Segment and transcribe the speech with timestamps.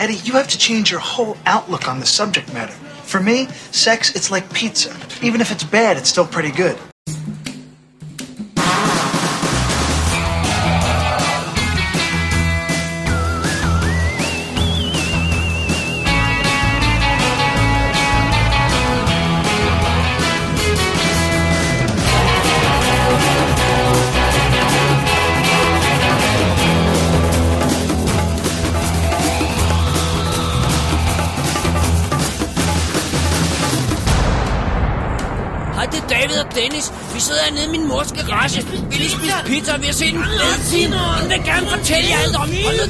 [0.00, 2.72] Eddie, you have to change your whole outlook on the subject matter.
[3.04, 4.96] For me, sex, it's like pizza.
[5.20, 6.78] Even if it's bad, it's still pretty good.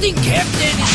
[0.01, 0.93] Hold din kæft, Dennis.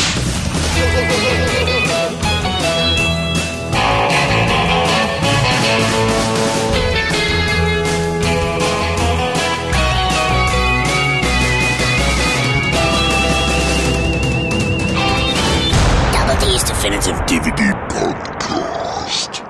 [16.12, 19.44] Double D's Definitive DVD Podcast.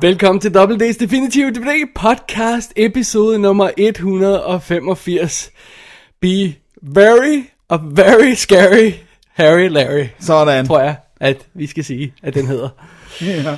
[0.00, 5.50] Velkommen til Double D's Definitive DVD podcast, episode nummer 185.
[6.20, 8.92] Be very og very scary
[9.34, 10.66] Harry Larry, Sådan.
[10.66, 12.68] tror jeg, at vi skal sige, at den hedder.
[13.20, 13.56] Ja.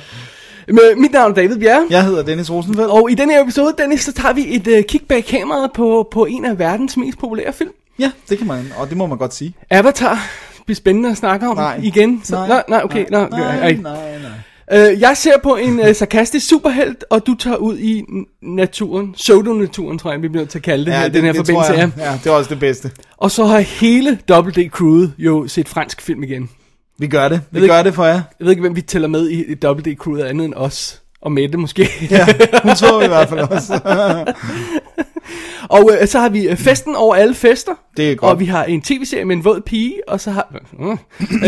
[0.67, 2.91] Men mit navn er David Bjerre, Jeg hedder Dennis Rosenfeldt.
[2.91, 6.07] og i denne her episode, Dennis, så tager vi et uh, kig bag kameraet på,
[6.11, 7.71] på en af verdens mest populære film.
[7.99, 9.53] Ja, det kan man, og det må man godt sige.
[9.69, 10.13] Avatar.
[10.57, 11.79] Det bliver spændende at snakke om Nej.
[11.83, 12.21] igen.
[12.23, 12.63] Så, Nej.
[12.69, 13.05] nej, okay.
[13.11, 13.73] Nej, nej, ej.
[13.73, 14.31] nej, nej.
[14.73, 18.03] Øh, jeg ser på en øh, sarkastisk superhelt, og du tager ud i
[18.41, 19.13] naturen.
[19.13, 21.73] Pseudo-naturen, tror jeg, vi bliver nødt til at kalde det, her, den her tror forbindelse
[21.73, 21.91] jeg.
[21.97, 22.91] Ja, det er også det bedste.
[23.17, 26.49] Og så har hele Double D crewet jo set fransk film igen.
[26.97, 27.41] Vi gør det.
[27.51, 28.13] Vi gør det for jer.
[28.13, 31.00] Jeg ved ikke, hvem vi tæller med i, i Double D crewet andet end os.
[31.21, 31.89] Og Mette måske.
[32.11, 32.25] Ja,
[32.63, 33.79] hun så vi i hvert fald også.
[35.77, 37.71] og øh, så har vi øh, festen over alle fester.
[37.97, 38.31] Det er godt.
[38.31, 39.93] Og vi har en tv-serie med en våd pige.
[40.07, 40.97] Og så har, øh,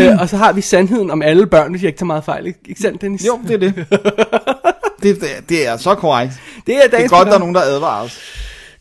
[0.06, 2.46] øh, og så har vi sandheden om alle børn, hvis jeg ikke tager meget fejl.
[2.46, 3.26] Ikke sandt, Dennis?
[3.26, 3.74] Jo, det er det.
[5.02, 6.32] Det, det, det er så korrekt.
[6.66, 8.20] Det er Det er dagens godt, der er nogen, der advarer os.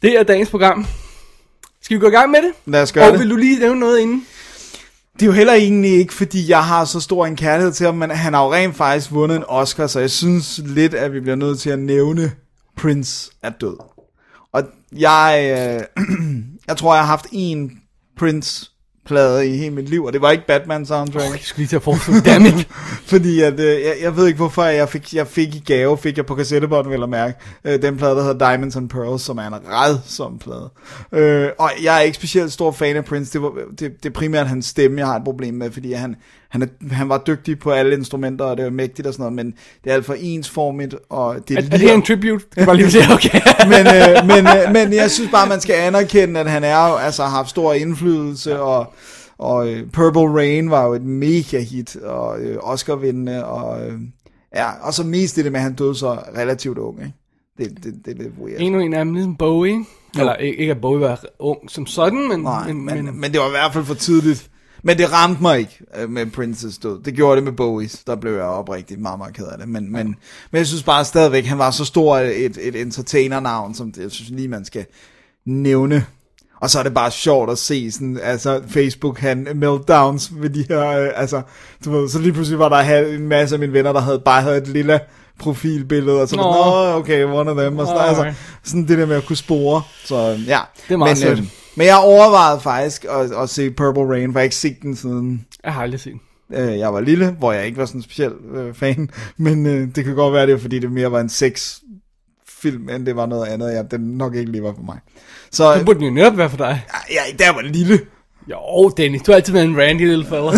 [0.01, 0.85] Det er dagens program.
[1.81, 2.51] Skal vi gå i gang med det?
[2.65, 3.19] Lad os gøre Og det.
[3.19, 4.25] vil du lige nævne noget inden?
[5.13, 7.95] Det er jo heller egentlig ikke, fordi jeg har så stor en kærlighed til ham,
[7.95, 11.19] men han har jo rent faktisk vundet en Oscar, så jeg synes lidt, at vi
[11.19, 12.31] bliver nødt til at nævne
[12.77, 13.77] Prince er død.
[14.51, 16.05] Og jeg, øh,
[16.67, 17.71] jeg tror, jeg har haft en
[18.17, 18.71] Prince
[19.05, 21.31] Prince-plade i hele mit liv, og det var ikke Batman soundtrack.
[21.31, 22.67] Jeg skulle lige til at forestille dammit.
[23.11, 26.17] Fordi at, øh, jeg, jeg ved ikke hvorfor jeg fik, jeg fik i gave, fik
[26.17, 29.37] jeg på kassettebånd, vil jeg mærke, øh, den plade, der hedder Diamonds and Pearls, som
[29.37, 30.69] er en redsom plade.
[31.11, 34.13] Øh, og jeg er ikke specielt stor fan af Prince, det, var, det, det er
[34.13, 36.15] primært hans stemme, jeg har et problem med, fordi han,
[36.53, 39.35] han, er, han var dygtig på alle instrumenter, og det var mægtigt og sådan noget,
[39.35, 39.53] men
[39.83, 42.45] det er alt for ensformigt, og det Er, er det her en tribute?
[42.55, 43.39] Det var lige sige, okay.
[43.67, 47.23] men, øh, men, øh, men jeg synes bare, man skal anerkende, at han er altså,
[47.23, 48.93] har haft stor indflydelse, og,
[49.37, 53.99] og øh, Purple Rain var jo et mega hit, og øh, Oscar-vindende, og, øh,
[54.55, 57.13] ja, og så mest det med, at han døde så relativt ung, ikke?
[57.57, 58.61] Det, det, det er lidt weird.
[58.61, 59.85] en og en af dem ligesom Bowie.
[60.19, 62.39] Eller ikke, ikke at Bowie var ung som sådan, men...
[62.39, 64.49] Nej, men, men, men, men det var i hvert fald for tidligt.
[64.83, 67.03] Men det ramte mig ikke øh, med Princes død.
[67.03, 68.03] Det gjorde det med Bowies.
[68.07, 69.67] Der blev jeg oprigtigt meget, meget ked af det.
[69.69, 70.07] Men, men,
[70.51, 74.11] men jeg synes bare stadigvæk, han var så stor et, et entertainer-navn, som det, jeg
[74.11, 74.85] synes lige, man skal
[75.45, 76.05] nævne.
[76.61, 80.65] Og så er det bare sjovt at se sådan, altså Facebook han meltdowns med de
[80.69, 81.41] her, øh, altså,
[81.85, 84.41] du ved, så lige pludselig var der en masse af mine venner, der havde bare
[84.41, 84.99] havde et lille
[85.39, 86.43] profilbillede, og så var
[86.91, 88.33] "Nå, okay, one of them, og sådan, Nå, altså,
[88.63, 90.15] sådan det der med at kunne spore, så
[90.47, 90.59] ja.
[90.87, 91.43] Det er meget men, øh.
[91.75, 94.95] Men jeg overvejede faktisk at, at se Purple Rain, for jeg har ikke set den
[94.95, 96.13] siden Jeg har aldrig set.
[96.53, 99.87] øh, jeg var lille, hvor jeg ikke var sådan en speciel øh, fan, men øh,
[99.95, 101.75] det kan godt være det, er, fordi det mere var en sex
[102.61, 104.97] film, end det var noget andet, jeg, den nok ikke lige var for mig.
[105.51, 106.85] Så Det burde den jo netop være for dig.
[107.11, 107.99] ja, jeg var lille,
[108.49, 110.51] Jo, Dennis, du har altid været en randy lille fella.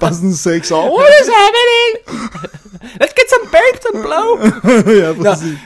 [0.00, 1.92] bare sådan seks år, what is happening?
[3.02, 4.28] Let's get some babes and blow.
[5.02, 5.58] ja, præcis.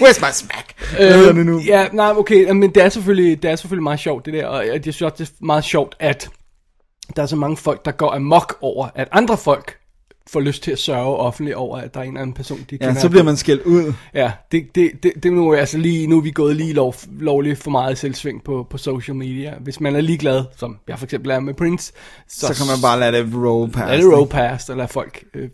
[0.00, 0.74] Where's my smack?
[0.98, 1.58] Det nu?
[1.58, 4.46] Øh, ja, nej, okay, men det er, selvfølgelig, det er selvfølgelig meget sjovt, det der,
[4.46, 6.30] og jeg synes også, det er meget sjovt, at
[7.16, 9.76] der er så mange folk, der går amok over, at andre folk
[10.30, 12.78] får lyst til at sørge offentligt over, at der er en eller anden person, de
[12.80, 13.92] Ja, så bliver man skældt ud.
[14.14, 16.94] Ja, det, det, det, det er nu, altså lige, nu er vi gået lige lov,
[17.18, 19.54] lovligt for meget selvsving på, på social media.
[19.60, 21.92] Hvis man er ligeglad, som jeg for eksempel er med Prince,
[22.28, 23.86] så, Så kan man bare lade det roll past.
[23.90, 25.48] lade det roll past, og lade folk øh,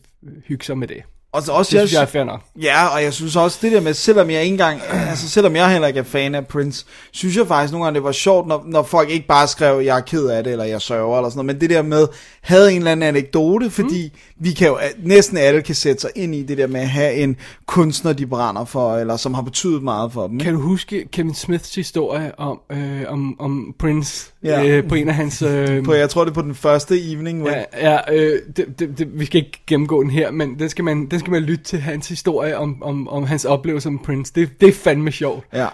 [0.46, 1.02] hygge sig med det.
[1.32, 2.40] Og så også, Det synes jeg er fair nok.
[2.62, 4.80] Ja, og jeg synes også, det der med, selvom jeg ikke engang,
[5.10, 8.04] altså selvom jeg heller ikke er fan af Prince, synes jeg faktisk nogle gange, det
[8.04, 10.80] var sjovt, når, når folk ikke bare skrev, jeg er ked af det, eller jeg
[10.80, 12.06] sørger, eller sådan noget, men det der med,
[12.40, 14.44] havde en eller anden anekdote, fordi mm.
[14.44, 17.14] vi kan jo, næsten alle kan sætte sig ind i det der med at have
[17.14, 17.36] en
[17.66, 20.38] kunstner, de brænder for, eller som har betydet meget for dem.
[20.38, 24.66] Kan du huske Kevin Smiths historie om, øh, om, om Prince, Ja.
[24.66, 25.42] øh, på en af hans...
[25.42, 27.40] Øh, På, jeg tror, det er på den første evening.
[27.40, 30.68] Hvor, Ja, ja øh, det, det, det, vi skal ikke gennemgå den her, men den
[30.68, 33.98] skal man, den skal man lytte til hans historie om, om, om hans oplevelse som
[33.98, 34.32] Prince.
[34.34, 35.44] Det, det er fandme sjovt.
[35.52, 35.66] ja.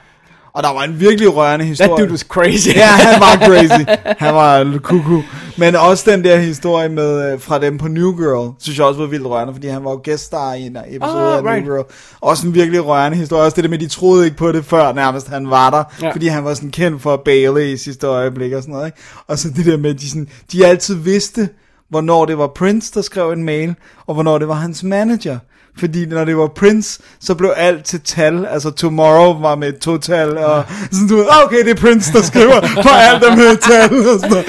[0.56, 2.02] Og der var en virkelig rørende That historie.
[2.04, 2.68] dude was crazy.
[2.76, 3.84] Ja, han var crazy.
[4.18, 5.20] Han var kuku.
[5.58, 9.00] Men også den der historie med øh, fra dem på New Girl, synes jeg også
[9.00, 11.64] var vildt rørende, fordi han var jo gæststar i en episode Ah, af right.
[11.64, 11.84] New Girl.
[12.20, 13.42] Også en virkelig rørende historie.
[13.44, 16.12] Også det der med, de troede ikke på det før nærmest han var der, ja.
[16.12, 18.86] fordi han var sådan kendt for at bale i sidste øjeblik og sådan noget.
[18.86, 18.98] Ikke?
[19.26, 21.48] Og så det der med, at de, sådan, de altid vidste,
[21.90, 23.74] hvornår det var Prince, der skrev en mail,
[24.06, 25.38] og hvornår det var hans manager.
[25.78, 28.46] Fordi når det var Prince, så blev alt til tal.
[28.46, 32.12] Altså Tomorrow var med et total, og sådan du ved, "Ah, okay, det er Prince,
[32.12, 34.44] der skriver, for alt er med et tal, og sådan noget.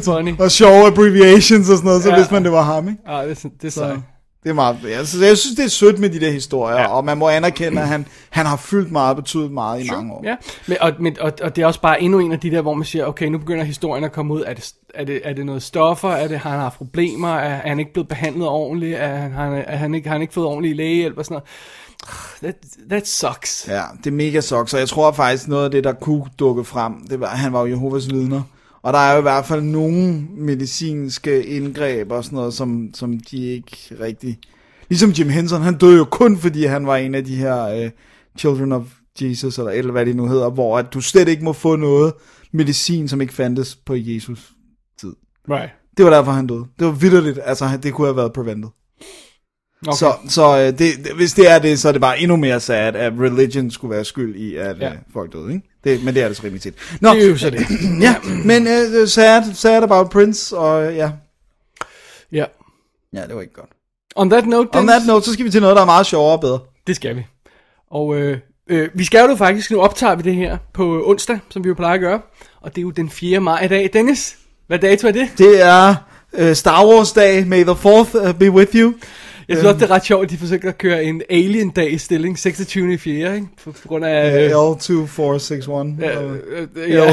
[0.00, 0.38] That's funny.
[0.38, 2.16] Og sjove abbreviations og sådan noget, så Ja.
[2.16, 3.00] vidste man, det var ham, ikke?
[3.06, 3.98] Ah, det, det er Så sejt.
[4.42, 6.86] Det er meget, jeg synes, jeg synes, det er sødt med de der historier, Ja.
[6.86, 10.20] og man må anerkende, at han, han har fyldt meget, betydet meget i mange år.
[10.24, 10.36] Ja,
[10.66, 12.74] men, og, men, og, og det er også bare endnu en af de der, hvor
[12.74, 14.42] man siger, okay, nu begynder historien at komme ud.
[14.46, 16.10] Er det, er det, er det noget stoffer?
[16.10, 17.28] Er det, har han haft problemer?
[17.28, 18.96] Er, er han ikke blevet behandlet ordentligt?
[18.98, 21.34] Er, han- har, han, er han ikke, har han ikke fået ordentlig lægehjælp og sådan
[21.34, 21.44] noget?
[22.42, 22.56] That,
[22.90, 23.64] that sucks.
[23.68, 26.64] Ja, det er mega sucks, og jeg tror faktisk noget af det, der kunne dukke
[26.64, 28.42] frem, det var, han var jo Jehovas vidner.
[28.82, 33.20] Og der er jo i hvert fald nogle medicinske indgreb og sådan noget, som, som
[33.20, 34.38] de ikke rigtig...
[34.88, 37.90] Ligesom Jim Henson, han døde jo kun fordi han var en af de her uh,
[38.38, 38.82] Children of
[39.20, 42.12] Jesus, eller, eller hvad det nu hedder, hvor at du slet ikke må få noget
[42.52, 44.52] medicin, som ikke fandtes på Jesus
[45.00, 45.12] tid.
[45.50, 45.70] Right.
[45.96, 46.64] Det var derfor, han døde.
[46.78, 48.68] Det var vidderligt, altså det kunne have været prevented.
[49.86, 49.96] Okay.
[49.96, 52.60] Så, så øh, det, det, hvis det er det, så er det bare endnu mere
[52.60, 54.86] sad, at religion skulle være skyld i, at Ja.
[54.86, 54.92] ja.
[55.12, 55.68] folk døde, ikke?
[55.84, 56.74] Det, men det er det så rimelig tit.
[57.00, 57.66] Nå, Det er jo så det.
[58.06, 58.14] ja,
[58.44, 61.10] men uh, sad, sad about Prince, og øh, ja.
[62.32, 62.44] Ja.
[63.14, 63.70] Ja, det var ikke godt.
[64.16, 66.32] On that note, On that note, så skal vi til noget, der er meget sjovere
[66.32, 66.58] og bedre.
[66.86, 67.26] det skal vi.
[67.90, 68.38] Og øh,
[68.68, 71.74] øh, vi skal jo faktisk, nu optager vi det her på onsdag, som vi jo
[71.74, 72.20] plejer at gøre.
[72.60, 73.40] Og det er jo den 4.
[73.40, 73.90] maj i dag.
[73.92, 74.36] Dennis,
[74.66, 75.28] hvad dato er det?
[75.38, 75.94] Det er
[76.32, 78.92] uh, Star Wars dag, May the 4th uh, be with you.
[79.52, 81.98] Jeg synes også, det er ret sjovt, at de forsøger at køre en Alien-dag i
[81.98, 82.94] stilling 26.
[82.94, 83.34] i 4.
[83.34, 83.46] Ikke?
[83.64, 84.34] På, på grund af...
[84.34, 85.70] Uh, Øh, L2461.
[86.00, 87.06] ja, Uh, øh, øh, ja,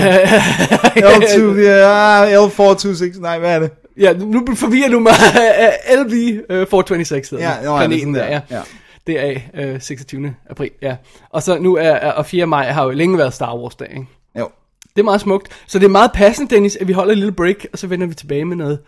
[0.95, 3.71] L2, ja, L426, nej, hvad er det?
[3.97, 5.11] ja, nu forvirrer du mig
[5.57, 8.41] af LV øh, 426 hedder Ja, ja, planeten der, ja.
[8.51, 8.61] ja.
[9.07, 9.39] Det er
[9.73, 10.35] øh, 26.
[10.49, 10.95] april, ja.
[11.29, 12.45] Og så nu er, er og 4.
[12.45, 14.05] maj har jo længe været Star Wars dag, ikke?
[14.39, 14.49] Jo.
[14.95, 15.47] Det er meget smukt.
[15.67, 18.07] Så det er meget passende, Dennis, at vi holder et lille break, og så vender
[18.07, 18.79] vi tilbage med noget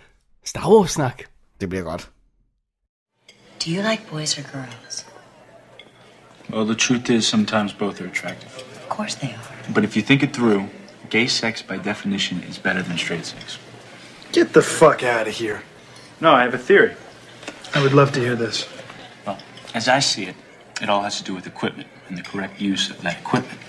[0.45, 1.21] Star Wars-snak.
[1.61, 2.09] Det bliver godt.
[3.61, 5.05] Do you like boys or girls?
[6.49, 8.57] Well, the truth is, sometimes both are attractive.
[8.57, 9.71] Of course they are.
[9.71, 10.67] But if you think it through,
[11.11, 13.59] gay sex by definition is better than straight sex.
[14.31, 15.61] Get the fuck out of here.
[16.19, 16.95] No, I have a theory.
[17.75, 18.67] I would love to hear this.
[19.27, 19.37] Well,
[19.75, 20.35] as I see it,
[20.81, 23.59] it all has to do with equipment and the correct use of that equipment.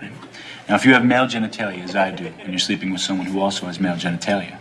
[0.00, 0.12] Right?
[0.68, 3.40] Now, if you have male genitalia, as I do, and you're sleeping with someone who
[3.40, 4.58] also has male genitalia,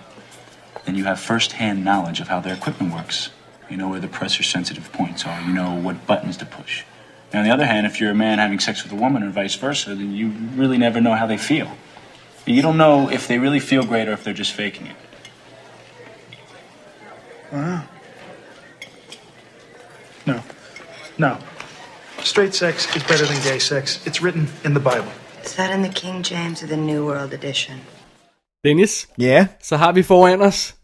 [0.85, 3.29] then you have first-hand knowledge of how their equipment works.
[3.69, 5.41] You know where the pressure-sensitive points are.
[5.41, 6.83] You know what buttons to push.
[7.31, 9.29] Now, on the other hand, if you're a man having sex with a woman or
[9.29, 11.69] vice versa, then you really never know how they feel.
[12.45, 14.95] You don't know if they really feel great or if they're just faking it.
[17.51, 17.81] Uh-huh.
[20.25, 20.41] No.
[21.17, 21.37] No.
[22.23, 24.05] Straight sex is better than gay sex.
[24.07, 25.11] It's written in the Bible.
[25.43, 27.81] Is that in the King James or the New World Edition?
[28.63, 30.75] Dennis, Ja, så har vi foran os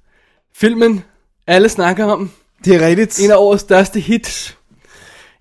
[0.55, 1.03] filmen,
[1.47, 2.31] alle snakker om.
[2.65, 3.19] Det er rigtigt.
[3.19, 4.57] En af årets største hits.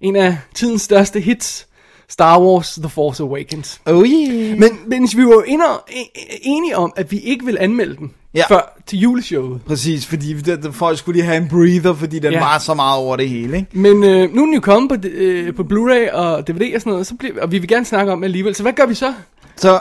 [0.00, 1.66] En af tidens største hits.
[2.09, 3.81] Star Wars The Force Awakens.
[3.87, 4.59] Oh yeah.
[4.59, 8.11] Men, men vi var jo inde- e- enige om, at vi ikke vil anmelde den
[8.35, 8.43] Ja.
[8.49, 9.61] før til juleshowet.
[9.66, 12.38] Præcis, fordi det, det, folk skulle lige have en breather, fordi den ja.
[12.40, 13.78] var så meget over det hele, ikke?
[13.78, 16.90] Men øh, nu er den jo kommet på, øh, på Blu-ray og DVD og sådan
[16.90, 18.54] noget, så bliver, og vi vil gerne snakke om det alligevel.
[18.54, 19.14] Så hvad gør vi så?
[19.57, 19.81] Så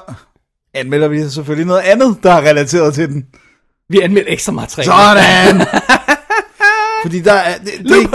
[0.73, 3.25] anmelder vi selvfølgelig noget andet, der er relateret til den.
[3.89, 4.91] Vi anmelder ekstra materiale.
[4.91, 5.67] Sådan!
[7.03, 8.09] fordi der er, det, det,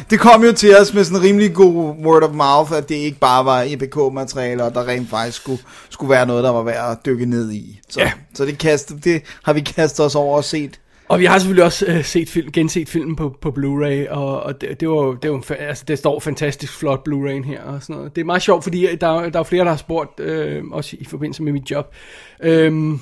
[0.10, 1.74] det kom jo til os med sådan en rimelig god
[2.04, 6.10] word of mouth, at det ikke bare var EPK-materiale, og der rent faktisk skulle, skulle
[6.10, 7.80] være noget, der var værd at dykke ned i.
[7.88, 8.12] Så, Ja.
[8.34, 10.80] så det, kast, det har vi kastet os over og set.
[11.08, 14.60] og vi har selvfølgelig også øh, set film, genset filmen på, på Blu-ray, og, og
[14.60, 17.96] det, det, var, jo- det, var, altså, det står fantastisk flot Blu-ray'en her og sådan
[17.96, 18.14] noget.
[18.16, 20.96] Det er meget sjovt, fordi der, er- der er flere, der har spurgt, øh, også
[21.00, 21.94] i forbindelse med mit job.
[22.42, 23.00] Øhm,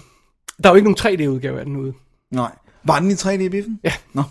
[0.62, 1.92] der er jo ikke nogen 3D-udgave af den ude.
[2.30, 2.50] Nej.
[2.84, 3.80] Var den i 3D i biffen?
[3.84, 3.92] Ja.
[4.12, 4.22] Nå.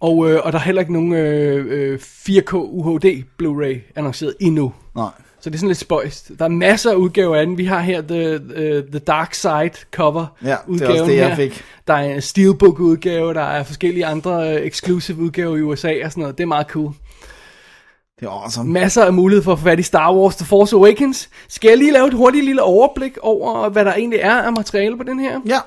[0.00, 4.72] Og, øh, og der er heller ikke nogen øh, øh, 4K UHD Blu-ray annonceret endnu.
[4.96, 5.10] Nej.
[5.40, 6.30] Så det er sådan lidt spøjst.
[6.38, 7.58] Der er masser af udgaver af den.
[7.58, 11.16] Vi har her The, uh, the Dark Side cover Ja, det er udgaven også det,
[11.18, 11.36] jeg her.
[11.36, 11.64] fik.
[11.86, 16.10] Der er en Steelbook udgave, der er forskellige andre uh, exclusive udgaver i USA og
[16.10, 16.38] sådan noget.
[16.38, 16.92] Det er meget cool.
[18.20, 18.72] Det er awesome.
[18.72, 21.28] Masser af mulighed for at få fat i Star Wars The Force Awakens.
[21.48, 24.96] Skal jeg lige lave et hurtigt lille overblik over, hvad der egentlig er af materiale
[24.96, 25.40] på den her?
[25.46, 25.58] Ja,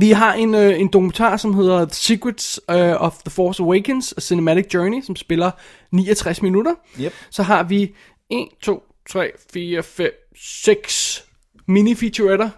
[0.00, 4.14] Vi har en, øh, en dokumentar, som hedder The Secrets øh, of the Force Awakens,
[4.16, 5.50] A Cinematic Journey, som spiller
[5.92, 6.74] 69 minutter.
[7.00, 7.12] Yep.
[7.30, 7.94] Så har vi
[8.30, 11.24] 1, 2, 3, 4, 5, 6
[11.68, 12.48] mini-featuretter.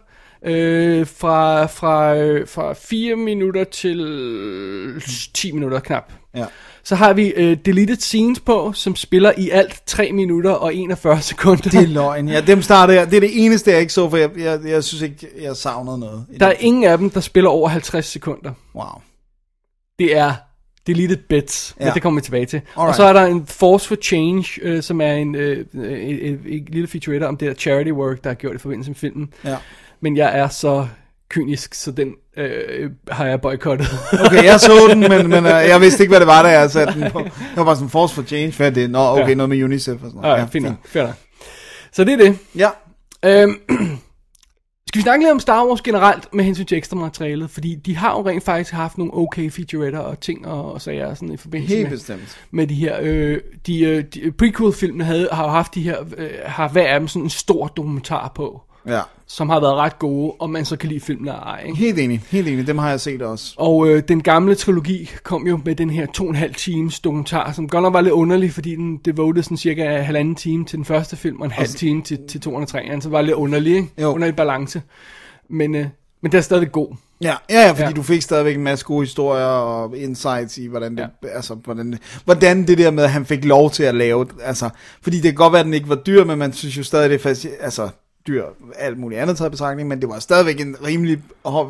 [0.44, 5.02] Øh, fra, fra, øh, fra 4 minutter til
[5.34, 6.12] 10 minutter knap.
[6.34, 6.46] ja.
[6.84, 11.20] Så har vi øh, deleted scenes på, som spiller i alt 3 minutter og 41
[11.22, 11.62] sekunder.
[11.62, 12.28] Det er løgn.
[12.28, 13.10] Ja, dem starter jeg.
[13.10, 15.98] Det er det eneste, jeg ikke så, for jeg, jeg, jeg synes ikke, jeg savnede
[15.98, 16.26] noget.
[16.40, 18.52] Der er ingen af dem, der spiller over 50 sekunder.
[18.74, 19.00] Wow.
[19.98, 20.34] Det er
[20.86, 21.84] deleted bits, ja.
[21.84, 22.60] Men det kommer vi tilbage til.
[22.76, 22.88] Alright.
[22.88, 26.40] Og så er der en Force for Change, øh, som er en øh, øh, et,
[26.46, 29.32] et lille featurette om det der charity work, der er gjort i forbindelse med filmen.
[29.44, 29.56] Ja.
[30.00, 30.86] Men jeg er så
[31.30, 33.88] kynisk, så den øh, har jeg boykottet.
[34.26, 36.70] Okay, jeg så den, men, men uh, jeg vidste ikke, hvad det var, da jeg
[36.70, 37.20] satte den på.
[37.20, 38.90] Jeg var bare sådan, Force for Change, hvad det?
[38.90, 39.34] Nå, okay, Ja.
[39.34, 40.38] noget med UNICEF og sådan ja, noget.
[40.40, 40.74] ja, fint nok.
[40.84, 41.14] Fair nok.
[41.92, 42.38] Så det er det.
[42.56, 42.68] Ja,
[43.24, 43.54] Øhm,
[44.88, 47.50] skal vi snakke lidt om Star Wars generelt med hensyn til ekstra materialet?
[47.50, 51.14] Fordi de har jo rent faktisk haft nogle okay featuretter og ting og, og sager
[51.14, 52.38] sådan i forbindelse helt med, bestemt.
[52.50, 52.98] med de her...
[53.00, 55.96] Øh, de, øh, de prequel-filmene havde, har jo haft de her...
[56.16, 59.98] Øh, har hver af dem sådan en stor dokumentar på, Ja, som har været ret
[59.98, 61.62] gode, om man så kan lide filmene eller ej.
[61.66, 61.78] Ikke?
[61.78, 62.22] helt enig.
[62.30, 62.66] Helt enig.
[62.66, 63.54] Dem har jeg set også.
[63.56, 67.00] Og øh, den gamle trilogi kom jo med den her to og en halv times
[67.00, 70.76] dokumentar, som godt nok var lidt underlig, fordi den devoted sådan cirka halvanden time til
[70.76, 73.76] den første film, og en halv time til, til 203'eren, så det var lidt underlig,
[73.76, 73.88] ikke?
[74.00, 74.14] Jo.
[74.14, 74.82] Underlig balance.
[75.50, 75.86] Men, øh,
[76.22, 76.96] men det er stadig god.
[77.20, 77.90] Ja, ja, ja fordi ja.
[77.90, 81.28] du fik stadigvæk en masse gode historier og insights i, hvordan det, ja.
[81.28, 84.70] altså, hvordan, hvordan det der med, at han fik lov til at lave, altså,
[85.02, 87.10] fordi det kan godt være, at den ikke var dyr, men man synes jo stadig,
[87.10, 87.88] det er fast, altså,
[88.30, 88.44] dyr,
[88.78, 91.18] alt muligt andet taget betragtning, men det var stadigvæk en rimelig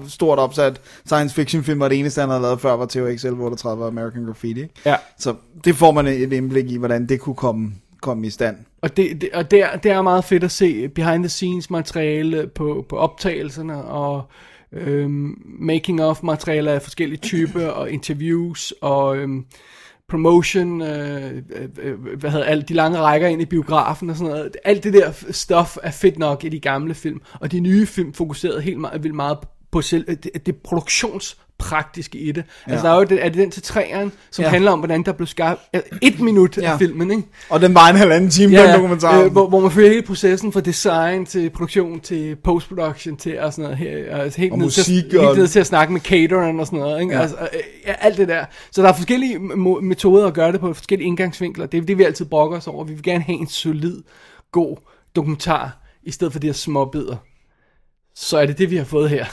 [0.09, 3.83] stort opsat science fiction film, og det eneste, han havde lavet før, var THX 1138
[3.85, 4.67] og American Graffiti.
[4.87, 4.97] Ja.
[5.19, 8.57] Så det får man et indblik i, hvordan det kunne komme, komme i stand.
[8.83, 11.71] Og, det, det, og det, er, det er meget fedt at se behind the scenes
[11.71, 14.23] materiale på, på optagelserne og
[14.73, 19.45] øhm, making of materiale af forskellige typer og interviews og øhm,
[20.11, 24.17] promotion, øh øh, øh, øh, hvad hedder alt, de lange rækker ind i biografen og
[24.17, 24.57] sådan noget.
[24.64, 28.12] Alt det der stuff er fedt nok i de gamle film, og de nye film
[28.12, 29.38] fokuserede helt meget, vildt meget
[29.73, 32.45] på selv, det, det produktionspraktiske i det.
[32.67, 32.73] Ja.
[32.73, 34.49] Altså der er jo det, er det den til træeren, som ja.
[34.49, 36.73] Handler om, hvordan der blev skabt øh, et minut ja.
[36.73, 37.23] Af filmen, ikke?
[37.50, 39.21] Og den var en halvanden time, ja, den dokumentar.
[39.23, 43.53] Øh, hvor, hvor man følger hele processen fra design til produktion til postproduktion til og
[43.53, 45.93] sådan noget her, altså helt, Og ned musik til, og- helt ned til at snakke
[45.93, 47.15] med catereren og sådan noget, ikke?
[47.15, 47.21] Ja.
[47.21, 48.45] Altså, øh, ja, alt det der.
[48.73, 49.39] Så der er forskellige
[49.83, 51.67] metoder at gøre det på, forskellige indgangsvinkler.
[51.67, 52.85] Det er det, vi altid brokker os over.
[52.85, 54.03] Vi vil gerne have en solid,
[54.53, 54.77] god
[55.17, 57.17] dokumentar, i stedet for de her små bidder.
[58.15, 59.25] Så er det det, vi har fået her.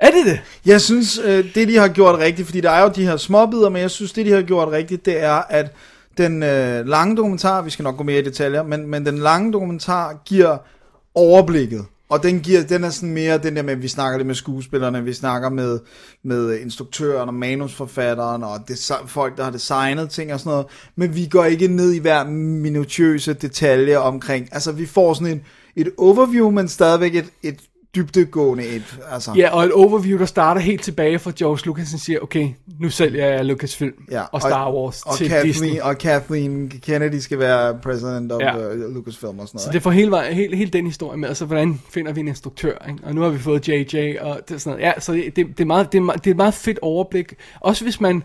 [0.00, 0.40] Er det det?
[0.66, 3.68] Jeg synes, øh, det de har gjort rigtigt, fordi der er jo de her småbider,
[3.68, 5.72] men jeg synes, det de har gjort rigtigt, det er, at
[6.18, 9.52] den øh, lange dokumentar, vi skal nok gå mere i detaljer, men, men den lange
[9.52, 10.58] dokumentar giver
[11.14, 11.84] overblikket.
[12.08, 14.34] Og den, giver, den er sådan mere den der med, at vi snakker lidt med
[14.34, 15.78] skuespillerne, vi snakker med,
[16.24, 20.66] med instruktøren og manusforfatteren og desi- folk, der har designet ting og sådan noget.
[20.96, 24.48] Men vi går ikke ned i hver minutiøse detalje omkring.
[24.52, 25.42] Altså vi får sådan en,
[25.76, 27.60] et overview, men stadigvæk et, et
[27.96, 28.98] dybdegående et.
[29.12, 29.32] Altså.
[29.36, 32.48] Ja, og et overview, der starter helt tilbage fra George Lucas, og siger, okay,
[32.80, 35.80] nu sælger jeg Lucasfilm Ja, og Star Wars og til Kathleen, Disney.
[35.80, 38.72] Og Kathleen Kennedy skal være president of Ja.
[38.74, 39.74] uh, Lucasfilm og sådan Så noget.
[39.74, 42.86] det får hele, vejen, hele, hele den historie med, altså hvordan finder vi en instruktør,
[42.88, 43.00] ikke?
[43.04, 44.86] og nu har vi fået JJ, og det sådan noget.
[44.94, 46.78] Ja, så det, det, det, er meget, det, er, meget- det er et meget fedt
[46.82, 48.22] overblik, også hvis man,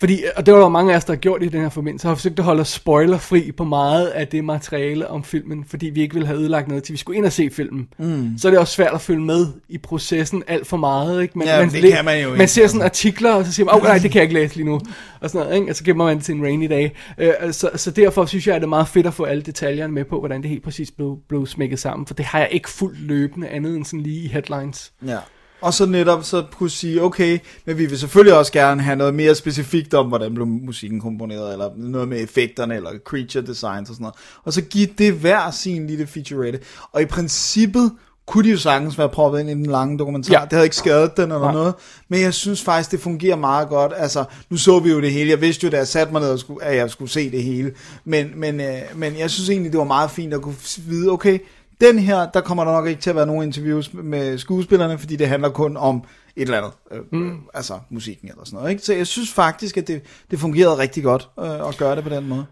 [0.00, 2.08] fordi, og det var der mange af os, der har gjort i den her forbindelse,
[2.08, 6.00] har forsøgt at holde os spoilerfri på meget af det materiale om filmen, fordi vi
[6.00, 7.88] ikke ville have ødelagt noget, til vi skulle ind og se filmen.
[7.98, 8.30] Mm.
[8.38, 11.44] Så er det også svært at følge med i processen alt for meget, ikke?
[11.44, 13.74] Ja, det læ- kan man jo Man ikke, ser sådan artikler, og så siger man,
[13.74, 14.80] åh oh, nej, det kan jeg ikke læse lige nu,
[15.20, 15.72] og sådan noget, ikke?
[15.72, 16.88] Og så gemmer man det til en rainy day.
[17.18, 19.92] Øh, så, så derfor synes jeg, at det er meget fedt at få alle detaljerne
[19.92, 22.70] med på, hvordan det helt præcis blev, blev smækket sammen, for det har jeg ikke
[22.70, 24.92] fuldt løbende andet end sådan lige i headlines.
[25.06, 25.16] Ja.
[25.60, 29.14] Og så netop så kunne sige, okay, men vi vil selvfølgelig også gerne have noget
[29.14, 33.94] mere specifikt om, hvordan blev musikken komponeret, eller noget med effekterne, eller creature designs og
[33.94, 34.14] sådan noget.
[34.44, 36.60] Og så give det hver sin lille featurette.
[36.92, 37.92] Og i princippet
[38.26, 40.32] kunne de jo sagtens være proppet ind i den lange dokumentar.
[40.34, 40.44] Ja.
[40.44, 41.52] Det havde ikke skadet den eller Nej.
[41.52, 41.74] noget.
[42.08, 43.92] Men jeg synes faktisk, det fungerer meget godt.
[43.96, 45.30] Altså, nu så vi jo det hele.
[45.30, 47.72] Jeg vidste jo, da jeg satte mig ned, at jeg skulle se det hele.
[48.04, 51.38] Men, men, øh, men jeg synes egentlig, det var meget fint at kunne vide, okay,
[51.80, 55.16] den her, der kommer der nok ikke til at være nogen interviews med skuespillerne, fordi
[55.16, 56.02] det handler kun om
[56.36, 57.38] et eller andet, øh, mm.
[57.54, 58.70] altså musikken eller sådan noget.
[58.70, 58.82] Ikke?
[58.82, 62.10] Så jeg synes faktisk, at det, det fungerede rigtig godt øh, at gøre det på
[62.10, 62.46] den måde.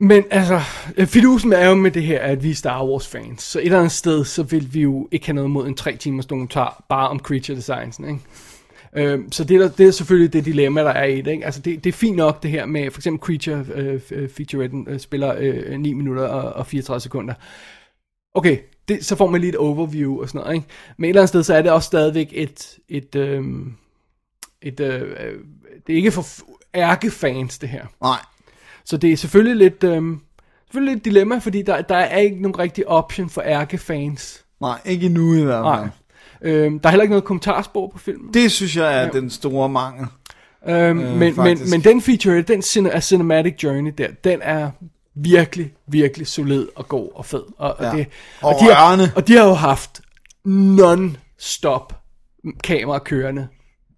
[0.00, 0.60] Men altså,
[0.96, 3.42] øh, fidusen er jo med det her, at vi er Star Wars fans.
[3.42, 5.96] Så et eller andet sted, så vil vi jo ikke have noget mod en tre
[5.96, 8.18] timers dokumentar, bare om creature designs, ikke?
[8.96, 11.30] Øhm, så det er, der- det er selvfølgelig det dilemma, der er i det.
[11.30, 11.44] Ikke?
[11.44, 14.86] Altså det, det er fint nok det her med, for eksempel Creature øh, øh, featuretten
[14.90, 17.34] øh, spiller øh, 9 minutter og, og 34 sekunder.
[18.34, 18.58] Okay,
[18.88, 20.54] det, så får man lige et overview og sådan noget.
[20.54, 20.66] Ikke?
[20.96, 23.44] Men et eller andet sted, så er det også stadigvæk et, et, øh,
[24.62, 25.16] et øh,
[25.86, 26.26] det er ikke for
[26.74, 27.86] ærkefans det her.
[28.02, 28.18] Nej.
[28.84, 30.02] Så det er selvfølgelig lidt, øh,
[30.66, 34.44] selvfølgelig lidt dilemma, fordi der, der er ikke nogen rigtig option for ærkefans.
[34.60, 35.84] Nej, ikke endnu i hvert fald.
[35.84, 35.88] Nej.
[36.42, 38.34] Øhm, der er heller ikke noget kommentarspor på filmen.
[38.34, 40.06] Det synes jeg er den store mangel.
[40.68, 41.70] Øhm, øh, men, men, faktisk.
[41.70, 44.70] men den feature, den af Cinematic Journey der, den er
[45.22, 47.42] virkelig, virkelig solid og god og fed.
[47.58, 47.90] Og, og, Ja.
[47.90, 48.06] det,
[48.42, 50.00] Og de har, og de har jo haft
[50.44, 51.92] non-stop
[52.64, 53.48] kamera kørende.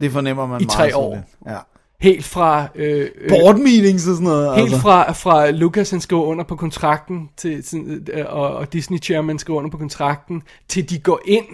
[0.00, 1.22] Det fornemmer man I meget tre sådan år.
[1.46, 1.58] Ja.
[2.00, 2.66] Helt fra...
[2.74, 4.54] Øh, øh, Board meetings og sådan noget.
[4.54, 4.80] Helt altså.
[4.80, 9.38] fra, fra Lucas han skriver under på kontrakten, til, sådan, øh, og, og Disney Chairman
[9.38, 11.46] skriver under på kontrakten, til de går ind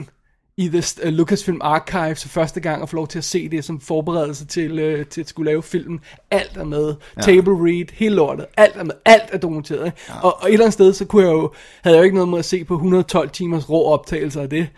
[0.58, 3.64] i the, uh, Lucasfilm Archives for første gang og får lov til at se det
[3.64, 6.00] som forberedelse til, uh, til at skulle lave filmen.
[6.30, 6.94] Alt er med.
[7.16, 7.22] Ja.
[7.22, 8.46] Table read, hele lortet.
[8.56, 8.94] Alt er med.
[9.04, 9.86] Alt er dokumenteret.
[9.86, 9.98] Ikke?
[10.08, 10.20] Ja.
[10.20, 12.28] Og, og et eller andet sted, så kunne jeg jo, havde jeg jo ikke noget
[12.28, 14.68] med at se på 112 timers rå optagelser af det.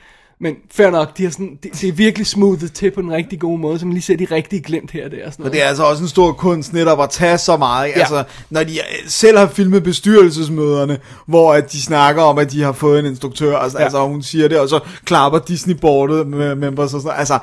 [0.43, 3.41] Men fair nok, de har sådan, det, det er virkelig smoothet til på den rigtig
[3.41, 5.27] gode måde, så man lige ser de rigtige glemt her og der.
[5.27, 5.53] Og sådan Og noget.
[5.53, 7.87] det er altså også en stor kunst netop at tage så meget.
[7.87, 7.99] Ikke?
[7.99, 8.05] Ja.
[8.05, 12.73] Altså, når de selv har filmet bestyrelsesmøderne, hvor at de snakker om, at de har
[12.73, 13.85] fået en instruktør, altså, Ja.
[13.85, 17.19] altså hun siger det, og så klapper Disney-boardet med members og sådan noget.
[17.19, 17.39] Altså,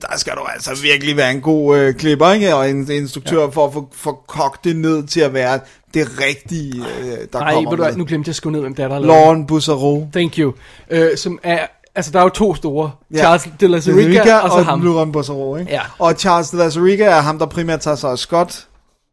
[0.00, 2.54] der skal du altså virkelig være en god øh, klipper, ikke?
[2.54, 3.46] Og en, en instruktør ja.
[3.46, 5.60] for at få for kogt det ned til at være
[5.94, 7.96] det rigtige, øh, der Nej, kommer med.
[7.96, 10.08] nu glemte jeg skrive ned, hvem der er, der Lauren Bussaro.
[10.12, 10.52] Thank you.
[10.90, 11.58] Øh, som er,
[11.94, 12.90] altså der er jo to store.
[13.12, 13.18] Ja.
[13.18, 14.82] Charles de la Zuriga, Zuriga og så ham.
[14.82, 15.72] Lauren Bussaro, ikke?
[15.72, 15.80] Ja.
[15.98, 18.66] Og Charles de la Zuriga er ham, der primært tager sig af Scott,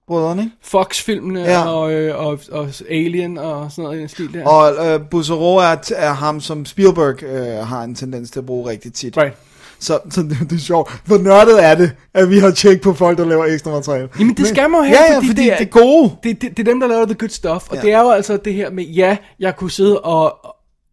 [0.07, 0.55] brødrene, ikke?
[0.63, 1.69] Fox-filmene Ja.
[1.69, 4.45] og, øh, og, og Alien og sådan noget i den stil der.
[4.45, 8.69] Og øh, Bussaro er, er ham, som Spielberg øh, har en tendens til at bruge
[8.69, 9.17] rigtig tit.
[9.17, 9.33] Right.
[9.79, 11.01] Så, så det, det er sjovt.
[11.05, 14.09] Hvor nørdet er det, at vi har tjek på folk, der laver ekstra materiale.
[14.19, 16.11] Jamen det skal man jo have, ja, ja, fordi, fordi det er, det er gode.
[16.23, 17.69] Det, det, det er dem, der laver the good stuff.
[17.69, 17.81] Og ja.
[17.81, 20.35] det er jo altså det her med, ja, jeg kunne sidde og,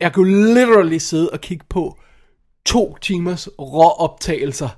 [0.00, 1.96] jeg kunne literally sidde og kigge på
[2.66, 4.68] to timers råoptagelser.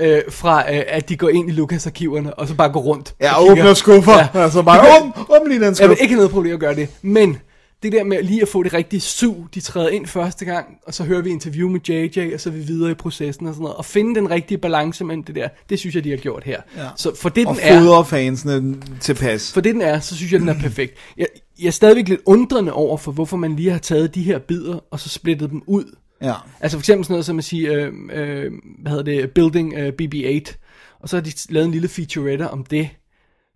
[0.00, 3.14] Øh, fra øh, at de går ind i Lucas-arkiverne, og så bare går rundt.
[3.20, 3.62] Ja, og kigger.
[3.62, 4.12] åbner skuffer.
[4.12, 4.28] Ja.
[4.34, 4.42] Ja.
[4.42, 5.88] Altså bare, åbn, åbn lige den Jeg skuffe.
[5.88, 7.38] vil ikke noget problem at gøre det, men
[7.82, 10.94] det der med lige at få det rigtige sug, de træder ind første gang, og
[10.94, 13.62] så hører vi interview med JJ, og så er vi videre i processen og sådan
[13.62, 16.44] noget, og finde den rigtige balance mellem det der, det synes jeg, de har gjort
[16.44, 16.60] her.
[16.76, 16.82] Ja.
[16.96, 19.52] Så for det, Og den er, fodre fansene tilpas.
[19.52, 20.94] for det den er, så synes jeg, den er perfekt.
[21.18, 21.26] Jeg,
[21.60, 24.78] jeg er stadigvæk lidt undrende over for, hvorfor man lige har taget de her bidder,
[24.90, 25.96] og så splittet dem ud.
[26.22, 26.34] Ja.
[26.60, 29.92] Altså for eksempel sådan noget som at sige, øh, øh, hvad hedder det, Building øh,
[30.02, 30.54] BB-8,
[31.00, 32.88] og så har de lavet en lille featurette om det,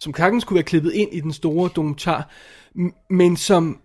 [0.01, 2.31] som sagtens kunne være klippet ind i den store dokumentar,
[3.11, 3.79] men som,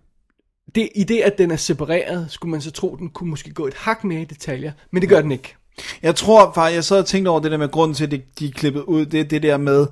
[0.74, 3.66] det, i det at den er separeret, skulle man så tro, den kunne måske gå
[3.66, 5.54] et hak mere i detaljer, men det gør den ikke.
[6.02, 8.38] Jeg tror faktisk, jeg sad og tænkte over det der med grunden til, at det-
[8.38, 9.86] de er klippet ud, det er det der med,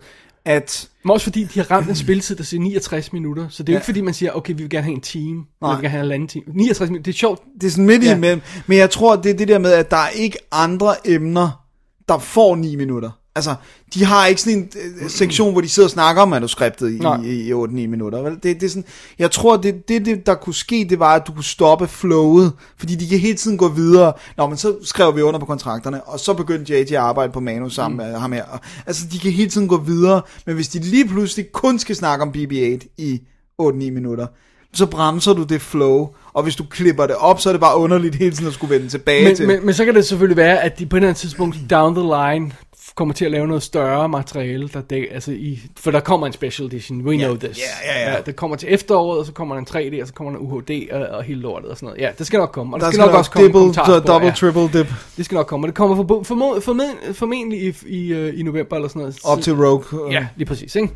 [0.45, 3.69] at Men også fordi de har ramt en spilletid, der siger 69 minutter, så det
[3.69, 3.79] er jo Ja.
[3.79, 5.71] ikke fordi, man siger, okay, vi vil gerne have en time, Nej.
[5.71, 6.45] vi vil gerne have en anden time.
[6.49, 7.43] 69 minutter, det er sjovt.
[7.61, 8.17] det er sådan midt Ja.
[8.17, 8.41] imellem.
[8.67, 11.65] Men jeg tror, det er det der med, at der er ikke andre emner,
[12.09, 13.11] der får 9 minutter.
[13.39, 13.55] Altså,
[13.95, 14.71] de har ikke sådan en
[15.03, 17.21] øh, sektion, hvor de sidder og snakker om manuskriptet i, Nej.
[17.23, 18.23] i, i 8-9 minutter.
[18.23, 18.33] Vel?
[18.33, 18.85] Det, det er sådan,
[19.19, 22.53] jeg tror, det, det, det, der kunne ske, det var, at du kunne stoppe flowet,
[22.79, 24.13] fordi de kan hele tiden gå videre.
[24.37, 27.41] Nå, men så skrev vi under på kontrakterne, og så begyndte JJ at arbejde på
[27.41, 28.13] manus sammen mm.
[28.13, 28.45] med ham her.
[28.45, 31.97] Og, altså, de kan hele tiden gå videre, men hvis de lige pludselig kun skal
[31.97, 33.21] snakke om BB-8 i
[33.63, 34.27] 8-9 minutter,
[34.73, 37.77] så bremser du det flow, og hvis du klipper det op, så er det bare
[37.77, 39.47] underligt hele tiden at skulle vende tilbage Men, til.
[39.47, 41.95] men, men så kan det selvfølgelig være, at de på et eller andet tidspunkt down
[41.95, 42.53] the line
[42.95, 46.33] kommer til at lave noget større materiale, der dæk, altså i, for der kommer en
[46.33, 47.59] special edition, we know this.
[47.59, 48.21] ja, ja, ja.
[48.21, 50.47] Det kommer til efteråret, og så kommer der en 3D, og så kommer der en
[50.47, 52.01] UHD og, og hele lortet og sådan noget.
[52.01, 52.77] Ja, det skal nok komme.
[52.77, 54.35] Og der, der skal, nok også komme double, kommentarspor, double, ja.
[54.35, 56.77] triple dip Det skal nok komme, og det kommer for, for, for,
[57.13, 59.19] formentlig i, i, øh, i november eller sådan noget.
[59.25, 60.13] op til Rogue.
[60.13, 60.89] Ja, lige præcis, ikke?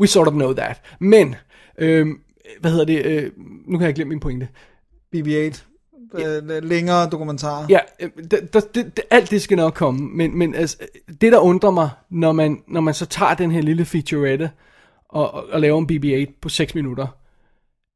[0.00, 0.80] We sort of know that.
[1.00, 1.34] Men,
[1.78, 2.18] øhm,
[2.60, 3.30] hvad hedder det, øh,
[3.66, 4.48] nu kan jeg glemme min pointe.
[5.16, 5.71] BB-8.
[6.14, 7.66] Øh, længere dokumentarer.
[7.68, 10.76] Ja, det, det, det, det, alt det skal nok komme, men, men altså,
[11.20, 14.50] det der undrer mig, når man, når man så tager den her lille featurette
[15.08, 17.06] og, og, og laver en BB-8 på 6 minutter,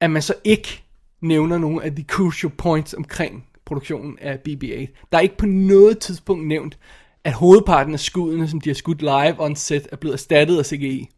[0.00, 0.82] at man så ikke
[1.20, 5.06] nævner nogle af de crucial points omkring produktionen af BB-8.
[5.12, 6.78] Der er ikke på noget tidspunkt nævnt,
[7.24, 10.66] at hovedparten af skuddene, som de har skudt live on set, er blevet erstattet af
[10.66, 11.08] CGI.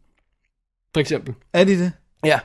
[0.93, 1.33] For eksempel.
[1.53, 1.91] Er de det?
[2.25, 2.39] Ja,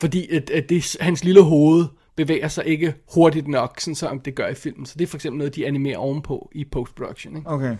[0.00, 1.84] fordi at, at det, hans lille hoved
[2.16, 4.86] bevæger sig ikke hurtigt nok, sådan som det gør i filmen.
[4.86, 7.36] Så det er for eksempel noget, de animerer ovenpå i post-production.
[7.36, 7.50] Ikke?
[7.50, 7.76] Okay.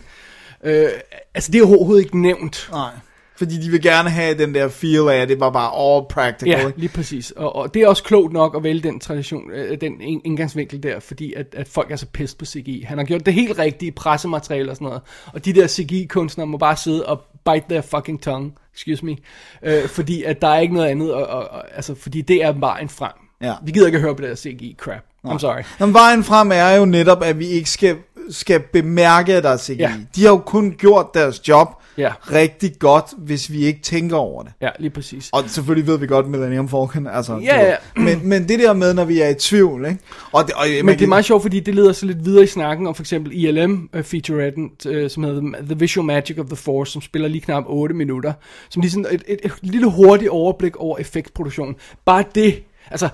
[0.63, 0.89] Øh,
[1.33, 2.69] altså det er overhovedet ikke nævnt.
[2.71, 2.91] Nej.
[3.35, 6.59] Fordi de vil gerne have den der feel af, at det var bare all practical.
[6.59, 7.31] Ja, lige præcis.
[7.31, 10.83] Og, og det er også klogt nok at vælge den tradition, øh, den ind- indgangsvinkel
[10.83, 12.85] der, fordi at, at folk er så pissed på CGI.
[12.87, 15.01] Han har gjort det helt rigtige pressemateriale og sådan noget.
[15.33, 19.15] Og de der CGI-kunstnere må bare sidde og bite their fucking tongue, excuse me,
[19.63, 22.51] øh, fordi at der er ikke noget andet, og, og, og, altså, fordi det er
[22.51, 23.22] vejen frem.
[23.43, 23.53] Ja.
[23.63, 25.03] Vi gider ikke at høre på det der CGI-crap.
[25.27, 25.61] I'm sorry.
[25.79, 27.95] Jamen, vejen frem er jo netop, at vi ikke skal,
[28.29, 29.75] skal bemærke, at der er CGI.
[29.75, 29.93] Ja.
[30.15, 32.11] De har jo kun gjort deres job Ja.
[32.31, 34.51] rigtig godt, hvis vi ikke tænker over det.
[34.61, 35.29] Ja, lige præcis.
[35.33, 37.37] Og selvfølgelig ved vi godt Millennium Falcon, altså.
[37.43, 37.75] Ja, ja.
[37.95, 39.99] Men, men det der med, når vi er i tvivl, ikke?
[40.31, 42.47] Og det, og, Men det er meget sjovt, fordi det leder så lidt videre i
[42.47, 46.55] snakken om for eksempel ILM uh, featuretten, uh, som hedder The Visual Magic of the
[46.55, 48.33] Force, som spiller lige knap 8 minutter,
[48.69, 51.75] som lige sådan et, et, et lille hurtigt overblik over effektproduktionen.
[52.05, 53.09] Bare det, altså,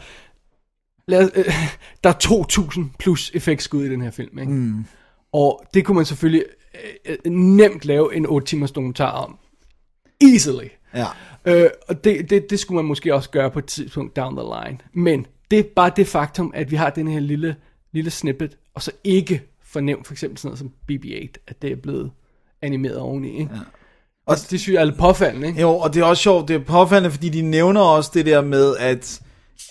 [1.08, 1.46] lad, øh,
[2.04, 4.52] der er 2.000 plus effektskud i den her film, ikke?
[4.52, 4.86] Mm.
[5.32, 6.44] Og det kunne man selvfølgelig
[7.06, 9.38] øh, øh, nemt lave en 8 timers dokumentar om.
[10.22, 10.68] Easily.
[10.96, 11.06] Ja.
[11.46, 14.46] Øh, og det, det, det skulle man måske også gøre på et tidspunkt down the
[14.46, 14.78] line.
[14.94, 17.56] Men det er bare det faktum, at vi har den her lille,
[17.92, 21.76] lille snippet, og så ikke fornemt for eksempel sådan noget som BB-8, at det er
[21.76, 22.12] blevet
[22.62, 23.40] animeret oveni.
[23.40, 23.54] Ikke?
[23.54, 23.60] Ja.
[24.26, 25.48] Og det synes jeg er lidt påfaldende.
[25.48, 25.62] Ikke?
[25.62, 28.42] Jo, og det er også sjovt, det er påfaldende, fordi de nævner også det der
[28.42, 29.22] med, at,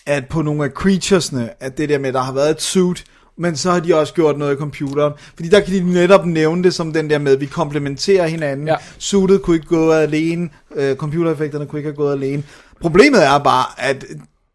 [0.06, 3.04] at på nogle af creaturesne, at det der med, at der har været et suit,
[3.38, 5.12] men så har de også gjort noget i computeren.
[5.34, 8.68] Fordi der kan de netop nævne det som den der med, at vi komplementerer hinanden.
[8.68, 8.76] Ja.
[8.98, 12.42] Suitet kunne ikke gå alene, øh, computereffekterne kunne ikke have gået alene.
[12.80, 14.04] Problemet er bare, at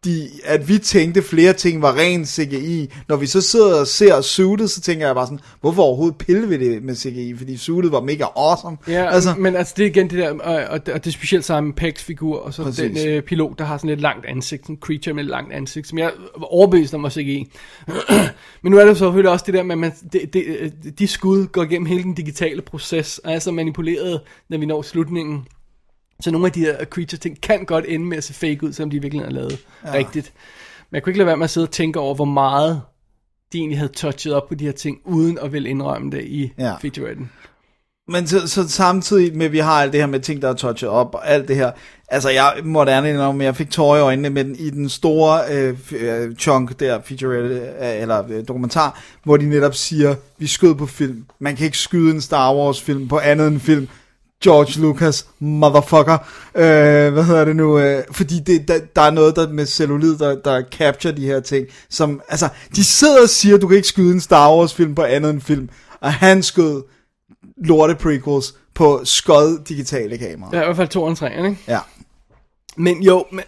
[0.04, 2.92] de, at vi tænkte flere ting var ren CGI.
[3.08, 6.48] Når vi så sidder og ser suitet, så tænker jeg bare sådan, hvorfor overhovedet pille
[6.48, 7.34] vi det med CGI?
[7.36, 8.76] Fordi suitet var mega awesome.
[8.88, 11.12] Ja, altså, men altså det er igen det der, og, og, det- og det er
[11.14, 13.00] specielt Simon Peggs figur, og så Præcis.
[13.02, 15.88] den øh, pilot, der har sådan et langt ansigt, en creature med et langt ansigt,
[15.88, 17.50] som jeg var overbevist om var CGI.
[18.62, 20.70] men nu er det jo selvfølgelig også det der med, at man, det, det, øh,
[20.98, 24.82] de skud går igennem hele den digitale proces, og er så manipuleret, når vi når
[24.82, 25.46] slutningen.
[26.24, 28.72] Så nogle af de her creature ting kan godt ende med at se fake ud,
[28.72, 29.92] selvom de virkelig er lavet ja.
[29.92, 30.32] rigtigt.
[30.90, 32.82] Men jeg kunne ikke lade være med at sidde og tænke over, hvor meget
[33.52, 36.52] de egentlig havde touchet op på de her ting, uden at vil indrømme det i
[36.58, 36.76] Ja.
[36.76, 37.30] featuretten.
[38.08, 40.54] Men så, så samtidig med, at vi har alt det her med ting, der er
[40.54, 41.70] touchet op, og alt det her,
[42.08, 45.40] altså jeg må da ærligt indrømme, jeg fik tårer i øjnene, men i den store
[45.52, 50.74] øh, øh, chunk der, feature, øh, eller øh, dokumentar, hvor de netop siger, vi skød
[50.74, 53.88] på film, man kan ikke skyde en Star Wars film på andet end film,
[54.44, 56.18] George Lucas, motherfucker,
[56.54, 60.18] øh, hvad hedder det nu, øh, fordi det, der, der er noget der med cellulid,
[60.18, 63.88] der, der capture de her ting, som, altså, de sidder og siger, du kan ikke
[63.88, 65.68] skyde en Star Wars film på andet end film,
[66.00, 66.82] og han skød
[67.56, 70.56] lorte prequels på skod digitale kameraer.
[70.56, 71.56] Ja, i hvert fald to og tre, ikke?
[71.68, 71.78] Ja.
[72.76, 73.44] Men jo, men,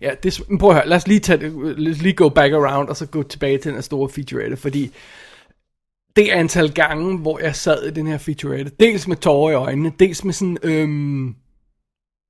[0.00, 2.52] ja, det, men prøv at høre, lad os lige, tage, lad os lige go back
[2.52, 4.92] around, og så gå tilbage til den store featurette, fordi
[6.16, 9.92] det antal gange, hvor jeg sad i den her featurette, dels med tårer i øjnene,
[9.98, 11.34] dels med sådan, øhm,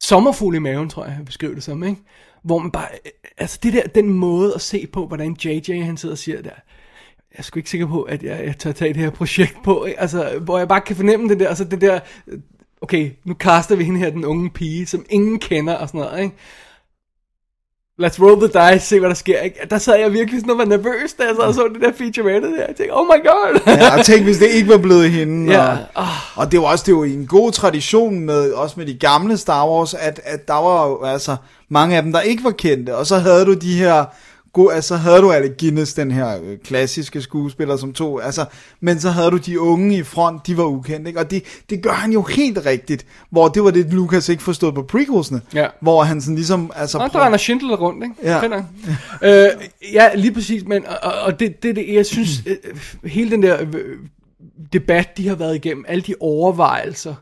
[0.03, 2.01] sommerfugl i maven, tror jeg, jeg beskriver det som, ikke?
[2.45, 5.97] Hvor man bare, øh, altså det der, den måde at se på, hvordan JJ han
[5.97, 6.51] sidder og siger der,
[7.33, 9.85] jeg er sgu ikke sikker på, at jeg, jeg tør tage det her projekt på,
[9.85, 10.01] ikke?
[10.01, 12.39] altså, hvor jeg bare kan fornemme det der, altså det der, øh,
[12.81, 16.23] okay, nu kaster vi hende her, den unge pige, som ingen kender og sådan noget,
[16.23, 16.37] ikke?
[18.03, 19.67] Let's roll the dice, se hvad der sker, ikke?
[19.71, 21.93] Der sad jeg virkelig sådan og var nervøs, da jeg sad og så det der
[21.93, 23.61] featurette der, jeg tænkte, oh my god!
[23.67, 25.53] ja, og tænk, hvis det ikke var blevet hende.
[25.53, 28.95] Ja, Og, og det var også det var en god tradition med, også med de
[28.95, 31.37] gamle Star Wars, at, at der var jo altså
[31.69, 32.97] mange af dem, der ikke var kendte.
[32.97, 34.05] Og så havde du de her,
[34.55, 38.45] go, altså havde du Alec Guinness, den her øh, klassiske skuespiller, som tog, altså,
[38.81, 41.21] men så havde du de unge i front, de var ukendte, ikke?
[41.21, 44.73] Og det, det gør han jo helt rigtigt, hvor det var det, Lucas ikke forstod
[44.73, 45.41] på prequelsene.
[45.55, 45.67] Ja.
[45.81, 46.99] Hvor han sådan ligesom, altså...
[46.99, 48.15] Nå, der render Schindler rundt, ikke?
[48.23, 48.49] Ja.
[48.49, 48.63] Nok.
[49.23, 49.47] øh,
[49.93, 52.57] ja, lige præcis, men og, og- og det, det, det, jeg synes, øh,
[53.05, 53.97] hele den der øh,
[54.73, 57.15] debat, de har været igennem, alle de overvejelser,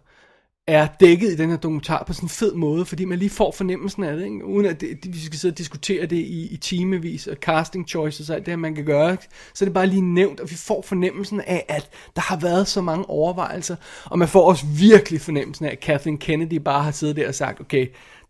[0.67, 3.53] er dækket i den her dokumentar på sådan en fed måde, fordi man lige får
[3.53, 4.45] fornemmelsen af det, ikke?
[4.45, 8.31] uden at det, vi skal sidde og diskutere det i, i timevis, og casting choices
[8.31, 9.17] og alt det her, man kan gøre,
[9.55, 12.69] så er det bare lige nævnt, og vi får fornemmelsen af, at der har været
[12.69, 16.91] så mange overvejelser, og man får også virkelig fornemmelsen af, at Kathleen Kennedy bare har
[16.91, 17.87] siddet der og sagt, okay,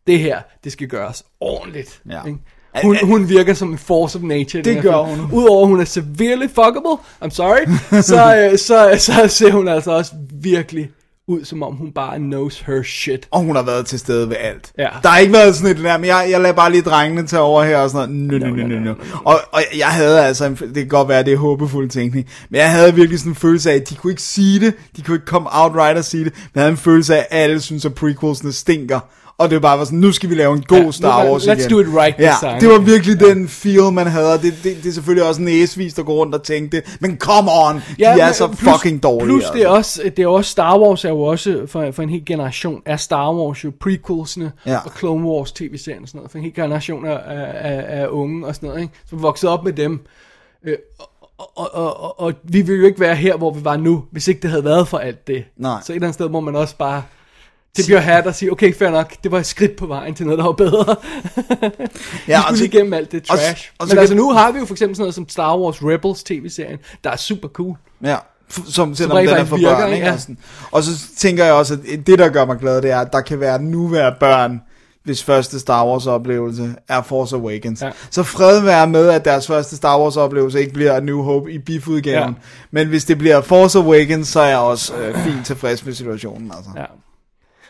[0.06, 2.02] det her, det skal gøres ordentligt.
[2.10, 2.24] Ja.
[2.24, 2.38] Ikke?
[2.82, 4.62] Hun, hun virker som en force of nature.
[4.74, 5.20] her gør film.
[5.20, 5.38] hun.
[5.38, 7.64] Udover at hun er severely fuckable, I'm sorry,
[8.02, 10.90] så, øh, så, så ser hun altså også virkelig
[11.28, 13.28] ud, som om hun bare knows her shit.
[13.30, 14.72] Og hun har været til stede ved alt.
[14.78, 14.88] Ja.
[15.02, 17.42] Der har ikke været sådan et der, men jeg, jeg lader bare lige drengene tage
[17.42, 18.42] over her og sådan noget.
[18.42, 18.94] No, no, no, no, no.
[19.24, 22.60] Og, og jeg havde altså, en, det kan godt være, det er håbefuld tænkning, men
[22.60, 25.14] jeg havde virkelig sådan en følelse af, at de kunne ikke sige det, de kunne
[25.14, 27.84] ikke komme outright og sige det, men jeg havde en følelse af, at alle synes,
[27.84, 29.00] at prequelsene stinker,
[29.38, 31.52] og det bare var sådan, nu skal vi lave en god Ja, Star Wars let's
[31.52, 31.70] igen.
[31.70, 32.60] do it right this ja, time.
[32.60, 36.02] det var virkelig den feel, man havde, det, det, det er selvfølgelig også næsvis, der
[36.02, 39.26] går rundt og tænkte, men come on, de er men så plus- fucking dårlige.
[39.28, 40.00] Plus det er, altså.
[40.02, 42.96] også, det er også, Star Wars er jo også, for, for en hel generation, er
[42.96, 44.78] Star Wars jo prequelsene Ja.
[44.84, 48.46] og Clone Wars tv-serien og sådan noget, for en hel generation af, af, af, unge
[48.46, 48.94] og sådan noget, ikke?
[49.10, 50.00] som voksede op med dem.
[50.64, 50.76] Øh,
[51.38, 54.04] og, og, og, og, og vi ville jo ikke være her, hvor vi var nu,
[54.10, 55.44] hvis ikke det havde været for alt det.
[55.56, 55.78] Nej.
[55.84, 57.02] Så et eller andet sted må man også bare
[57.76, 60.26] tip your hat og sige, okay, fair nok, det var et skridt på vejen til
[60.26, 60.96] noget, der var bedre.
[62.28, 63.70] Ja, skulle lige igennem alt det og- trash.
[63.78, 65.56] og så Men kan- altså nu har vi jo for eksempel sådan noget som Star
[65.58, 67.76] Wars Rebels tv-serien, der er super cool.
[68.04, 68.16] Ja,
[68.68, 70.06] som selvom den er for virker, børn, ikke?
[70.06, 70.12] Ja.
[70.12, 70.38] Og, sådan.
[70.70, 73.20] og så tænker jeg også, at det der gør mig glad, det er, at der
[73.20, 74.60] kan være nu være børn,
[75.04, 77.82] hvis første Star Wars oplevelse er Force Awakens.
[77.82, 77.90] Ja.
[78.10, 81.52] Så fred være med, at deres første Star Wars oplevelse ikke bliver A New Hope
[81.52, 82.18] i biff-udgaven.
[82.20, 82.26] Ja.
[82.26, 82.32] Ja.
[82.70, 86.52] Men hvis det bliver Force Awakens, så er jeg også øh, fint tilfreds med situationen.
[86.56, 86.70] Altså.
[86.76, 86.84] Ja.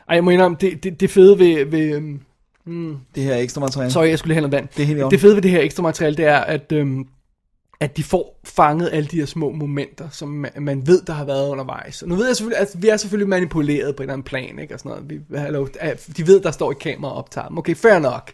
[0.08, 2.18] Ej, jeg må indrømme, det, det, det fede ved, ved
[2.66, 3.92] øhm, Det her ekstra materiale.
[3.92, 4.68] sorry, jeg skulle lige have noget vand.
[4.76, 7.06] Det er helt det fede ved det her ekstra materiale, det er, at, øhm,
[7.80, 11.24] at de får fanget alle de her små momenter, som man, man ved, der har
[11.24, 12.02] været undervejs.
[12.02, 14.58] Og nu ved jeg selvfølgelig, at vi er selvfølgelig manipuleret på en eller anden plan,
[14.58, 14.74] ikke?
[14.74, 15.10] Og sådan noget.
[15.10, 15.66] Vi, hallo,
[16.16, 17.58] de ved, der står et kamera og optager dem.
[17.58, 18.32] Okay, fair nok.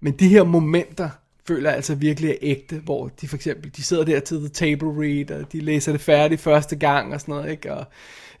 [0.00, 1.08] Men de her momenter,
[1.48, 4.48] føler jeg altså virkelig er ægte, hvor de for eksempel, de sidder der til the
[4.48, 7.74] table read, og de læser det færdigt første gang og sådan noget, ikke?
[7.74, 7.84] Og,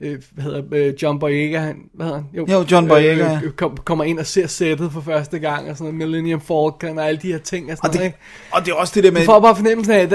[0.00, 2.48] øh, hvad hedder øh, John Boyega, han, hvad hedder han?
[2.48, 3.40] Jo, John Boyega, ja.
[3.44, 6.98] øh, kom, kommer ind og ser sættet for første gang, og sådan noget, Millennium Falcon
[6.98, 8.18] og alle de her ting og sådan og, noget, det, ikke?
[8.52, 9.20] og det er også det der med...
[9.20, 10.12] Du får bare fornemmelsen af, at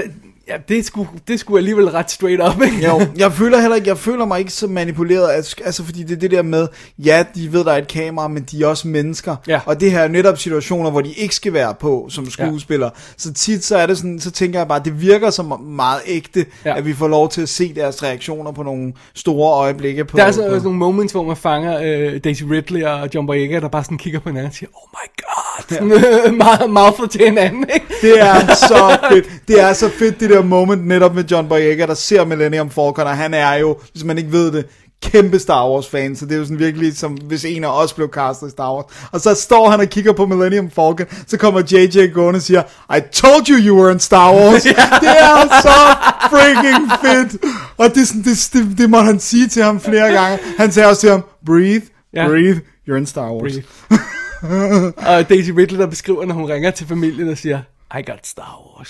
[0.51, 2.85] ja, det sgu, det sgu alligevel ret straight up, ikke?
[2.87, 5.29] Jo, jeg føler heller ikke, jeg føler mig ikke så manipuleret,
[5.65, 6.67] altså, fordi det er det der med,
[6.99, 9.59] ja, de ved, der er et kamera, men de er også mennesker, Ja.
[9.65, 13.01] og det her er netop situationer, hvor de ikke skal være på som skuespillere, ja.
[13.17, 16.45] så tit så er det sådan, så tænker jeg bare, det virker som meget ægte,
[16.65, 16.69] Ja.
[16.69, 16.77] ja.
[16.77, 20.23] at vi får lov til at se deres reaktioner på nogle store øjeblikke på, Der
[20.23, 23.67] er så, på nogle moments, hvor man fanger øh, Daisy Ridley og John Boyega, der
[23.67, 25.91] bare sådan kigger på hinanden og siger, oh my god, sådan,
[26.31, 27.85] øh, meget, meget for til hinanden, ikke?
[28.01, 29.25] Det er så fedt.
[29.47, 33.07] Det er så fedt, det der moment netop med John Boyega, der ser Millennium Falcon,
[33.07, 34.65] og han er jo, hvis man ikke ved det,
[35.03, 37.93] kæmpe Star Wars fan, så det er jo sådan virkelig som hvis en af os
[37.93, 38.85] blev castet i Star Wars.
[39.11, 42.63] Og så står han og kigger på Millennium Falcon, så kommer JJ gående og siger,
[42.97, 44.63] I told you you were in Star Wars.
[45.03, 45.77] Det er så
[46.29, 47.43] freaking fedt.
[47.77, 50.39] Og det, er sådan, det, det, det må han sige til ham flere gange.
[50.57, 51.81] Han sagde også til ham, breathe,
[52.15, 52.27] Ja.
[52.27, 53.41] breathe, you're in Star Wars.
[53.51, 54.93] Breathe.
[54.97, 57.59] og Daisy Ridley, der beskriver, når hun ringer til familien og siger,
[57.99, 58.89] I got Star Wars.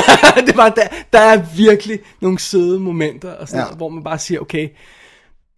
[0.46, 3.64] det var, der, der er virkelig nogle søde momenter, og sådan Ja.
[3.64, 4.68] noget, hvor man bare siger, okay,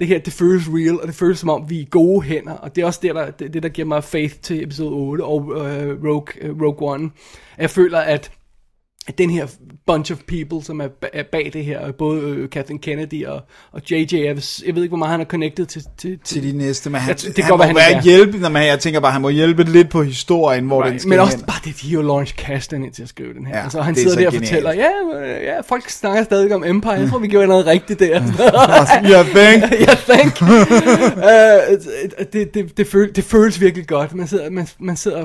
[0.01, 2.77] det her, det føles real, og det føles som om, vi er gode hænder, og
[2.77, 5.41] det er også det, der, det, det, der giver mig faith til episode 8 og
[5.57, 7.11] øh, Rogue, øh, Rogue One.
[7.59, 8.31] Jeg føler, at
[9.19, 9.47] den her
[9.87, 13.41] bunch of people, som er, er bag det her, både øh, Kathleen Kennedy og,
[13.73, 16.43] og JJ, jeg, ved- jeg ved ikke, hvor meget han er connected til, til, til
[16.53, 18.79] de næste, men han, Jeg det han godt må han være hjælpe, når man, jeg
[18.81, 21.47] tænker bare, han må hjælpe lidt på historien, hvor den skal Men også hen.
[21.47, 23.57] bare det, de jo Launch Kasdan ind til at skrive den her.
[23.57, 24.49] Ja, altså, han er sidder der og genialt.
[24.49, 24.91] fortæller, ja,
[25.55, 28.07] ja, folk snakker stadig om Empire, jeg tror, vi gjorde noget rigtigt der.
[29.09, 29.63] Ja, thank.
[29.89, 30.43] ja, thank.
[30.43, 34.15] uh, det, det, det, føl, det føles virkelig godt.
[34.15, 35.25] Man sidder, man, man sidder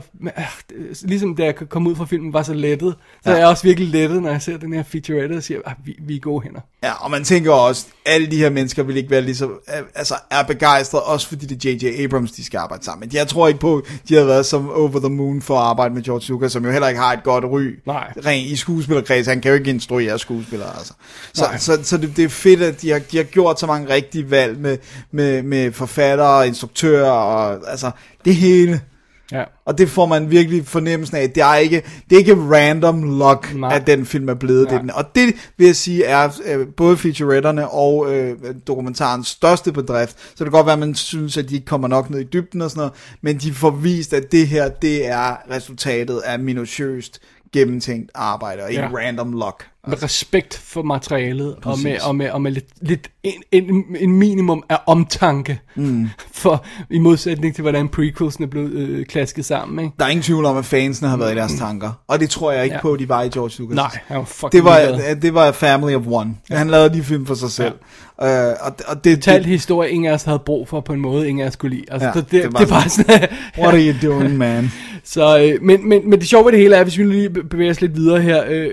[0.69, 2.95] det- ligesom da jeg kom ud fra filmen, var så lettet.
[3.23, 3.35] Så ja.
[3.35, 5.95] Er jeg også virkelig lettet, når jeg ser den her featurette og siger, ah, vi,
[6.01, 6.59] vi er gode hænder.
[6.83, 9.49] Ja, og man tænker også, alle de her mennesker vil ikke være lige så,
[9.95, 12.03] altså er begejstrede, også fordi det er J.J.
[12.03, 13.19] Abrams, de skal arbejde sammen med.
[13.19, 16.03] Jeg tror ikke på, de har været som over the moon for at arbejde med
[16.03, 17.79] George Lucas, som jo heller ikke har et godt ry.
[17.85, 18.13] Nej.
[18.25, 20.93] Rent i skuespillerkreds, han kan jo ikke instruere skuespillere, altså.
[21.33, 21.57] Så, Nej.
[21.57, 24.31] så, så det, det, er fedt, at de har, de har gjort så mange rigtige
[24.31, 24.77] valg med,
[25.11, 27.91] med, med forfattere, instruktører, og altså,
[28.25, 28.81] det hele.
[29.31, 29.43] Ja.
[29.65, 31.29] Og det får man virkelig fornemmelsen af.
[31.31, 33.75] Det er ikke, det er ikke random luck, Nej.
[33.75, 34.71] At den film er blevet Nej.
[34.73, 34.81] det.
[34.81, 38.35] den- Og det vil jeg sige er øh, både featuretterne og øh,
[38.67, 40.15] dokumentarens største bedrift.
[40.19, 42.23] Så det kan godt være, at man synes, at de ikke kommer nok ned i
[42.23, 42.93] dybden og sådan noget.
[43.21, 47.19] Men de får vist, at det her, det er resultatet af minutiøst
[47.53, 48.87] gennemtænkt arbejde, og ikke Ja.
[48.87, 49.67] random luck.
[49.87, 51.83] Med respekt for materialet, og Præcis.
[51.83, 56.09] med, og med, og med lidt, lidt en, en, en minimum af omtanke, mm.
[56.31, 59.85] for, i modsætning til, hvordan prequelsen er blevet øh, klasket sammen.
[59.85, 59.95] Ikke?
[59.99, 61.91] Der er ingen tvivl om, at fansene har været i deres tanker.
[62.07, 62.81] Og det tror jeg ikke Ja.
[62.81, 63.75] på, de var i George Lucas.
[63.75, 66.35] Nej, han var fucking det var, det var family of one.
[66.49, 66.57] Ja.
[66.57, 67.73] Han lavede de film for sig selv.
[67.73, 67.73] Ja.
[68.21, 70.99] Øh, og, og det, fortalt det, historie, ingen af os havde brug for på en
[70.99, 71.85] måde, ingen af os kunne lide.
[71.91, 73.27] Altså, Ja, det, det det, var var sådan,
[73.59, 74.71] what are you doing, man?
[75.03, 77.71] så, øh, men, men, men det sjove ved det hele er, hvis vi lige bevæger
[77.71, 78.69] os lidt videre her, øh,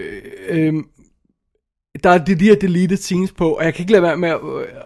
[0.48, 0.74] øh,
[2.04, 4.28] der er de, de her deleted scenes på, og jeg kan ikke lade være med
[4.28, 4.38] at,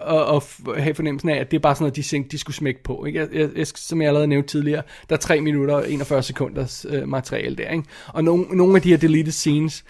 [0.06, 0.42] at, at,
[0.76, 2.82] at have fornemmelsen af, at det er bare sådan noget, de tænkte, de skulle smække
[2.82, 3.04] på.
[3.04, 3.18] Ikke?
[3.18, 6.86] Jeg, jeg, jeg, som jeg allerede nævnte tidligere, der er 3 minutter og 41 sekunders
[6.88, 7.70] øh, materiale der.
[7.70, 7.84] Ikke?
[8.06, 9.84] Og nogle, nogle af de her deleted scenes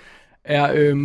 [0.45, 0.97] er, øh,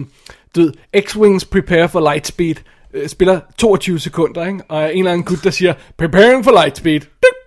[0.56, 2.56] du ved, X-Wings prepare for lightspeed,
[2.95, 4.63] øh, spiller 22 sekunder, ikke?
[4.69, 6.99] og en eller anden gut, der siger, preparing for lightspeed.
[6.99, 7.44] Dip!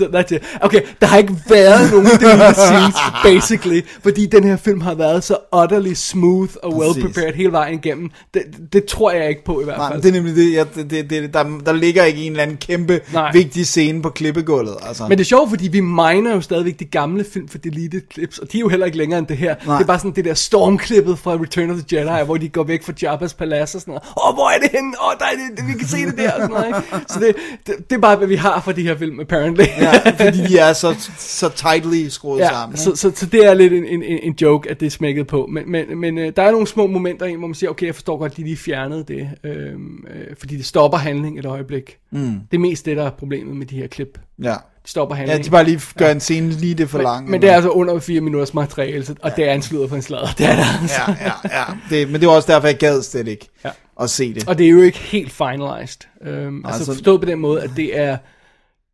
[0.00, 0.42] That's it.
[0.60, 5.24] Okay, der har ikke været nogen deleted scenes, basically, fordi den her film har været
[5.24, 8.10] så utterly smooth og well prepared hele vejen igennem.
[8.34, 9.96] Det, det tror jeg ikke på i hvert Nej, fald.
[9.96, 12.42] men det er nemlig det, jeg, det, det, det der, der ligger ikke en eller
[12.42, 13.32] anden kæmpe Nej.
[13.32, 14.76] vigtig scene på klippegulvet.
[14.86, 15.02] Altså.
[15.08, 18.38] Men det er sjovt, fordi vi miner jo stadigvæk de gamle film for deleted clips,
[18.38, 19.54] og de er jo heller ikke længere end det her.
[19.66, 19.76] Nej.
[19.76, 22.62] Det er bare sådan det der stormklippet fra Return of the Jedi, hvor de går
[22.64, 24.02] væk fra Jabba's palads og sådan noget.
[24.28, 24.92] Åh, hvor er det henne?
[25.06, 26.66] Åh, der er det, vi kan se det der og sådan noget.
[26.66, 26.80] Ikke?
[27.08, 29.64] Så det, det, det, er bare, hvad vi har fra de her film, apparently.
[29.80, 32.76] ja, fordi de er så, så tightly skruet Ja, sammen.
[32.78, 35.48] så, så, så det er lidt en, en, en joke, at det er smækket på.
[35.52, 37.94] Men, men, men øh, der er nogle små momenter i, hvor man siger, okay, jeg
[37.94, 39.28] forstår godt, at de lige fjernede det.
[39.44, 41.96] Øh, øh, fordi det stopper handling et øjeblik.
[42.12, 42.20] Mm.
[42.50, 44.18] Det er mest det, der er problemet med de her klip.
[44.42, 44.54] Ja.
[44.84, 45.44] De stopper ja, handling.
[45.44, 47.24] de bare lige gør en scene lige det for lang.
[47.24, 49.88] men, men det er altså under 4 minutters materiale, så- og det er en sludder
[49.88, 50.26] for en sladder.
[50.38, 51.00] Det er der altså.
[51.08, 51.64] Ja, ja, ja.
[51.90, 53.70] Det, men det var også derfor, jeg gad slet ikke Ja.
[54.00, 54.48] at se det.
[54.48, 56.00] Og det er jo ikke helt finalized.
[56.26, 58.16] Øhm, altså så- forstået på den måde, at det er...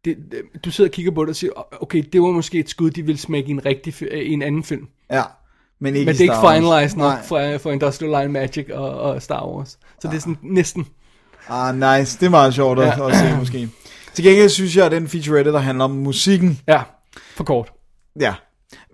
[0.05, 2.69] Det, det- du sidder og kigger på det og siger, okay, det var måske et
[2.71, 4.87] skud, de ville smække i en, rigtig, øh, i en anden film.
[5.13, 5.23] Ja.
[5.81, 9.23] Men ikke Men det er ikke finalized nok for, for Industrial Line Magic og, og
[9.23, 9.79] Star Wars.
[10.01, 10.87] Så det er sådan næsten...
[11.49, 12.19] Ah, nice.
[12.21, 13.09] Det er meget sjovt at, Ja.
[13.09, 13.69] at se, måske.
[14.15, 16.83] Til gengæld synes jeg, at den featurette, der handler om musikken, Ja,
[17.37, 17.73] for kort.
[18.21, 18.35] ja.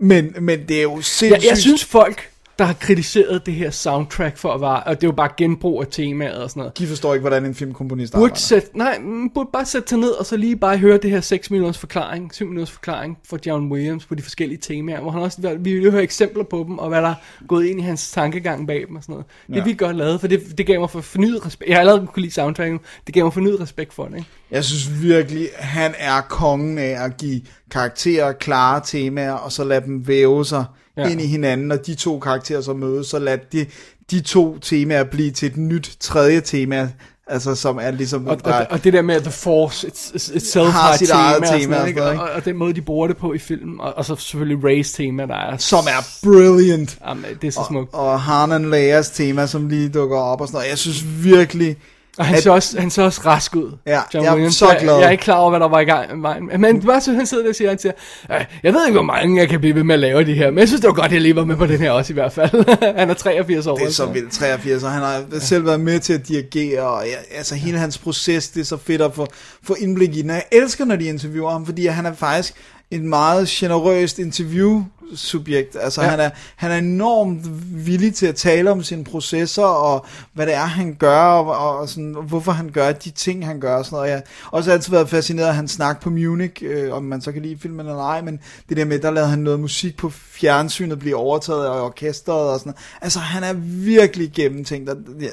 [0.01, 1.31] Men, men det er jo sindssygt.
[1.31, 4.83] Jeg, jeg synes folk, der har kritiseret det her soundtrack for at være...
[4.83, 6.79] Og det er jo bare genbrug af temaet og sådan noget.
[6.79, 8.37] De forstår ikke, hvordan en filmkomponist Burde, arbejder.
[8.37, 11.21] sæt, nej, mm, burde bare sætte sig ned og så lige bare høre det her
[11.21, 15.23] 6 minutters forklaring, 7 minutters forklaring fra John Williams på de forskellige temaer, hvor han
[15.23, 17.15] også, vi vil høre eksempler på dem, og hvad der er
[17.49, 19.27] gået ind i hans tankegang bag dem og sådan noget.
[19.47, 21.69] Det er vildt godt lavet, for det, det gav mig for fornyet respekt.
[21.69, 24.29] Jeg har allerede kunne lide soundtracken, det gav mig fornyet respekt for det, ikke?
[24.51, 27.41] Jeg synes virkelig, han er kongen af at give
[27.71, 30.65] karakterer klare temaer, og så lade dem væve sig
[30.97, 31.09] Ja.
[31.09, 33.67] ind i hinanden, og de to karakterer så mødes, så lad de,
[34.11, 36.91] de to temaer blive til et nyt tredje tema,
[37.27, 38.27] altså som er ligesom...
[38.27, 41.21] Og, og, og det der med, at The Force it's, it's, itself Har sit tema,
[41.21, 42.01] eget tema og ikke?
[42.01, 44.17] sådan noget, og, og den måde, de bruger det på i filmen, og, og så
[44.17, 45.57] selvfølgelig Rays tema, der er...
[45.57, 46.99] som er brilliant.
[47.09, 47.95] Jamen, det er så smukt.
[47.95, 50.71] Og, og Han and Leias tema, som lige dukker op og sådan noget.
[50.71, 51.77] Jeg synes virkelig...
[52.19, 53.73] Og han, at- ser også, han ser også rask ud.
[53.87, 54.55] Ja, John jeg er Williams.
[54.55, 54.97] så Jeg, glad.
[54.99, 56.21] jeg er ikke klar over, hvad der var i gang.
[56.21, 57.93] Men, men bare så han sidder der og siger, han siger,
[58.33, 60.51] "Øh, jeg ved ikke, hvor mange jeg kan blive ved med at lave de her,
[60.51, 62.15] men jeg synes, det var godt, jeg lige var med på den her også i
[62.15, 62.51] hvert fald.
[62.99, 63.77] han er 83 år.
[63.77, 67.05] Det er så vildt, 83, og han har selv været med til at dirigere, og
[67.07, 69.27] ja, altså hele hans proces, det er så fedt at få,
[69.63, 70.31] få indblik i den.
[70.31, 72.55] Jeg elsker, når de interviewer ham, fordi han er faktisk
[72.91, 75.77] en meget generøst interviewsubjekt.
[75.81, 76.09] Altså Ja.
[76.09, 77.41] han, er, han er enormt
[77.87, 81.89] villig til at tale om sine processer, og hvad det er, han gør, og, og
[81.89, 83.77] sådan, hvorfor han gør de ting, han gør.
[83.77, 84.09] Og sådan noget.
[84.11, 87.33] Jeg har også altid været fascineret af hans snak på Munich, øh, om man så
[87.33, 90.11] kan lide filmen eller ej, men det der med, der lavede han noget musik på
[90.11, 92.79] fjernsynet, blive overtaget af orkestret og sådan noget.
[93.03, 93.53] Altså han er
[93.85, 94.91] virkelig gennemtænkt.
[94.91, 95.29] Og, ja,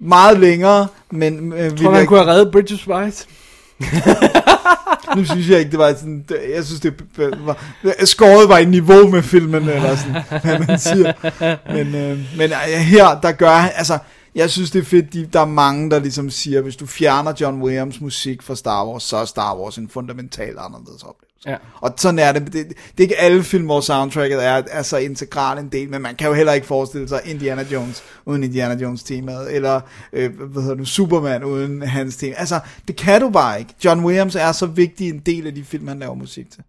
[0.00, 3.26] meget længere, men øh, Jeg tror, han kunne have reddet Bridges Spice.
[5.16, 6.94] nu synes jeg ikke, det var sådan, det- jeg synes, det
[7.38, 7.56] var,
[8.04, 11.12] skåret var i niveau med filmen, eller sådan, hvad man siger.
[11.72, 13.98] Men, øh, men øh, her, der gør altså,
[14.36, 17.32] jeg synes, det er fedt, de, der er mange, der ligesom siger, hvis du fjerner
[17.40, 21.26] John Williams musik fra Star Wars, så er Star Wars en fundamentalt anderledes oplevelse.
[21.46, 21.56] Ja.
[21.80, 22.52] Og sådan er det.
[22.52, 22.68] det.
[22.68, 26.14] Det er ikke alle film, hvor soundtracket er, er så integral en del, men man
[26.14, 29.80] kan jo heller ikke forestille sig Indiana Jones uden Indiana Jones temaet, eller
[30.12, 32.34] øh, hvad hedder du, Superman uden hans tema.
[32.38, 33.74] Altså, det kan du bare ikke.
[33.84, 36.62] John Williams er så vigtig en del af de film, han laver musik til.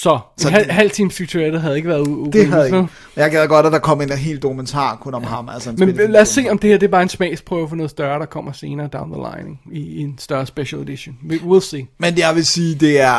[0.00, 2.86] Så, Så en halv, halv time featurette havde ikke været u- Det havde ikke.
[3.16, 5.48] Jeg gad godt, at der kom en helt dokumentar kun om ham.
[5.48, 7.76] Altså en Men lad os se, om det her det er bare en smagsprøve for
[7.76, 9.56] noget større, der kommer senere down the line?
[9.72, 11.16] I, i en større special edition.
[11.30, 11.86] We, we'll see.
[11.98, 13.14] Men jeg vil sige, det er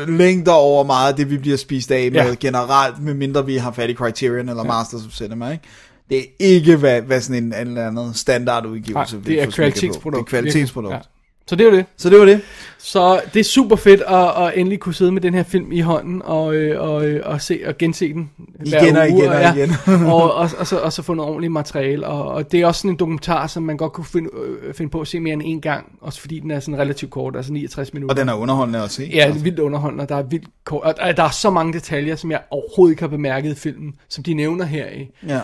[0.00, 2.34] øh, længder over meget af det, vi bliver spist af med Ja.
[2.40, 5.64] generelt, medmindre vi har fat i Criterion eller Masters of Cinema, ikke?
[6.10, 10.30] Det er ikke, hvad, hvad sådan en, en eller anden standardudgivelse Nej, det er kvalitetsprodukt.
[10.30, 10.94] Det er kvalitetsprodukt.
[10.94, 10.98] Ja.
[11.48, 11.86] Så det er jo det.
[11.96, 12.40] Så det var det.
[12.78, 15.80] Så det er super fedt at, at endelig kunne sidde med den her film i
[15.80, 18.30] hånden og, øh, og, øh, og, se, og gense den.
[18.64, 19.54] Igen og uge, igen og ja.
[19.54, 19.70] igen.
[20.12, 22.06] og, og, og, så, og så få noget ordentligt materiale.
[22.06, 24.30] Og, og det er også sådan en dokumentar, som man godt kunne finde,
[24.62, 25.98] øh, finde på at se mere end en gang.
[26.00, 28.14] Også fordi den er sådan relativt kort, altså 69 minutter.
[28.14, 29.10] Og den er underholdende at se.
[29.14, 30.82] Ja, det er vildt underholdende, og der er vildt kort.
[30.82, 33.94] Og der, der er så mange detaljer, som jeg overhovedet ikke har bemærket i filmen,
[34.08, 35.08] som de nævner her i.
[35.28, 35.40] Ja.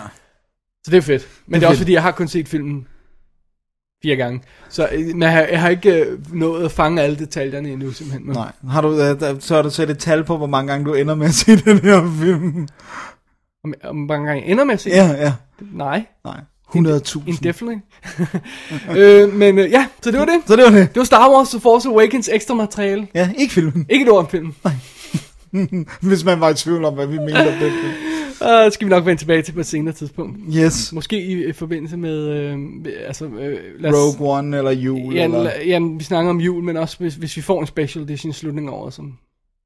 [0.85, 1.29] Så det er fedt.
[1.47, 1.71] Men det er, fedt.
[1.71, 2.87] også fordi, jeg har kun set filmen
[4.03, 4.41] fire gange.
[4.69, 7.93] Så øh, men jeg, har, jeg har ikke øh, nået at fange alle detaljerne endnu,
[7.93, 8.27] simpelthen.
[8.27, 8.53] Men- Nej.
[8.71, 10.95] Har du, øh, der- så har du sat et tal på, hvor mange gange du
[10.95, 12.69] ender med at se den her film?
[13.65, 15.33] Om, om hvor mange gange ender med at se Ja, ja.
[15.73, 16.05] Nej.
[16.25, 16.37] Nej.
[16.77, 17.21] 100.000.
[17.27, 17.79] Indefinitely.
[18.99, 20.35] øh, men øh, ja, så det var det.
[20.47, 20.89] Så det var det.
[20.89, 23.07] Det var Star Wars The Force Awakens ekstra materiale.
[23.15, 23.87] Ja, ikke filmen.
[23.89, 24.55] Ikke et ord om filmen.
[26.09, 27.73] Hvis man var i tvivl om, hvad vi mente om film.
[28.41, 30.39] Uh, skal vi nok vende tilbage til på et senere tidspunkt.
[30.57, 30.93] Yes.
[30.93, 32.59] Måske i, i forbindelse med, øh,
[33.07, 35.15] altså, øh, lad os, Rogue One eller jul.
[35.15, 35.51] Ja, eller...
[35.67, 38.73] jamen, vi snakker om jul, men også hvis, hvis vi får en special edition af
[38.73, 39.13] året, som,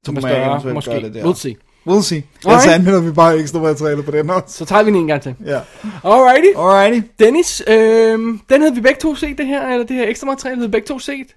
[0.05, 0.91] som er større, måske.
[0.91, 1.23] det der.
[1.23, 1.55] We'll see.
[1.87, 2.23] We'll see.
[2.45, 2.63] Alright.
[2.63, 4.57] Ellers anmelder vi bare ekstra materiale på den også.
[4.57, 5.35] Så tager vi den en gang til.
[5.45, 5.59] Ja.
[6.03, 6.47] Alrighty.
[6.57, 7.07] Alrighty.
[7.19, 10.55] Dennis, øh, den havde vi begge to set, det her, eller det her ekstra materiale
[10.55, 11.27] havde vi begge to set.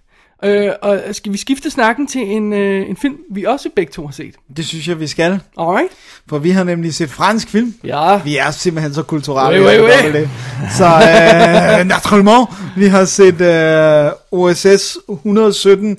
[0.45, 4.07] Øh, og skal vi skifte snakken til en, øh, en film, vi også begge to
[4.07, 4.35] har set.
[4.57, 5.41] Det synes jeg, vi skal.
[5.59, 5.93] Alright.
[6.29, 7.75] For vi har nemlig set fransk film.
[7.85, 8.23] Ja.
[8.23, 9.61] Vi er simpelthen så kulturelle.
[9.67, 10.13] Oui, oui, oui.
[10.13, 10.31] det.
[10.77, 15.97] Så øh, naturellement, vi har set øh, OSS 117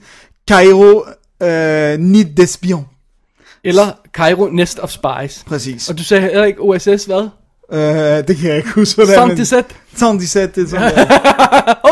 [0.50, 1.06] Cairo
[1.44, 2.84] øh, Nid d'Espion.
[3.64, 5.44] Eller Cairo Nest of Spies.
[5.48, 5.90] Præcis.
[5.90, 7.30] Og du sagde heller ikke OSS, hvad?
[7.74, 9.48] Øh, det kan jeg ikke huske, hvordan Som men- det
[9.96, 10.20] som
[10.56, 11.92] det Åh,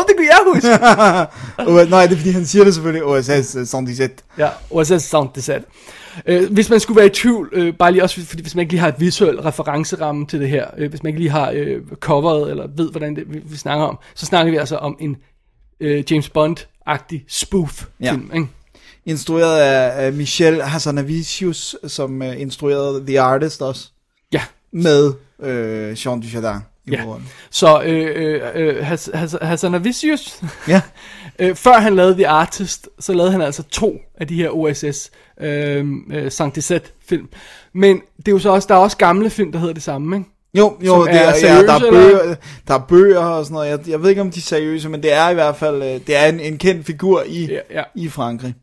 [0.54, 1.90] huske.
[1.90, 4.16] Nej, det er fordi, han siger det selvfølgelig, OSS øh, som de satte.
[4.38, 5.64] Ja, OSS Sound Design.
[6.26, 8.72] Øh, hvis man skulle være i tvivl, øh, bare lige også, fordi hvis man ikke
[8.72, 11.76] lige har et visuelt referenceramme til det her, øh, hvis man ikke lige har øh,
[12.00, 15.16] coveret, eller ved, hvordan det, vi, vi snakker om, så snakker vi altså om en
[15.80, 18.12] øh, James Bond-agtig spoof-film, Ja.
[18.34, 18.46] ikke?
[19.06, 23.88] Instrueret af, af Michel Hazanavicius, som øh, instruerede The Artist også.
[24.32, 24.42] Ja,
[24.72, 26.60] Med øh, Jean Dujardin
[26.92, 27.00] Ja.
[27.00, 27.28] hovedrollen.
[27.50, 30.80] så øh, øh, øh, Has- Has- Hazanavicius, Ja.
[31.38, 35.10] øh, før han lavede The Artist, så lavede han altså to af de her OSS
[35.40, 37.28] øh, øh, Saint film.
[37.74, 40.16] Men det er jo så også, der er også gamle film, der hedder det samme,
[40.16, 40.28] ikke?
[40.54, 41.90] Jo, jo, Som det er er, ja, seriøse, der, er eller?
[41.90, 42.34] bøger,
[42.68, 43.68] der er bøger og sådan noget.
[43.70, 46.00] Jeg, jeg ved ikke, om de er seriøse, men det er i hvert fald øh,
[46.06, 47.82] det er en, en kendt figur i, Ja, ja.
[47.94, 48.54] i Frankrig.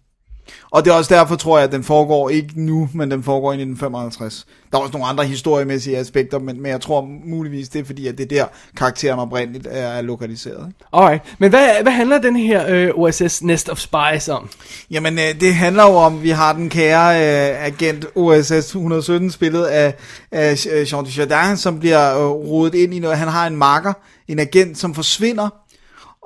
[0.72, 3.52] Og det er også derfor, tror jeg, at den foregår ikke nu, men den foregår
[3.52, 4.46] i 1955.
[4.72, 8.08] Der er også nogle andre historiemæssige aspekter, men, men jeg tror muligvis, det er fordi,
[8.08, 8.46] at det er der,
[8.78, 10.68] karakteren oprindeligt er, er lokaliseret.
[10.68, 10.80] Ikke?
[10.94, 14.50] Alright, men hvad, hvad handler den her øh, OSS Nest of Spies om?
[14.92, 19.64] Jamen, øh, det handler jo om, vi har den kære øh, agent OSS 117, spillet
[19.66, 19.94] af,
[20.32, 23.18] af Jean Dujardin, som bliver øh, rodet ind i noget.
[23.18, 23.94] Han har en marker,
[24.28, 25.50] en agent, som forsvinder,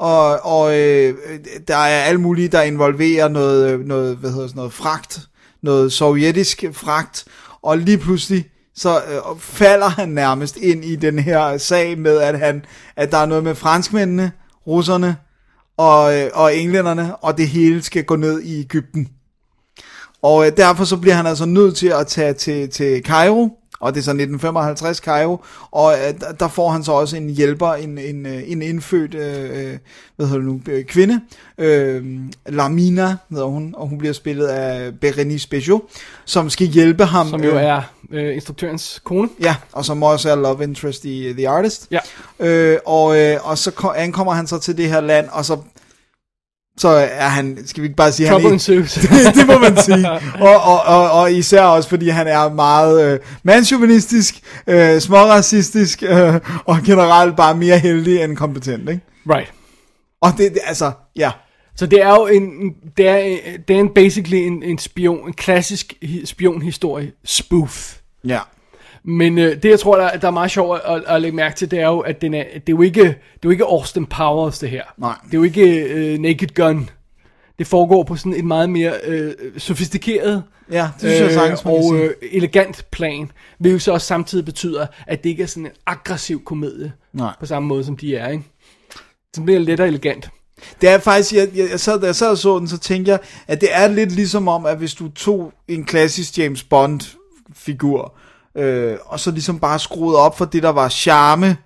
[0.02, 1.16] og, og øh,
[1.68, 5.20] der er alt muligt, der involverer noget, øh, noget, hvad hedder sådan noget, fragt,
[5.64, 7.26] noget sovjetisk fragt,
[7.62, 8.46] og lige pludselig
[8.76, 13.18] så øh, falder han nærmest ind i den her sag med, at, han, at der
[13.18, 14.32] er noget med franskmændene,
[14.68, 15.16] russerne,
[15.78, 19.08] og, øh, og englænderne, og det hele skal gå ned i Ægypten.
[20.22, 23.50] Og øh, derfor så bliver han altså nødt til at tage til, til Cairo,
[23.82, 27.74] og det er så 1955 Cairo, og øh, der- får han så også en hjælper,
[27.74, 29.78] en, en, øh, en indfødt øh, øh,
[30.16, 31.22] hvad hedder det nu, øh, kvinde,
[31.58, 32.06] øh,
[32.50, 35.82] Lamina hedder hun, og hun bliver spillet af Berenice Bejo,
[36.26, 37.28] som skal hjælpe ham.
[37.30, 39.30] Som jo er øh, instruktørens kone.
[39.42, 41.88] Ja, og som også er love interest i The Artist.
[41.92, 42.00] Ja.
[42.40, 45.58] Øh, og, øh, og så ko- ankommer han så til det her land, og så,
[46.78, 48.94] så er han, skal vi ikke bare sige, Trouble han ensues.
[49.26, 50.10] det, det må man sige.
[50.40, 54.36] Og, og, og, og især også, fordi han er meget øh, mandsjuvenistisk,
[54.68, 59.02] øh, småracistisk, øh, og generelt bare mere heldig end kompetent, ikke?
[59.30, 59.54] right.
[60.22, 61.32] Og det, det altså, ja.
[61.76, 62.52] Så det er jo en,
[62.98, 67.96] det er, det er en basically en, en spion, en klassisk hi- spionhistorie spoof.
[68.28, 68.40] Ja.
[69.04, 71.56] Men øh, det jeg tror, der, der er meget sjovt at, at, at lægge mærke
[71.56, 73.66] til, det er jo, at den er, det er jo ikke, det er jo ikke
[73.66, 74.84] Austin Powers det her.
[74.98, 75.16] Nej.
[75.26, 76.90] Det er jo ikke øh, Naked Gun.
[77.60, 81.96] Det foregår på sådan en meget mere øh, sofistikeret Ja, det synes jeg sagtens, og
[81.96, 86.44] øh, elegant plan, hvilket så også samtidig betyder, at det ikke er sådan en aggressiv
[86.44, 87.34] komedie, Nej.
[87.40, 88.44] på samme måde som de er, ikke?
[89.36, 90.30] Så bliver og elegant.
[90.82, 93.12] Det er faktisk, jeg, jeg, jeg sad, da jeg sad og så den, så tænkte
[93.12, 98.18] jeg, at det er lidt ligesom om, at hvis du tog en klassisk James Bond-figur,
[98.58, 101.58] øh, og så ligesom bare skruede op for det, der var charme,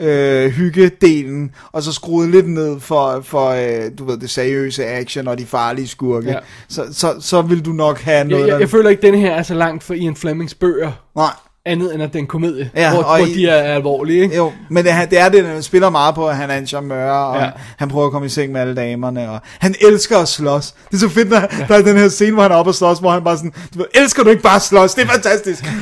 [0.00, 5.28] øh, hyggedelen, og så skruede lidt ned for, for øh, du ved, det seriøse action
[5.28, 6.38] og de farlige skurke, Ja.
[6.68, 8.58] så, så, så vil du nok have Jeg, noget, jeg, der...
[8.58, 11.32] jeg føler ikke, at denne her er så langt for Ian Flemings bøger, Nej,
[11.66, 14.22] andet end at det er en komedie, Ja, hvor, og hvor i- de er alvorlige,
[14.22, 14.36] ikke?
[14.36, 16.66] jo, men det, er- det er det, han spiller meget på, at han er en
[16.66, 17.50] charmeur, og Ja.
[17.78, 20.74] han prøver at komme i seng med alle damerne, og han elsker at slås.
[20.90, 21.46] Det er så fedt, når ja.
[21.68, 23.52] der er den her scene, hvor han er oppe og slås, hvor han bare sådan,
[23.78, 24.94] du elsker du ikke bare at slås?
[24.94, 25.64] Det er fantastisk.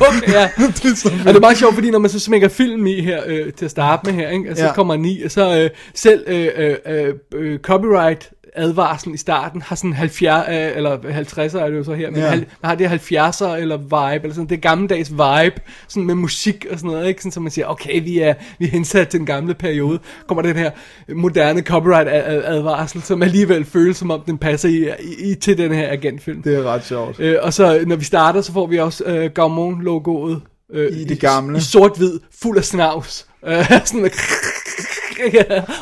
[0.00, 0.48] Okay, ja.
[0.82, 3.00] det er så Og det er meget sjovt, fordi når man så smækker film i
[3.02, 4.50] her, øh, til at starte med her, ikke?
[4.50, 4.72] Og så ja.
[4.72, 9.62] Kommer den i, og så øh, selv øh, øh, øh, øh, copyright advarslen i starten
[9.62, 12.34] har sådan 70, øh, eller 50'er er det jo så her, men Ja.
[12.34, 12.40] ja.
[12.64, 16.78] har det 70'er eller vibe, eller sådan, det er gammeldags vibe, sådan med musik og
[16.78, 17.20] sådan noget, ikke?
[17.22, 20.42] Sådan, så man siger, okay, vi er, vi er hensat til den gamle periode, kommer
[20.42, 20.70] den her
[21.14, 25.58] moderne copyright ad- advarsel, som alligevel føles som om den passer i, i, i til
[25.58, 26.42] den her agentfilm.
[26.42, 27.20] Det er ret sjovt.
[27.20, 30.40] Øh, og så når vi starter, så får vi også øh, Gaumont-logoet.
[30.72, 31.58] Øh, I det gamle.
[31.58, 33.26] I, sort-hvid, fuld af snavs.
[33.46, 34.10] Øh, sådan med,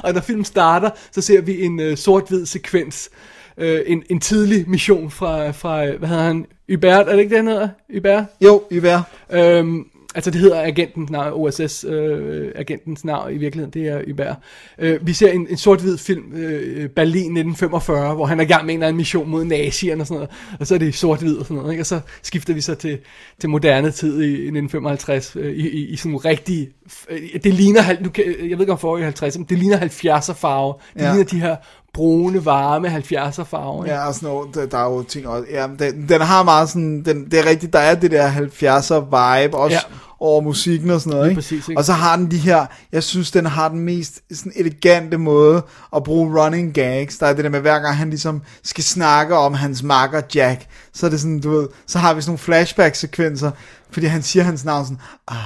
[0.05, 3.11] og når filmen starter, så ser vi en øh, sort-hvid sekvens
[3.59, 7.31] øh, en, en tidlig mission fra, fra, øh, hvad hedder han, Hubert, er det ikke
[7.31, 7.69] det, han hedder?
[7.95, 8.25] Hubert?
[8.41, 9.03] Jo, Hubert.
[9.31, 9.85] Øhm,
[10.19, 14.37] altså det hedder agentens navn, OSS øh, agentens navn i virkeligheden, det er Hubert.
[14.79, 18.67] Øh, vi ser en, en sort-hvid film, øh, Berlin 1945, hvor han er i gang
[18.67, 21.37] med en eller anden mission mod nazierne og sådan noget, og så er det sort-hvid
[21.37, 21.83] og sådan noget, ikke?
[21.83, 22.99] og så skifter vi så til,
[23.41, 26.69] til moderne tid i, i 1955, øh, i, i, i sådan nogle rigtig,
[27.11, 30.33] øh, det ligner, nu kan, jeg ved ikke om forrige 50, men det ligner 70'er
[30.33, 31.09] farver, det Ja.
[31.11, 31.57] ligner de her
[31.99, 33.85] brune, varme 70'er farver.
[33.85, 33.97] ikke?
[33.97, 35.45] Ja, og sådan noget, der, der er jo ting også.
[35.51, 38.95] Ja, den, den har meget sådan, den, det er rigtigt, der er det der 70'er
[38.95, 39.95] vibe, også Ja.
[40.21, 41.41] over musikken og sådan noget, ikke?
[41.41, 41.81] præcis, ikke?
[41.81, 45.63] Og så har den de her, jeg synes, den har den mest sådan elegante måde
[45.97, 47.19] at bruge running gags.
[47.19, 50.67] Der er det der med, hver gang han ligesom skal snakke om hans makker Jack,
[50.95, 53.51] så er det sådan, du ved, så har vi sådan nogle flashback-sekvenser,
[53.91, 55.37] fordi han siger hans navn sådan, ah,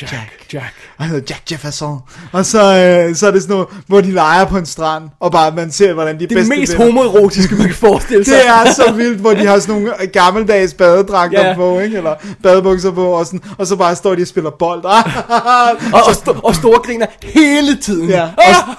[0.00, 0.12] Jack.
[0.12, 0.74] Jack, Jack.
[0.98, 1.98] Og han hedder Jack Jefferson.
[2.32, 5.32] Og så, øh, så er det sådan noget, hvor de leger på en strand, og
[5.32, 8.34] bare man ser, hvordan de Det bedste mest venner- homoerotiske, man kan forestille sig.
[8.34, 11.56] det er så vildt, hvor de har sådan nogle gammeldags badedragter yeah.
[11.56, 11.96] på, ikke?
[11.96, 14.84] Eller badebukser på, og, sådan, og så bare står de og spiller bold.
[14.84, 14.94] og,
[15.92, 18.08] og, sto- og store griner hele tiden.
[18.08, 18.22] ja.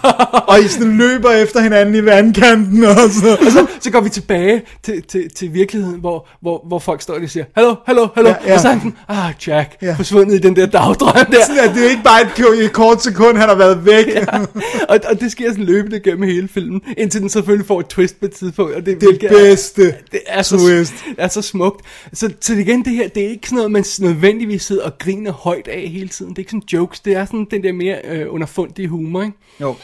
[0.04, 3.38] og, og I sådan løber efter hinanden i vandkanten, og så.
[3.46, 7.14] Og så, så går vi tilbage til, til, til virkeligheden, hvor, hvor, hvor folk står
[7.14, 8.54] og siger, hallo, hallo, hallo, Ja, ja.
[8.54, 9.94] og så er han sådan, ah, Jack, Ja.
[9.98, 11.46] forsvundet i den der dagdrøm der.
[11.46, 14.08] Sådan, at det er ikke bare et, et kort sekund, han har været væk.
[14.08, 14.26] Ja.
[14.90, 18.20] og, og det sker sådan løbende gennem hele filmen, indtil den selvfølgelig får et twist
[18.20, 18.76] på et tidspunkt.
[18.76, 20.94] Og det, Det hvilket bedste det er så, twist.
[21.18, 21.86] er så smukt.
[22.14, 25.32] Så, så igen, det her, det er ikke sådan noget, man nødvendigvis sidder og griner
[25.32, 26.30] højt af hele tiden.
[26.30, 29.38] Det er ikke sådan jokes, det er sådan den der mere øh, underfundige humor, ikke?
[29.62, 29.76] Jo.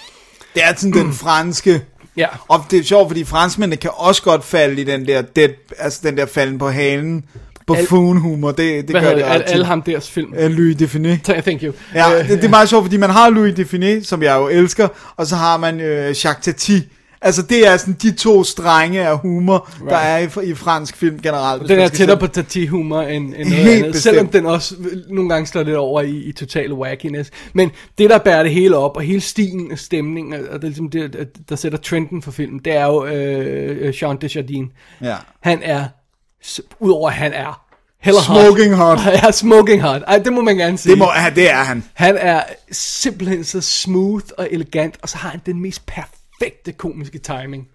[0.56, 1.82] Det er sådan den franske...
[2.18, 2.28] Ja.
[2.48, 6.00] Og det er sjovt, fordi franskmændene kan også godt falde i den der, dead, altså
[6.04, 7.24] den der falden på halen,
[7.68, 8.52] buffoon-humor.
[8.52, 9.24] Det, det Hvad gør det det?
[9.24, 9.54] Al, altid.
[9.54, 10.34] alle ham deres film.
[10.38, 11.20] Øh, Louis Define.
[11.24, 11.74] Thank you.
[11.96, 14.48] Ja, Øh, det, det er meget sjovt, fordi man har Louis Define, som jeg jo
[14.48, 14.88] elsker,
[15.18, 16.84] og så har man øh, Jacques Tati.
[17.24, 19.90] Altså, det er sådan de to strenge af humor, right.
[19.90, 21.70] der er i, i fransk film generelt.
[21.70, 23.96] Den er tættere på tati-humor end, end noget andet, bestemt.
[23.96, 24.76] selvom den også
[25.10, 27.30] nogle gange slår lidt over i, i total wackiness.
[27.54, 30.68] Men det, der bærer det hele op, og hele stilen og stemningen, og det er
[30.68, 34.72] ligesom det, der sætter trenden for filmen, det er jo øh, Jean Desjardins.
[35.02, 35.16] Ja.
[35.42, 35.84] Han er,
[36.80, 37.66] udover at han er
[38.02, 39.00] heller Smoking hot.
[39.24, 40.02] ja, smoking hot.
[40.08, 40.92] Ej, det må man gerne sige.
[40.92, 41.84] Det, må, ja, det er han.
[41.94, 47.20] Han er simpelthen så smooth og elegant, og så har han den mest perfekte komiske
[47.20, 47.68] timing.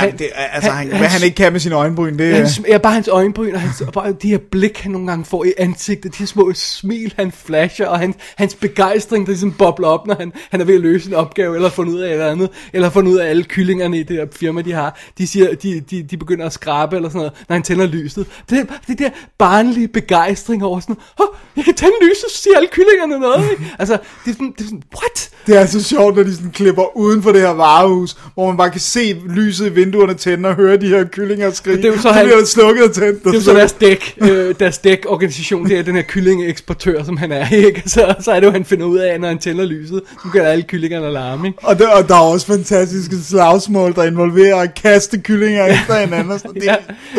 [0.00, 2.34] Ja, Han- det, altså, han- han, hvad han ikke kan med sine øjenbryn, det er...
[2.34, 5.24] Hans, ja, bare hans øjenbryn, og, hans, og bare de her blik, han nogle gange
[5.24, 9.52] får i ansigtet, de her små smil, han flasher, og han, hans begejstring, der ligesom
[9.52, 12.06] bobler op, når han, han er ved at løse en opgave, eller fundet ud af
[12.08, 14.98] et eller andet, eller fundet ud af alle kyllingerne i det der firma, de har.
[15.18, 18.26] De siger, de, de, de begynder at skrabe, eller sådan noget, når han tænder lyset.
[18.50, 21.26] Det, det der barnlige begejstring over sådan, åh,
[21.56, 23.72] jeg kan tænde lyset, så siger alle kyllingerne noget, ikke?
[23.78, 25.30] Altså, det er sådan, det er sådan what?
[25.46, 28.56] Det er så sjovt, når de sådan klipper uden for det her varehus, hvor man
[28.56, 31.76] bare kan se lyset i vinduerne tænde og høre de her kyllinger skrige.
[31.76, 33.24] Det er jo så han- bliver det slukket og tændt.
[33.24, 37.16] Det er jo så deres dæk, øh, deres dækorganisation, det er den her kyllingeeksportør, som
[37.16, 37.82] han er, ikke?
[37.86, 40.46] Så, så er det jo, han finder ud af, når han tænder lyset, så gør
[40.46, 41.58] alle kyllingerne larme, ikke?
[41.62, 46.38] Og der, og der er også fantastiske slagsmål, der involverer at kaste kyllinger efter hinanden.
[46.38, 46.54] Sådan.
[46.54, 46.74] Det, Ja,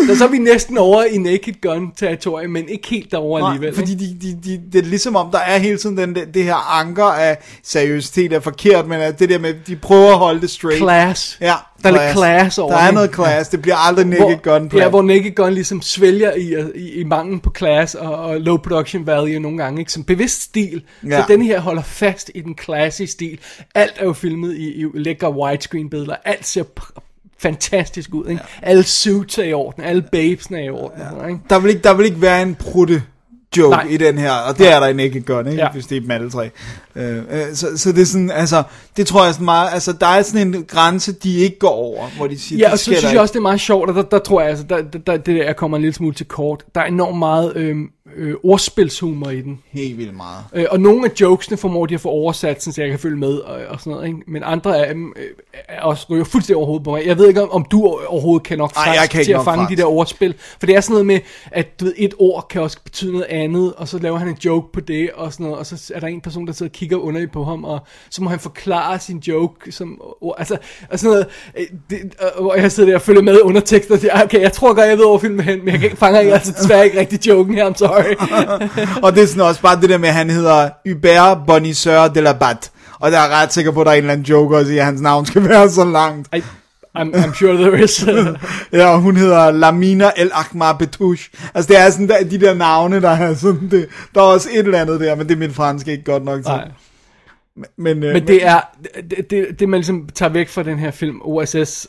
[0.07, 3.75] så, så er vi næsten over i Naked Gun-territoriet, men ikke helt derovre Nej, alligevel.
[3.75, 6.43] fordi de, de, de, det er ligesom om, der er hele tiden den, det, det
[6.43, 10.41] her anker af seriøsitet er forkert, men at det der med, de prøver at holde
[10.41, 10.77] det straight.
[10.79, 11.37] Class.
[11.41, 11.53] Ja,
[11.83, 14.89] Der er lidt class over Der er noget class, det bliver aldrig naked gun Ja,
[14.89, 19.07] hvor Naked Gun ligesom svælger i, i, i manglen på class og, og low production
[19.07, 19.91] value nogle gange, ikke?
[19.91, 20.83] Som bevidst stil.
[21.09, 21.21] Ja.
[21.21, 23.39] Så den her holder fast i den classy stil.
[23.75, 26.15] Alt er jo filmet i, i lækre widescreen billeder.
[26.25, 26.63] Alt ser
[27.39, 28.41] fantastisk ud, ikke?
[28.61, 28.69] Ja.
[28.69, 31.27] Alle suits er i orden, alle babesene er i orden, ja.
[31.27, 31.39] ikke?
[31.49, 33.03] Der vil ikke, der vil ikke være en prutte
[33.57, 33.83] joke Nej.
[33.83, 33.93] Nej.
[33.93, 35.57] i den her, og det er der i Naked Gun, ikke?
[35.57, 35.65] Ja.
[35.65, 35.71] Ja.
[35.71, 36.49] hvis det er dem alle tre.
[36.97, 38.63] Øh, øh, så, så det er sådan, altså,
[38.97, 42.07] det tror jeg sådan meget, altså, der er sådan en grænse, de ikke går over,
[42.17, 44.01] hvor de siger, Ja, og så synes jeg også, det er meget sjovt, og der,
[44.01, 46.63] der tror jeg, altså, der, der, der, det der kommer en lille smule til kort.
[46.75, 49.59] Der er enormt meget øhm, øh, ordspilshumor i den.
[49.71, 50.43] Helt vildt meget.
[50.53, 53.33] Øh, og nogle af jokesene formår de at få oversat, så jeg kan følge med
[53.33, 54.07] og, og sådan noget.
[54.07, 54.19] Ikke?
[54.27, 55.25] Men andre af dem øh,
[55.69, 57.05] er også ryger fuldstændig overhovedet på mig.
[57.05, 59.57] Jeg ved ikke, om, om du overhovedet kan nok Ej, jeg kan til at fange
[59.57, 59.77] fransk.
[59.77, 60.35] de der ordspil.
[60.59, 61.19] For det er sådan noget med,
[61.51, 64.37] at du ved, et ord kan også betyde noget andet, og så laver han en
[64.45, 66.73] joke på det, og sådan noget, og så er der en person, der sidder og
[66.73, 67.79] kigger underligt på ham, og
[68.09, 70.01] så må han forklare sin joke som.
[70.37, 70.57] Altså,
[70.91, 71.27] og sådan noget,
[71.57, 74.53] øh, det, øh, hvor jeg sidder der og følger med undertekster, og siger, okay, jeg
[74.53, 77.27] tror godt, jeg ved, hvor filmen hen, men jeg kan ikke altså desværre ikke rigtig
[77.27, 78.15] joken her, I'm sorry.
[79.03, 82.21] og det er sådan også bare det der med, at han hedder Hubert Bonisseur de
[82.21, 82.71] la Bat.
[82.99, 84.77] Og der er ret sikker på, at der er en eller anden joke også i,
[84.77, 86.35] at hans navn skal være så langt.
[86.35, 86.43] I,
[87.01, 88.05] I'm, I'm sure there is.
[88.79, 91.31] Ja, og hun hedder Lamina El Akmar Betouche.
[91.53, 94.49] Altså, det er sådan der, de der navne, der er sådan, det, der er også
[94.51, 96.51] et eller andet der, men det er mit fransk ikke godt nok til.
[96.51, 96.71] Nej.
[97.77, 98.61] Men, øh, Men det er,
[99.09, 101.87] det, det, det man ligesom tager væk fra den her film, OSS,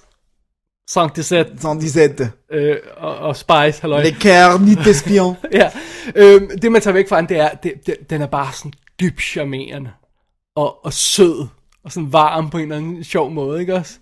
[0.90, 2.30] Sådan de sagde det.
[2.52, 4.02] øh, og, og Spice, halløj.
[4.02, 5.34] Le cœur ni d'espion.
[5.60, 5.70] ja.
[6.14, 8.72] øhm, det man tager væk fra den, det er, det, det, den er bare sådan
[9.00, 9.90] dybt charmerende.
[10.56, 11.46] Og, og sød.
[11.84, 13.94] Og sådan varm på en eller anden sjov måde, ikke også?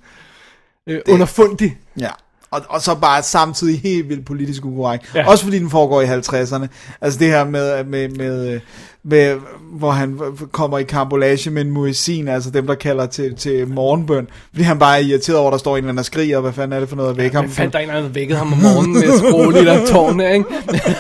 [0.87, 1.79] Øh, underfundig.
[2.01, 2.11] Ja.
[2.51, 5.15] Og, og så bare samtidig helt vildt politisk ukorrekt.
[5.15, 5.21] Ja.
[5.21, 5.31] Ja.
[5.31, 6.67] Også fordi den foregår i 50'erne.
[7.01, 8.61] Altså det her med, med, med,
[9.07, 9.37] med
[9.73, 10.21] hvor han
[10.53, 14.29] kommer i kambolage med en muezzin, altså dem, der kalder til, til morgenbøn.
[14.51, 16.53] Fordi han bare er irriteret over, at der står en eller anden og skriger, hvad
[16.53, 17.45] fanden er det for noget at vække ham?
[17.45, 19.69] Han fandt der en eller anden, der vækkede ham om morgenen med at skrue lidt
[19.69, 20.45] af tårne, ikke?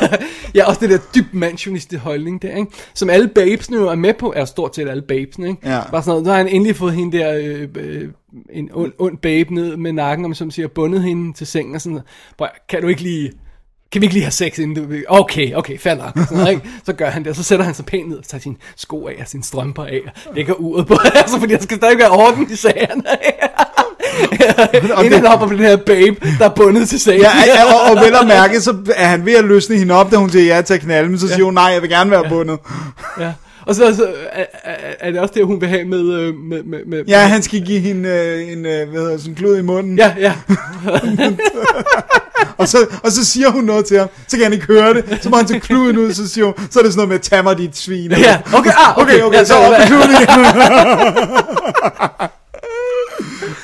[0.55, 2.73] ja, også det der dybt mansionistiske holdning der, ikke?
[2.95, 5.71] Som alle babesne jo er med på, er stort set alle babesne, ikke?
[5.71, 5.81] Ja.
[5.91, 8.09] Bare sådan noget, nu har han endelig fået hende der, øh, øh,
[8.53, 11.81] en ond, ond babe ned med nakken, om som siger, bundet hende til sengen og
[11.81, 12.01] sådan
[12.39, 12.53] noget.
[12.69, 13.33] Kan du ikke lige...
[13.93, 14.97] Kan vi ikke lige have sex inden du...
[15.09, 16.13] Okay, okay, fair nok.
[16.17, 16.63] Sådan noget, ikke?
[16.87, 19.07] Så gør han det, og så sætter han sig pænt ned og tager sine sko
[19.07, 22.11] af og sine strømper af og lægger uret på, altså fordi der skal stadig være
[22.11, 23.03] orden i sagerne.
[25.05, 27.23] Inden han hopper på den her babe, der er bundet til sengen.
[27.23, 30.11] Ja, ja, og, og vel at mærke, så er han ved at løsne hende op,
[30.11, 32.11] da hun siger ja til at knalde, men så siger hun, nej, jeg vil gerne
[32.11, 32.59] være bundet.
[33.21, 33.33] Ja.
[33.67, 36.13] Og så, så er, er, er det også det, hun vil have med...
[36.13, 39.33] øh, med, med, med Ja, han skal give hende øh, en, øh, hvad hedder, sådan
[39.33, 39.99] en klud i munden.
[39.99, 40.33] Ja, ja.
[42.59, 45.19] Og så, og så siger hun noget til ham, så kan han ikke høre det.
[45.23, 47.19] Så må han tage kluden ud, så siger hun, så er det sådan noget med,
[47.19, 48.11] tag mig dit svin.
[48.11, 50.29] Ja, okay, ah, okay, okay, okay ja, så så- op med kluden igen.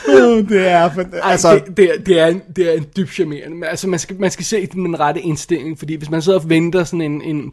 [0.09, 3.57] Åh, det er, for, Altså, det, det, er, det, er en, det er en charmerende.
[3.57, 6.23] Men Altså, man skal, man skal se den med den rette indstilling, fordi hvis man
[6.23, 7.53] sidder og venter sådan en, en,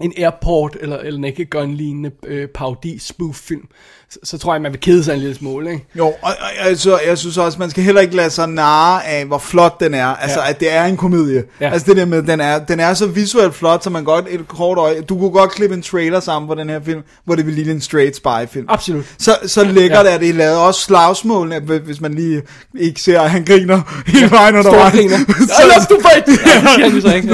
[0.00, 3.64] en airport eller, eller Naked Gun lignende øh, parodi spoof film,
[4.10, 5.84] så, så, tror jeg, man vil kede sig en lille smule, ikke?
[5.98, 9.06] jo, og, og jeg, så, jeg synes også, man skal heller ikke lade sig narre
[9.06, 10.06] af, hvor flot den er.
[10.06, 10.50] Altså, Ja.
[10.50, 11.42] at det er en komedie.
[11.60, 11.70] Ja.
[11.72, 14.48] Altså, det der med, den er, den er så visuelt flot, så man godt et
[14.48, 17.46] kort øje, du kunne godt klippe en trailer sammen på den her film, hvor det
[17.46, 18.66] vil ligne en straight spy film.
[18.68, 19.04] Absolut.
[19.18, 20.10] Så, så lækkert Ja.
[20.10, 20.14] ja.
[20.14, 20.56] er det lavet.
[20.58, 22.42] Også slagsmålene, hvis man lige
[22.80, 24.92] ikke ser, at han griner hele vejen undervejs.
[24.92, 25.16] Stor griner.
[25.16, 26.40] I love to fight!
[26.78, 27.28] Ja, det så ikke.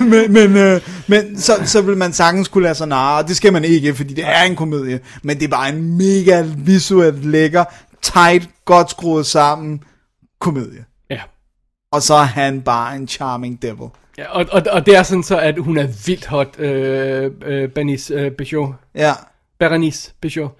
[0.10, 3.36] men men, øh, men så, så vil man sagtens kunne lade sig narre, og det
[3.36, 5.00] skal man ikke, fordi det er en komedie.
[5.22, 7.64] Men det er bare en mega visuelt lækker,
[8.02, 9.84] tight, godt skruet sammen
[10.40, 10.84] komedie.
[11.10, 11.20] ja.
[11.92, 13.88] Og så er han bare en charming devil.
[14.18, 17.68] ja og, og, og det er sådan så, at hun er vildt hot, øh, øh,
[17.68, 18.74] Bernice øh, Bechot.
[18.94, 19.12] Ja.
[19.58, 20.50] Berenice Bechot.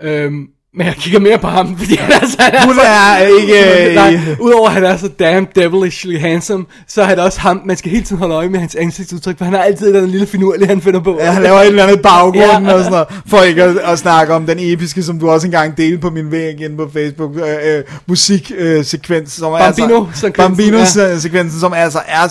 [0.00, 3.18] Øhm, men jeg kigger mere på ham, fordi han, altså, han er Hun så- er
[3.26, 3.94] ikke...
[3.94, 7.76] Nej, udover at han er så damn devilishly handsome, så er det også ham, man
[7.76, 10.66] skal hele tiden holde øje med hans ansigtsudtryk, for han har altid den lille finurlige,
[10.66, 11.18] han finder på.
[11.20, 12.70] Ja, han laver et eller andet baggrunden Ja.
[12.70, 12.74] ja.
[12.74, 15.76] og sådan noget, for ikke at, at snakke om den episke, som du også engang
[15.76, 21.72] delte på min væg igen på Facebook, øh, øh, musiksekvens, som er Bambino-sekvensen, Bambino-sekvensen, som
[21.72, 22.28] altså er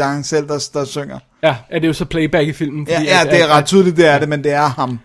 [0.00, 1.18] er han selv, der, der synger.
[1.42, 2.86] Ja, er det jo så playback i filmen.
[2.88, 4.68] Ja, fordi ja, at- det er at- ret tydeligt, det er det, men det er
[4.68, 4.98] ham.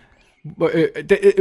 [0.74, 1.32] øh, det, øh,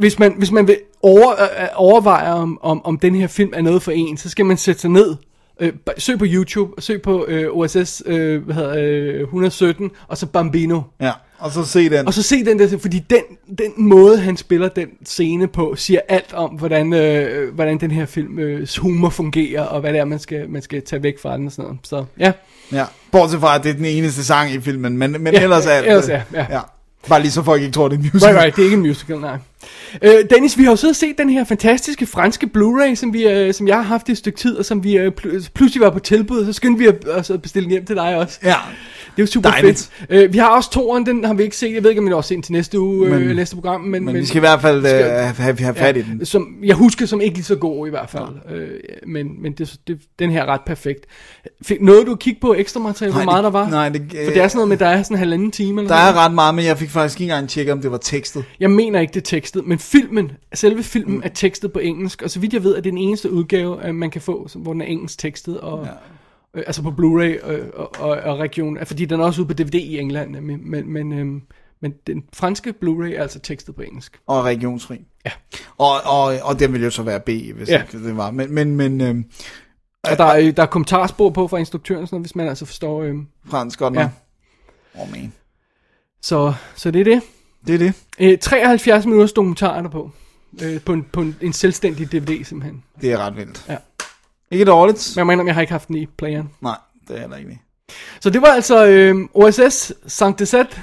[0.00, 3.62] hvis, man, hvis man vil over, øh, overveje, om, om, om den her film er
[3.62, 5.16] noget for en, så skal man sætte sig ned,
[5.60, 8.74] øh, søg på YouTube, søg på øh, OSS øh, hvad hedder,
[9.14, 10.80] øh, 117, og så Bambino.
[11.00, 12.06] Ja, og så se den.
[12.06, 13.22] Og så se den der, fordi den,
[13.58, 18.06] den måde, han spiller den scene på, siger alt om, hvordan, øh, hvordan den her
[18.06, 21.36] film øh, humor fungerer, og hvad det er, man skal, man skal tage væk fra
[21.36, 21.78] den og sådan noget.
[21.82, 22.32] Så ja,
[22.72, 25.66] Ja, bortset fra, at det er den eneste sang i filmen, men, men Ja, ellers
[25.66, 25.86] er alt.
[25.86, 26.46] ellers er, ja.
[26.50, 26.60] ja.
[27.08, 28.34] Bare lige så folk ikke tror, det er en musical.
[28.34, 29.38] right, right, det er ikke en musical, nej.
[30.02, 33.28] Øh, Dennis, vi har jo siddet og set den her fantastiske franske Blu-ray, som, vi,
[33.28, 35.80] øh, som jeg har haft i et stykke tid, og som vi øh, pl- pludselig
[35.82, 38.16] var på tilbud, og så skyndte vi at, at, at bestille den hjem til dig
[38.16, 38.38] også.
[38.44, 38.54] Ja.
[39.16, 39.90] Det er jo super Dejligt.
[40.08, 40.22] fedt.
[40.24, 41.74] Øh, vi har også toeren, den har vi ikke set.
[41.74, 43.80] Jeg ved ikke, om vi når se den til næste uge, øh, Men- næste program.
[43.80, 46.26] Men, Men vi skal i hvert fald øh, skal- have, have, have fat i den.
[46.26, 48.24] Som jeg husker som ikke lige så god i hvert fald.
[48.54, 48.68] Øh,
[49.06, 51.06] men men det, det, den her er ret perfekt.
[51.62, 53.68] Fik, noget du kigge på ekstra materiale, hvor meget det- der var?
[53.70, 55.80] nej, det- For det er sådan noget med, der er sådan en halvanden time.
[55.80, 57.90] Eller Der sådan er ret meget, men jeg fik faktisk ikke engang tjekket, om det
[57.90, 58.44] var tekstet.
[58.60, 61.22] Jeg mener ikke, det er tekstet, men filmen, selve filmen mm.
[61.24, 63.94] er tekstet på engelsk, og så vidt jeg ved, er det den eneste udgave, øh,
[63.94, 65.90] man kan få, hvor den er engelsk tekstet, og, ja.
[66.60, 69.54] øh, altså på Blu-ray øh, og, og, og region, fordi den er også ude på
[69.54, 71.42] DVD i England, men, men, men, øhm,
[71.82, 74.20] men den franske Blu-ray er altså tekstet på engelsk.
[74.26, 75.00] Og regionsfri.
[75.26, 75.30] Ja.
[75.78, 77.82] Og, og, og den ville jo så være B, hvis Ja.
[77.92, 78.30] det var.
[78.30, 79.14] Men, men, men øh,
[80.02, 82.66] Og der er, der er kommentarspor på fra instruktøren, og sådan noget, hvis man altså
[82.66, 83.02] forstår.
[83.02, 83.14] Øh,
[83.46, 84.02] fransk godt nok.
[84.02, 84.10] Ja.
[85.02, 85.32] Oh, man.
[86.22, 87.22] så, så det er det.
[87.66, 87.92] Det er det.
[88.20, 90.10] Øh, 73 minutters dokumentar er der på.
[90.62, 92.82] Øh, på en, på en, en selvstændig DVD simpelthen.
[93.00, 93.64] Det er ret vildt.
[93.68, 93.76] Ja.
[94.50, 95.12] Ikke dårligt.
[95.16, 96.50] Men jeg mener, jeg har ikke haft den i playeren.
[96.60, 96.76] Nej,
[97.08, 97.58] det er heller ikke det.
[98.20, 100.80] Så det var altså øh, OSS Sankt Deset.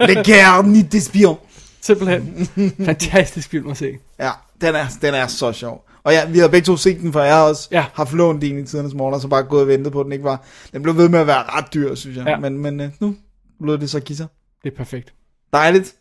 [0.00, 1.36] Le Guerre ni d'Espion.
[1.80, 2.46] Simpelthen.
[2.84, 3.92] Fantastisk film at se.
[4.18, 5.88] Ja, den er, den er så sjov.
[6.04, 7.84] Og ja, vi har begge to set den, for jeg har også Ja.
[7.94, 10.12] haft lånt en i tidernes morgen, og så bare gået og ventet på, at den
[10.12, 10.44] ikke var...
[10.72, 12.24] Den blev ved med at være ret dyr, synes jeg.
[12.26, 12.30] Ja.
[12.30, 12.38] Ja.
[12.38, 13.16] Men, men øh, nu
[13.62, 14.26] blev det så kisser.
[14.64, 15.12] Det er perfekt.
[15.54, 15.94] Dejligt.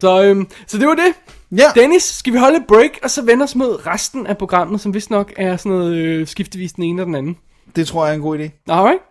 [0.00, 1.14] Så, øhm, så det var det.
[1.58, 1.72] Ja.
[1.74, 4.94] Dennis, skal vi holde et break, og så vende os mod resten af programmet, som
[4.94, 7.38] vist nok er sådan noget øh, skiftevis den ene og den anden.
[7.76, 8.72] Det tror jeg er en god idé.
[8.72, 9.02] Alright?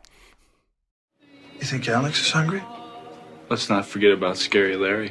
[1.61, 2.59] You think Alex is hungry?
[3.51, 5.09] Let's not forget about Scary Larry.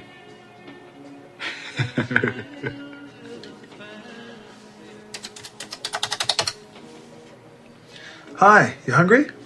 [8.40, 9.39] Hi, you hungry?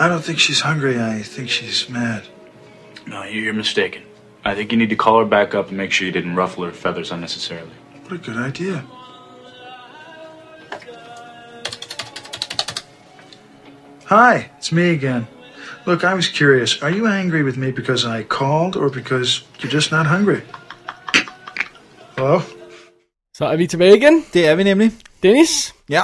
[0.00, 1.00] I don't think she's hungry.
[1.00, 2.22] I think she's mad.
[3.06, 4.02] No, you're mistaken.
[4.44, 6.64] I think you need to call her back up and make sure you didn't ruffle
[6.64, 7.72] her feathers unnecessarily.
[8.04, 8.84] What a good idea.
[14.04, 15.26] Hi, it's me again.
[15.86, 16.82] Look, I was curious.
[16.82, 20.42] Are you angry with me because I called or because you're just not hungry?
[22.16, 22.40] Hello?
[23.34, 24.24] Så er vi tilbage igen.
[24.32, 24.92] Det er vi nemlig.
[25.22, 26.02] Dennis, Ja,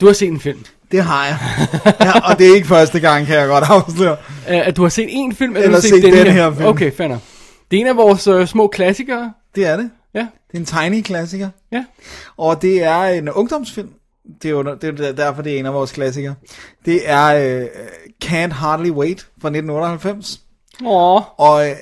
[0.00, 0.64] du har set en film.
[0.92, 1.38] Det har jeg.
[2.00, 4.12] ja, og det er ikke første gang, kan jeg godt afsløre.
[4.12, 4.16] Uh,
[4.46, 6.54] at du har set en film, eller, Eller du har set, set den, den her
[6.54, 6.66] film.
[6.68, 7.08] Okay, fair.
[7.08, 9.32] Det er en af vores uh, små klassikere.
[9.54, 9.90] Det er det.
[10.14, 11.48] Ja, Det er en tiny klassiker.
[11.72, 11.84] ja.
[12.36, 13.90] Og det er en ungdomsfilm.
[14.42, 16.34] Det er, under, det er derfor, det er en af vores klassikere.
[16.84, 17.66] Det er uh,
[18.24, 20.40] Can't Hardly Wait fra 1998.
[20.84, 21.76] Åh, Og øh,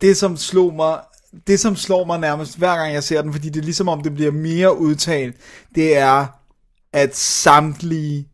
[0.00, 0.98] det som slog mig,
[1.46, 4.02] det som slår mig nærmest hver gang jeg ser den, fordi det er ligesom om
[4.02, 5.36] det bliver mere udtalt,
[5.74, 6.26] det er,
[6.94, 8.28] at samtlige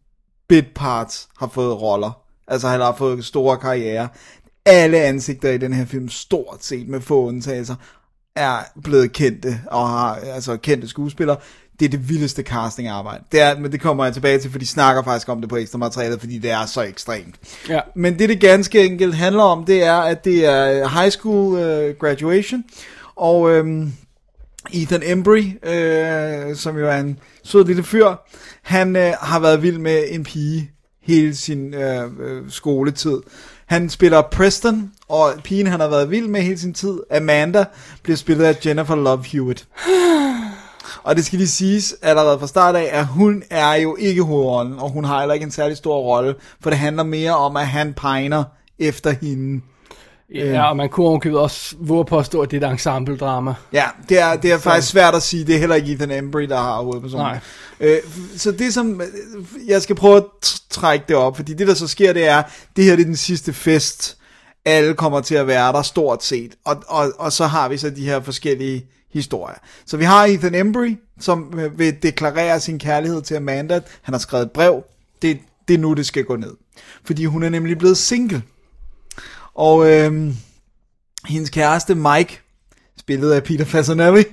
[0.48, 2.22] bit parts har fået roller.
[2.48, 4.08] Altså han har fået store karriere.
[4.66, 7.74] Alle ansigter i den her film, stort set med få undtagelser,
[8.36, 11.36] er blevet kendte, og har altså kendte skuespillere.
[11.80, 13.24] Det er det vildeste castingarbejde.
[13.32, 15.56] Det er, men det kommer jeg tilbage til, for de snakker faktisk om det på
[15.56, 17.34] ekstra materialet, fordi det er så ekstremt.
[17.68, 17.80] ja.
[17.94, 21.96] Men det, det ganske enkelt handler om, det er, at det er high school uh,
[21.98, 22.64] graduation,
[23.16, 23.92] og øhm,
[24.72, 28.14] Ethan Embry, øh, som jo er en sød lille fyr,
[28.62, 30.70] han øh, har været vild med en pige
[31.02, 33.20] hele sin øh, øh, skoletid.
[33.66, 37.64] Han spiller Preston, og pigen han har været vild med hele sin tid, Amanda,
[38.02, 39.68] bliver spillet af Jennifer Love Hewitt.
[41.02, 44.78] Og det skal lige siges allerede fra start af, at hun er jo ikke hovedrollen,
[44.78, 47.66] og hun har heller ikke en særlig stor rolle, for det handler mere om, at
[47.66, 48.44] han pegner
[48.78, 49.60] efter hende.
[50.34, 53.54] Ja, og man kunne ovenkøbet også våge påstå, at det er et ensemble-drama.
[53.72, 55.44] Ja, det er, det er faktisk svært at sige.
[55.44, 57.26] Det er heller ikke Ethan Embry, der har hovedpersonen.
[57.26, 57.38] Nej.
[57.80, 57.98] Øh,
[58.36, 59.02] så det som,
[59.66, 62.42] jeg skal prøve at tr- trække det op, fordi det der så sker, det er,
[62.76, 64.16] det her det er den sidste fest.
[64.64, 66.54] Alle kommer til at være der stort set.
[66.64, 69.56] Og, og, og så har vi så de her forskellige historier.
[69.86, 73.80] Så vi har Ethan Embry, som øh, vil deklarere sin kærlighed til Amanda.
[74.02, 74.82] Han har skrevet et brev.
[75.22, 76.54] Det, det er nu, det skal gå ned.
[77.04, 78.42] Fordi hun er nemlig blevet single.
[79.54, 80.36] Og øhm,
[81.28, 82.40] hendes kæreste Mike,
[82.98, 84.24] spillet af Peter Fasanelli.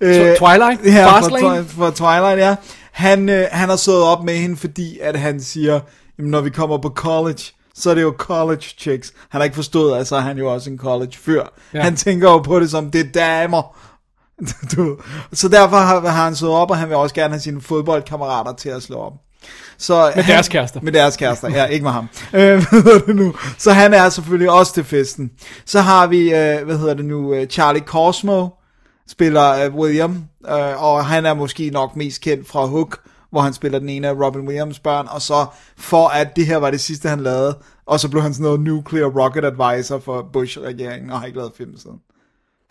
[0.00, 0.84] Øh, Twilight?
[0.84, 1.64] Ja, for, Fastlane?
[1.64, 2.56] For Twilight, ja.
[2.92, 5.80] Han, øh, han har stået op med hende, fordi at han siger,
[6.18, 7.42] jamen, når vi kommer på college,
[7.74, 9.12] så er det jo college chicks.
[9.28, 11.42] Han har ikke forstået, at så er han jo også en college fyr.
[11.74, 11.82] Ja.
[11.82, 13.76] Han tænker jo på det som, det er damer.
[14.76, 14.98] du.
[15.32, 18.52] Så derfor har, har han stået op, og han vil også gerne have sine fodboldkammerater
[18.52, 19.12] til at slå op.
[19.78, 20.80] Så Med deres kærester.
[20.80, 22.08] Med deres kærester, ja, ikke med ham.
[22.34, 23.34] Øh, hvad hedder det nu?
[23.58, 25.30] Så han er selvfølgelig også til festen.
[25.64, 28.48] Så har vi, øh, hvad hedder det nu, øh, Charlie Cosmo,
[29.08, 32.98] spiller øh, William, øh, og han er måske nok mest kendt fra Hook,
[33.30, 36.56] hvor han spiller den ene af Robin Williams børn, og så for at det her
[36.56, 40.28] var det sidste, han lavede, og så blev han sådan noget nuclear rocket advisor for
[40.32, 41.96] Bush-regeringen, og har ikke lavet film siden.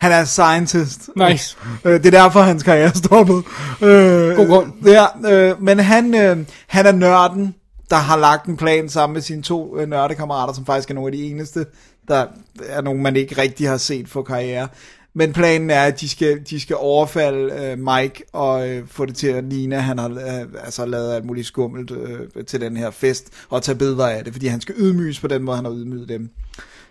[0.00, 1.10] Han er scientist.
[1.16, 1.56] Nice.
[1.84, 3.36] Øh, det er derfor, hans karriere er stoppet.
[3.82, 4.72] Øh, God grund.
[4.84, 7.54] Ja, øh, men han, øh, han er nørden,
[7.90, 11.08] der har lagt en plan sammen med sine to øh, nørdekammerater, som faktisk er nogle
[11.08, 11.66] af de eneste,
[12.08, 12.26] der
[12.68, 14.68] er nogen, man ikke rigtig har set få karriere.
[15.14, 19.16] Men planen er, at de skal, de skal overfalde øh, Mike og øh, få det
[19.16, 22.76] til at ligne, at han har øh, altså, lavet alt muligt skummelt øh, til den
[22.76, 25.64] her fest, og tage billeder af det, fordi han skal ydmyges på den måde, han
[25.64, 26.30] har ydmyget dem.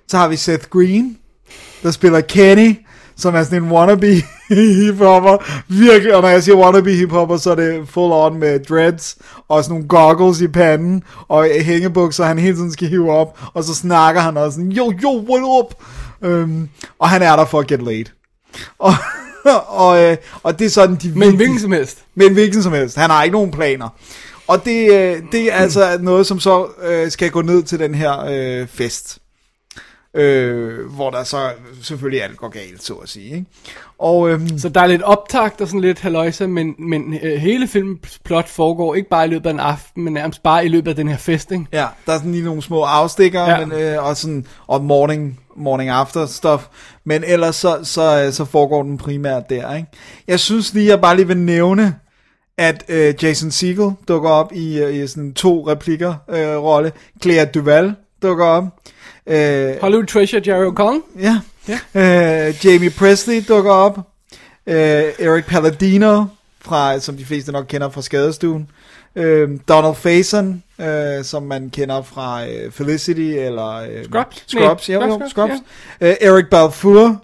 [0.08, 1.18] Så har vi Seth Green,
[1.84, 2.76] der spiller Kenny,
[3.18, 4.08] som er sådan en wannabe
[4.50, 5.38] hiphopper.
[5.68, 9.64] Virkelig, og når jeg siger wannabe hiphopper, så er det full on med dreads, og
[9.64, 13.76] sådan nogle goggles i panden, og hængebukser, han hele tiden skal hive op, og så
[13.76, 15.74] snakker han også sådan, yo, yo, what up?
[16.22, 18.06] Øhm, og han er der for at get laid.
[18.80, 18.94] Og,
[19.68, 21.98] og, øh, og det er sådan, de Men hvilken som helst.
[22.16, 22.98] men hvilken som helst.
[22.98, 23.90] Han har ikke nogen planer.
[24.48, 27.96] Og det, øh, det er altså noget, som så øh, skal gå ned til den
[27.96, 29.18] her øh, fest.
[30.16, 31.50] Øh, hvor der så
[31.82, 33.26] selvfølgelig alt går galt, så at sige.
[33.36, 33.46] Ikke?
[34.00, 37.68] Og øhm, Så der er lidt optakt og sådan lidt haløjse, men, men øh, hele
[37.68, 40.90] filmens plot foregår ikke bare i løbet af en aften, men nærmest bare i løbet
[40.90, 41.66] af den her fest, ikke?
[41.72, 43.66] ja, der er sådan lige nogle små afstikker, Ja.
[43.66, 46.66] men, øh, og, sådan, og morning, morning after stuff.
[47.04, 49.76] Men ellers så, så, øh, så foregår den primært der.
[49.76, 49.88] Ikke?
[50.28, 51.96] Jeg synes lige, jeg bare lige vil nævne,
[52.58, 56.92] at øh, Jason Segel dukker op i, øh, i sådan to replikker øh, rolle.
[57.22, 58.64] Clea Duval dukker op.
[59.28, 61.22] Øh, Hollywood Treasure, Jerry O'Connell.
[61.22, 61.40] Ja.
[61.68, 62.48] ja.
[62.48, 63.98] Øh, Jamie Presley dukker op.
[64.68, 64.76] Øh,
[65.20, 66.26] Eric Palladino,
[66.62, 68.68] fra, som de fleste nok kender fra Skadestuen.
[69.16, 73.74] Øh, Donald Faison, øh, som man kender fra øh, Felicity eller...
[73.76, 74.44] Øh, Scrubs?
[74.48, 75.54] Scrubs, Nej, ja, jo, Scrubs, Scrubs.
[76.02, 77.24] Øh, Eric Balfour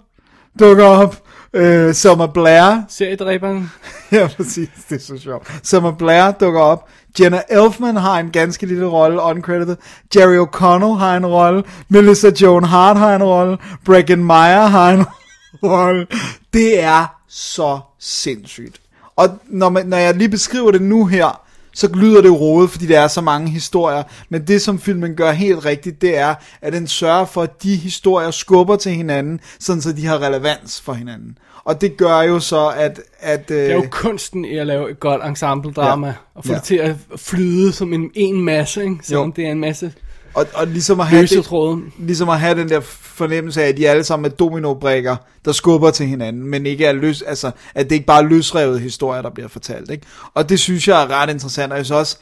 [0.58, 1.22] dukker op.
[1.54, 3.70] Øh, Summer Blair, Seriedræberen.
[4.12, 5.52] ja præcis, det er så sjovt.
[5.62, 6.88] Summer Blair dukker op.
[7.20, 9.76] Jenna Elfman har en ganske lille rolle, uncredited.
[10.16, 11.64] Jerry O'Connell har en rolle.
[11.88, 13.58] Melissa Joan Hart har en rolle.
[13.84, 15.04] Breckin Meyer har en
[15.70, 16.06] rolle.
[16.52, 18.80] Det er så sindssygt.
[19.16, 21.41] Og når, man, når jeg lige beskriver det nu her,
[21.74, 24.02] så lyder det rodet, fordi der er så mange historier.
[24.28, 27.76] Men det, som filmen gør helt rigtigt, det er, at den sørger for, at de
[27.76, 31.38] historier skubber til hinanden, sådan så de har relevans for hinanden.
[31.64, 33.00] Og det gør jo så, at...
[33.20, 36.12] at øh, Det er jo kunsten i at lave et godt ensemble-drama, Ja.
[36.34, 36.56] og få Ja.
[36.58, 38.96] det til at flyde som en, en masse, ikke?
[39.02, 39.32] selvom Jo.
[39.36, 39.92] det er en masse
[40.34, 43.88] Og, og ligesom, at have det, ligesom at have den der fornemmelse af, at de
[43.88, 47.94] alle sammen er dominobrikker, der skubber til hinanden, men ikke er løs, altså, at det
[47.94, 49.90] ikke bare er løsrevet historier, der bliver fortalt.
[49.90, 50.06] Ikke?
[50.34, 52.16] Og det synes jeg er ret interessant, og jeg synes også,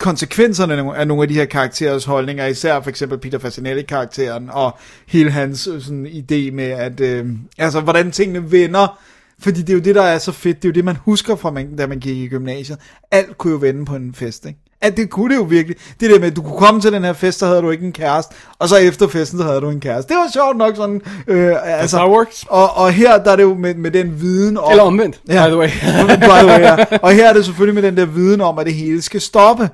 [0.00, 5.30] konsekvenserne af nogle- af de her karakterers holdninger, især for eksempel Peter Fasinelli-karakteren, og hele
[5.30, 7.26] hans øh, sådan, idé med, at øh,
[7.58, 8.98] altså, hvordan tingene vender,
[9.38, 11.36] fordi det er jo det, der er så fedt, det er jo det, man husker
[11.36, 12.78] fra, man, da man gik i gymnasiet.
[13.10, 14.58] Alt kunne jo vende på en fest, ikke?
[14.80, 15.76] At det kunne det jo virkelig.
[16.00, 17.86] Det der med, at du kunne komme til den her fest, så havde du ikke
[17.86, 20.08] en kæreste, og så efter festen, så havde du en kæreste.
[20.14, 21.02] Det var sjovt nok sådan.
[21.28, 22.44] Øh, altså, works.
[22.48, 24.70] Og, og her, der er det jo med, med den viden om...
[24.70, 25.46] Eller omvendt, Ja.
[25.46, 25.68] by the way.
[26.28, 26.76] by the way, ja.
[27.02, 29.70] Og her er det selvfølgelig med den der viden om, at det hele skal stoppe.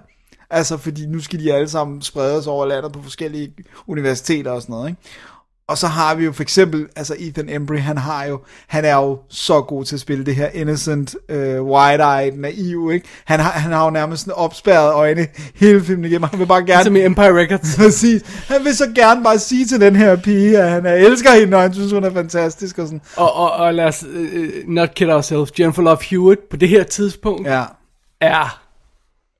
[0.50, 3.52] Altså, fordi nu skal de alle sammen spredes over landet på forskellige
[3.86, 5.00] universiteter og sådan noget, ikke?
[5.68, 8.94] Og så har vi jo for eksempel, altså Ethan Embry, han har jo, han er
[8.94, 13.06] jo så god til at spille det her innocent, øh, wide-eyed, naiv, ikke?
[13.24, 16.64] Han har, han har jo nærmest sådan opspærret øjne hele filmen igennem, han vil bare
[16.66, 16.84] gerne...
[16.84, 17.76] Som i Empire Records.
[17.78, 18.22] Præcis.
[18.48, 21.56] Han vil så gerne bare sige til den her pige, at han er, elsker hende,
[21.56, 23.00] og han synes, hun er fantastisk og sådan.
[23.16, 25.52] Og, og, og lad os uh, not kid ourselves.
[25.60, 27.64] Jennifer Love Hewitt på det her tidspunkt Ja.
[28.20, 28.60] er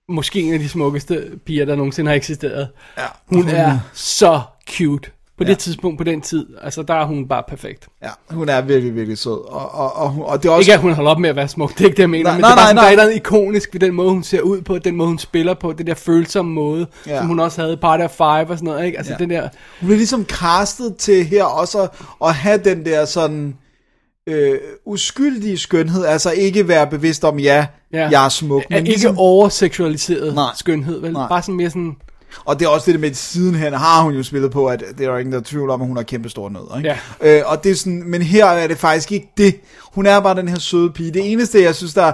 [0.09, 2.69] måske en af de smukkeste piger, der nogensinde har eksisteret.
[2.99, 3.03] Ja.
[3.27, 5.11] Hun er så cute.
[5.39, 5.49] På Ja.
[5.51, 7.89] det tidspunkt, på den tid, altså der er hun bare perfekt.
[8.03, 9.33] Ja, hun er virkelig, virkelig sød.
[9.49, 10.61] Og, og, og, og det er også...
[10.61, 12.25] Ikke at hun holder op med at være smuk, det er ikke det, jeg mener,
[12.25, 12.91] Nej, men nej, det er bare nej, sådan, der er nej.
[12.93, 15.73] eller andet ikonisk ved den måde, hun ser ud på, den måde, hun spiller på,
[15.73, 17.19] den der følsomme måde, Ja.
[17.19, 18.99] som hun også havde i Party of Five og sådan noget, ikke?
[18.99, 19.19] Altså Ja.
[19.19, 19.41] den der,
[19.81, 21.91] Hun bliver ligesom castet til her også at,
[22.25, 23.57] at have den der sådan
[24.27, 28.09] øh, uskyldige skønhed, altså ikke være bevidst om, ja, ja.
[28.09, 31.13] Jeg er smuk, er men ikke ligesom, overseksualiseret skønhed, vel?
[31.13, 31.29] Nej.
[31.29, 31.97] Bare sådan mere sådan,
[32.45, 35.07] og det er også det med, at sidenhen har hun jo spillet på, at det
[35.07, 36.97] er der ingen, der er tvivl om, at hun har kæmpe store nødder, ikke?
[37.23, 37.39] Ja.
[37.39, 39.61] Øh, og det er sådan, men her er det faktisk ikke det.
[39.95, 41.11] Hun er bare den her søde pige.
[41.11, 42.13] Det eneste, jeg synes, der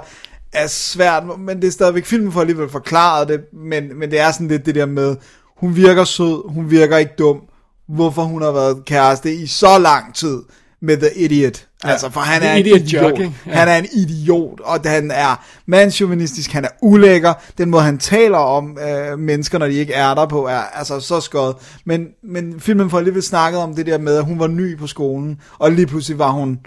[0.52, 4.32] er svært, men det er stadigvæk filmen for alligevel forklaret det, men, men det er
[4.32, 5.16] sådan lidt det der med,
[5.56, 7.40] hun virker sød, hun virker ikke dum,
[7.88, 10.42] hvorfor hun har været kæreste i så lang tid
[10.82, 11.66] med The Idiot.
[11.84, 11.90] Ja.
[11.90, 13.32] Altså, for han er en Idiot ikke?
[13.46, 13.52] Ja.
[13.52, 17.32] Han er en idiot, og han er mandsjuvenistisk, han er ulækker.
[17.58, 21.00] Den måde, han taler om øh, mennesker, når de ikke er der på, er altså
[21.00, 21.54] så skød.
[21.84, 24.86] Men, men filmen får alligevel snakket om det der med, at hun var ny på
[24.86, 26.58] skolen, og lige pludselig var hun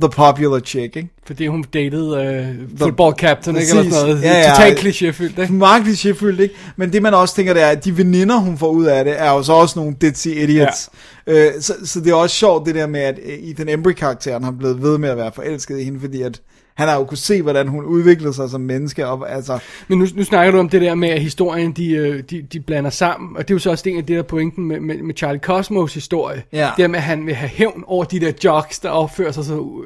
[0.00, 1.08] the popular chick, ikke?
[1.26, 3.70] fordi hun datede uh, football captain, ikke?
[3.70, 4.22] Eller sådan noget.
[4.22, 4.50] Ja, ja.
[4.50, 5.52] Totalt klichéfyldt, ikke?
[5.52, 6.54] Meget klichéfyldt, ikke?
[6.76, 9.20] Men det man også tænker, det er, at de veninder, hun får ud af det,
[9.20, 10.90] er jo så også nogle ditzy idiots.
[11.26, 11.32] Ja.
[11.32, 14.50] Øh, så, så det er også sjovt, det der med, at øh, Ethan Embry-karakteren har
[14.50, 16.40] blevet ved med at være forelsket i hende, fordi at
[16.74, 19.58] han har jo kunne se, hvordan hun udviklede sig som menneske, og altså,
[19.88, 22.60] Men nu, nu snakker du om det der med, at historien, de, øh, de, de
[22.60, 25.02] blander sammen, og det er jo så også en af det der pointen med, med,
[25.02, 26.42] med Charlie Cosmos historie.
[26.52, 26.70] Ja.
[26.76, 29.82] Det med, at han vil have hævn over de der jocks, der opfører sig så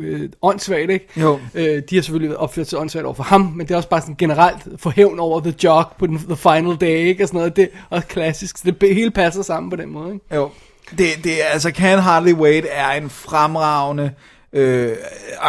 [0.00, 1.08] øh, øh, åndssvagt, ikke?
[1.16, 1.38] Jo.
[1.54, 4.00] Øh, de har selvfølgelig opført sig åndssvagt over for ham, men det er også bare
[4.00, 7.24] sådan generelt for hævn over the jock på den, the final day, ikke?
[7.24, 7.56] Og sådan noget.
[7.56, 10.34] Det er også klassisk, så det hele passer sammen på den måde, ikke?
[10.34, 10.50] jo.
[10.90, 14.10] Det, det er, altså, Can Hardly Wait er en fremragende
[14.54, 14.92] øh,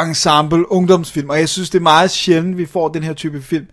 [0.08, 3.66] ensemble ungdomsfilm, og jeg synes, det er meget sjældent, vi får den her type film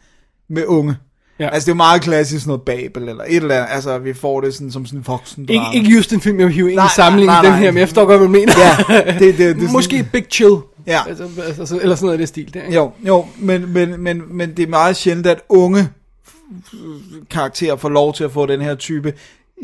[0.48, 0.96] med unge.
[1.38, 1.48] Ja.
[1.48, 4.14] Altså, det er jo meget klassisk sådan noget Babel, eller et eller andet, altså, vi
[4.14, 6.72] får det sådan, som sådan en voksen Ikke, ikke just en film, jeg vil hive
[6.72, 7.42] ind i nej, nej.
[7.42, 8.52] den her, men jeg forstår godt, hvad du mener.
[8.58, 10.56] Ja, det, det, det, det Måske sådan, Big Chill.
[10.86, 11.00] Ja.
[11.08, 12.74] Altså, altså, eller sådan noget i det stil der, ikke?
[12.74, 15.88] Jo, jo, men, men, men, men det er meget sjældent, at unge
[17.30, 19.12] karakterer får lov til at få den her type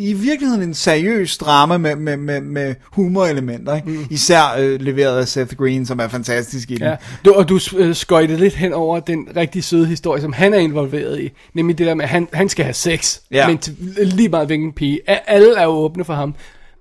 [0.00, 3.88] i virkeligheden en seriøs drama med, med, med, med humorelementer, ikke?
[3.88, 4.06] Mm.
[4.10, 6.82] især øh, leveret af Seth Green, som er fantastisk i den.
[6.82, 10.54] Ja, du, og du øh, skøjtede lidt hen over den rigtig søde historie, som han
[10.54, 11.30] er involveret i.
[11.54, 13.48] Nemlig det der med, at han, han skal have sex, Ja.
[13.48, 15.00] men til, lige meget hvilken pige.
[15.30, 16.34] Alle er jo åbne for ham.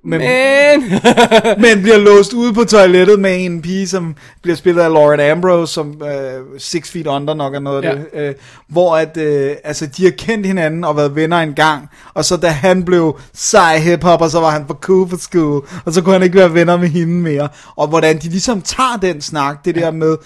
[0.04, 0.30] Men, Men...
[1.64, 5.74] men bliver låst ude på toilettet med en pige, som bliver spillet af Lauren Ambrose,
[5.74, 8.20] som øh, Six Feet Under nok er noget af det.
[8.20, 8.36] Øh,
[8.68, 12.38] hvor at, øh, altså, de har kendt hinanden og været venner en gang, og så
[12.38, 16.14] da han blev sej hiphopper, så var han for cool for school, og så kunne
[16.14, 17.50] han ikke være venner med hende mere.
[17.76, 20.18] Og hvordan de ligesom tager den snak, det der med,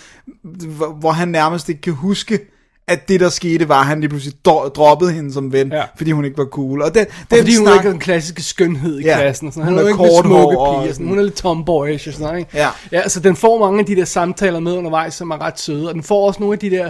[1.00, 2.40] hvor han nærmest ikke kan huske,
[2.88, 5.84] at det der skete var, at han lige pludselig dro- droppede hende som ven, Ja.
[5.98, 6.82] fordi hun ikke var cool.
[6.82, 9.18] Og den, Og den fordi hun snak, ikke er den klassiske skønhed i Ja.
[9.18, 9.48] klassen.
[9.48, 9.68] Og sådan.
[9.68, 10.90] Hun Han er har jo ikke kort den smukke og pige.
[10.90, 11.08] Og sådan.
[11.08, 12.40] Hun er lidt tomboyish og sådan noget.
[12.40, 12.52] Ikke?
[12.58, 12.70] Ja.
[12.92, 13.10] ja.
[13.10, 15.88] så den får mange af de der samtaler med undervejs, som er ret søde.
[15.90, 16.90] Og den får også nogle af de der...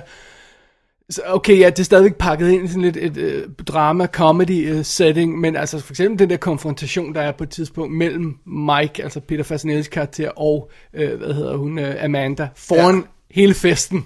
[1.28, 5.80] Okay, ja, det er stadigvæk pakket ind i sådan lidt et øh, drama-comedy-setting, men altså
[5.80, 9.88] for eksempel den der konfrontation, der er på et tidspunkt mellem Mike, altså Peter Fasinellis
[9.88, 13.02] karakter, og, øh, hvad hedder hun, øh, Amanda, foran ja.
[13.32, 14.06] hele festen,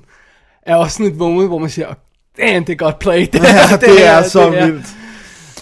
[0.66, 1.93] er også sådan et moment, hvor man siger,
[2.38, 3.28] damn, det er godt played.
[3.34, 4.95] Det, Ja, det er så det vildt.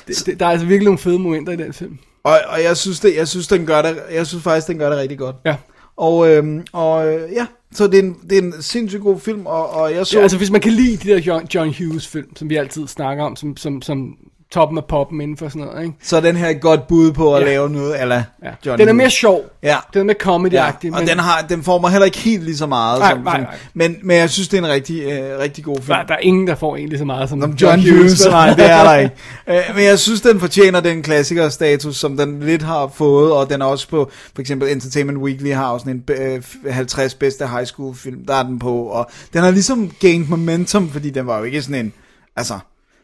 [0.08, 1.98] Det, det, der er altså virkelig nogle fede momenter i den film.
[2.24, 4.90] Og, og jeg synes det, jeg synes den gør det, jeg synes faktisk den gør
[4.90, 5.36] det rigtig godt.
[5.46, 5.56] Ja.
[5.98, 9.46] Og, øhm, og øh, ja, så det er, en, det er en sindssygt god film,
[9.46, 10.18] og, og jeg så...
[10.18, 12.88] Ja, altså hvis man kan lide de der John, John Hughes film, som vi altid
[12.88, 14.18] snakker om, som, som, som
[14.54, 15.96] toppen af poppen inden for sådan noget, ikke?
[16.04, 17.48] så er den her et godt bud på at Ja.
[17.48, 18.50] lave noget, eller Ja.
[18.66, 18.96] John den er Hughes.
[18.98, 19.42] mere sjov.
[19.64, 19.78] Ja.
[19.94, 20.94] Den er mere comedy Ja, men...
[20.94, 23.00] og den, har, den får mig heller ikke helt lige så meget.
[23.00, 23.56] Nej, som, nej, som, nej.
[23.74, 25.88] Men, men jeg synes, det er en rigtig, øh, rigtig god film.
[25.98, 28.70] der, der er ingen, der får egentlig så meget som, Som John Hughes, nej, det
[28.70, 29.16] er der ikke.
[29.48, 33.62] Øh, men jeg synes, den fortjener den klassikerstatus, som den lidt har fået, og den
[33.62, 37.96] er også på, for eksempel Entertainment Weekly har også en øh, 50 bedste high school
[37.96, 41.44] film, der er den på, og den har ligesom gained momentum, fordi den var jo
[41.44, 41.94] ikke sådan en,
[42.36, 42.54] altså,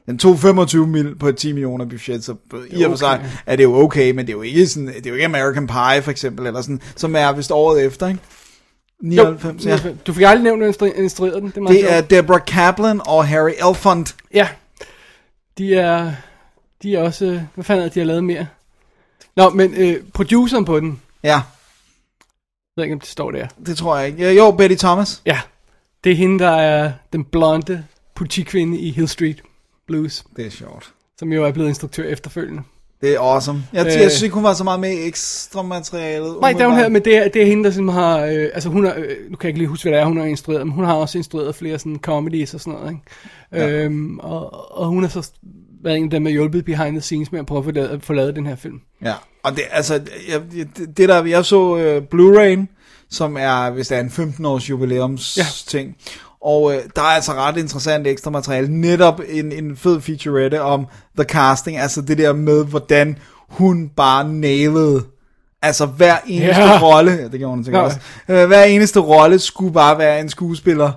[0.10, 2.36] den tog 25 mil på et 10 millioner budget, så
[2.70, 5.06] i og for sig er det jo okay, men det er jo ikke sådan, det
[5.06, 8.20] er jo ikke American Pie for eksempel, eller sådan, som er vist året efter, ikke?
[9.02, 9.80] 99, ja.
[10.08, 11.52] Du fik aldrig nævnt, instruerede den.
[11.52, 12.22] Det er, Det er.
[12.22, 14.06] Deborah Kaplan og Harry Elfond.
[14.34, 14.48] Ja.
[15.58, 16.12] De er,
[16.84, 17.42] de er også...
[17.56, 18.48] Hvad fanden er de har lavet mere?
[19.36, 21.42] Nå, men øh, produceren på den, Ja, jeg
[22.78, 23.48] ved ikke, om det står der.
[23.66, 24.32] det tror jeg ikke.
[24.32, 25.22] Jo, Betty Thomas.
[25.26, 25.40] Ja,
[26.04, 27.84] det er hende, der er den blonde
[28.16, 29.42] politikvinde i Hill Street
[29.90, 30.94] Blues, Det er sjovt.
[31.20, 32.62] som jo er blevet instruktør efterfølgende.
[33.02, 33.64] Det er awesome.
[33.74, 33.94] Jeg, Øh.
[33.96, 36.38] øh, jeg synes ikke, hun var så meget med i ekstra materialet.
[36.42, 38.20] Nej, det er hun her, men det er, det er hende, der sådan har...
[38.26, 38.94] Øh, altså hun har...
[38.98, 40.84] Øh, nu kan jeg ikke lige huske, hvad det er, hun har instrueret, men hun
[40.86, 43.04] har også instrueret flere sådan comedies og sådan noget, ikke?
[43.66, 43.84] Ja.
[43.84, 45.32] Øhm, og, og hun har så
[45.84, 48.04] været en af dem, der hjulpet behind the scenes med at prøve at få lavet,
[48.04, 48.80] få lavet den her film.
[49.04, 49.14] Ja,
[49.44, 49.94] og det, altså,
[50.30, 52.76] jeg, det, det der, jeg så uh, Blu-ray,
[53.10, 55.46] som er, hvis det er en 15-års jubilæums Ja.
[55.68, 55.96] ting,
[56.42, 60.86] og øh, der er altså ret interessant ekstra materiale, netop en, en fed featurette om
[61.18, 63.18] the casting, altså det der med, hvordan
[63.50, 65.04] hun bare nailede
[65.62, 66.80] Altså hver eneste ja.
[66.82, 67.86] rolle, ja, det gjorde hun sikkert Ja.
[67.86, 70.92] også, øh, hver eneste rolle skulle bare være en skuespiller,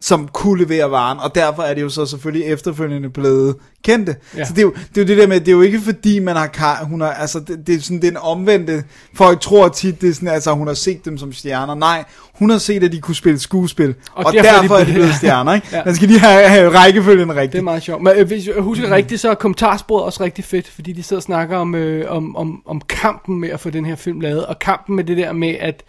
[0.00, 4.16] som kunne levere varen, og derfor er det jo så selvfølgelig efterfølgende blevet kendte.
[4.36, 4.44] Ja.
[4.44, 6.18] Så det er, jo, det er jo det der med, det er jo ikke fordi
[6.18, 8.84] man har, hun har, altså det, det er sådan den omvendte,
[9.14, 11.74] folk tror tit, det er sådan, altså hun har set dem som stjerner.
[11.74, 12.04] Nej,
[12.38, 15.14] hun har set, at de kunne spille skuespil, og, og derfor, derfor er de blevet
[15.20, 15.66] stjerner, ikke?
[15.72, 15.82] Ja.
[15.84, 17.64] Man skal lige have, have rækkefølgen Det er rigtigt.
[17.64, 18.02] meget sjovt.
[18.02, 21.18] Men øh, hvis jeg husker rigtigt, så er kommentarsporet også rigtig fedt, fordi de sidder
[21.18, 24.46] og snakker om, øh, om, om, om kampen med at få den her film lavet,
[24.46, 25.82] og kampen med det der med at,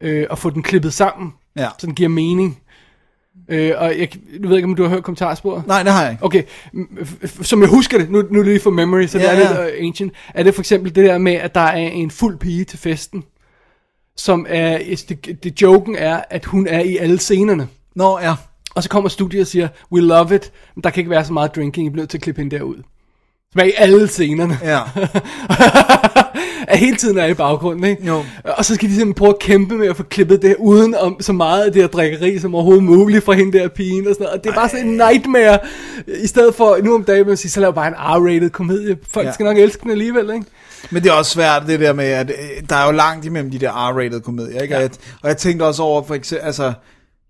[0.00, 1.68] øh, at få den klippet sammen, Ja.
[1.78, 2.58] så den giver mening.
[3.48, 4.08] Øh, og jeg,
[4.42, 5.66] du ved ikke, om du har hørt kommentarsporet?
[5.66, 6.24] Nej, det har jeg ikke.
[6.24, 6.42] Okay,
[7.42, 9.38] som jeg husker det, nu, nu er det lige for memory, så det Ja, er
[9.38, 12.38] lidt uh, ancient, er det for eksempel det der med, at der er en fuld
[12.38, 13.24] pige til festen,
[14.16, 14.78] som er,
[15.08, 17.68] det, det joken er, at hun er i alle scenerne.
[17.94, 18.34] Nå, ja.
[18.74, 21.32] Og så kommer studiet og siger, we love it, men der kan ikke være så
[21.32, 22.82] meget drinking, I bliver nødt til at klippe hende derud.
[23.58, 24.58] Er i alle scenerne.
[24.62, 24.80] Ja.
[26.68, 28.06] at hele tiden er i baggrunden, ikke?
[28.06, 28.24] Jo.
[28.44, 31.16] Og så skal de simpelthen prøve at kæmpe med at få klippet det uden om
[31.20, 34.24] så meget af det her drikkeri som overhovedet muligt fra hende der pigen og sådan
[34.24, 34.38] noget.
[34.38, 35.58] Og det er bare sådan en nightmare.
[36.22, 38.96] I stedet for, nu om dagen, man siger, så lav bare en R-rated komedie.
[39.10, 39.28] Folk ja.
[39.28, 39.34] Ja.
[39.34, 40.46] skal nok elske den alligevel, ikke?
[40.90, 43.50] Men det er også svært det der med, at øh, der er jo langt imellem
[43.50, 44.74] de der R-rated komedier, ikke?
[44.74, 44.78] Ja.
[44.78, 44.90] Og, jeg,
[45.22, 46.72] og jeg tænkte også over, for eksempel, altså,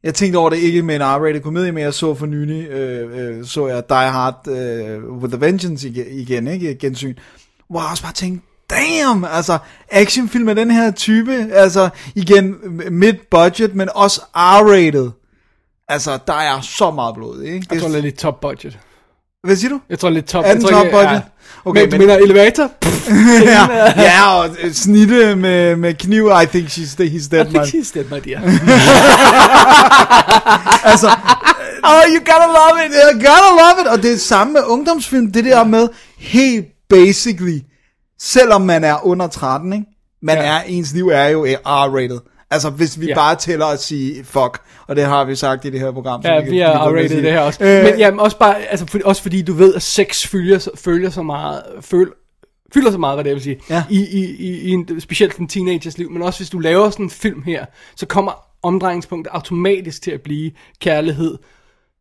[0.05, 3.38] jeg tænkte over det ikke med en R-rated komedie, men jeg så for nylig, øh,
[3.38, 6.74] øh, så jeg Die Hard øh, with a Vengeance igen, igen, ikke?
[6.74, 7.14] Gensyn.
[7.70, 9.59] Hvor jeg også bare tænkte, damn, altså,
[9.90, 12.57] actionfilm af den her type, altså, igen,
[12.90, 15.11] mid-budget, men også R-rated.
[15.88, 17.66] Altså, der er så meget blod, ikke?
[17.70, 18.78] Jeg tror, det Det, er lidt top budget.
[19.45, 19.80] Hvad siger du?
[19.90, 21.11] Jeg tror, lidt top, Er den jeg tror, top budget?
[21.11, 21.20] Ja.
[21.64, 22.70] Okay, men, men- men, men elevator?
[22.80, 23.11] Pff,
[23.45, 23.66] ja,
[24.03, 27.53] ja, og øh, snitte med, med kniv, I think she's, he's dead, I man.
[27.53, 28.40] think she's dead, my dear.
[30.90, 31.09] altså,
[31.88, 33.86] oh, you gotta love it, you gotta love it.
[33.86, 35.88] Og det er samme med ungdomsfilm, det der med,
[36.18, 37.59] helt basically,
[38.20, 39.84] selvom man er under 13, ikke?
[40.22, 40.42] Man Ja.
[40.45, 42.34] er, ens liv er jo R-rated.
[42.55, 43.14] Altså, hvis vi Ja.
[43.14, 46.22] bare tæller at sige fuck, og det har vi sagt i det her program.
[46.22, 47.64] så Ja, vi er at R-rated sige det her også.
[47.64, 50.70] Øh, Men jamen, også, bare, altså, for, også fordi du ved, at sex følger, så-
[50.76, 52.09] følger så meget, føl,
[52.74, 53.84] fylder så meget, hvad det jeg vil sige, Ja.
[53.90, 57.07] i, i, i, i en, specielt en teenagers liv, men også hvis du laver sådan
[57.07, 57.64] en film her,
[57.96, 58.32] så kommer
[58.62, 60.50] omdrejningspunktet automatisk til at blive
[60.80, 61.38] kærlighed,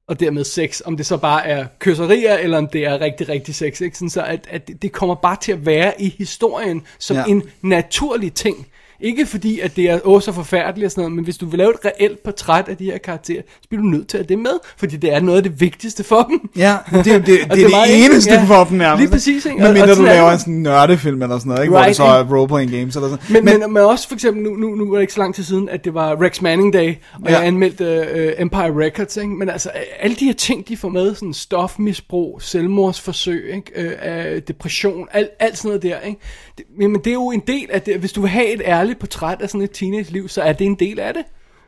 [0.08, 3.56] og dermed sex, om det så bare er kysserier, eller om det er rigtig, rigtig
[3.56, 3.98] sex, ikke?
[3.98, 7.24] Sådan så at, at det- kommer bare til at være i historien, som ja.
[7.28, 8.68] en naturlig ting.
[9.04, 11.58] Ikke fordi, at det er åh, så forfærdeligt og sådan noget, men hvis du vil
[11.58, 14.28] lave et reelt portræt af de her karakterer, så bliver du nødt til at have
[14.28, 16.50] det med, fordi det er noget af det vigtigste for dem.
[16.58, 18.44] Ja, det, er det, det, det er det enkelt, eneste ja.
[18.44, 19.02] for dem nærmest.
[19.02, 19.58] Lige præcis, ikke?
[19.58, 20.34] Men mindre du er laver det.
[20.34, 21.70] en sådan nørdefilm eller sådan noget, ikke?
[21.72, 24.16] Hvor det Right, så er role-playing games eller sådan Men, men, men, men også for
[24.16, 26.42] eksempel, nu, nu, nu er det ikke så lang tid siden, at det var Rex
[26.42, 27.38] Manning Day, og Ja.
[27.38, 27.84] jeg anmeldte
[28.16, 29.30] uh, Empire Records, ikke?
[29.30, 34.36] men altså alle de her ting, de får med, sådan stofmisbrug, selvmordsforsøg, ikke?
[34.36, 36.20] Uh, depression, alt, alt sådan noget der, ikke?
[36.58, 38.93] Det, men det er jo en del af det, hvis du vil have et ærligt
[39.00, 41.24] portræt af sådan et teenage-liv, så er det en del af det.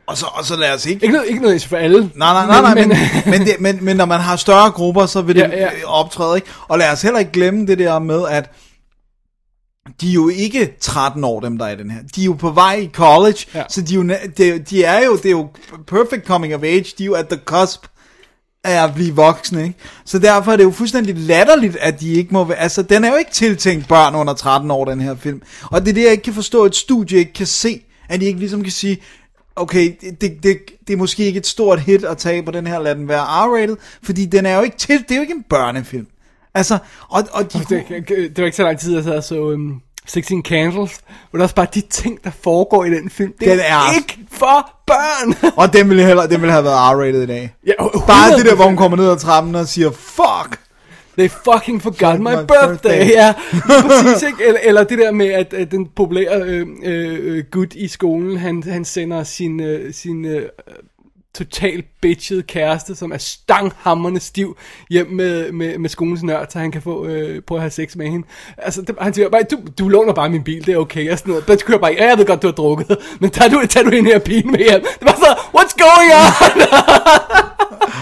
[0.06, 1.02] Og så, og så lad os ikke...
[1.04, 2.10] Ikke noget, ikke noget for alle.
[2.14, 5.06] Nej, nej, nej, nej, men, men, men, det, men, men når man har større grupper,
[5.06, 5.68] så vil det Ja, ja.
[5.86, 6.48] optræde, ikke?
[6.68, 8.50] Og lad os heller ikke glemme det der med, at
[10.00, 12.00] de er jo ikke 13 år, dem der er i den her.
[12.16, 13.62] De er jo på vej i college, ja.
[13.68, 14.02] Så de er, jo,
[14.38, 15.48] de, de er jo, det er jo
[15.86, 17.86] perfect coming of age, de er jo at the cusp
[18.72, 19.78] at blive voksne, ikke?
[20.04, 23.08] Så derfor er det jo fuldstændig latterligt, at de ikke må være, altså den er
[23.08, 25.42] jo ikke tiltænkt børn under 13 år, den her film.
[25.62, 28.20] Og det er det, jeg ikke kan forstå, at et studie ikke kan se, at
[28.20, 28.98] de ikke ligesom kan sige,
[29.56, 32.78] okay, det, det, det, er måske ikke et stort hit at tage på den her,
[32.78, 35.44] lad den være R-rated, fordi den er jo ikke til, det er jo ikke en
[35.50, 36.06] børnefilm.
[36.54, 39.82] Altså, og, og de, Det, det var ikke så lang tid, jeg sad så um,
[40.06, 41.00] 16 Candles,
[41.30, 44.18] hvor der også bare de ting, der foregår i den film, det Den er, ikke
[44.32, 45.34] for børn.
[45.60, 47.54] og den ville, heller, den ville have været R-rated i dag.
[47.66, 47.72] ja,
[48.06, 50.60] Bare det der, hvor hun kommer ned ad trappen og siger, fuck!
[51.18, 52.68] They fucking forgot my, my birthday.
[52.72, 53.10] birthday.
[53.10, 53.34] Ja,
[53.88, 54.44] præcis, ikke?
[54.46, 58.62] Eller, eller det der med, at, at den populære øh, øh, gut i skolen, han,
[58.62, 60.48] han sender sin, øh, sin øh,
[61.36, 64.56] totalt bitchet kæreste, som er stanghammerende stiv,
[64.90, 67.96] hjem med, med, med skolens nørd, så han kan få øh, prøve at have sex
[67.96, 68.26] med hende.
[68.58, 71.18] Altså, det, han siger bare, du, du låner bare min bil, det er okay, og
[71.18, 71.48] sådan noget.
[71.48, 73.90] Men kører bare, ja, jeg ved godt, du har drukket, men tager du, tager du
[73.90, 74.80] hende her pige med hjem?
[74.80, 76.62] Det var så, what's going on?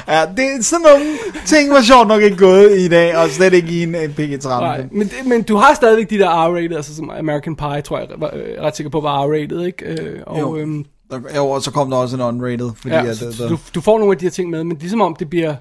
[0.08, 1.04] Ja, det er sådan nogle
[1.46, 4.48] ting, var sjovt nok ikke gået i dag, og slet ikke i en, en PG-13.
[4.48, 7.98] Nej, men, det, men du har stadigvæk de der R-rated, altså som American Pie, tror
[7.98, 9.84] jeg, var, øh, ret sikker på var R-rated, ikke?
[9.84, 10.56] Øh, og, Jo.
[10.56, 10.84] øhm,
[11.14, 13.58] Der, jo, og så kom der også en unrated, fordi ja, at, så, så du,
[13.74, 15.54] du får nogle af de her ting med, men det er som om, det bliver...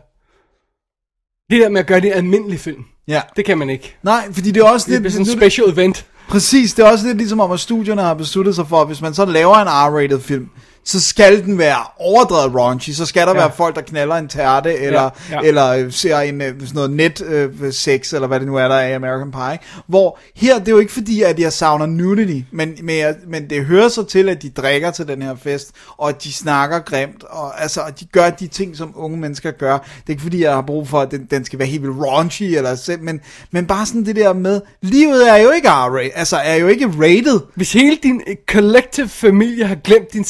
[1.49, 3.21] Det der med at gøre det en almindelig film, ja.
[3.35, 3.95] det kan man ikke.
[4.03, 5.01] Nej, fordi det er også Det lidt...
[5.01, 6.05] bliver sådan en nu- special event.
[6.29, 9.01] Præcis, det er også lidt ligesom om, at studierne har besluttet sig for, at hvis
[9.01, 10.49] man så laver en R-rated film,
[10.85, 13.39] så skal den være overdrevet raunchy, så skal der ja.
[13.39, 16.67] Være folk, der knaller en tærte, eller, ja, Ja, eller øh, ser en øh, sådan
[16.73, 19.59] noget net øh, sex, eller hvad det nu er, der er i American Pie.
[19.87, 23.49] Hvor her, det er jo ikke fordi, at jeg savner nudity, men, men, jeg, men
[23.49, 26.79] det hører så til, at de drikker til den her fest, og at de snakker
[26.79, 29.77] grimt, og altså, at de gør de ting, som unge mennesker gør.
[29.77, 31.97] Det er ikke fordi, jeg har brug for, at den, den skal være helt vildt
[31.97, 33.21] raunchy, eller, men,
[33.51, 36.87] men bare sådan det der med, livet er jo ikke R-rated, altså er jo ikke
[36.87, 40.23] rated, Hvis hele din øh, collective familie har glemt din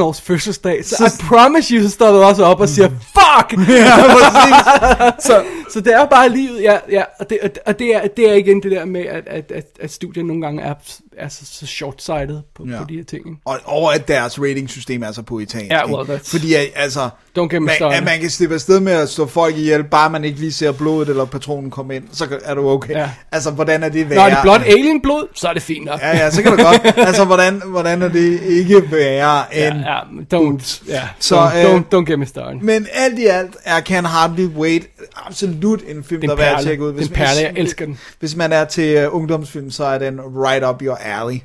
[0.00, 3.60] 16-års fødselsdag, så, Så- I promise you, så står du også op og siger, fuck!
[3.68, 8.30] ja, så, så det er bare livet, ja, ja og, det, og, det, er, det
[8.30, 10.74] er igen det der med, at, at, at, at studiet nogle gange er,
[11.18, 12.72] er så, så short-sighted på, Ja.
[12.72, 12.78] ja.
[12.78, 13.26] på de her ting.
[13.26, 13.38] ikke?
[13.44, 15.70] Og, og at deres ratingsystem er så puritansk.
[15.70, 15.94] Ja, ikke?
[15.96, 17.98] well, that's- Fordi at, altså, Don't get me man, started.
[17.98, 20.72] at man kan slippe afsted med at slå folk ihjel, bare man ikke lige ser
[20.72, 22.94] blodet eller patronen komme ind, så er du okay.
[22.94, 23.10] Ja.
[23.32, 24.16] Altså, hvordan er det værre?
[24.18, 26.00] Når er det blot alien-blod, så er det fint nok.
[26.00, 26.80] Ja, ja, så kan du godt.
[27.08, 29.80] altså, hvordan, hvordan er det ikke værre end...
[29.80, 30.00] ja, ja
[30.34, 32.60] don't, ja, Så, så, don't, øh, don't, don't get me started.
[32.60, 36.58] Men alt i alt er Can Hardly Wait absolut en film, er der er værd
[36.58, 36.92] at tjekke ud.
[36.92, 37.98] Det er en perle, jeg elsker den.
[38.20, 41.40] Hvis man er til uh, ungdomsfilm, så er den right up your alley.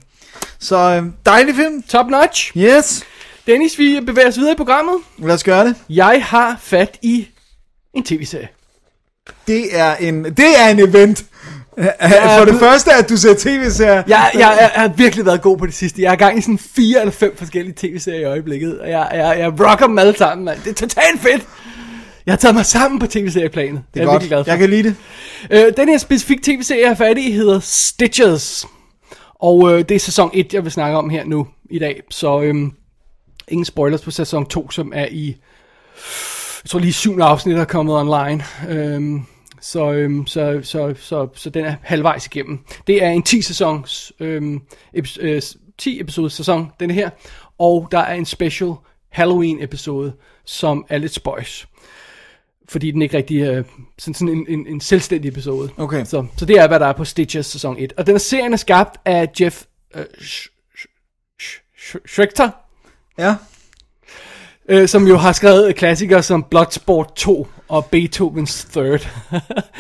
[0.60, 1.84] Så uh, dejlig film.
[1.84, 2.58] Top notch.
[2.58, 3.04] Yes,
[3.48, 4.96] Dennis, vi bevæger os videre i programmet.
[5.18, 5.76] lad os gøre det.
[5.90, 7.28] Jeg har fat i
[7.94, 8.48] en tv-serie.
[9.48, 11.26] Det er en, det er en event.
[12.38, 14.04] For det første, at du ser tv-serier.
[14.08, 16.02] Jeg, jeg, jeg har virkelig været god på det sidste.
[16.02, 18.80] Jeg er gang i sådan fire eller fem forskellige tv-serier i øjeblikket.
[18.80, 20.60] Og jeg, jeg, jeg rocker dem alle sammen, mand.
[20.64, 21.48] Det er totalt fedt.
[22.26, 23.82] Jeg har taget mig sammen på tv-serieplanet.
[23.94, 24.22] Det jeg er er godt.
[24.22, 24.52] virkelig glad for.
[24.52, 24.96] Jeg kan lide det.
[25.52, 28.66] Øh, den her specifikke tv-serie, jeg er færdig i, hedder Stitches.
[29.36, 32.02] Og øh, det er sæson 1, jeg vil snakke om her nu i dag.
[32.10, 32.72] Så øhm,
[33.48, 35.36] ingen spoilers på sæson 2, som er i...
[36.64, 38.44] Jeg tror lige syvende afsnit er kommet online.
[38.70, 39.22] Øhm,
[39.62, 42.60] så, øhm, så, så, så, så den er halvvejs igennem.
[42.88, 44.62] Det er en 10 sæsons, øhm,
[44.98, 45.42] epi- øh,
[45.78, 47.10] 10 episodes sæson, den her.
[47.58, 48.74] Og der er en special
[49.10, 50.14] Halloween episode,
[50.46, 51.68] som er lidt spøjs
[52.70, 53.64] fordi den ikke rigtig er
[54.00, 55.70] sådan, sådan en, en, en selvstændig episode.
[55.78, 56.06] Okay.
[56.06, 57.94] Så, så det er, hvad der er på Stitches sæson 1.
[57.98, 59.64] Og den her serien er skabt af Jeff
[59.96, 60.48] øh, Sch-
[60.80, 62.50] Sch- Sch- Schrecter,
[63.18, 63.36] Ja.
[64.70, 69.08] øh, som jo har skrevet klassikere som Bloodsport 2 og Beethoven's Third.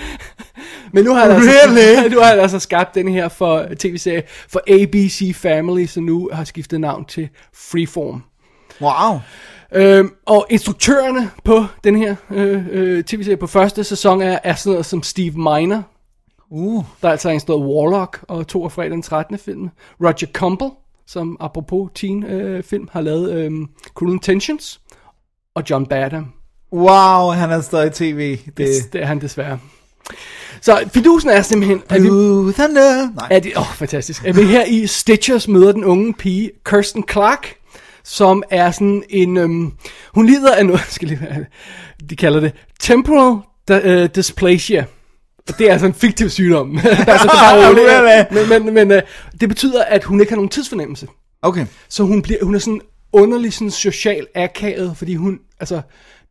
[0.93, 2.09] Men nu har han, altså, Really?
[2.13, 6.43] nu har han altså skabt den her for tv-serie for ABC Family, som nu har
[6.43, 8.23] skiftet navn til Freeform.
[8.81, 9.19] Wow.
[9.73, 14.71] Øhm, og instruktørerne på den her øh, øh, tv-serie på første sæson er, er sådan
[14.71, 15.81] noget som Steve Miner,
[16.53, 16.83] Uh.
[17.01, 19.37] der er altså instrueret Warlock og to af fredag den 13.
[19.37, 19.69] film.
[20.01, 20.71] Roger Campbell,
[21.07, 23.51] som apropos teen øh, film har lavet øh,
[23.93, 24.81] Cruel Intentions.
[25.55, 26.40] Og John Badham.
[26.73, 28.37] Wow, han er stadig i tv.
[28.45, 29.59] Det, Det, det er han desværre.
[30.61, 33.09] Så fidusen er simpelthen, at vi, Blue Thunder.
[33.15, 33.41] Nej.
[33.55, 34.25] er åh, fantastisk.
[34.25, 37.55] At vi her i Stitchers møder den unge pige, Kirsten Clark,
[38.03, 39.71] som er sådan en, øhm,
[40.13, 41.47] hun lider af noget, skal lige,
[42.09, 43.37] de kalder det, temporal
[43.71, 44.85] uh, dysplasia.
[45.47, 46.77] Og det er altså en fiktiv sygdom.
[46.77, 48.47] altså, det, er bare Really?
[48.49, 48.97] men men, men uh,
[49.41, 51.07] det betyder, at hun ikke har nogen tidsfornemmelse.
[51.41, 51.65] Okay.
[51.89, 52.81] Så hun, bliver, hun er sådan
[53.13, 55.81] underlig sådan social akavet, fordi hun, altså,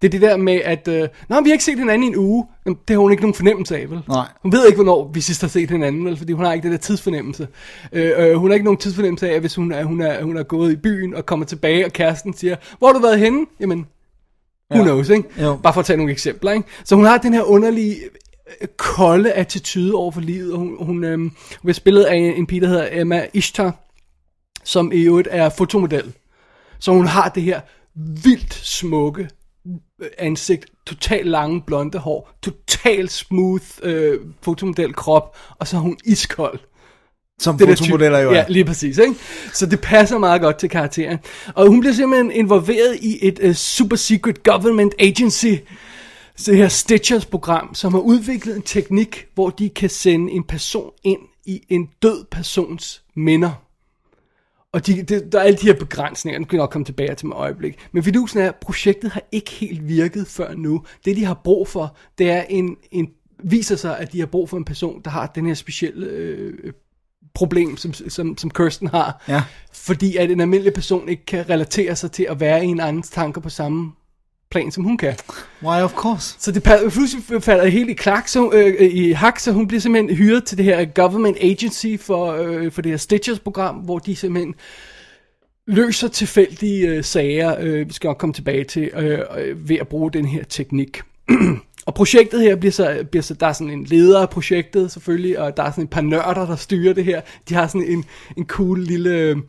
[0.02, 2.16] det er det der med, at, øh, Nå, vi har ikke set hinanden i en
[2.16, 2.46] uge.
[2.66, 4.00] Jamen, det har hun ikke nogen fornemmelse af, vel?
[4.08, 4.26] Nej.
[4.42, 6.16] Hun ved ikke, hvornår vi sidst har set hinanden, vel?
[6.16, 7.48] Fordi hun har ikke det der tidsfornemmelse.
[7.92, 10.42] Øh, øh, hun har ikke nogen tidsfornemmelse af, hvis hun er, hun, er, hun er
[10.42, 13.46] gået i byen og kommer tilbage, og kæresten siger, hvor har du været henne?
[13.60, 13.86] Jamen,
[14.70, 14.82] who Ja.
[14.84, 15.28] knows, ikke?
[15.42, 15.56] Jo.
[15.62, 16.68] Bare for at tage nogle eksempler, ikke?
[16.84, 17.96] Så hun har den her underlige,
[18.60, 21.32] øh, kolde attitude over for livet, og hun, hun, øh, hun
[21.62, 23.74] bliver spillet af en, en pige, der hedder Emma Ishtar,
[24.64, 26.12] som i øvrigt er fotomodel.
[26.78, 27.60] Så hun har det her
[28.24, 29.28] vildt smukke
[30.18, 36.58] ansigt, totalt lange blonde hår, totalt smooth øh, fotomodel krop, og så er hun iskold.
[37.38, 38.34] Som Det fotomodeller jo er.
[38.34, 38.98] Ja, lige præcis.
[38.98, 39.14] Ikke?
[39.52, 41.18] Så det passer meget godt til karakteren.
[41.54, 45.54] Og hun bliver simpelthen involveret i et uh, super secret government agency,
[46.36, 50.44] så det her Stitchers program, som har udviklet en teknik, hvor de kan sende en
[50.44, 53.69] person ind i en død persons minder.
[54.72, 57.14] Og de, de, der er alle de her begrænsninger, den kan jeg nok komme tilbage
[57.14, 57.88] til med øjeblik.
[57.92, 60.84] Men fidusen er, at projektet har ikke helt virket før nu.
[61.04, 63.10] Det de har brug for, det er en, en
[63.44, 66.72] viser sig, at de har brug for en person, der har den her specielle øh,
[67.34, 69.24] problem, som, som, som Kirsten har.
[69.28, 69.42] Ja.
[69.72, 73.10] Fordi at en almindelig person ikke kan relatere sig til at være i en andens
[73.10, 73.92] tanker på samme
[74.50, 75.14] plan, som hun kan.
[75.62, 76.36] Why of course.
[76.38, 79.80] Så det pludselig falder helt i, klak, så, øh, øh, i hak, så hun bliver
[79.80, 84.16] simpelthen hyret til det her government agency for, øh, for det her Stitchers-program, hvor de
[84.16, 84.54] simpelthen
[85.66, 89.88] løser tilfældige øh, sager, øh, vi skal nok komme tilbage til, øh, øh, ved at
[89.88, 91.02] bruge den her teknik.
[91.86, 95.38] og projektet her bliver så, bliver så, der er sådan en leder af projektet selvfølgelig,
[95.38, 97.20] og der er sådan et par nørder, der styrer det her.
[97.48, 98.04] De har sådan en,
[98.36, 99.42] en cool lille...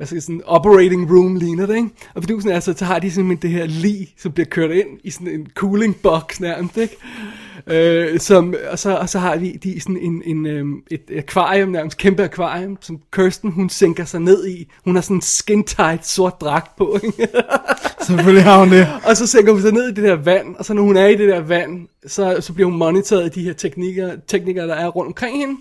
[0.00, 1.88] Øh, hvad skal jeg sådan operating room ligner det, ikke?
[2.14, 4.88] Og fidusen er så, så har de simpelthen det her lig, som bliver kørt ind
[5.04, 6.96] i sådan en cooling box nærmest, ikke?
[7.66, 11.68] Øh, som, og, så, og så har de, de sådan en, en, øhm, et akvarium,
[11.68, 14.70] nærmest kæmpe akvarium, som Kirsten, hun sænker sig ned i.
[14.84, 17.28] Hun har sådan en skin-tight sort dragt på, ikke?
[18.06, 18.88] Selvfølgelig har hun det.
[19.08, 21.06] Og så sænker hun sig ned i det der vand, og så når hun er
[21.06, 24.74] i det der vand, så, så bliver hun moniteret af de her teknikker, teknikere, der
[24.74, 25.56] er rundt omkring hende,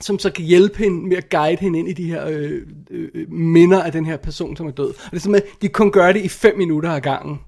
[0.00, 2.52] som så kan hjælpe hende med at guide hende ind i de her øh,
[2.90, 4.88] øh, minder af den her person, som er død.
[4.88, 7.40] Og det er simpelthen, de kan kun gøre det i 5 minutter ad gangen.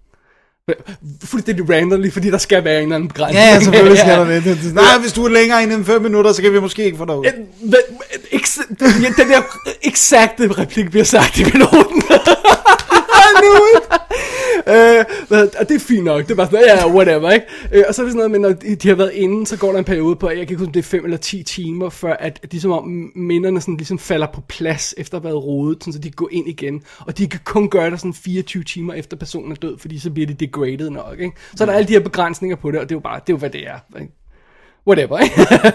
[1.24, 3.44] Fuldstændig randomly, fordi der skal være en eller anden begrænsning.
[3.44, 4.44] Ja, ja, selvfølgelig skal der det.
[4.44, 4.74] det.
[4.74, 7.16] Nej, hvis du er længere end 5 minutter, så kan vi måske ikke få dig
[7.16, 7.24] ud.
[8.32, 8.60] Ex-
[9.02, 9.40] ja, den der
[9.82, 12.02] eksakte replik bliver sagt i piloten.
[14.66, 15.04] øh,
[15.60, 17.46] og det er fint nok, det er bare sådan, ja, ja, whatever, ikke?
[17.72, 19.56] Øh, og så er det sådan noget med, når de de har været inde, så
[19.56, 21.42] går der en periode på, jeg kan ikke huske, om det er 5 eller 10
[21.42, 25.32] timer, før at de som om minderne sådan ligesom falder på plads, efter at have
[25.32, 26.82] været rodet, sådan, så de kan gå ind igen.
[27.00, 30.10] Og de kan kun gøre det sådan 24 timer efter personen er død, fordi så
[30.10, 31.36] bliver de degraded nok, ikke?
[31.56, 33.32] Så er der alle de her begrænsninger på det, og det er jo bare, det
[33.32, 34.19] er jo hvad det er, ikke?
[34.86, 35.18] Whatever,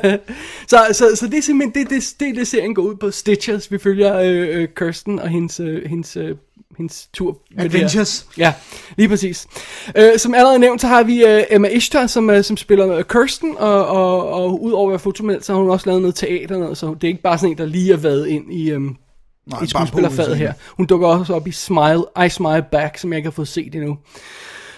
[0.68, 3.12] så, så, så det er simpelthen, det, det, det, det serien går ud på.
[3.12, 6.36] Stitchers, vi følger øh, øh, Kirsten og hendes, øh, hendes, øh,
[6.78, 7.38] hendes tur.
[7.56, 7.80] med det her.
[7.80, 8.28] Adventures.
[8.38, 8.54] Ja,
[8.98, 9.48] lige præcis.
[9.96, 13.04] Øh, som allerede nævnt, så har vi øh, Emma Ishtar, som, øh, som spiller øh,
[13.04, 16.56] Kirsten, og, og, og udover at være fotomel, så har hun også lavet noget teater,
[16.56, 18.72] og noget, så det er ikke bare sådan en, der lige er været ind i,
[18.72, 18.96] øhm,
[19.48, 20.54] Nej, i skuespillerfaget her.
[20.78, 23.76] Hun dukker også op i Smile, I Smile Back, som jeg ikke har fået set
[23.76, 23.98] endnu.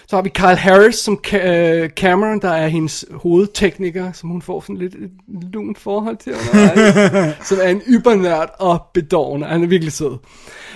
[0.08, 4.42] Så har vi Kyle Harris som Ca- øh, Cameron, der er hendes hovedtekniker, som hun
[4.42, 5.10] får sådan lidt et
[5.52, 9.46] lunt forhold til undervejs, som er en ybernørd og bedårende.
[9.46, 10.18] Han er virkelig sød.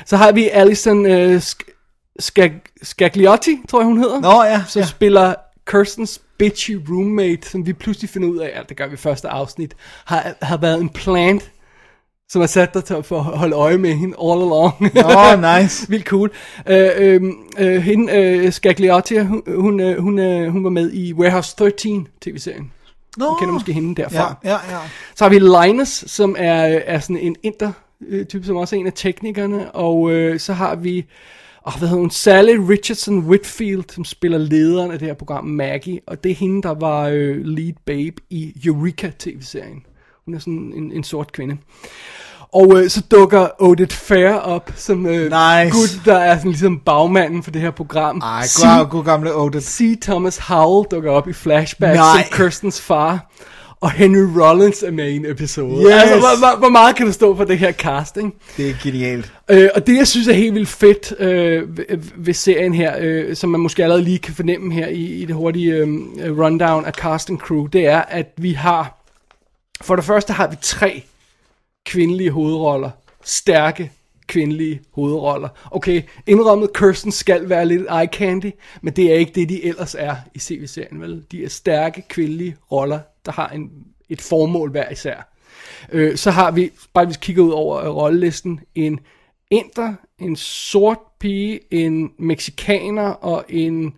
[0.07, 4.21] Så har vi Alison øh, Sk- Skag- Scagliotti, tror jeg hun hedder.
[4.21, 4.87] Nå, ja, Som ja.
[4.87, 5.35] spiller
[5.67, 9.29] Kirstens bitchy roommate, som vi pludselig finder ud af, at det gør vi i første
[9.29, 11.51] afsnit, har, har været en plant,
[12.33, 14.75] som har sat dig til at holde øje med hende all along.
[15.05, 15.89] Åh, nice.
[15.89, 16.31] Vildt cool.
[16.69, 17.23] Øh, øh,
[17.59, 22.09] øh, hende, øh, Scagliotti, hun, hun, øh, hun, øh, hun var med i Warehouse 13
[22.21, 22.73] tv-serien.
[23.17, 23.25] Nå.
[23.25, 24.37] Du kender måske hende derfra.
[24.45, 24.79] Ja, ja, ja.
[25.15, 27.73] Så har vi Linus, som er, er sådan en inter
[28.29, 31.05] type, som også er en af teknikerne, og øh, så har vi,
[31.63, 32.11] Og hvad hedder hun?
[32.11, 36.01] Sally Richardson Whitfield, som spiller lederen af det her program, Maggie.
[36.07, 39.83] Og det er hende, der var øh, lead babe i Eureka-tv-serien.
[40.27, 41.57] Hun er sådan en, en sort kvinde.
[42.53, 45.79] Og øh, så dukker Odette Fair op, som øh, Nice.
[45.79, 48.19] gut, der er sådan ligesom bagmanden for det her program.
[48.19, 49.67] Ej, god, god gamle Odette.
[49.67, 49.99] C.
[50.03, 52.23] Thomas Howell dukker op i flashback Nej.
[52.23, 53.31] som Kirstens far.
[53.81, 55.83] Og Henry Rollins er med i en episode.
[55.85, 55.93] Yes.
[55.93, 58.35] Altså, hvor, hvor, hvor meget kan der stå for det her casting?
[58.57, 59.33] Det er genialt.
[59.51, 61.63] Øh, og det, jeg synes er helt vildt fedt øh,
[62.17, 65.35] ved, serien her, øh, som man måske allerede lige kan fornemme her i, i det
[65.35, 65.89] hurtige øh,
[66.39, 69.02] rundown af cast and crew, det er, at vi har,
[69.83, 71.03] for det første har vi tre
[71.87, 72.91] kvindelige hovedroller.
[73.25, 73.93] Stærke
[74.27, 75.49] kvindelige hovedroller.
[75.71, 78.53] Okay, indrømmet, Kirsten skal være lidt eye candy,
[78.83, 81.25] men det er ikke det, de ellers er i CV-serien, vel?
[81.33, 83.71] De er stærke kvindelige roller, der har en,
[84.09, 85.33] et formål hver især.
[85.93, 89.01] Øh, så har vi, bare hvis vi kigger ud over øh, rollelisten, en
[89.51, 93.95] inder, en sort pige, en mexikaner og en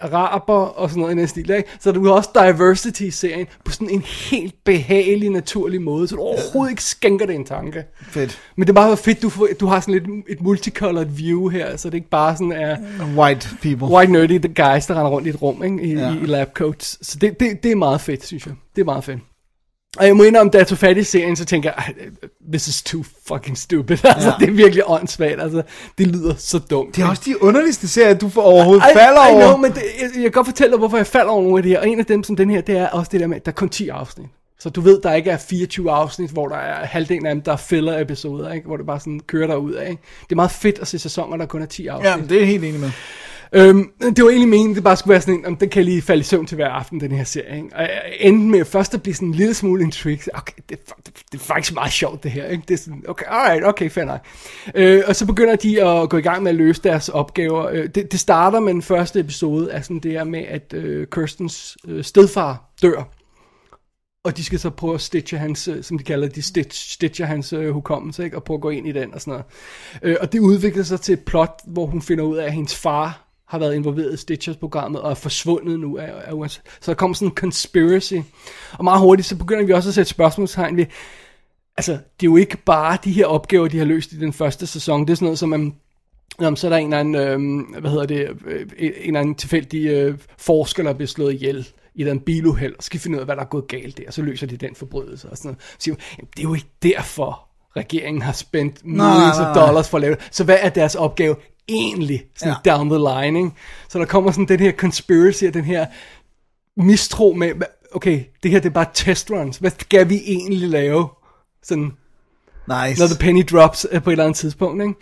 [0.00, 1.68] araber og sådan noget i den stil, ikke?
[1.80, 6.16] Så du har også diversity i serien på sådan en helt behagelig, naturlig måde, så
[6.16, 7.84] du overhovedet ikke skænker det en tanke.
[8.02, 8.38] Fedt.
[8.56, 11.76] Men det er bare fedt, du, får, du har sådan lidt et multicolored view her,
[11.76, 12.76] så det ikke bare sådan er
[13.16, 13.86] White people.
[13.96, 15.82] white nerdy the guys, der render rundt i et rum ikke?
[15.82, 16.12] I, Ja.
[16.14, 16.98] i, i labcoats.
[17.06, 18.54] Så det, det, det er meget fedt, synes jeg.
[18.76, 19.18] Det er meget fedt.
[19.98, 21.94] Og jeg må indrømme, da jeg tog fat i serien, så tænker jeg, "Ej,
[22.52, 23.96] this is too fucking stupid.
[24.04, 24.34] Altså, Ja.
[24.40, 25.40] det er virkelig åndssvagt.
[25.42, 25.62] Altså,
[25.98, 26.96] det lyder så dumt.
[26.96, 29.40] Det er også de underligste serier, du får overhovedet I, falder I over.
[29.46, 31.62] know, men det, jeg, jeg kan godt fortælle dig, hvorfor jeg falder over nogle af
[31.62, 31.80] de her.
[31.80, 33.52] Og en af dem, som den her, det er også det der med, at der
[33.52, 34.26] er kun 10 afsnit.
[34.60, 37.52] Så du ved, der ikke er 24 afsnit, hvor der er halvdelen af dem, der
[37.52, 38.66] er filler episoder, ikke?
[38.66, 39.90] hvor det bare sådan kører der ud af.
[39.90, 40.02] Ikke?
[40.22, 42.10] Det er meget fedt at se sæsoner, der kun er 10 afsnit.
[42.30, 42.90] Ja, det er helt enig med.
[43.54, 46.02] Øhm, det var egentlig meningen, det bare skulle være sådan en, om den kan lige
[46.02, 47.56] falde i søvn til hver aften, den her serie.
[47.56, 47.76] Ikke?
[47.76, 50.28] Og jeg endte med først at blive sådan en lille smule intrigued.
[50.34, 52.46] Okay, det, er, det, det er faktisk meget sjovt det her.
[52.46, 52.64] Ikke?
[52.68, 54.20] Det er sådan, okay, alright, okay, fair nok.
[54.74, 57.68] Øh, og så begynder de at gå i gang med at løse deres opgaver.
[57.68, 61.06] Øh, det, det starter med den første episode af sådan det her med, at øh,
[61.06, 63.08] Kirstens øh, stedfar dør.
[64.24, 66.92] Og de skal så prøve at stitche hans, øh, som de kalder det, de stitch,
[66.92, 68.36] stitcher hans øh, hukommelse, ikke?
[68.36, 69.44] og prøve at gå ind i den og sådan noget.
[70.02, 72.76] Øh, og det udvikler sig til et plot, hvor hun finder ud af, at hendes
[72.76, 76.60] far har været involveret i Stitchers-programmet og er forsvundet nu af, af USA.
[76.80, 78.14] Så der kommer sådan en conspiracy.
[78.78, 80.86] Og meget hurtigt, så begynder vi også at sætte spørgsmålstegn ved,
[81.76, 84.66] altså, det er jo ikke bare de her opgaver, de har løst i den første
[84.66, 85.00] sæson.
[85.00, 85.74] Det er sådan noget som, um,
[86.40, 89.34] Jamen, så er der en eller anden, øh, hvad hedder det, øh, en eller anden
[89.34, 93.26] tilfældig øh, forsker, der bliver slået ihjel i den biluheld, og skal finde ud af,
[93.26, 95.62] hvad der er gået galt der, og så løser de den forbrydelse og sådan noget.
[95.62, 99.98] Så siger jamen, det er jo ikke derfor, regeringen har spændt millions af dollars for
[99.98, 100.28] at lave det.
[100.30, 101.36] Så hvad er deres opgave
[101.68, 102.70] egentlig, sådan Ja.
[102.76, 103.50] down the line, ikke?
[103.88, 105.86] Så der kommer sådan den her conspiracy, og den her
[106.76, 107.52] mistro med,
[107.92, 111.08] okay, det her det er bare test runs, hvad skal vi egentlig lave?
[111.62, 111.92] Sådan,
[112.68, 113.00] Nice.
[113.00, 114.82] når the penny drops øh, på et eller andet tidspunkt.
[114.82, 114.94] Ikke?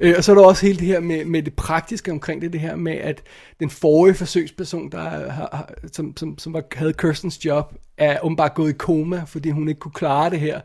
[0.00, 2.52] Øh, og så er der også hele det her med, med det praktiske omkring det,
[2.52, 3.22] det her med, at
[3.60, 8.54] den forrige forsøgsperson, der har, har, som, som, som var, havde Kirstens job, er åbenbart
[8.54, 10.60] gået i koma, fordi hun ikke kunne klare det her.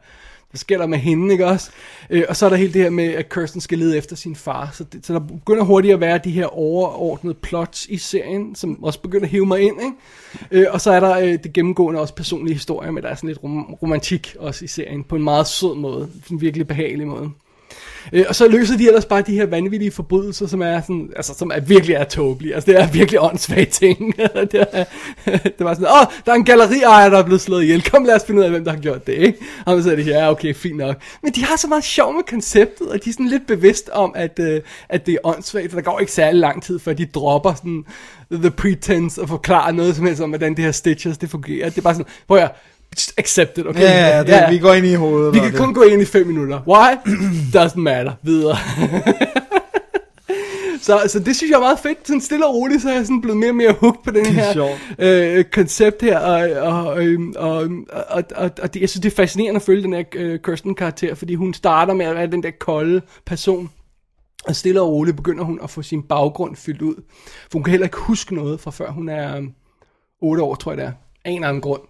[0.51, 1.71] Det sker der med hende, ikke også?
[2.09, 4.35] Øh, og så er der hele det her med, at Kirsten skal lede efter sin
[4.35, 4.69] far.
[4.73, 8.83] Så, det, så der begynder hurtigt at være de her overordnede plots i serien, som
[8.83, 10.61] også begynder at hive mig ind, ikke?
[10.65, 13.27] Øh, og så er der øh, det gennemgående også personlige historier, men der er sådan
[13.27, 17.29] lidt rom- romantik også i serien, på en meget sød måde, en virkelig behagelig måde.
[18.13, 21.33] Øh, og så løser de ellers bare de her vanvittige forbrydelser, som er sådan, altså
[21.37, 22.55] som er virkelig er tåbelige.
[22.55, 24.17] Altså det er virkelig åndssvage ting.
[24.51, 24.83] det, er,
[25.57, 27.83] det var sådan, åh, der er en galleriejer, der er blevet slået ihjel.
[27.91, 29.39] Kom lad os finde ud af, hvem der har gjort det, ikke?
[29.65, 30.95] Og så er det, ja, okay, fint nok.
[31.23, 34.13] Men de har så meget sjov med konceptet, og de er sådan lidt bevidst om,
[34.15, 37.05] at, øh, at det er åndssvagt, for der går ikke særlig lang tid, før de
[37.05, 37.85] dropper sådan
[38.31, 41.69] the pretense og forklarer noget som helst om, hvordan det her Stitches, det fungerer.
[41.69, 42.51] Det er bare sådan, prøv at
[42.95, 43.81] just accept it, okay?
[43.81, 45.33] Ja, ja, det, vi går ind i hovedet.
[45.33, 45.61] Vi og kan det.
[45.61, 46.59] kun gå ind i 5 minutter.
[46.67, 46.95] Why?
[47.57, 48.13] Doesn't matter.
[48.21, 48.57] Videre.
[50.81, 52.07] så, så det synes jeg er meget fedt.
[52.07, 54.25] Sådan stille og roligt, så er jeg sådan blevet mere og mere hooked på den
[54.35, 56.19] her øh, koncept her.
[56.19, 57.69] Og, og, øhm, og,
[58.09, 61.15] og, og, og det, jeg synes, det er fascinerende at følge den her øh, Kirsten-karakter,
[61.15, 63.69] fordi hun starter med at være den der kolde person.
[64.45, 66.95] Og stille og roligt begynder hun at få sin baggrund fyldt ud.
[67.25, 69.51] For hun kan heller ikke huske noget fra før hun er øhm,
[70.21, 70.91] 8 år, tror jeg det er.
[71.25, 71.81] Af en eller anden grund.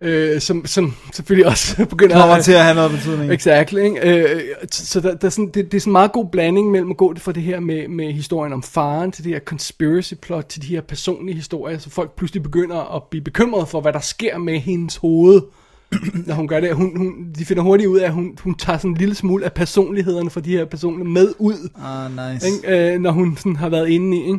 [0.00, 3.32] Øh, som, som selvfølgelig også begynder Kommer til at have noget betydning.
[3.32, 4.34] Exactly, ikke?
[4.34, 6.90] Øh, så der, der er sådan, det, det er sådan en meget god blanding mellem
[6.90, 10.44] at gå fra det her med, med historien om faren, til det her conspiracy plot,
[10.44, 14.00] til de her personlige historier, så folk pludselig begynder at blive bekymrede for, hvad der
[14.00, 15.40] sker med hendes hoved,
[16.26, 16.74] når hun gør det.
[16.74, 19.44] Hun, hun, de finder hurtigt ud af, at hun, hun tager sådan en lille smule
[19.44, 22.46] af personlighederne fra de her personer med ud, Ah, nice.
[22.46, 22.92] ikke?
[22.94, 24.20] Øh, når hun sådan har været inde i.
[24.20, 24.38] Ikke?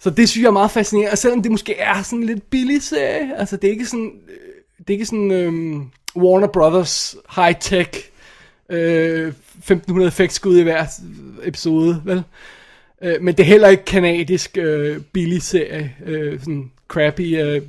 [0.00, 2.82] Så det synes jeg er meget fascinerende, og selvom det måske er sådan lidt billig
[2.82, 4.10] serie, altså det er ikke sådan,
[4.78, 8.10] det er ikke sådan øhm, Warner Brothers high-tech
[8.68, 10.84] øh, 1500 effektskud i hver
[11.44, 12.22] episode, vel?
[13.02, 17.62] Øh, men det er heller ikke kanadisk øh, billig serie, øh, sådan crappy, øh,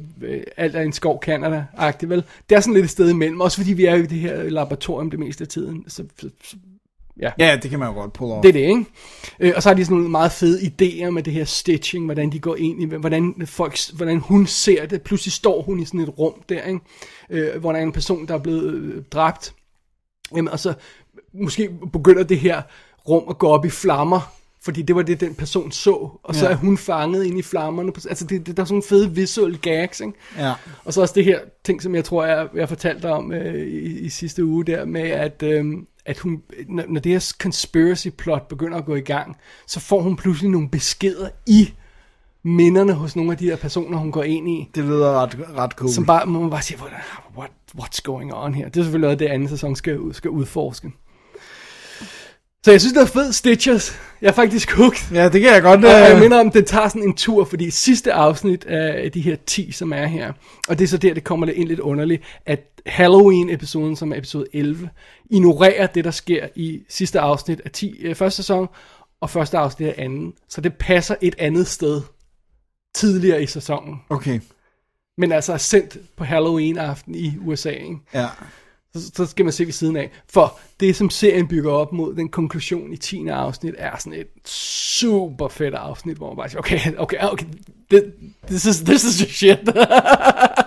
[0.58, 2.24] alt er en skov Canada-agtigt, vel?
[2.50, 5.10] Det er sådan lidt et sted imellem, også fordi vi er i det her laboratorium
[5.10, 5.84] det meste af tiden.
[5.88, 6.56] Så, så, så
[7.22, 7.32] ja.
[7.40, 8.42] Ja, det kan man jo godt pulle over.
[8.42, 8.86] Det er det, ikke?
[9.40, 12.30] Øh, og så har de sådan nogle meget fede idéer med det her stitching, hvordan
[12.32, 15.02] de går ind i, hvordan, folk, hvordan hun ser det.
[15.02, 16.80] Pludselig står hun i sådan et rum der, ikke?
[17.30, 19.54] Øh, hvor der er en person, der er blevet øh, dræbt.
[20.36, 20.74] Jamen, og så
[21.34, 22.62] måske begynder det her
[23.10, 24.34] rum at gå op i flammer,
[24.64, 26.52] fordi det var det, den person så, og så Ja.
[26.52, 27.92] er hun fanget ind i flammerne.
[28.10, 30.14] Altså, det, det, der er sådan nogle fede visuelle gags, ikke?
[30.38, 30.54] Ja.
[30.86, 33.68] Og så også det her ting, som jeg tror, jeg, jeg fortalte dig om øh,
[33.68, 35.66] i, i sidste uge der, med at, øh,
[36.08, 40.02] at hun, når, når det her conspiracy plot begynder at gå i gang, så får
[40.02, 41.74] hun pludselig nogle beskeder i
[42.44, 45.72] minderne hos nogle af de her personer, hun går ind i, Det lyder ret, ret
[45.72, 45.92] cool.
[45.92, 46.98] som bare, man bare sige, "Hvordan-
[47.38, 47.52] what,
[47.82, 48.66] what's going on her?
[48.70, 50.92] Det er selvfølgelig noget, det anden sæson skal, skal udforske.
[52.64, 54.00] Så jeg synes, det er fedt Stitches.
[54.22, 55.16] Jeg er faktisk hooked.
[55.16, 55.86] Ja, det kan jeg godt...
[55.86, 59.22] Og jeg øh, minder om, det tager sådan en tur, fordi sidste afsnit af de
[59.22, 60.34] her 10, som er her,
[60.68, 64.18] og det er så der, det kommer lidt ind lidt underligt, at Halloween-episoden, som er
[64.18, 64.90] episode 11,
[65.30, 68.68] ignorerer det, der sker i sidste afsnit af 10, øh, første sæson,
[69.22, 70.34] og første afsnit af anden.
[70.50, 72.02] Så det passer et andet sted
[72.96, 73.96] tidligere i sæsonen.
[74.10, 74.40] Okay,
[75.18, 77.98] Men altså er sendt på Halloween-aften i USA, ikke?
[78.14, 78.28] ja.
[78.96, 80.12] så, så skal man se ved siden af.
[80.30, 83.28] For det, som serien bygger op mod, den konklusion i 10.
[83.28, 87.46] afsnit, er sådan et super fedt afsnit, hvor man bare siger, okay, okay, okay,
[87.90, 88.04] this,
[88.48, 89.60] this is, this is shit.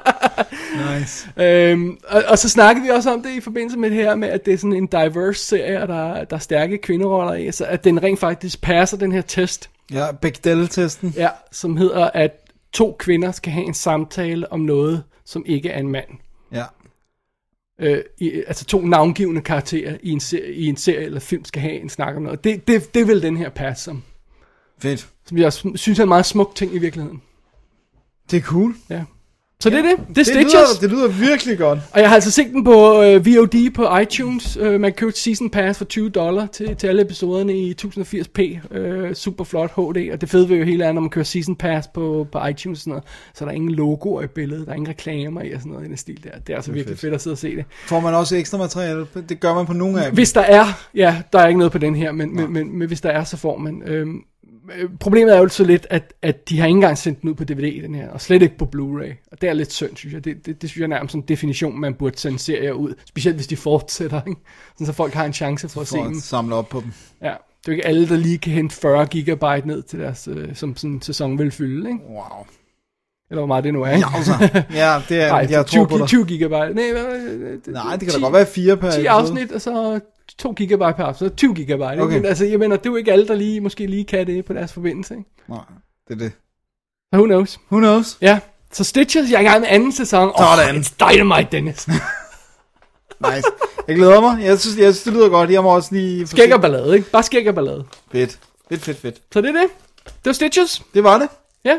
[0.98, 1.28] Nice.
[1.36, 4.28] øhm, og, og, så snakkede vi også om det i forbindelse med det her med,
[4.28, 7.64] at det er sådan en diverse serie, og der, der er stærke kvinderoller i, så
[7.64, 11.14] at den rent faktisk passer den her test, Ja, Bechdel-testen.
[11.16, 12.30] ja, som hedder, at
[12.72, 16.08] to kvinder skal have en samtale om noget, som ikke er en mand.
[16.52, 16.64] Ja.
[17.80, 21.62] øh, i, altså to navngivende karakterer i en, serie, i en serie eller film skal
[21.62, 22.44] have en snak om noget.
[22.44, 24.02] Det, det, det vil den her passe som.
[24.78, 25.08] Fedt.
[25.26, 27.22] Som jeg synes er en meget smuk ting i virkeligheden.
[28.30, 28.74] Det er cool.
[28.90, 29.04] Ja.
[29.62, 30.16] Så det er det.
[30.16, 31.78] Det er Det lyder, det lyder virkelig godt.
[31.92, 34.56] Og jeg har altså set den på øh, VOD på iTunes.
[34.60, 38.74] Øh, man et season pass for 20 dollar til, til alle episoderne i 1080p.
[38.76, 40.12] Øh, super flot HD.
[40.12, 42.78] Og det fede ved jo hele er, når man kører season pass på, på iTunes
[42.78, 43.04] og sådan noget,
[43.34, 44.66] så er der ingen logoer i billedet.
[44.66, 46.38] Der er ingen reklamer i og sådan noget i den stil der.
[46.46, 47.00] Det er altså virkelig fedt.
[47.00, 47.64] fedt at sidde og se det.
[47.86, 49.06] Får man også ekstra materiale?
[49.28, 50.14] Det gør man på nogle af dem.
[50.14, 50.64] Hvis der er,
[50.94, 53.24] ja, der er ikke noget på den her, men, men, men, men hvis der er,
[53.24, 53.82] så får man.
[53.86, 54.22] Øhm, øh,
[55.00, 57.44] problemet er jo så lidt, at, at de har ikke engang sendt den ud på
[57.44, 59.28] DVD, den her, og slet ikke på Blu-ray.
[59.32, 60.24] Og det er lidt synd, synes jeg.
[60.24, 62.94] Det, det, det synes jeg er nærmest en definition, man burde sende serier ud.
[63.08, 64.40] Specielt hvis de fortsætter, ikke?
[64.74, 66.14] Sådan så folk har en chance for at se dem.
[66.14, 66.92] samle op på dem.
[67.22, 67.26] Ja.
[67.26, 70.54] Det er jo ikke alle, der lige kan hente 40 gigabyte ned til deres, øh,
[70.54, 72.00] som sådan en sæson vil fylde, ikke?
[72.08, 72.46] Wow.
[73.30, 74.08] Eller hvor meget det nu er, ikke?
[74.14, 74.64] Jauser.
[74.74, 76.06] Ja, det er, Nej, jeg 20, tror på dig.
[76.06, 76.74] 20 gigabyte.
[76.74, 79.10] Nej, hvad, øh, det, Nej, det kan 10 da godt være fire per 10 episode.
[79.10, 80.00] afsnit, og så
[80.38, 82.02] 2 gigabyte per så 20 gigabyte.
[82.02, 82.16] Okay.
[82.16, 84.44] Men altså, jeg mener, det er jo ikke alle, der lige, måske lige kan det
[84.44, 85.14] på deres forbindelse.
[85.14, 85.30] Ikke?
[85.48, 85.58] Nej,
[86.08, 86.32] det er det.
[87.14, 87.58] Så who knows?
[87.72, 88.18] Who knows?
[88.22, 88.40] Ja,
[88.72, 90.32] så Stitches, jeg er i gang med anden sæson.
[90.38, 90.76] Sådan.
[90.76, 91.88] oh, it's dynamite, Dennis.
[93.34, 93.48] Nice.
[93.88, 94.44] Jeg glæder mig.
[94.44, 95.50] Jeg synes, jeg synes det lyder godt.
[95.50, 96.26] Jeg må også lige...
[96.26, 97.10] Skæg og ballade, ikke?
[97.10, 97.84] Bare skæg og ballade.
[98.12, 98.38] Fedt.
[98.68, 99.22] Fedt, fedt, fedt.
[99.32, 99.70] Så det er det.
[100.04, 100.82] Det var Stitches.
[100.94, 101.28] Det var det.
[101.64, 101.78] Ja.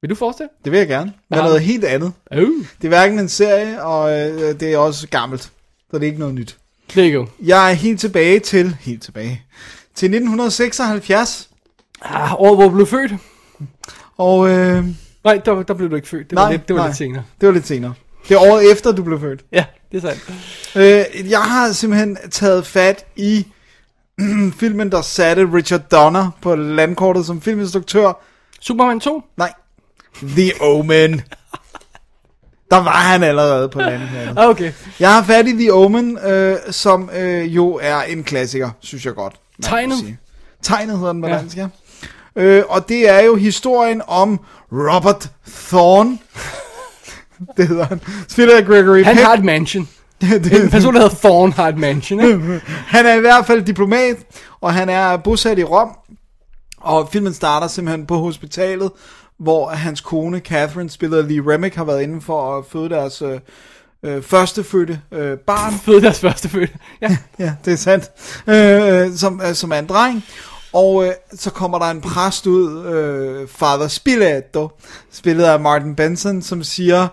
[0.00, 0.54] Vil du fortsætte?
[0.64, 1.12] Det vil jeg gerne.
[1.28, 2.12] Det er noget helt andet.
[2.30, 5.42] Oh, Det er hverken en serie, og øh, det er også gammelt.
[5.42, 5.50] Så
[5.92, 6.58] det er ikke noget nyt.
[6.88, 7.26] There you go.
[7.42, 8.76] Jeg er helt tilbage til...
[8.80, 9.42] Helt tilbage.
[9.94, 11.48] Til 1976.
[12.02, 13.12] Ah, året, hvor du blev født.
[14.16, 14.84] Og øh,
[15.24, 16.30] Nej, der, der blev du ikke født.
[16.30, 16.88] Det var, Nej, lidt, det var nej.
[16.88, 17.22] lidt senere.
[17.40, 17.94] det var lidt senere.
[18.28, 19.44] Det er året efter, du blev født.
[19.52, 20.32] Ja, det er sandt.
[21.24, 23.46] Øh, jeg har simpelthen taget fat i
[24.60, 28.22] filmen, der satte Richard Donner på landkortet som filminstruktør.
[28.60, 29.22] Superman 2.
[29.36, 29.52] Nej.
[30.22, 31.22] The Omen.
[32.70, 34.34] Der var han allerede på landkortet.
[34.38, 34.72] Ah, okay.
[35.00, 39.14] Jeg har fat i The Omen, øh, som øh, jo er en klassiker, synes jeg
[39.14, 39.34] godt.
[39.62, 40.16] Tegnet?
[40.62, 41.34] Tegnet hedder den på Ja.
[41.36, 41.66] dansk, ja.
[42.36, 44.40] Øh, og det er jo historien om
[44.72, 45.30] Robert
[45.68, 46.18] Thorne.
[47.56, 48.00] det hedder han.
[48.28, 49.26] Spiller af Gregory Han Peck.
[49.26, 49.88] har et mansion.
[50.20, 52.60] det, En person, der hedder Thorn, har et mansion, ikke?
[52.66, 54.16] Han er i hvert fald diplomat,
[54.60, 55.88] og han er bosat i Rom.
[56.80, 58.90] Og filmen starter simpelthen på hospitalet,
[59.38, 63.40] hvor hans kone Catherine, spiller Lee Remick, har været inde for at føde deres øh,
[64.02, 65.72] øh, førstefødte øh, barn.
[65.84, 66.70] Føde deres første født.
[67.00, 67.16] Ja.
[67.38, 68.10] Ja, det er sandt.
[68.46, 70.24] Øh, som, øh, som er en dreng.
[70.72, 74.70] Og øh, så kommer der en præst ud, øh, Father Spiletto,
[75.12, 77.08] spillet af Martin Benson, som siger,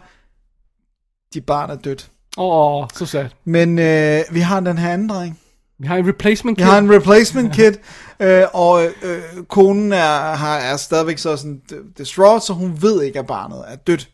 [1.33, 2.11] de barn er dødt.
[2.37, 3.25] Åh, oh, så sad.
[3.45, 5.39] Men øh, vi har den her anden dreng.
[5.79, 6.69] Vi har en replacement Vi kid.
[6.71, 7.73] har en replacement kid,
[8.19, 11.61] øh, og øh, konen er, har, er stadigvæk så sådan
[11.97, 14.09] distraught, så hun ved ikke, at barnet er dødt.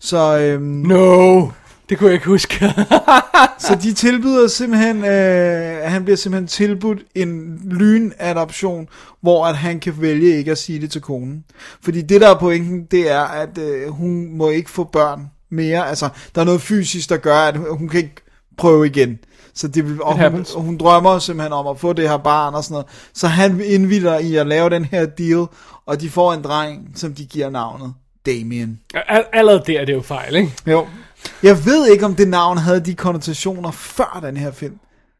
[0.00, 1.46] Så øhm, No.
[1.88, 2.54] Det kunne jeg ikke huske.
[3.58, 8.88] Så de tilbyder simpelthen, øh, han bliver simpelthen tilbudt en lynadoption,
[9.20, 11.44] hvor at han kan vælge ikke at sige det til konen.
[11.82, 15.88] Fordi det der er pointen, det er, at øh, hun må ikke få børn mere.
[15.88, 18.14] Altså, der er noget fysisk, der gør, at hun kan ikke
[18.58, 19.18] prøve igen.
[19.58, 22.54] Så det vil, og hun, og hun drømmer simpelthen om at få det her barn
[22.54, 22.86] og sådan noget.
[23.14, 25.46] Så han indvider i at lave den her deal,
[25.86, 27.94] og de får en dreng, som de giver navnet
[28.26, 28.80] Damien.
[28.96, 30.52] All- allerede der er det jo fejl, ikke?
[30.66, 30.86] Jo.
[31.42, 34.78] Jeg ved ikke, om det navn havde de konnotationer før den her film.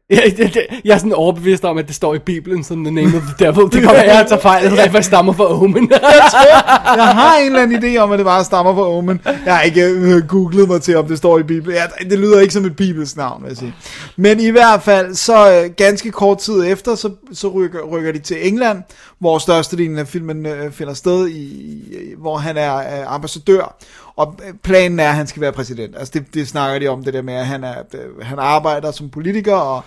[0.09, 2.93] Jeg, det, det, jeg er sådan overbevist om, at det står i Bibelen som the
[2.93, 3.71] name of the devil.
[3.71, 5.91] Det kommer jeg tager fejl, at det stammer fra Omen.
[6.97, 9.21] Jeg har en eller anden idé om, at det bare stammer fra Omen.
[9.45, 11.75] Jeg har ikke øh, googlet mig til, om det står i Bibelen.
[11.75, 13.75] Ja, det lyder ikke som et bibelsk navn, vil jeg sige.
[14.15, 18.19] Men i hvert fald, så øh, ganske kort tid efter, så, så rykker, rykker de
[18.19, 18.83] til England,
[19.19, 23.75] hvor størstedelen af filmen øh, finder sted, i, i, hvor han er øh, ambassadør.
[24.19, 25.95] Og planen er, at han skal være præsident.
[25.97, 28.91] Altså det, det snakker de om, det der med, at han, er, øh, han arbejder
[28.91, 29.83] som politiker, og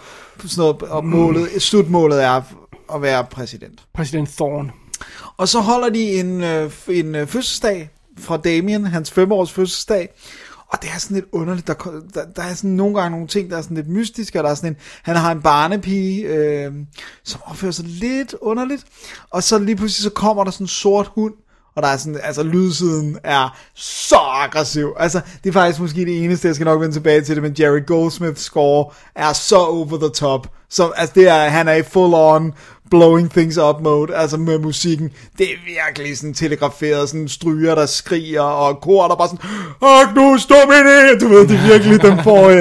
[0.47, 2.43] sådan noget, og målet, slutmålet er
[2.95, 3.81] at være præsident.
[3.95, 4.71] Præsident Thorne.
[5.37, 10.09] Og så holder de en, øh, en øh, fødselsdag fra Damien, hans femårs fødselsdag.
[10.69, 11.67] Og det er sådan lidt underligt.
[11.67, 11.75] Der,
[12.15, 14.41] der, der er sådan nogle gange nogle ting, der er sådan lidt mystiske.
[14.41, 16.73] Og der er sådan en, han har en barnepige, øh,
[17.25, 18.85] som opfører sig lidt underligt.
[19.31, 21.35] Og så lige pludselig så kommer der sådan en sort hund.
[21.77, 24.95] Og der er sådan, altså lydsiden er så aggressiv.
[24.99, 27.55] Altså, det er faktisk måske det eneste, jeg skal nok vende tilbage til det, men
[27.59, 30.47] Jerry Goldsmiths score er så over the top.
[30.69, 32.53] Så, altså, det er, han er i full on
[32.93, 35.11] blowing things up mode, altså med musikken.
[35.39, 39.45] Det er virkelig sådan telegraferet, sådan stryger, der skriger, og kor, der bare sådan,
[39.83, 41.19] Agnus Domine!
[41.21, 42.57] Du ved, det er virkelig, den får, øh,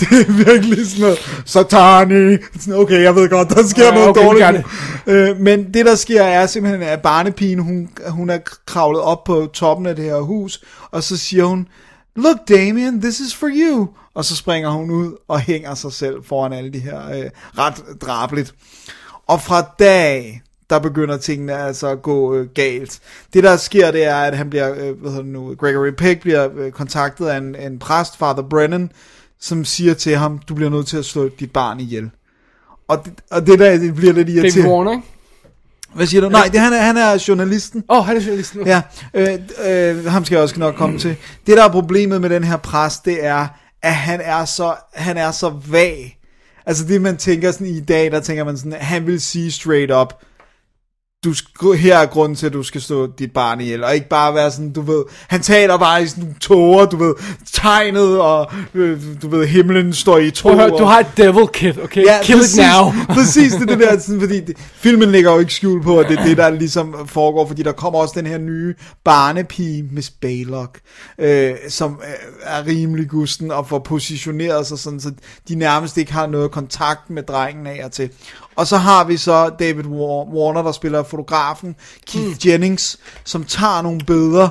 [0.00, 2.36] det er virkelig sådan noget, satani.
[2.60, 4.64] Sådan, okay, jeg ved godt, der sker Ja, noget okay, dårligt
[5.06, 5.12] nu.
[5.12, 9.48] Øh, men det der sker er simpelthen, at barnepigen, hun, hun er kravlet op på
[9.54, 11.66] toppen af det her hus, og så siger hun,
[12.16, 13.88] Look Damien, this is for you.
[14.14, 17.82] Og så springer hun ud og hænger sig selv foran alle de her øh, ret
[18.00, 18.54] drabligt.
[19.26, 23.00] Og fra dag, der begynder tingene altså at gå øh, galt.
[23.34, 26.20] Det der sker, det er, at han bliver, øh, hvad hedder det nu, Gregory Peck
[26.20, 28.90] bliver øh, kontaktet af en, en præst, Father Brennan,
[29.40, 32.10] som siger til ham, du bliver nødt til at slå dit barn ihjel.
[32.88, 34.70] Og det, og det der, det bliver lidt David irriterende.
[34.70, 35.04] Warner, ikke?
[35.94, 36.28] Hvad siger du?
[36.28, 37.84] Nej, det, han, er, han er journalisten.
[37.88, 38.66] Åh, oh, han er journalisten.
[38.66, 38.82] Ja,
[39.14, 41.16] øh, øh, ham skal jeg også nok komme til.
[41.46, 43.46] Det der er problemet med den her præst, det er,
[43.82, 46.18] at han er så, han er så vag.
[46.66, 49.92] Altså det man tænker sådan i dag, der tænker man sådan, han vil sige straight
[49.92, 50.14] up,
[51.24, 54.08] du sk- her er grunden til, at du skal stå dit barn ihjel, og ikke
[54.08, 57.14] bare være sådan, du ved, han taler bare i sådan nogle tårer, du ved,
[57.52, 60.68] tegnet, og øh, du ved, himlen står i tårer.
[60.68, 62.04] du har et devil kid, okay?
[62.22, 62.92] Kill præcis, it now.
[63.16, 66.18] præcis, det det der, sådan, fordi det, filmen lægger jo ikke skjul på, at det
[66.18, 68.74] er det, der ligesom foregår, fordi der kommer også den her nye
[69.04, 70.78] barnepige, Miss Baylock,
[71.18, 75.12] øh, som øh, er rimelig gusten og får positioneret sig sådan, så
[75.48, 78.10] de nærmest ikke har noget kontakt med drengen af og til.
[78.56, 81.76] Og så har vi så David War- Warner, der spiller fotografen,
[82.06, 82.50] Keith mm.
[82.50, 84.48] Jennings, som tager nogle billeder,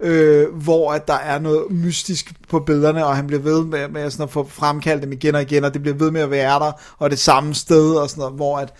[0.00, 4.10] øh, hvor at der er noget mystisk på billederne, og han bliver ved med, med
[4.10, 6.58] sådan at få fremkaldt dem igen og igen, og det bliver ved med at være
[6.60, 8.72] der, og det samme sted, og sådan noget, hvor at,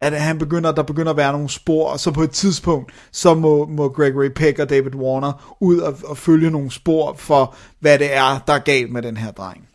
[0.00, 3.34] at han begynder, der begynder at være nogle spor, og så på et tidspunkt, så
[3.34, 7.98] må, må Gregory Peck og David Warner ud og, og følge nogle spor for, hvad
[7.98, 9.68] det er, der er galt med den her dreng.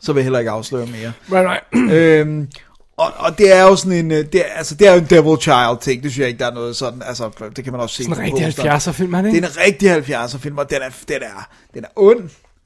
[0.00, 1.12] Så vil jeg heller ikke afsløre mere.
[1.32, 1.92] Right, right.
[1.92, 2.48] øhm,
[2.98, 5.06] og, og det er jo sådan en, øh, det er, altså det er jo en
[5.10, 7.82] Devil Child ting, det synes jeg ikke, der er noget sådan, altså det kan man
[7.82, 8.04] også se.
[8.04, 8.68] Sådan en rigtig posteren.
[8.76, 9.46] 70'er film, er det Det ikke?
[9.46, 12.20] er en rigtig 70'er film, og den er, den er, den er ond.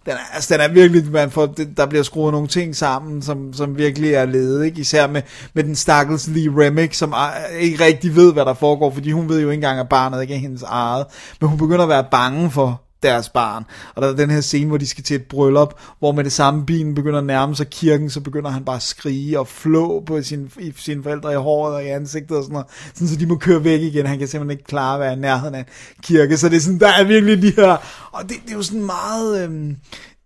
[0.07, 3.23] Den er, altså, den er virkelig, man får, det- der bliver skruet nogle ting sammen,
[3.23, 4.81] som, som virkelig er ledet, ikke?
[4.81, 5.23] Især med,
[5.55, 9.29] med den stakkels Lee Remick, som er, ikke rigtig ved, hvad der foregår, fordi hun
[9.29, 11.07] ved jo ikke engang, at barnet ikke er hendes eget.
[11.41, 13.65] Men hun begynder at være bange for deres barn.
[13.95, 16.33] Og der er den her scene, hvor de skal til et bryllup, hvor med det
[16.33, 20.03] samme bilen begynder at nærme sig kirken, så begynder han bare at skrige og flå
[20.07, 23.17] på sin, i, sine forældre i håret og i ansigtet og sådan noget, sådan så
[23.17, 24.07] de må køre væk igen.
[24.07, 25.67] Han kan simpelthen ikke klare at være i nærheden af
[26.03, 27.77] kirke, så det er sådan, der er virkelig de her,
[28.13, 29.77] og det, det er jo sådan meget, øhm,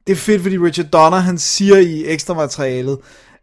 [0.07, 2.99] det er fedt, fordi Richard Donner, han siger i ekstra materialet,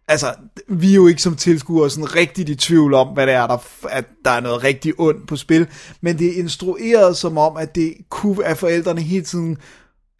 [0.07, 0.33] altså,
[0.67, 3.57] vi er jo ikke som tilskuere sådan rigtigt i tvivl om, hvad det er, der,
[3.89, 5.67] at der er noget rigtig ondt på spil,
[6.01, 9.57] men det er instrueret som om, at det kunne, at forældrene hele tiden,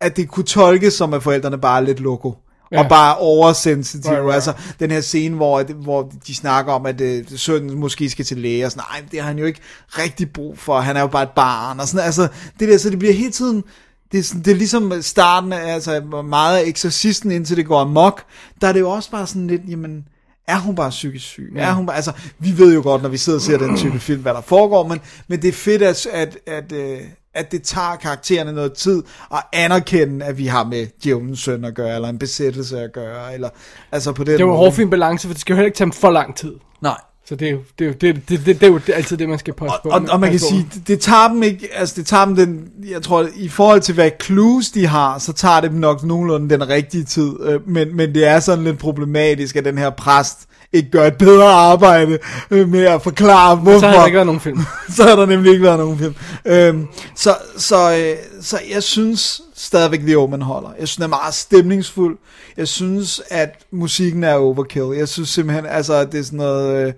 [0.02, 2.36] at det kunne tolkes som, at forældrene bare er lidt loko.
[2.72, 2.84] Ja.
[2.84, 4.14] Og bare oversensitive.
[4.14, 4.34] Right, right.
[4.34, 8.38] Altså, den her scene, hvor, hvor de snakker om, at øh, sønnen måske skal til
[8.38, 11.08] læge, og sådan, nej, det har han jo ikke rigtig brug for, han er jo
[11.08, 12.28] bare et barn, og sådan, altså,
[12.60, 13.64] det der, så det bliver hele tiden,
[14.14, 17.80] det er, sådan, det er ligesom starten af, altså meget af eksorcisten, indtil det går
[17.80, 18.24] amok,
[18.62, 20.06] der er det jo også bare sådan lidt, jamen,
[20.48, 21.52] er hun bare psykisk syg?
[21.56, 21.62] Ja.
[21.62, 24.00] Er hun bare, altså, vi ved jo godt, når vi sidder og ser den type
[24.00, 27.00] film, hvad der foregår, men, men det er fedt, at, at, at, øh,
[27.34, 29.04] at det tager karaktererne noget tid
[29.34, 33.34] at anerkende, at vi har med djævelens søn at gøre, eller en besættelse at gøre,
[33.34, 33.50] eller
[33.92, 35.78] altså på den Det er jo en hårfin balance, for det skal jo heller ikke
[35.78, 36.54] tage dem for lang tid.
[36.82, 36.98] Nej.
[37.26, 39.30] Så det er jo, det er jo, det, det, det, det er jo altid det,
[39.30, 39.90] man skal passe på.
[39.90, 40.46] Og, og man kan på.
[40.50, 43.82] sige, det, det tager dem ikke, altså det tager dem den, jeg tror, i forhold
[43.82, 47.70] til hvad clues de har, så tager det dem nok nogenlunde den rigtige tid, øh,
[47.70, 51.50] men, men det er sådan lidt problematisk, at den her præst ikke gør et bedre
[51.50, 52.20] arbejde
[52.52, 53.80] øh, med at forklare, hvorfor.
[53.80, 54.60] Så har der ikke været nogen film.
[54.96, 56.16] så har der nemlig ikke været nogen film.
[56.46, 60.70] Øhm, så, så, øh, så jeg synes stadigvæk, The Omen holder.
[60.80, 62.18] Jeg synes, den er meget stemningsfuld.
[62.58, 64.98] Jeg synes, at musikken er overkill.
[64.98, 66.88] Jeg synes simpelthen, altså, at det er sådan noget...
[66.88, 66.94] Øh,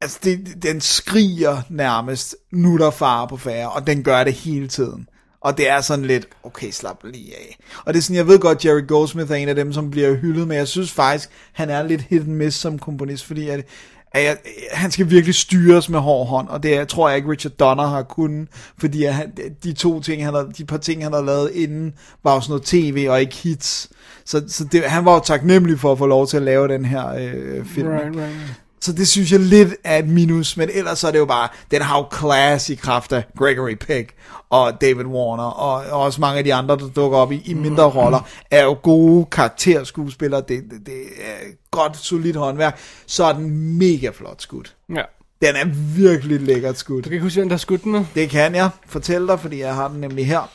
[0.00, 4.32] altså, det, den skriger nærmest, nu er der fare på færre, og den gør det
[4.32, 5.08] hele tiden.
[5.40, 7.58] Og det er sådan lidt, okay, slap lige af.
[7.84, 10.14] Og det er sådan, jeg ved godt, Jerry Goldsmith er en af dem, som bliver
[10.14, 13.66] hyldet, men jeg synes faktisk, han er lidt hit and miss som komponist, fordi at,
[14.12, 14.36] at jeg,
[14.72, 17.86] han skal virkelig styres med hård hånd, og det er, tror jeg ikke, Richard Donner
[17.86, 18.48] har kunnet,
[18.78, 19.32] fordi at han,
[19.64, 21.94] de to ting, han har, de par ting, han har lavet inden,
[22.24, 23.88] var jo sådan noget tv og ikke hits.
[24.24, 26.84] Så, så det, han var jo taknemmelig for at få lov til at lave den
[26.84, 27.88] her øh, film.
[27.88, 28.65] Right, right.
[28.80, 31.48] Så det synes jeg lidt er et minus, men ellers så er det jo bare,
[31.70, 34.14] den har jo class i kraft af Gregory Peck
[34.50, 37.54] og David Warner, og, og også mange af de andre, der dukker op i, i
[37.54, 38.20] mindre roller,
[38.50, 44.10] er jo gode karakterskuespillere, det, det, det er godt, solidt håndværk, så er den mega
[44.14, 44.74] flot skudt.
[44.94, 45.02] Ja.
[45.42, 45.64] Den er
[45.96, 47.04] virkelig lækkert skudt.
[47.04, 48.04] Du kan huske, hvem der skudt den med?
[48.14, 50.50] Det kan jeg fortælle dig, fordi jeg har den nemlig her.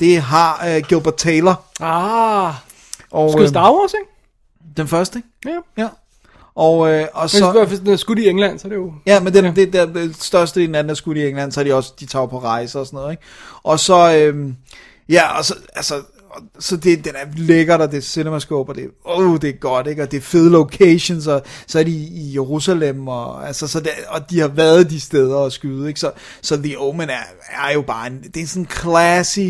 [0.00, 1.64] Det har uh, Gilbert Taylor.
[1.80, 2.54] Ah,
[3.10, 4.12] Og, skød øh, Star Wars, ikke?
[4.76, 5.60] Den første, ikke?
[5.76, 5.82] Ja.
[5.82, 5.88] Ja.
[6.56, 8.92] Og, øh, og Så, hvis den er skudt i England, så er det jo...
[9.06, 9.50] Ja, men den, Ja.
[9.50, 12.06] det, det, det største af den er skudt i England, så er de også, de
[12.06, 13.22] tager på rejser og sådan noget, ikke?
[13.62, 14.56] Og så, øhm,
[15.08, 15.94] ja, og så, altså,
[16.30, 19.52] og- så det, den er lækkert, og det er cinemascope, og det, oh, det er
[19.60, 20.02] godt, ikke?
[20.02, 23.90] Og det er fede locations, og så er de i Jerusalem, og, altså, så det,
[24.08, 26.00] og de har været de steder at skyde, ikke?
[26.00, 26.10] Så,
[26.42, 27.22] så The Omen er,
[27.68, 29.48] er jo bare en, det er sådan en classy,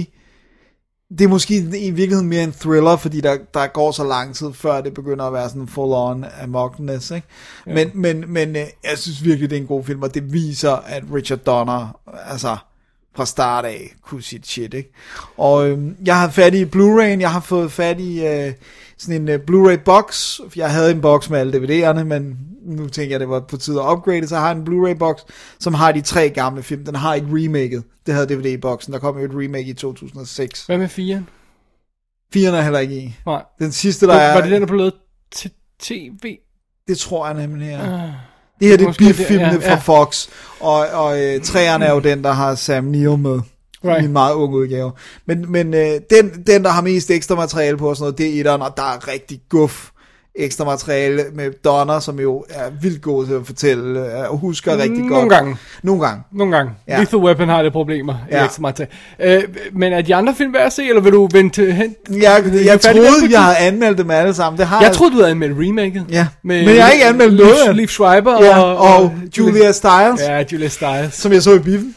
[1.10, 4.52] det er måske i virkeligheden mere en thriller, fordi der, der går så lang tid,
[4.52, 7.26] før det begynder at være sådan full on amokness, ikke?
[7.66, 7.74] Ja.
[7.74, 10.72] Men, men, men øh, jeg synes virkelig, det er en god film, og det viser,
[10.72, 12.00] at Richard Donner,
[12.30, 12.56] altså
[13.16, 14.92] fra start af, kunne sit shit, ikke?
[15.36, 18.52] Og øhm, jeg har fat i Blu-ray'en, jeg har fået fat i øh,
[18.98, 23.12] sådan en øh, Blu-ray box, jeg havde en box med alle DVD'erne, men nu tænker
[23.12, 25.16] jeg, det var på tide at upgrade, så har jeg en Blu-ray box,
[25.60, 29.18] som har de tre gamle film, den har ikke remaket, det havde DVD-boksen, der kom
[29.18, 30.66] jo et remake i 2006.
[30.66, 31.28] Hvad med firen?
[32.32, 33.16] Firene er heller ikke i.
[33.26, 33.42] Nej.
[33.58, 34.34] Den sidste, der Var, er...
[34.34, 34.94] var det den, der blev lavet
[35.32, 35.50] til
[35.80, 36.36] tv?
[36.88, 38.02] Det tror jeg nemlig, ja.
[38.04, 38.10] Ah.
[38.60, 39.76] Det her det er det, biff-filmene ja, fra ja.
[39.76, 40.28] Fox,
[40.60, 43.40] og, og øh, træerne er jo den, der har Sam Neill med.
[43.86, 44.02] Right.
[44.02, 44.92] I en meget ung udgave.
[45.26, 48.26] Men, men øh, den, den, der har mest ekstra materiale på og sådan noget, det
[48.36, 49.90] er etteren, og der er rigtig guf
[50.38, 54.72] ekstra materiale med Donner, som jo er vildt god til at fortælle, øh, og husker
[54.76, 55.10] rigtig godt.
[55.10, 55.56] Nogle gange.
[55.82, 56.22] Nogle gange.
[56.32, 56.72] Nogle gange.
[56.88, 56.98] Ja.
[57.00, 58.14] Lethal Weapon har det problemer.
[58.30, 58.46] Ja.
[58.58, 58.86] Meget til.
[59.20, 59.42] Øh,
[59.72, 61.94] men er de andre film værd at se, eller vil du vente hen?
[62.10, 64.58] Jeg, jeg færdige troede, jeg havde anmeldt dem alle sammen.
[64.58, 66.04] Det har Jeg troede, du havde anmeldt remaket.
[66.10, 66.26] Ja.
[66.42, 67.76] Med Men jeg har ikke anmeldt noget.
[67.76, 71.14] Liev Schreiber Ja, og, og Julia Stiles, Ja, Julia Stiles.
[71.14, 71.94] som jeg så i biffen.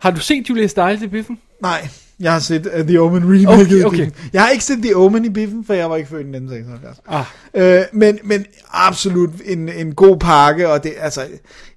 [0.00, 1.38] Har du set Julia Stiles i biffen?
[1.62, 1.88] Nej,
[2.20, 3.96] jeg har set uh, The Omen remake Okay, i okay.
[3.96, 4.30] biffen.
[4.32, 7.00] Jeg har ikke set The Omen i biffen, for jeg var ikke født i 1976.
[7.08, 7.24] Ah.
[7.54, 11.20] Øh, men, men absolut en, en god pakke, og det, altså,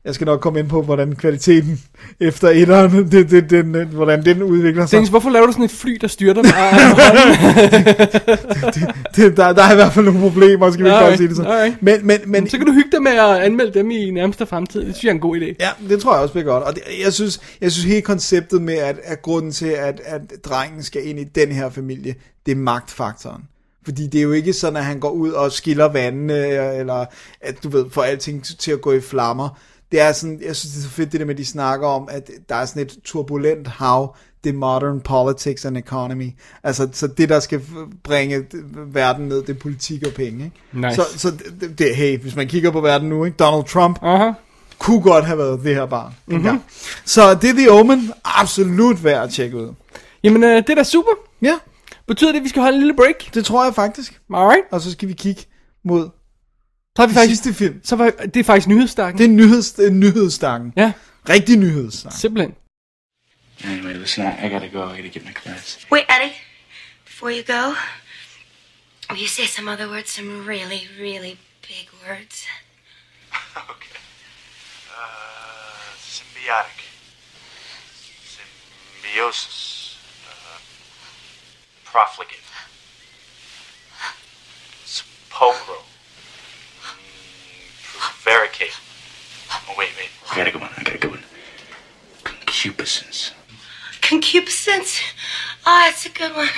[0.06, 1.82] jeg skal nok komme ind på, hvordan kvaliteten
[2.20, 4.92] efter etteren, det, det, den, hvordan den udvikler sig.
[4.92, 6.96] Dennis, hvorfor laver du sådan et fly, der styrter med armen?
[9.16, 11.52] Det, der, der er i hvert fald nogle problemer, skal vi godt sige det sådan.
[11.52, 11.82] alright.
[11.82, 14.86] Men, men, men, Så kan du hygge dig med at anmelde dem i nærmeste fremtid.
[14.86, 15.56] Det synes jeg er en god idé.
[15.60, 16.64] Ja, det tror jeg også bliver godt.
[16.64, 20.22] Og det, jeg, synes, jeg synes hele konceptet med, at, at grunden til, at, at
[20.46, 22.16] drengen skal ind i den her familie,
[22.46, 23.44] det er magtfaktoren.
[23.86, 26.48] Fordi det er jo ikke sådan, at han går ud og skiller vandene,
[26.78, 27.06] eller
[27.42, 29.60] at du ved, får alting til at gå i flammer.
[29.94, 31.88] Det er sådan, jeg synes, det er så fedt det der med, at de snakker
[31.88, 36.30] om, at der er sådan et turbulent hav, det er modern politics and economy.
[36.64, 37.61] Altså, så det, der skal
[38.03, 38.45] bringe
[38.88, 40.45] verden ned, det er politik og penge.
[40.45, 40.88] Ikke?
[40.88, 40.95] Nice.
[40.95, 43.38] Så, så det, det, hey, hvis man kigger på verden nu, ikke?
[43.38, 44.32] Donald Trump, Aha.
[44.80, 46.14] kunne godt have været det her barn.
[46.26, 46.41] Mhm.
[46.41, 46.60] Mm-hmm.
[47.06, 48.11] Så det er The Omen.
[48.26, 49.74] Absolut værd at tjekke ud.
[50.24, 51.11] Jamen, øh, det er da super.
[51.41, 51.53] Ja,
[52.07, 53.34] Betyder det, at vi skal holde en lille break?
[53.34, 54.22] det tror jeg faktisk.
[54.34, 54.64] Alright.
[54.72, 55.41] Og så skal vi kigge
[55.86, 56.10] mod
[56.95, 57.44] Så har vi faktisk...
[57.44, 57.82] sidste film.
[57.84, 59.18] Så var, det er faktisk nyhedsdagen.
[59.18, 60.74] Det er nyheds, det er nyhedsstangen.
[60.78, 60.94] Ja,
[61.30, 62.14] Rigtig nyhedsstang.
[62.14, 62.56] simpelthen.
[63.64, 64.84] Anyway, listen, I, I gotta go.
[64.94, 65.88] I gotta get my class.
[65.91, 66.34] Wait, Eddie,
[67.06, 67.74] before you go,
[69.10, 71.38] will you say some other words, some really, really
[71.68, 72.45] big words?
[73.70, 73.95] Okay.
[74.90, 76.80] Uh, symbiotic.
[78.36, 79.98] Symbiosis.
[80.28, 80.60] Uh,
[81.86, 82.49] profligate.
[84.86, 85.82] Sepulchral.
[88.24, 88.72] Prevaricate.
[89.52, 90.10] Oh, wait, wait.
[90.32, 90.70] I gotta go on.
[90.78, 91.24] I gotta go on.
[92.24, 93.32] Concupiscence.
[94.02, 95.02] Concupiscence.
[95.66, 96.50] Oh, it's a good one.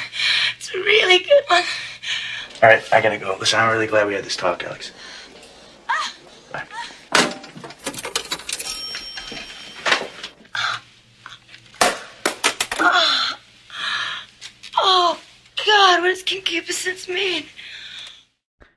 [0.57, 1.63] It's a really good one.
[2.61, 3.35] All right, I gotta go.
[3.39, 4.91] Listen, I'm really glad we had this talk, Alex.
[6.51, 6.63] Bye.
[14.77, 15.19] Oh,
[15.65, 17.43] God, what does concupiscence mean?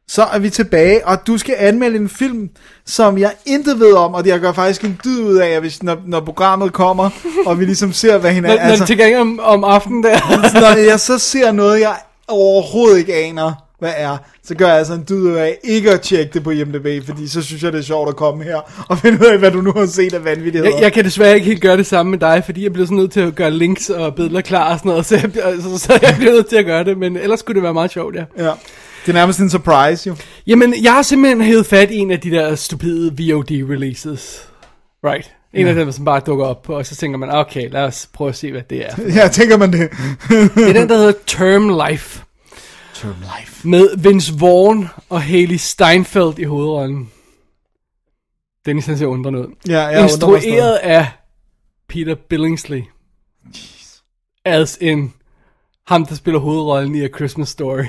[0.08, 2.50] Så er vi tilbage, og du skal anmelde en film,
[2.88, 5.96] som jeg intet ved om, og jeg gør faktisk en dyd ud af, hvis, når,
[6.06, 7.10] når programmet kommer,
[7.46, 8.58] og vi ligesom ser, hvad Når, hinanden...
[8.58, 10.18] altså, når det tænker om, om aftenen der.
[10.60, 11.94] når jeg så ser noget, jeg
[12.28, 16.00] overhovedet ikke aner, hvad er, så gør jeg altså en dyd ud af ikke at
[16.00, 18.98] tjekke det på IMDb, fordi så synes jeg, det er sjovt at komme her og
[19.02, 20.74] finde ud af, hvad du nu har set af vanvittigheder.
[20.74, 22.98] Jeg, jeg kan desværre ikke helt gøre det samme med dig, fordi jeg bliver sådan
[22.98, 25.78] nødt til at gøre links og billeder klar og sådan noget, så jeg, bliver- så,
[25.78, 28.14] så jeg bliver nødt til at gøre det, men ellers skulle det være meget sjovt,
[28.16, 28.24] ja.
[28.44, 28.50] Ja.
[29.08, 30.16] Det er nærmest en surprise, jo.
[30.46, 34.48] Jamen, jeg har simpelthen hævet fat i en af de der stupide VOD-releases.
[35.04, 35.34] Right.
[35.52, 38.28] En af dem, som bare dukker op, og så tænker man, okay, lad os prøve
[38.28, 38.94] at se, hvad det er.
[39.22, 39.90] Ja, tænker man det.
[40.54, 42.24] Det er den, der hedder Term Life,
[42.94, 43.68] Term life.
[43.68, 47.10] med Vince Vaughn og Haley Steinfeld i hovedrollen.
[48.66, 49.54] Dennis, han ser undrende ud.
[49.68, 50.02] Ja, jeg.
[50.02, 51.06] Instrueret af
[51.88, 52.82] Peter Billingsley.
[54.44, 55.12] As in
[55.86, 57.84] ham, der spiller hovedrollen i A Christmas Story.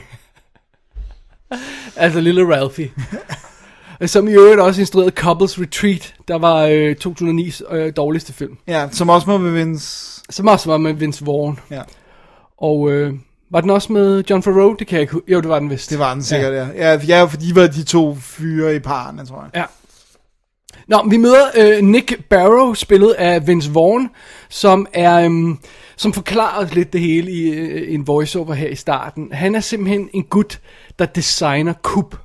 [1.95, 2.91] altså lille Ralphie.
[4.05, 8.57] Som i øvrigt også instruerede Couples Retreat, der var øh, 2009's øh, dårligste film.
[8.67, 10.21] Ja, som også må med Vince.
[10.29, 11.59] Som også var med Vince Vaughn.
[11.71, 11.81] Ja,
[12.57, 13.13] Og øh,
[13.51, 14.75] var den også med John Favreau?
[14.79, 15.89] Det kan jeg ikke Jo, det var den vist.
[15.89, 16.67] det var den sikkert, ja.
[16.75, 19.49] Ja, ja for de var de to fyre i parerne, tror jeg.
[19.55, 19.65] Ja.
[20.89, 24.09] Nå, vi møder øh, Nick Barrow, spillet af Vince Vaughn,
[24.49, 25.29] som er...
[25.29, 25.55] Øh,
[25.95, 29.31] som forklarer lidt det hele i øh, en voiceover her i starten.
[29.31, 30.59] Han er simpelthen en gut,
[30.99, 32.15] der designer kub.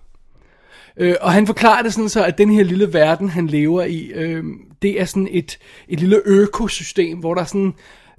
[0.96, 4.12] Øh, og han forklarer det sådan så, at den her lille verden, han lever i,
[4.14, 4.44] øh,
[4.82, 5.58] det er sådan et,
[5.88, 7.74] et lille økosystem, hvor der er sådan,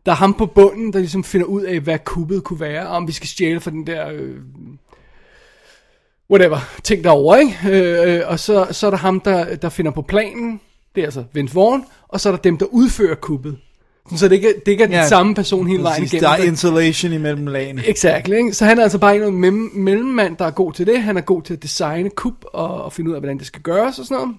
[0.05, 2.95] der er ham på bunden, der ligesom finder ud af, hvad kubbet kunne være, og
[2.95, 4.35] om vi skal stjæle fra den der, øh,
[6.31, 7.57] whatever, ting derovre, ikke?
[7.69, 10.59] Øh, øh, og så, så er der ham, der, der finder på planen,
[10.95, 13.15] det er altså Vince Vaughn, og så er der dem, der udfører.
[13.23, 16.21] Sådan, Så det ikke, det ikke er den Ja, samme person hele vejen igennem.
[16.23, 17.87] der er insulation imellem lagene.
[17.87, 18.53] Exakt, ikke?
[18.53, 21.01] Så han er altså bare en mellem, mellemmand, der er god til det.
[21.01, 23.61] Han er god til at designe kub og, og finde ud af, hvordan det skal
[23.61, 24.37] gøres og sådan noget.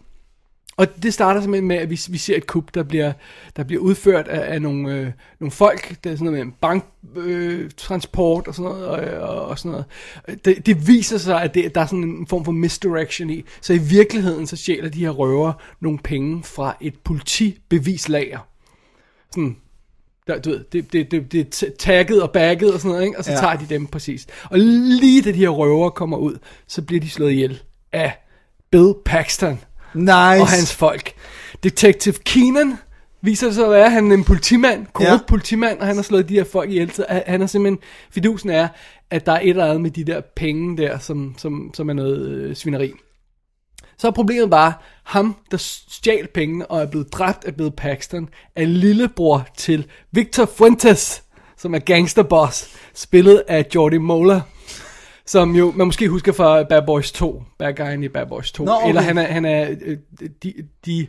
[0.77, 3.13] Og det starter simpelthen med, at vi, vi ser et kub, der bliver,
[3.57, 6.05] der bliver udført af, af nogle, øh, nogle folk.
[6.05, 8.87] Det er sådan noget med banktransport øh, transport og sådan noget.
[8.87, 9.85] Og, og, og sådan noget.
[10.45, 13.45] Det, det viser sig, at det, der er sådan en form for misdirection i.
[13.61, 18.39] Så i virkeligheden, så stjæler de her røver nogle penge fra et politibevislager.
[19.31, 19.57] Sådan,
[20.27, 23.19] der, du ved, det, det, det, det er tagget og bagget og sådan noget, ikke?
[23.19, 23.39] og så ja.
[23.39, 24.27] tager de dem præcis.
[24.51, 27.63] Og lige da de her røver kommer ud, så bliver de slået ihjel
[27.93, 28.13] af
[28.71, 29.59] Bill Paxton
[29.97, 30.13] Nice.
[30.43, 31.13] og hans folk.
[31.63, 32.75] Detective Keenan
[33.23, 35.19] viser sig at være, han er en politimand, korrupt Ja.
[35.29, 36.93] politimand, og han har slået de her folk ihjel.
[36.93, 37.79] Så han- han er simpelthen,
[38.11, 38.69] fidusen er,
[39.11, 41.93] at der er et eller andet med de der penge der, som, som, som er
[41.93, 42.93] noget øh, svineri.
[43.99, 44.73] Så er problemet bare,
[45.05, 50.45] ham, der stjal pengene og er blevet dræbt af Bill Paxton, er lillebror til Victor
[50.57, 51.23] Fuentes,
[51.57, 54.41] som er gangsterboss, spillet af Jordi Mola,
[55.27, 58.65] som jo, man måske husker fra Bad Boys 2, bad guyen i Bad Boys 2,
[58.65, 58.89] Nå, okay.
[58.89, 59.97] eller han er, han er øh,
[60.43, 60.55] de,
[60.87, 61.07] de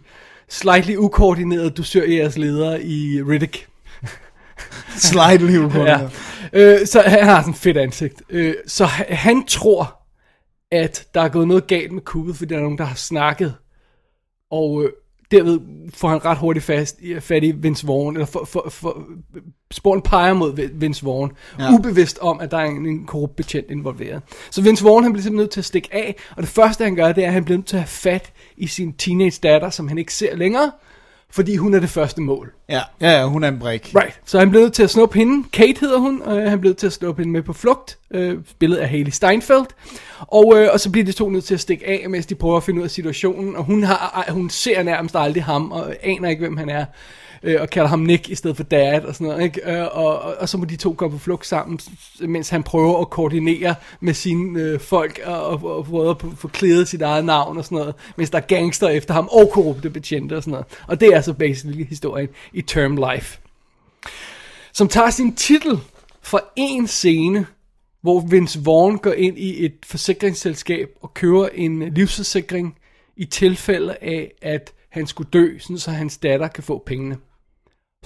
[0.49, 3.67] slightly ukoordinerede dusørjægers ledere i Riddick.
[5.11, 6.09] Slightly på Ja.
[6.53, 8.21] Øh, så han har sådan et fedt ansigt.
[8.29, 9.97] Øh, så han, han tror,
[10.71, 13.55] at der er gået noget galt med kuppet, fordi der er nogen, der har snakket.
[14.51, 14.89] Og øh,
[15.31, 15.59] derved
[15.93, 19.03] får han ret hurtigt fast, fat i Vince Vaughn, eller for, for, for,
[19.71, 21.73] sporen peger mod Vince Vaughn, Ja.
[21.73, 24.21] ubevidst om, at der er en, en korrupt betjent involveret.
[24.51, 26.95] Så Vince Vaughn, han bliver simpelthen nødt til at stikke af, og det første, han
[26.95, 29.69] gør, det er, at han bliver nødt til at have fat i sin teenage datter,
[29.69, 30.71] som han ikke ser længere,
[31.31, 32.53] fordi hun er det første mål.
[32.69, 33.91] Ja, ja, ja, hun er en brik.
[33.95, 34.19] Right.
[34.25, 35.47] Så han blev nødt til at snuppe hende.
[35.53, 36.21] Kate hedder hun.
[36.21, 37.97] Og han blev nødt til at snuppe hende med på flugt.
[38.11, 39.65] Øh, spillet af Haley Steinfeld.
[40.19, 42.57] Og, øh, og så bliver de to nødt til at stikke af, mens de prøver
[42.57, 43.55] at finde ud af situationen.
[43.55, 46.85] Og hun, har, hun ser nærmest aldrig ham, og aner ikke, hvem han er.
[47.43, 49.43] Øh, og kalder ham Nick i stedet for Dad og sådan noget.
[49.43, 49.71] Ikke?
[49.71, 51.79] Øh, og, og, og så må de to gå på flugt sammen,
[52.19, 56.47] mens han prøver at koordinere med sine øh, folk, og, og, og prøver at få
[56.47, 57.95] klædet sit eget navn og sådan noget.
[58.15, 60.65] Mens der er gangster efter ham, og korrupte betjente og sådan noget.
[60.87, 63.39] Og det er så basically historien i Term Life
[64.77, 65.79] som tager sin titel
[66.21, 67.45] fra en scene,
[68.01, 72.77] hvor Vince Vaughn går ind i et forsikringsselskab og kører en livsforsikring
[73.15, 77.17] i tilfælde af, at han skulle dø, sådan så hans datter kan få pengene.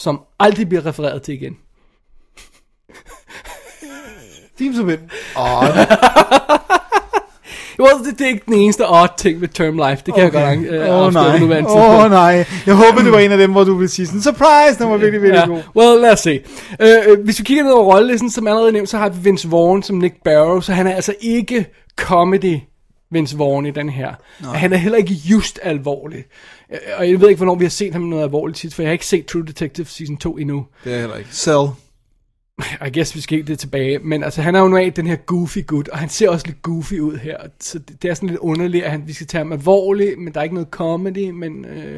[0.02, 1.58] Som aldrig bliver refereret til igen.
[4.58, 4.96] Team som Åh,
[7.80, 10.04] well, det, det er ikke den eneste odd ting ved Term Life.
[10.06, 10.40] Det kan okay.
[10.40, 12.46] jeg godt øh, Åh oh, afsløre nej, åh oh, nej.
[12.66, 14.98] Jeg håber, det var en af dem, hvor du ville sige sådan, surprise, den var
[14.98, 15.84] virkelig, virkelig god.
[15.84, 16.40] well, lad os se.
[16.80, 19.50] Øh, øh, hvis vi kigger ned over rollelisten, som allerede nævnt, så har vi Vince
[19.50, 21.66] Vaughn som Nick Barrow, så han er altså ikke
[21.98, 22.58] comedy
[23.12, 24.14] Vince Vaughn i den her.
[24.42, 24.58] Nej.
[24.58, 26.24] Han er heller ikke just alvorlig.
[26.72, 28.90] Øh, Og jeg ved ikke, hvornår vi har set ham noget alvorligt sidst, for jeg
[28.90, 30.66] har ikke set True Detective season 2 endnu.
[30.84, 31.36] Det er heller ikke.
[31.36, 31.68] Cell.
[32.88, 34.00] I guess vi skal ikke det tilbage.
[34.00, 36.62] Men altså, han er jo normalt den her goofy gut, og han ser også lidt
[36.62, 37.38] goofy ud her.
[37.60, 40.34] Så det, det er sådan lidt underligt, at han, vi skal tage ham alvorligt, men
[40.34, 41.94] der er ikke noget comedy, men øh,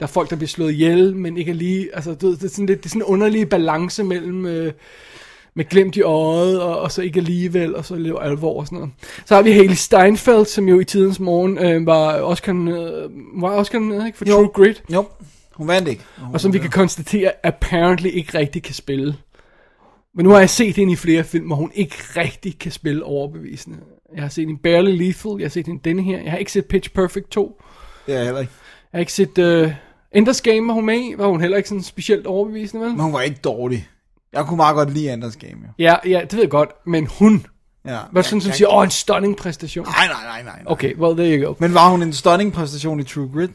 [0.00, 1.88] der er folk, der bliver slået ihjel, men ikke lige...
[1.94, 4.46] Altså, du, ved, det er sådan lidt, det er sådan en underlig balance mellem...
[4.46, 4.72] Øh,
[5.56, 8.78] med glemt i øjet, og, og så ikke alligevel, og så lidt alvor og sådan
[8.78, 8.92] noget.
[9.26, 13.10] Så har vi Haley Steinfeld, som jo i tidens morgen øh, var Oscar, øh,
[13.42, 14.34] var Oscar nomineret, ikke, for Jo.
[14.34, 15.04] True Grit, Jo,
[15.54, 16.02] hun vandt ikke.
[16.32, 19.16] og som vi kan konstatere, apparently ikke rigtig kan spille.
[20.14, 23.04] Men nu har jeg set hende i flere film, hvor hun ikke rigtig kan spille
[23.04, 23.76] overbevisende.
[24.14, 26.22] Jeg har set hende i Barely Lethal, jeg har set hende denne her.
[26.22, 27.62] Jeg har ikke set Pitch Perfect 2.
[28.06, 28.52] Det er jeg heller ikke.
[28.92, 29.72] Jeg har ikke set uh,
[30.12, 31.14] Enders Game, var hun med i.
[31.18, 32.90] Var hun heller ikke sådan specielt overbevisende, vel?
[32.92, 33.88] Men hun var ikke dårlig.
[34.36, 35.68] Jeg kunne meget godt lide Anders Game, jo.
[35.78, 36.70] Ja, ja, det ved jeg godt.
[36.86, 37.46] Men hun
[37.86, 37.98] Ja.
[38.12, 39.86] var sådan, som siger, åh, en stunning præstation.
[39.86, 40.42] Nej, nej, nej, nej.
[40.42, 40.62] nej.
[40.72, 41.54] Okay, well, there you go.
[41.58, 43.50] Men var hun en stunning præstation i True Grit?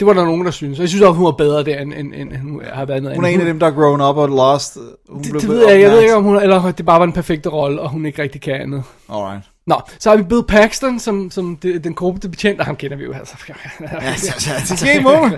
[0.00, 0.78] Det var der nogen, der synes.
[0.78, 3.24] Jeg synes også, hun var bedre der, end, end, end hun har været noget Hun
[3.24, 4.78] er en af dem, der er grown up og lost.
[5.08, 7.06] Hun Det, blev det ved jeg, jeg ved ikke, om hun, eller det bare var
[7.06, 8.82] en perfekte rolle, og hun ikke rigtig kan andet.
[9.08, 9.44] Alright.
[9.66, 12.96] Nå, så har vi Bill Paxton, som, som det, den korrupte betjent, og ham kender
[12.96, 13.36] vi jo altså.
[14.86, 15.30] Game over.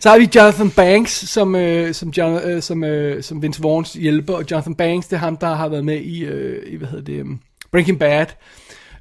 [0.00, 3.92] Så har vi Jonathan Banks, som, øh, som, John, øh, som, øh, som Vince Vaughns
[3.92, 6.88] hjælper, og Jonathan Banks, det er ham, der har været med i, øh, i hvad
[6.88, 7.40] hedder det, um,
[7.72, 8.26] Breaking Bad.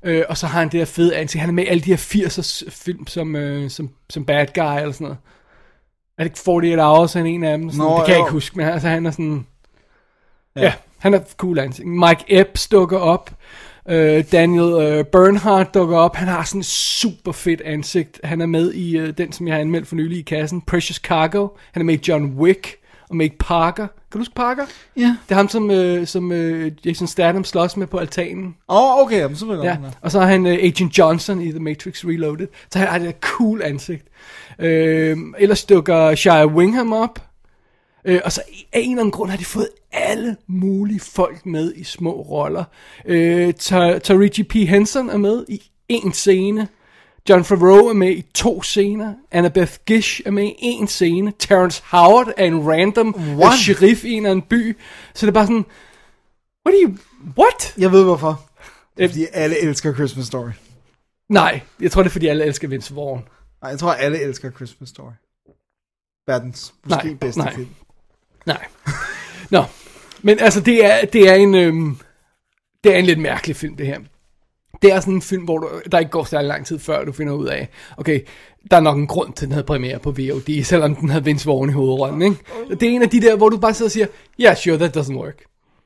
[0.04, 1.40] Øh, og så har han det her fede ansigt.
[1.40, 4.80] Han er med i alle de her 80'ers film som, øh, som, som bad guy
[4.80, 5.18] eller sådan noget.
[6.18, 7.70] Er det ikke 48 Hours, han er en af dem?
[7.70, 8.26] Sådan, Nå, det kan jeg jo.
[8.26, 9.46] ikke huske, men altså, han er sådan...
[10.56, 11.88] Ja, ja han er cool ansigt.
[11.88, 13.32] Mike Epps dukker op.
[13.90, 16.16] Øh, Daniel øh, Bernhardt dukker op.
[16.16, 18.20] Han har sådan super fedt ansigt.
[18.24, 20.62] Han er med i øh, den, som jeg har anmeldt for nylig i kassen.
[20.62, 21.48] Precious Cargo.
[21.72, 22.76] Han er med i John Wick
[23.10, 23.88] og med i Parker.
[24.12, 24.66] Kan du huske Parker?
[24.98, 25.02] Ja.
[25.02, 28.56] Det er ham, som, øh, som øh, Jason Statham slås med på altanen.
[28.70, 29.78] Åh, oh, okay, jamen, så vil jeg Ja.
[29.84, 29.94] godt.
[30.02, 32.48] Og så har han øh, Agent Johnson i The Matrix Reloaded.
[32.72, 34.06] Så han har det der cool ansigt.
[34.60, 37.20] Øh, ellers dukker Shia Wingham op.
[38.06, 38.42] Øh, og så
[38.74, 42.64] af en eller anden grund har de fået alle mulige folk med i små roller.
[43.06, 44.54] Øh, Ta- Taraji P.
[44.54, 46.68] Henson er med i en scene.
[47.30, 49.14] John Favreau er med i to scener.
[49.32, 51.34] Annabeth Gish er med i en scene.
[51.40, 53.60] Terrence Howard er en random øh, What?
[53.60, 54.78] sheriff i en eller anden by.
[55.14, 55.66] Så det er bare sådan...
[56.66, 56.98] What are you...
[57.38, 57.74] What?
[57.78, 58.50] Jeg ved hvorfor.
[58.98, 60.50] Det er, Øh, fordi alle elsker Christmas Story.
[61.30, 63.24] Nej, jeg tror det er fordi alle elsker Vince Vaughn.
[63.62, 65.12] Nej, jeg tror, alle elsker Christmas Story.
[66.28, 67.54] Verdens måske Nej, bedste nej.
[67.56, 67.70] film.
[68.46, 68.66] Nej.
[69.50, 69.64] Nå,
[70.22, 71.98] men altså det er, det er en, øhm,
[72.84, 74.00] det er en lidt mærkelig film det her.
[74.82, 77.12] Det er sådan en film, hvor du, der ikke går særlig lang tid før, du
[77.12, 78.20] finder ud af, okay,
[78.72, 81.24] der er nok en grund til, at den havde premiere på VOD, selvom den havde
[81.24, 82.38] Vince Vaughn i hovedrollen, ikke?
[82.70, 84.08] Det er en af de der, hvor du bare sidder og siger,
[84.42, 85.36] yeah, sure, that doesn't work.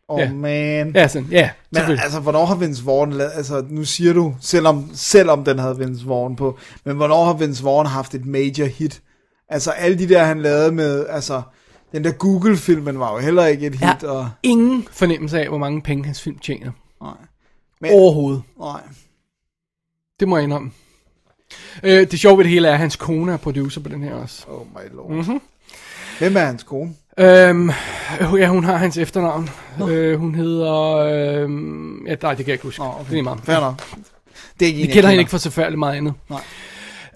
[0.08, 0.92] Oh, man.
[0.96, 4.90] Ja, sådan, ja, Men altså, hvornår har Vince Vaughn lavet, altså nu siger du, selvom,
[4.94, 9.02] selvom den havde Vince Vaughn på, men hvornår har Vince Vaughn haft et major hit?
[9.50, 11.42] Altså alle de der, han lavede med, altså,
[11.92, 14.08] den der Google-filmen var jo heller ikke et hit, Ja.
[14.10, 16.72] og, Ingen fornemmelse af, hvor mange penge hans film tjener.
[17.02, 17.14] nej,
[17.86, 18.42] Men- Overhovedet.
[18.60, 18.82] nej.
[20.20, 20.72] Det må jeg indrømme.
[21.84, 24.14] Øh, det sjove ved det hele er, at hans kone er producer på den her
[24.14, 24.46] også.
[24.48, 25.12] Oh my lord.
[25.12, 25.42] Mm-hmm.
[26.20, 26.96] Hvem er hans kone?
[27.20, 27.70] Øhm,
[28.22, 29.50] øh, ja, hun har hans efternavn.
[29.90, 30.74] Øh, hun hedder...
[30.96, 32.82] Øhm, ja, nej, det kan jeg ikke huske.
[32.84, 33.40] Nå, Det er meget.
[33.44, 33.82] Fair nok.
[34.60, 36.14] Det er ikke Vi kender hende ikke for så færdig meget andet.
[36.30, 36.42] Nej.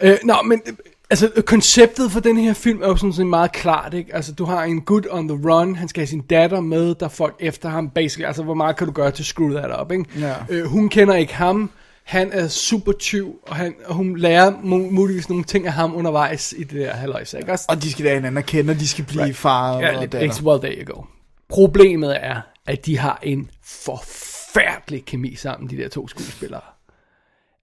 [0.02, 0.74] Øh, nå, men øh,
[1.10, 4.15] altså, konceptet for den her film er jo sådan set meget klart, ikke?
[4.15, 7.06] Altså, du har en good on the run, han skal have sin datter med, der
[7.06, 8.26] er folk efter ham, basically.
[8.27, 10.06] Altså, hvor meget kan du gøre til at screw that up, ikke?
[10.19, 10.34] Ja.
[10.49, 11.69] Øh, hun kender ikke ham,
[12.03, 15.95] han er super tyv, og, han, og hun lærer mu- muligvis nogle ting af ham
[15.95, 17.52] undervejs i det der halvøjse, ikke?
[17.52, 19.36] Også, Og de skal da hinanden at kende, og de skal blive right.
[19.36, 20.19] far og Ja, lidt, datter.
[20.19, 21.02] ikke, well, there you go.
[21.49, 26.61] Problemet er, at de har en forfærdelig kemi sammen, de der to skuespillere.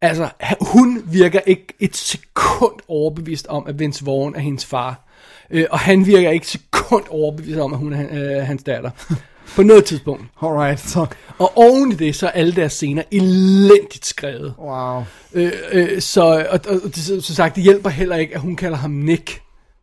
[0.02, 0.28] Altså,
[0.60, 5.00] hun virker ikke et sekund overbevist om, at Vince Vaughn er hendes far.
[5.50, 8.90] Øh, og han virker ikke et sekund overbevist om, at hun er øh, hans datter.
[9.56, 10.24] På noget tidspunkt.
[10.42, 11.06] Alright, så,
[11.38, 14.54] Og oven i det, så er alle deres scener elendigt skrevet.
[14.58, 15.02] wow.
[15.32, 18.56] Øh, øh, så, og, og, og det, så sagt, det hjælper heller ikke, at hun
[18.56, 19.40] kalder ham Nick,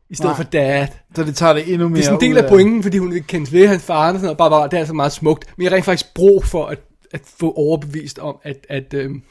[0.10, 0.36] i stedet Nej.
[0.36, 0.88] for dad.
[1.16, 2.98] Så det tager det endnu mere Det er sådan en del ud af pointen, fordi
[2.98, 5.12] hun ikke kendes ved hans far, og sådan noget, bare, bare, det er altså meget
[5.12, 5.46] smukt.
[5.58, 6.80] Men jeg har rent faktisk brug for at,
[7.12, 9.22] at få overbevist om, at, at, øhm,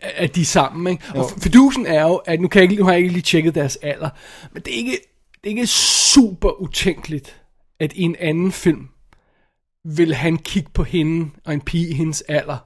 [0.00, 0.92] at de er sammen.
[0.92, 1.04] Ikke?
[1.14, 3.54] Og fidusen er jo, at nu, kan jeg ikke, nu har jeg ikke lige tjekket
[3.54, 4.10] deres alder,
[4.52, 4.98] men det er ikke,
[5.34, 7.42] det er ikke super utænkeligt,
[7.80, 8.88] at i en anden film
[9.84, 12.58] vil han kigge på hende og en pige i hendes alder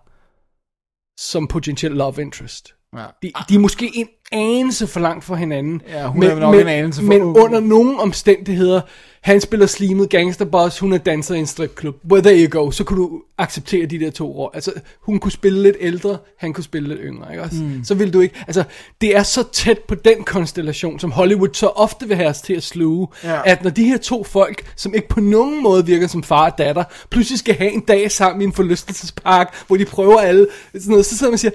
[1.19, 2.75] som potentiel love interest.
[2.97, 3.07] Ja.
[3.23, 5.83] De, de er måske en anelse for langt fra hinanden.
[5.89, 8.81] Ja, hun er nok en anelse for Men under nogle omstændigheder,
[9.23, 11.97] han spiller slimet gangsterboss, hun er danser i en stripklub.
[12.11, 12.71] Well, there you go.
[12.71, 14.51] Så kunne du acceptere de der to roller.
[14.55, 17.57] Altså, hun kunne spille lidt ældre, han kunne spille lidt yngre, ikke også?
[17.63, 17.85] Mm.
[17.85, 18.35] Så vil du ikke...
[18.47, 18.65] Altså,
[19.01, 22.55] det er så tæt på den konstellation, som Hollywood så ofte vil have os til
[22.55, 23.41] at sluge, Ja.
[23.45, 26.59] at når de her to folk, som ikke på nogen måde virker som far og
[26.59, 30.91] datter, pludselig skal have en dag sammen i en forlystelsespark, hvor de prøver alle, sådan
[30.91, 31.53] noget, så sidder man og siger,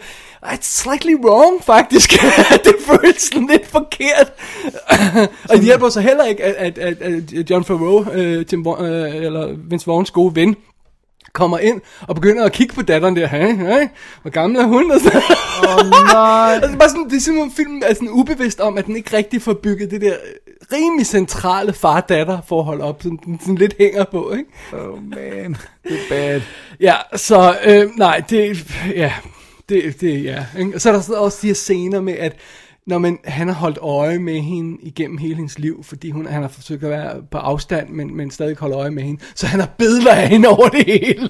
[0.54, 2.12] it's slightly wrong, faktisk.
[2.66, 4.34] det føles sådan lidt forkert.
[5.50, 7.02] og det hjælper så heller ikke, at, at, at,
[7.34, 10.56] at John Favreau, øh, Tim, Vaughn- øh, eller Vince Vaughns gode ven,
[11.34, 13.88] kommer ind og begynder at kigge på datteren der, hey, hey,
[14.22, 14.92] hvor gammel er hun?
[14.96, 15.22] Og så,
[15.64, 16.60] Åh, nej.
[16.64, 19.42] altså, bare sådan, det er simpelthen filmen er sådan ubevidst om, at den ikke rigtig
[19.42, 20.14] får bygget det der
[20.74, 24.50] rimelig centrale far-datter forhold op, som den sådan lidt hænger på, ikke?
[24.74, 26.42] Oh man, det er bad.
[26.80, 28.66] Ja, så øh, nej, det,
[28.96, 29.14] ja,
[29.70, 30.46] det, det, ja.
[30.76, 32.36] Og så er der så også de her scener med, at
[32.88, 36.42] når man, han har holdt øje med hende igennem hele hendes liv, fordi hun, han
[36.42, 39.60] har forsøgt at være på afstand, men, men stadig holde øje med hende, så han
[39.60, 41.30] har billeder af hende over det hele.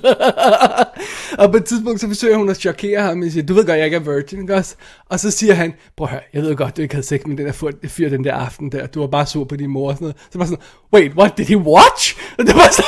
[1.39, 3.77] og på et tidspunkt, så forsøger hun at chokere ham, og siger, du ved godt,
[3.77, 4.76] jeg ikke er virgin, ikke også?
[5.09, 7.38] Og så siger han, prøv at høre, jeg ved godt, du ikke havde sex med
[7.38, 7.51] den der
[7.88, 10.18] fyr- den der aften der, du var bare sur på din mor og sådan noget.
[10.31, 12.18] Så var sådan, wait, what, did he watch?
[12.39, 12.84] Og det var så,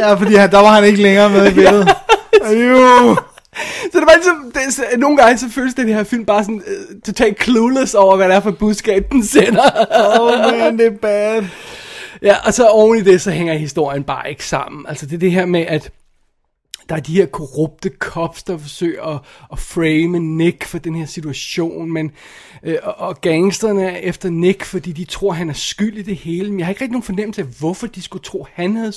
[0.02, 1.88] Ja, fordi han, der var han ikke længere med i billedet.
[2.52, 3.16] Jo.
[3.92, 6.44] Så det var ligesom, det, så, nogle gange så føles det, det her film bare
[6.44, 9.70] sådan uh, totalt clueless over, hvad det er for budskab, den sender.
[10.20, 11.44] Oh man, det er bad.
[12.22, 14.86] ja, og så oven i det, så hænger historien bare ikke sammen.
[14.88, 15.90] Altså det er det her med, at
[16.90, 19.20] der er de her korrupte cops, der forsøger at,
[19.52, 22.12] at frame Nick for den her situation, men,
[22.62, 26.50] øh, og, gangsterne er efter Nick, fordi de tror, han er skyld i det hele,
[26.50, 28.92] men jeg har ikke rigtig nogen fornemmelse af, hvorfor de skulle tro, han havde,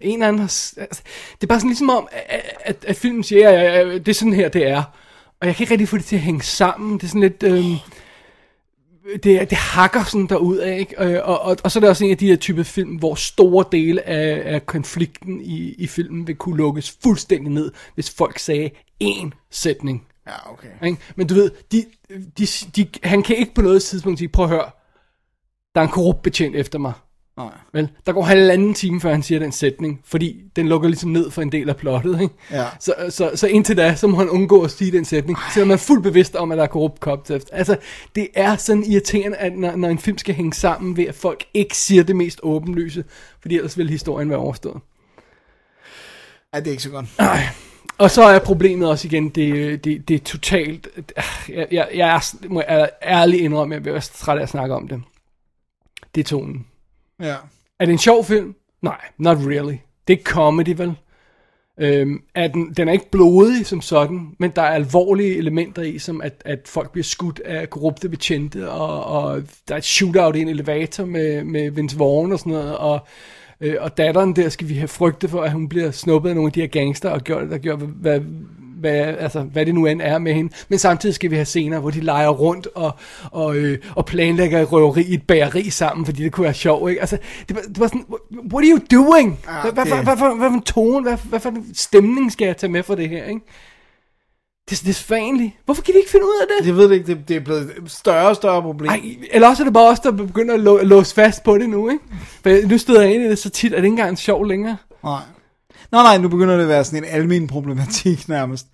[0.00, 1.02] en eller anden har, altså,
[1.34, 4.18] det er bare sådan ligesom om, at, at, at filmen siger, at, at det er
[4.18, 4.82] sådan her, det er,
[5.40, 7.42] og jeg kan ikke rigtig få det til at hænge sammen, det er sådan lidt,
[7.42, 7.64] øh,
[9.22, 10.98] det, det hakker sådan derud af, ikke?
[10.98, 13.64] Og, og, og så er det også en af de her type film, hvor store
[13.72, 18.70] dele af, af konflikten i, i filmen vil kunne lukkes fuldstændig ned, hvis folk sagde
[19.04, 20.06] én sætning.
[20.26, 20.86] Ja, okay.
[20.86, 20.98] Ikke?
[21.16, 21.84] Men du ved, de,
[22.38, 22.46] de,
[22.76, 24.70] de, han kan ikke på noget tidspunkt sige, prøv at høre,
[25.74, 26.92] der er en korrupt betjent efter mig.
[27.36, 27.50] Nej.
[27.72, 31.30] Vel, der går halvanden time, før han siger den sætning, fordi den lukker ligesom ned
[31.30, 32.34] for en del af plottet, ikke?
[32.50, 32.66] Ja.
[32.80, 35.74] Så, så, så indtil da, så må han undgå at sige den sætning, selvom man
[35.74, 37.56] er fuldt bevidst om, at der er korrupt efter.
[37.56, 37.76] Altså,
[38.14, 41.44] det er sådan irriterende, at når, når en film skal hænge sammen ved, at folk
[41.54, 43.04] ikke siger det mest åbenlyse,
[43.40, 44.80] fordi ellers vil historien være overstået.
[46.54, 47.06] Ja, det er ikke så godt.
[47.98, 50.88] Og så er problemet også igen, det, det, det er totalt...
[51.48, 54.74] Jeg, jeg, jeg er, må jeg ærligt indrømme, at jeg er træt af at snakke
[54.74, 55.02] om det.
[56.14, 56.66] Det er tonen.
[57.22, 57.36] Ja.
[57.78, 58.54] Er det en sjov film?
[58.82, 59.76] Nej, not really.
[60.08, 60.94] Det er comedy, vel?
[61.80, 65.98] Øhm, er den, den er ikke blodig som sådan, men der er alvorlige elementer i,
[65.98, 70.36] som at, at folk bliver skudt af korrupte betjente, og, og der er et shootout
[70.36, 73.06] i en elevator med, med Vince Vaughn og sådan noget, og,
[73.60, 76.48] øh, og datteren der skal vi have frygte for, at hun bliver snuppet af nogle
[76.48, 78.20] af de her gangster, og gjort, der gør, hvad,
[78.82, 80.52] hvad, altså, hvad det nu end er med hende.
[80.68, 82.90] Men samtidig skal vi have scener, hvor de leger rundt og,
[83.30, 86.90] og, øh, og planlægger et røveri i et bageri sammen, fordi det kunne være sjovt.
[86.90, 87.00] Ikke?
[87.00, 87.18] Altså,
[87.48, 88.04] det, var, det var sådan,
[88.52, 89.38] what, are you doing?
[89.62, 92.32] Hvad, hvad, det- hvad, hvad, hvad, hvad for en tone, hvad, hvad for en stemning
[92.32, 93.24] skal jeg tage med for det her?
[93.24, 93.40] Ikke?
[94.70, 95.52] Det, det er svanligt.
[95.64, 96.66] Hvorfor kan de ikke finde ud af det?
[96.66, 98.90] Jeg ved det ikke, det, det er blevet et større og større problem.
[98.90, 99.00] Ej,
[99.30, 101.90] eller også er det bare os, der begynder at lå, låse fast på det nu,
[101.90, 102.04] ikke?
[102.42, 104.44] For nu støder jeg ind i det så tit, at det ikke engang er sjov
[104.44, 104.76] længere.
[105.04, 105.20] Nej.
[105.92, 108.66] Nej, nej, nu begynder det at være sådan en almen problematik nærmest.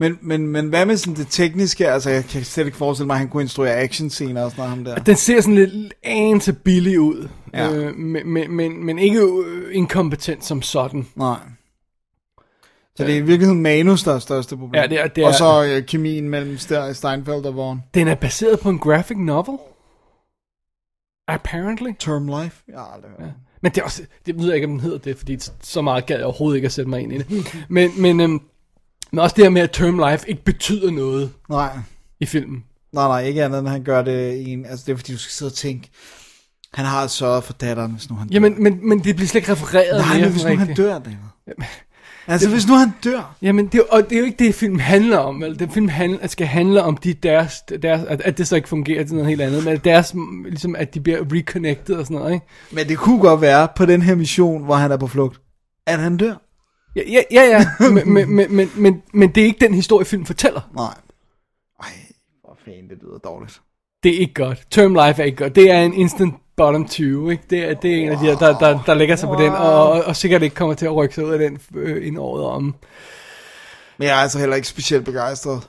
[0.00, 1.88] Men, men, men hvad med sådan det tekniske?
[1.88, 4.76] Altså, jeg kan slet ikke forestille mig, at han kunne instruere actionscener og sådan noget,
[4.76, 4.94] ham der.
[4.94, 7.72] Den ser sådan lidt anelse billig ud, Ja.
[7.72, 11.06] øh, men, men, men, men ikke øh, inkompetent som sådan.
[11.16, 11.36] Nej.
[12.96, 14.82] Så det er i virkeligheden manus, der er største problem.
[14.82, 17.82] Ja, det er- det Og er- så øh, kemien mellem Ste- Steinfeld og Vaughn.
[17.94, 19.58] Den er baseret på en graphic novel.
[21.28, 21.90] Apparently.
[21.98, 22.62] Term Life?
[22.68, 23.28] Ja, aldrig hørt.
[23.62, 26.06] Men det er også, det ved jeg ikke, om den hedder det, fordi så meget
[26.06, 27.54] gad jeg overhovedet ikke at sætte mig ind i det.
[27.68, 28.40] Men, men, øhm,
[29.12, 31.78] men også det her med, at term life ikke betyder noget Nej.
[32.20, 32.64] i filmen.
[32.92, 34.66] Nej, nej, ikke andet end han gør det i en...
[34.66, 35.90] Altså, det er fordi, du skal sidde og tænke...
[36.74, 38.32] Han har sørget for datteren, hvis nu han dør.
[38.34, 40.22] Jamen, men, men det bliver slet ikke refereret Nej, mere.
[40.22, 41.16] men hvis nu han dør, David.
[42.30, 43.36] Altså, hvis nu han dør.
[43.42, 45.40] Jamen, det, og det er jo ikke det, film handler om.
[45.40, 45.58] Vel?
[45.58, 49.04] Det film handler, skal handle om de deres, deres at, at det så ikke fungerer
[49.04, 52.46] til noget helt andet, men deres, ligesom, at de bliver reconnected og sådan noget, ikke?
[52.72, 55.40] Men det kunne godt være på den her mission, hvor han er på flugt,
[55.86, 56.34] at han dør.
[56.96, 57.88] Ja, ja, ja, ja.
[57.88, 60.70] men, men, men, men, men, men det er ikke den historie, film fortæller.
[60.74, 60.94] Nej.
[61.82, 61.88] Ej,
[62.44, 63.60] hvor fanden, det lyder dårligt.
[64.02, 64.66] Det er ikke godt.
[64.70, 65.54] Term Life er ikke godt.
[65.54, 67.44] Det er en instant bottom 20, ikke?
[67.50, 69.52] Det er, det er en af de her, der, der, der lægger sig på den,
[69.52, 72.18] og, og, og sikkert ikke kommer til at rykke sig ud af den øh, inden
[72.20, 72.74] året om.
[73.98, 75.68] Men jeg er altså heller ikke specielt begejstret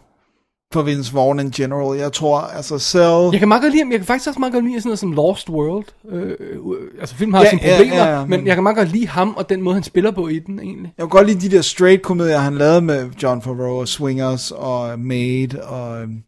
[0.74, 2.00] for Vince Vaughn in general.
[2.00, 3.30] Jeg tror, altså selv...
[3.32, 3.88] Jeg kan meget godt lide.
[3.92, 5.86] Jeg kan faktisk også meget godt lide sådan noget som Lost World.
[6.12, 8.30] Øh, øh, altså filmen har Ja, sine problemer, ja, ja, men...
[8.30, 10.40] men- men jeg kan meget godt lide ham og den måde, han spiller på i
[10.40, 10.94] den egentlig.
[10.98, 15.00] Jeg kan godt lide de der straight-komedier, han lavede med John Favreau og Swingers og
[15.00, 16.24] Maid, og, øhm,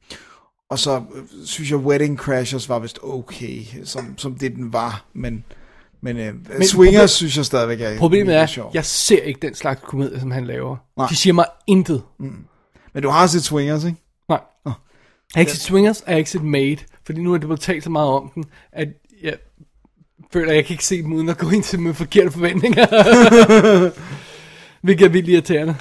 [0.73, 5.05] og så øh, synes jeg Wedding Crashers var vist okay, som, som det den var,
[5.13, 5.43] men,
[6.01, 8.71] men, øh, men Swingers proble- synes jeg stadigvæk er Problemet er, sjov.
[8.73, 10.77] jeg ser ikke den slags komedie, som han laver.
[10.97, 11.07] Nej.
[11.07, 12.03] De siger mig intet.
[12.93, 13.97] Men du har set Swingers, ikke?
[14.29, 14.39] Nej.
[14.65, 14.73] Jeg
[15.35, 17.59] har ikke set Swingers, og jeg har ikke set Made, fordi nu er det blevet
[17.61, 18.87] talt så meget om den, at
[19.23, 19.35] jeg
[20.33, 22.85] føler, at jeg kan ikke se dem uden at gå ind til med forkerte forventninger.
[24.83, 25.75] Hvilket er vildt irriterende.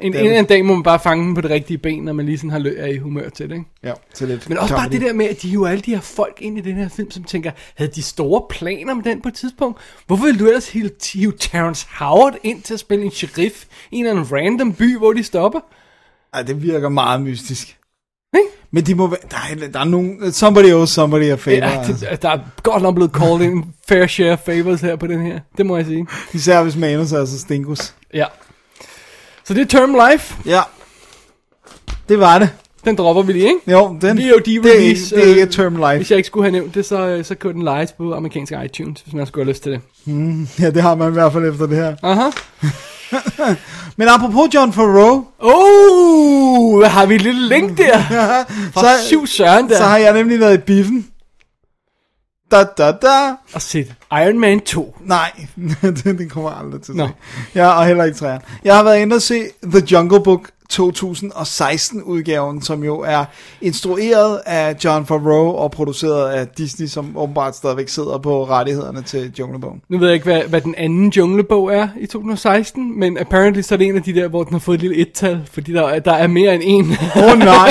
[0.00, 2.26] En, en anden dag må man bare fange den på det rigtige ben, når man
[2.26, 3.66] lige sådan har lø- er i humør til det, ikke?
[3.84, 4.92] Ja, til lidt Men også bare comedy.
[5.00, 7.10] det der med, at de hiver alle de her folk ind i den her film,
[7.10, 9.78] som tænker, havde de store planer med den på et tidspunkt?
[10.06, 13.96] Hvorfor ville du ellers hive, hive Terrence Howard ind til at spille en sheriff i
[13.96, 15.60] en eller anden random by, hvor de stopper?
[16.34, 17.76] Ej, det virker meget mystisk.
[18.36, 18.48] Ikke?
[18.70, 21.56] Men de må være, der er, der er nogen, somebody owes somebody a favor.
[21.56, 22.06] Ja, altså.
[22.10, 25.40] det, der er godt nok blevet called in fair share favors her på den her.
[25.56, 26.06] Det må jeg sige.
[26.34, 27.94] Især hvis manus er så stinkus.
[28.14, 28.24] Ja.
[29.44, 30.34] Så det er Term Life.
[30.46, 30.60] Ja,
[32.08, 32.50] det var det.
[32.84, 33.72] Den dropper vi lige, ikke?
[33.72, 35.96] Jo, den, de det, er, release, det er ikke øh, term life.
[35.96, 39.00] Hvis jeg ikke skulle have nævnt det, så, så kan den lejes på amerikansk iTunes,
[39.00, 39.80] hvis man skulle have lyst til det.
[40.60, 41.96] Ja, det har man i hvert fald efter det her.
[42.02, 42.30] Aha.
[43.96, 47.98] Men apropos John Favreau, Oh, hvad har vi et lille link der?
[48.74, 49.76] Fra syv søren der.
[49.76, 51.06] så har jeg nemlig været i biffen.
[52.50, 53.34] Da, da, da.
[53.54, 54.96] Og set Iron Man 2.
[55.00, 55.30] Nej,
[55.82, 57.08] det, det kommer jeg aldrig til at Nå.
[57.54, 58.40] Ja, og heller ikke træerne.
[58.64, 63.24] Jeg har været inde og se The Jungle Book 2016-udgaven, som jo er
[63.60, 69.32] instrueret af John Favreau og produceret af Disney, som åbenbart stadigvæk sidder på rettighederne til
[69.38, 69.80] Junglebogen.
[69.88, 73.74] Nu ved jeg ikke, hvad, hvad den anden junglebog er i 2016, men apparently så
[73.74, 75.98] er det en af de der, hvor den har fået et lille et-tal, fordi der,
[75.98, 76.90] der er mere end en.
[77.16, 77.68] Åh oh, nej,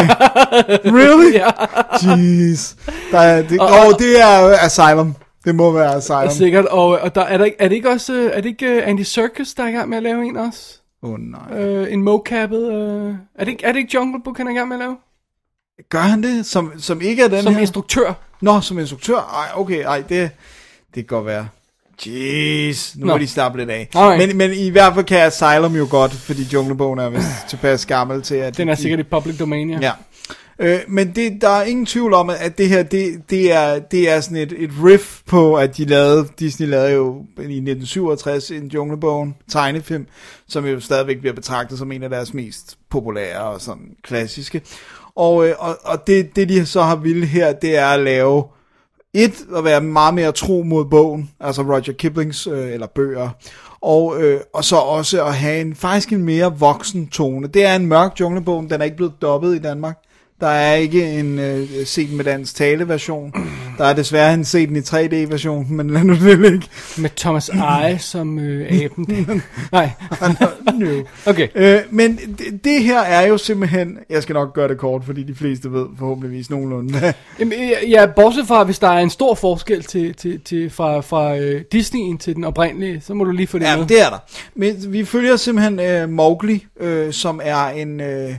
[0.99, 1.33] really?
[1.33, 1.49] ja,
[2.09, 2.73] Jeez.
[3.11, 5.15] Der er, det, Og- åh, det er Asylum.
[5.45, 6.29] Det må være Asylum.
[6.29, 6.65] sikkert.
[6.65, 9.01] Og, og der, er, der, er det ikke også øh, er det ikke øh, Andy
[9.01, 10.79] Serkis, der er i gang med at lave en også?
[11.03, 11.59] Åh oh, nej.
[11.59, 12.71] Øh, en mocappet.
[12.73, 14.79] Øh, er, det ikke, er det ikke Jungle Book, han er i gang med at
[14.79, 14.97] lave?
[15.89, 16.45] Gør han det?
[16.45, 17.61] Som, som ikke er den Som her?
[17.61, 18.13] instruktør.
[18.41, 19.15] Nå, som instruktør?
[19.17, 20.29] Ej, okay, ej, det, det
[20.93, 21.47] kan godt være.
[22.07, 23.13] Jeez, nu Nå.
[23.13, 23.89] må de slappe lidt af.
[23.95, 24.27] Alright.
[24.27, 28.21] Men, men i hvert fald kan Asylum jo godt, fordi Junglebogen er vist tilpas gammel
[28.21, 28.57] til, at...
[28.57, 29.77] Den er de- sikkert i public domain, ja.
[29.81, 29.91] Ja.
[30.59, 34.09] Øh, men det, der er ingen tvivl om, at det her, det, det, er, det
[34.09, 38.67] er sådan et, et riff på, at de lavede, Disney lavede jo i 1967 en
[38.67, 40.07] Junglebogen tegnefilm,
[40.47, 44.61] som jo stadigvæk bliver betragtet som en af deres mest populære og sådan klassiske.
[45.15, 48.43] Og, øh, og, og det, det de så har ville her, det er at lave
[49.13, 53.29] et, at være meget mere tro mod bogen, altså Roger Kiplings, øh, eller bøger,
[53.81, 57.47] og, øh, og så også at have en, faktisk en mere voksen tone.
[57.47, 59.97] Det er en mørk junglebogen, den er ikke blevet dobbet i Danmark.
[60.43, 63.33] Der er ikke en øh, set med dansk tale version.
[63.77, 66.67] Der er desværre en set i 3D-version, men lad nu det ligge.
[66.97, 69.07] Med Thomas Eje som øh, aben.
[69.71, 69.89] Nej.
[71.25, 71.47] Okay.
[71.55, 75.23] Øh, men det, det her er jo simpelthen, jeg skal nok gøre det kort, fordi
[75.23, 79.35] de fleste ved forhåbentligvis nogenlunde, Jamen, ja, ja, bortset fra, hvis der er en stor
[79.35, 83.47] forskel til, til, til, fra, fra øh, Disney'en til den oprindelige, så må du lige
[83.47, 83.87] få det Ja, med.
[83.87, 84.17] det er der.
[84.55, 88.31] Men vi følger simpelthen øh, Mowgli, øh, som er en, øh,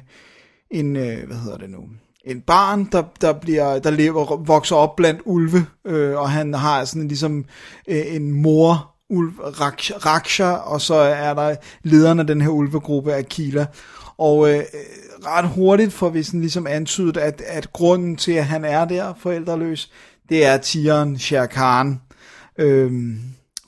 [0.75, 1.79] en øh, hvad hedder det nu,
[2.25, 6.85] en barn, der, der, bliver, der lever, vokser op blandt ulve, øh, og han har
[6.85, 7.45] sådan ligesom
[7.89, 9.33] øh, en mor, ulv,
[10.07, 13.67] Raksha, og så er der lederen af den her ulvegruppe, Akila.
[14.19, 14.63] Og øh,
[15.27, 19.15] ret hurtigt får vi sådan ligesom antydet, at, at grunden til, at han er der
[19.19, 19.91] forældreløs,
[20.29, 22.01] det er tigeren Shere Khan.
[22.59, 23.21] Øhm,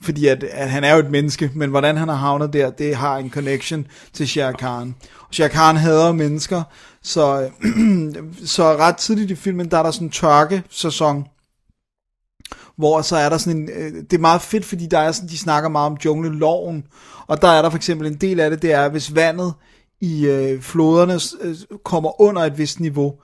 [0.07, 2.97] fordi at, at han er jo et menneske, men hvordan han har havnet der, det
[2.97, 4.95] har en connection til Shere Khan.
[5.21, 6.63] Og Shere Khan hader mennesker,
[7.03, 7.51] så,
[8.45, 11.25] så ret tidligt i filmen, der er der sådan en tørke-sæson,
[12.77, 15.29] hvor så er der sådan en, øh, det er meget fedt, fordi der er sådan,
[15.29, 16.85] de snakker meget om jungleloven,
[17.27, 19.55] og der er der for eksempel en del af det, det er, hvis vandet
[20.01, 23.15] i øh, floderne øh, kommer under et vist niveau,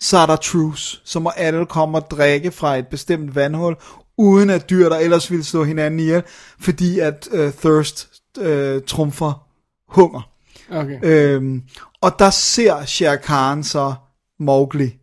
[0.00, 3.76] så er der truce, så må alle komme og drikke fra et bestemt vandhul,
[4.18, 6.22] uden at dyr, der ellers ville slå hinanden ihjel,
[6.60, 9.46] fordi at øh, thirst øh, trumfer
[9.88, 10.30] hunger.
[10.70, 10.98] Okay.
[11.02, 11.62] Øhm,
[12.00, 13.94] og der ser Shere Khan så
[14.38, 14.98] Mowgli,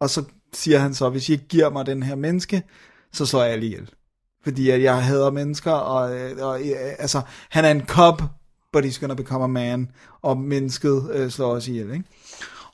[0.00, 2.62] og så siger han så, hvis I ikke giver mig den her menneske,
[3.12, 3.90] så slår jeg ihjel.
[4.44, 7.20] Fordi at jeg hader mennesker, og, øh, og øh, altså,
[7.50, 8.22] han er en cub,
[8.72, 9.90] but he's gonna become a man,
[10.22, 12.04] og mennesket øh, slår os ihjel, ikke?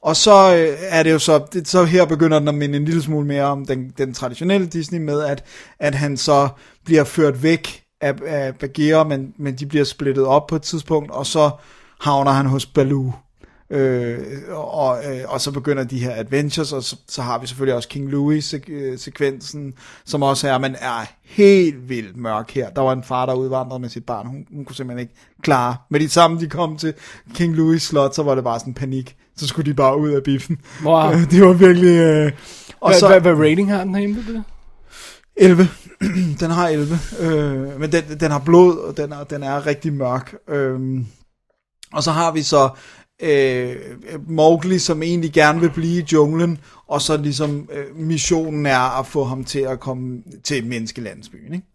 [0.04, 2.84] Og så øh, er det jo så, det, så her begynder den at minde en
[2.84, 5.44] lille smule mere om den, den traditionelle Disney med, at,
[5.78, 6.48] at han så
[6.84, 11.10] bliver ført væk af, af Bagheera, men, men de bliver splittet op på et tidspunkt,
[11.10, 11.50] og så
[12.00, 13.12] havner han hos Baloo.
[13.70, 14.18] Øh,
[14.50, 17.88] og, øh, og så begynder de her adventures, og så, så har vi selvfølgelig også
[17.88, 19.74] King Louis-sekvensen,
[20.04, 22.70] som også er, man er helt vildt mørk her.
[22.70, 25.76] Der var en far, der udvandrede med sit barn, hun, hun kunne simpelthen ikke klare.
[25.90, 26.94] Med de samme, de kom til
[27.34, 29.16] King Louis slot, så var det bare sådan panik.
[29.36, 30.58] Så skulle de bare ud af biffen.
[30.84, 31.12] Wow.
[31.30, 31.96] det var virkelig...
[31.98, 32.32] Øh,
[32.80, 34.16] og Hvad, så, hvad, hvad rating har den herinde?
[34.16, 34.44] ved du det?
[35.36, 35.68] 11.
[36.40, 36.98] den har 11.
[37.20, 40.34] Øh, men den, den har blod, og den er, den er rigtig mørk.
[40.48, 40.80] Øh,
[41.92, 42.68] og så har vi så
[43.24, 43.76] øh,
[44.28, 49.06] Mowgli, som egentlig gerne vil blive i junglen, og så ligesom øh, missionen er at
[49.06, 51.54] få ham til at komme til menneskelandsbyen.
[51.54, 51.66] Ikke?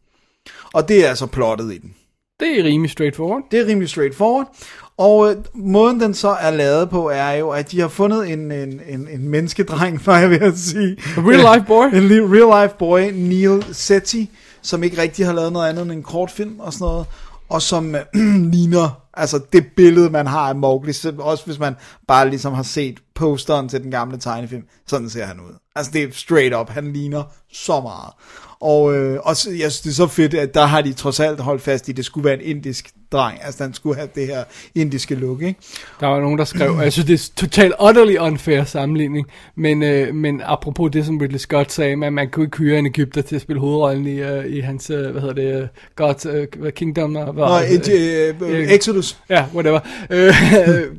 [0.74, 1.96] Og det er altså plottet i den.
[2.40, 3.42] Det er rimelig straightforward.
[3.52, 4.56] Det er rimelig straightforward.
[4.98, 8.52] Og øh, måden den så er lavet på, er jo, at de har fundet en,
[8.52, 10.98] en, en, en menneskedreng, var jeg ved at sige.
[11.18, 11.86] A real life boy.
[11.86, 14.30] En real life boy, Neil Setti,
[14.62, 17.06] som ikke rigtig har lavet noget andet end en kortfilm og sådan noget,
[17.50, 18.02] og som øh,
[18.54, 21.76] ligner, altså det billede, man har af Mowgli, også hvis man
[22.08, 25.54] bare ligesom har set posteren til den gamle tegnefilm, sådan ser han ud.
[25.76, 28.14] Altså det er straight up, han ligner så meget.
[28.62, 31.20] Og, øh, og så, jeg synes, det er så fedt, at der har de trods
[31.20, 33.40] alt holdt fast i, at det skulle være en indisk dreng.
[33.44, 34.44] Altså, han skulle have det her
[34.76, 35.60] indiske look, ikke?
[36.00, 39.84] Der var nogen, der skrev, og jeg synes, det er totalt utterly unfair sammenligning, men,
[39.84, 43.22] øh, men apropos det, som Ridley Scott sagde, at man kunne ikke hyre en Ægypter
[43.22, 45.68] til at spille hovedrollen i, øh, i hans, øh, hvad hedder det, øh,
[46.02, 49.18] God's øh, Kingdom, og, Nå, et, øh, øh, Exodus.
[49.30, 49.80] Ja, whatever.
[50.10, 50.34] Øh,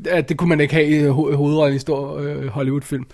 [0.16, 3.05] at det kunne man ikke have i ho- hovedrollen i stor øh, Hollywood-film.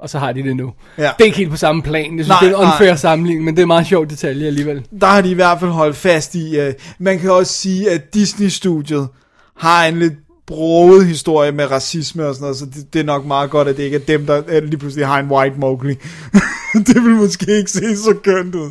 [0.00, 0.72] Og så har de det nu.
[0.98, 1.02] Ja.
[1.02, 2.04] Det er ikke helt på samme plan.
[2.18, 2.96] Jeg synes, Nej, det er en unfair nej.
[2.96, 4.86] sammenligning, men det er en meget sjov detalje alligevel.
[5.00, 8.14] Der har de i hvert fald holdt fast i, øh, man kan også sige, at
[8.14, 9.08] Disney-studiet
[9.56, 10.12] har en lidt
[10.46, 13.76] broget historie med racisme og sådan noget, så det, det er nok meget godt, at
[13.76, 15.94] det ikke er dem, der lige pludselig har en white Mowgli.
[16.86, 18.70] det vil måske ikke se så kønt ud.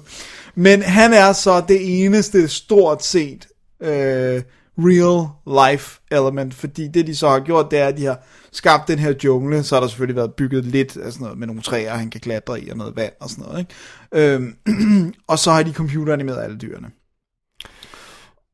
[0.55, 3.47] Men han er så det eneste stort set
[3.81, 4.41] øh,
[4.79, 5.27] real
[5.71, 8.19] life element, fordi det de så har gjort, det er, at de har
[8.51, 11.47] skabt den her jungle, så har der selvfølgelig været bygget lidt af sådan noget med
[11.47, 14.33] nogle træer, han kan klatre i, og noget vand og sådan noget, ikke?
[14.33, 14.55] Øhm,
[15.27, 16.91] og så har de computeranimeret alle dyrene.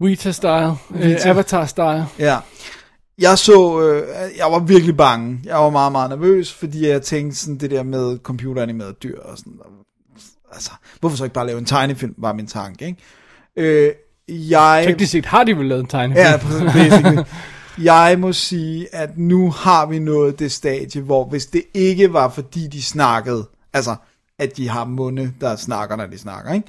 [0.04, 1.30] Weta-style, øh, Weta.
[1.30, 2.04] Avatar-style.
[2.20, 2.40] Ja.
[3.18, 4.08] Jeg så, øh,
[4.38, 5.40] jeg var virkelig bange.
[5.44, 9.38] Jeg var meget, meget nervøs, fordi jeg tænkte sådan det der med computeranimerede dyr og
[9.38, 9.60] sådan.
[10.52, 13.02] Altså, hvorfor så ikke bare lave en tegnefilm, var min tanke, ikke?
[13.56, 13.92] Øh,
[14.28, 14.84] jeg...
[14.88, 16.26] Teknisk set har de vel lavet en tegnefilm.
[16.26, 16.38] Ja,
[16.74, 17.24] basically.
[17.84, 22.30] Jeg må sige, at nu har vi nået det stadie, hvor hvis det ikke var
[22.30, 23.96] fordi de snakkede, altså
[24.40, 26.68] at de har munde, der snakker, når de snakker, ikke?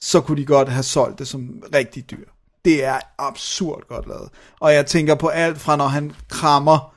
[0.00, 2.24] så kunne de godt have solgt det som rigtig dyr.
[2.64, 4.28] Det er absurd godt lavet.
[4.60, 6.94] Og jeg tænker på alt fra, når han krammer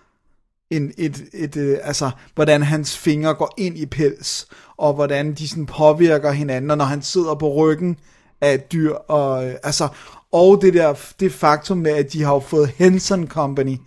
[0.70, 4.48] en, et, et, øh, altså, hvordan hans fingre går ind i pels,
[4.78, 7.98] og hvordan de sådan påvirker hinanden, og når han sidder på ryggen
[8.44, 9.88] af dyr, og, øh, altså,
[10.32, 13.78] og det der, det faktum med, at de har jo fået Henson Company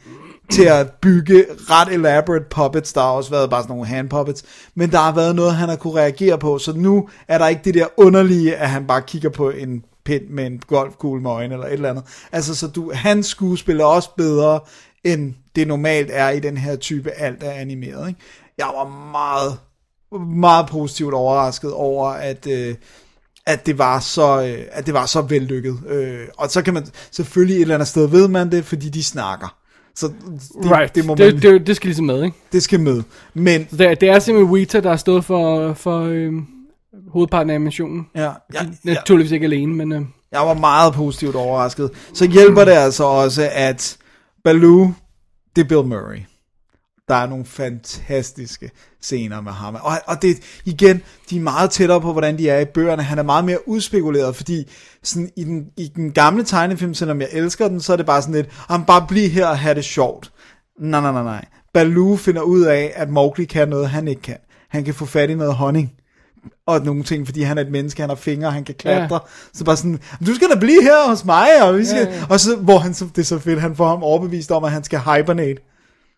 [0.50, 4.44] til at bygge ret elaborate puppets, der har også været bare sådan nogle hand puppets,
[4.74, 7.62] men der har været noget, han har kunne reagere på, så nu er der ikke
[7.64, 11.54] det der underlige, at han bare kigger på en pind med en golfkugle med øjne,
[11.54, 12.04] eller et eller andet.
[12.32, 14.60] Altså, så du, hans skuespil er også bedre,
[15.04, 18.08] end det normalt er i den her type alt er animeret.
[18.08, 18.20] Ikke?
[18.58, 19.58] Jeg var meget,
[20.40, 22.74] meget positivt overrasket over, at, øh,
[23.46, 25.78] at det var så, øh, at det var så vellykket.
[25.88, 29.04] Øh, og så kan man selvfølgelig et eller andet sted ved man det, fordi de
[29.04, 29.56] snakker.
[29.94, 30.06] Så
[30.62, 30.94] det, right.
[30.94, 32.36] det, må man, det, det, det skal ligesom med, ikke?
[32.52, 33.02] det skal med.
[33.34, 36.46] Men Så det, det er simpelthen Weta, der har stået for, for øhm,
[37.08, 38.06] hovedparten af animationen.
[38.14, 39.92] ja, ja, ja, Naturligvis ikke alene, men...
[39.92, 40.02] Øh,
[40.32, 41.90] jeg var meget positivt overrasket.
[42.14, 43.96] Så hjælper det altså også, at
[44.44, 44.92] Baloo,
[45.56, 46.18] det er Bill Murray.
[47.08, 48.70] Der er nogle fantastiske
[49.02, 49.74] scener med ham.
[49.74, 53.02] Og, og det, igen, de er meget tættere på, hvordan de er i bøgerne.
[53.02, 54.70] Han er meget mere udspekuleret, fordi
[55.02, 58.22] sådan i, den, i den gamle tegnefilm, selvom jeg elsker den, så er det bare
[58.22, 60.32] sådan lidt, han bare blive her og have det sjovt.
[60.80, 61.44] Nej, nej, nej, nej.
[61.74, 64.36] Baloo finder ud af, at Mowgli kan noget, han ikke kan.
[64.68, 65.92] Han kan få fat i noget honning
[66.66, 69.14] og nogle ting, fordi han er et menneske, han har fingre, han kan klatre.
[69.14, 69.28] Ja.
[69.54, 72.06] Så bare sådan, du skal da blive her hos mig, og, vi skal...
[72.06, 72.24] ja, ja.
[72.30, 74.84] og så, hvor han, det er så fedt, han får ham overbevist om, at han
[74.84, 75.62] skal hibernate.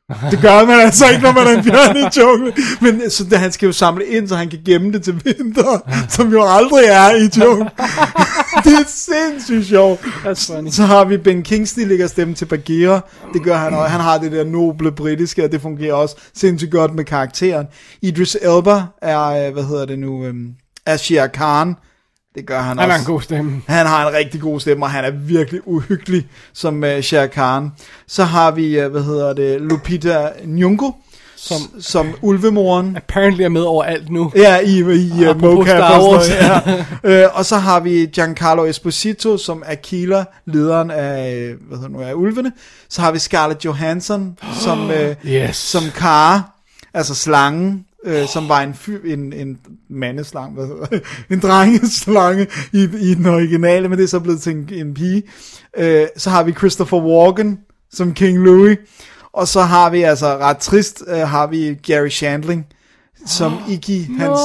[0.30, 2.52] Det gør man altså ikke, når man er en bjørn i junglen.
[2.80, 5.80] Men så det, han skal jo samle ind, så han kan gemme det til vinter,
[6.16, 7.68] som jo aldrig er i junglen.
[8.64, 10.00] det er sindssygt sjovt.
[10.70, 13.00] Så har vi Ben Kingsley ligger stemme til Bagheera.
[13.32, 13.88] Det gør han også.
[13.88, 17.66] Han har det der noble britiske, og det fungerer også sindssygt godt med karakteren.
[18.02, 20.48] Idris Elba er, øh, hvad hedder det nu, øhm,
[20.86, 21.74] er Shere Khan.
[22.38, 22.90] Det gør han, han også.
[22.92, 23.62] har en god stemme.
[23.66, 27.70] Han har en rigtig god stemme, og han er virkelig uhyggelig som uh, Shere Khan.
[28.06, 30.92] Så har vi, uh, hvad hedder det, Lupita Nyong'o,
[31.36, 32.96] som som ulvemoren.
[32.96, 34.32] apparently er med overalt nu.
[34.36, 37.22] Ja, i, i uh, mocap og sådan noget, ja.
[37.24, 42.00] øh, Og så har vi Giancarlo Esposito, som er Kila, lederen af, hvad hedder nu,
[42.02, 42.52] af ulvene.
[42.88, 45.56] Så har vi Scarlett Johansson, som, øh, Yes.
[45.56, 46.42] som Kara,
[46.94, 49.58] altså slangen, øh, som var en, fy, en, en
[49.90, 50.98] mandeslange, hvad hedder
[51.34, 55.22] en drengeslange i, i den originale, men det er så blevet til en, en pige.
[55.76, 57.58] Øh, så har vi Christopher Walken
[57.92, 58.78] som King Louis,
[59.32, 62.66] og så har vi altså ret trist, øh, har vi Gary Shandling,
[63.26, 64.40] som Iggy, hans,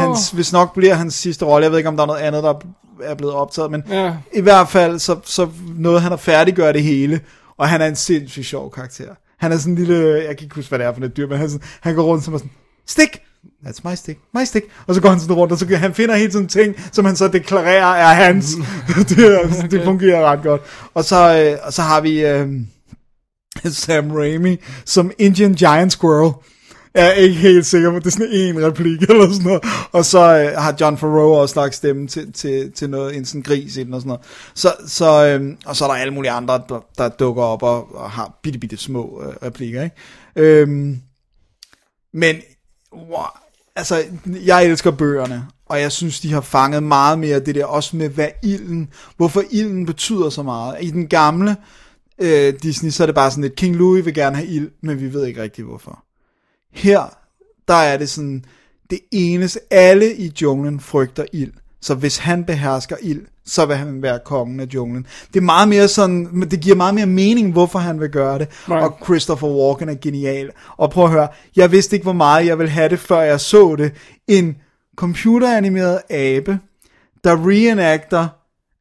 [0.00, 1.64] hans, hvis nok bliver hans sidste rolle.
[1.64, 2.54] Jeg ved ikke, om der er noget andet, der
[3.02, 4.14] er blevet optaget, men Ja.
[4.34, 7.20] i hvert fald, så, så noget han at færdiggøre det hele,
[7.58, 9.14] og han er en sindssygt sjov karakter.
[9.38, 11.28] Han er sådan en lille, jeg kan ikke huske, hvad det er for et dyr,
[11.28, 12.50] men han, sådan, han går rundt som sådan,
[12.86, 13.22] stik,
[13.66, 16.16] that's my stick, my stick, og så går han sådan rundt, og så han finder
[16.16, 18.46] hele tiden ting, som han så deklarerer er hans.
[19.08, 20.62] det, er, det fungerer ret godt.
[20.94, 22.48] Og så, øh, og så har vi øh,
[23.70, 26.32] Sam Raimi som Indian Giant Squirrel.
[26.94, 29.62] Jeg er ikke helt sikker på, det er sådan en replik eller sådan noget.
[29.92, 33.42] Og så øh, har John Farrow også lagt stemme til, til, til noget, en sådan
[33.42, 34.24] gris i den og sådan noget.
[34.54, 37.94] Så, så, øh, og så er der alle mulige andre, der, der dukker op og,
[37.94, 39.82] og har bitte, bitte små øh, replikker.
[39.82, 39.96] Ikke?
[40.36, 41.00] Øhm,
[42.14, 42.36] men,
[42.94, 43.24] wow,
[43.76, 44.04] altså,
[44.44, 48.08] jeg elsker bøgerne, og jeg synes, de har fanget meget mere det der, også med
[48.08, 50.76] hvad ilden, hvorfor ilden betyder så meget.
[50.80, 51.56] I den gamle
[52.18, 55.00] øh, Disney, så er det bare sådan lidt, King Louis vil gerne have ild, men
[55.00, 56.04] vi ved ikke rigtig hvorfor.
[56.72, 57.16] Her,
[57.68, 58.44] der er det sådan,
[58.90, 61.52] det eneste, alle i junglen frygter ild.
[61.80, 65.06] Så hvis han behersker ild, så vil han være kongen af junglen.
[65.34, 68.38] Det er meget mere sådan, men det giver meget mere mening, hvorfor han vil gøre
[68.38, 68.48] det.
[68.68, 68.84] Right.
[68.84, 70.50] Og Christopher Walken er genial.
[70.76, 73.40] Og prøv at høre, jeg vidste ikke, hvor meget jeg ville have det, før jeg
[73.40, 73.92] så det.
[74.28, 74.56] En
[74.96, 76.58] computeranimeret abe,
[77.24, 78.28] der reenacter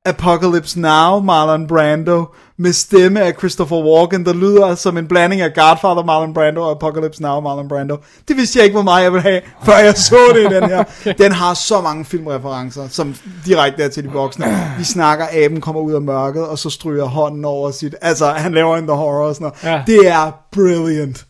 [0.06, 2.26] Apocalypse Now, Marlon Brando,
[2.62, 6.72] med stemme af Christopher Walken, der lyder som en blanding af Godfather, Marlon Brando og
[6.72, 7.98] Apocalypse Now, Marlon Brando.
[8.28, 10.70] Det vidste jeg ikke, hvor meget jeg ville have, før jeg så det i den
[10.70, 10.80] her.
[11.02, 11.14] okay.
[11.18, 13.16] Den har så mange filmreferencer, som
[13.46, 14.74] direkte er til de voksne.
[14.78, 17.96] Vi snakker, aben kommer ud af mørket, og så stryger hånden over sit...
[18.02, 19.76] Altså, han laver en The Horror og sådan noget.
[19.76, 19.84] Ja.
[19.88, 21.26] Det er brilliant.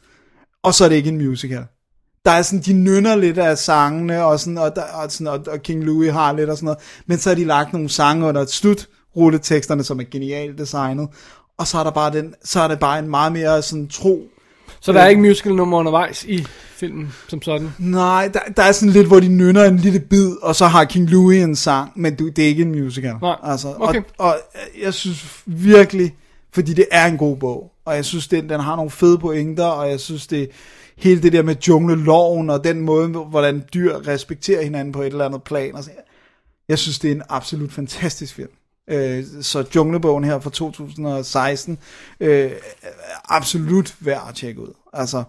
[0.63, 1.63] Og så er det ikke en musical.
[2.25, 5.39] Der er sådan, de nynner lidt af sangene, og, sådan, og, der, og, sådan, og,
[5.47, 6.79] og King Louis har lidt og sådan noget.
[7.07, 11.07] Men så har de lagt nogle sange under et slut, rulleteksterne, som er genialt designet.
[11.57, 14.27] Og så er, der bare den, så er det bare en meget mere sådan tro.
[14.81, 17.69] Så der er ikke musical nummer undervejs i filmen som sådan.
[17.79, 20.85] Nej, der, der er sådan lidt, hvor de nynner en lille bid, og så har
[20.85, 23.15] King Louis en sang, men du, det er ikke en musical.
[23.21, 24.01] Nej, altså, okay.
[24.17, 24.37] og, og
[24.81, 26.15] jeg synes virkelig,
[26.53, 29.65] fordi det er en god bog, og jeg synes, den, den har nogle fede pointer,
[29.65, 30.49] og jeg synes, det
[30.97, 35.25] hele det der med jungleloven, og den måde, hvordan dyr respekterer hinanden på et eller
[35.25, 35.75] andet plan.
[35.75, 35.91] Og så,
[36.69, 38.49] jeg synes, det er en absolut fantastisk film.
[38.91, 41.77] Øh, så Junglebogen her fra 2016,
[42.19, 42.51] øh,
[42.81, 42.87] er
[43.29, 44.73] absolut værd at tjekke ud.
[44.93, 45.23] Altså,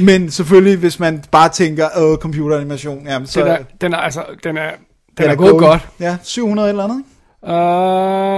[0.00, 4.24] men selvfølgelig, hvis man bare tænker, åh, computeranimation, jamen, så Den er, den er altså,
[4.44, 4.78] den er, den,
[5.18, 5.60] den er, gået god.
[5.60, 5.88] godt.
[6.00, 7.10] Ja, 700 eller andet, ikke?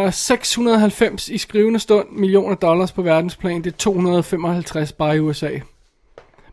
[0.07, 3.65] Uh, 690 i skrivende stund millioner dollars på verdensplan.
[3.65, 5.51] Det er 255 bare i USA.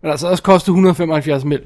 [0.02, 1.62] Men altså også kostet 175 mil.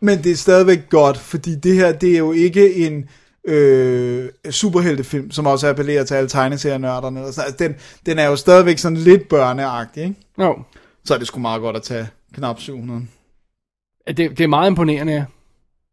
[0.00, 3.04] Men det er stadigvæk godt, fordi det her, det er jo ikke en
[3.44, 7.24] øh, superheltefilm, som også appellerer til alle tegneserienørderne.
[7.24, 7.74] Altså, den,
[8.06, 10.16] den er jo stadigvæk sådan lidt børneagtig, ikke?
[10.38, 10.62] Jo.
[11.04, 13.06] Så er det sgu meget godt at tage knap 700.
[14.06, 15.24] Det, det er meget imponerende, ja.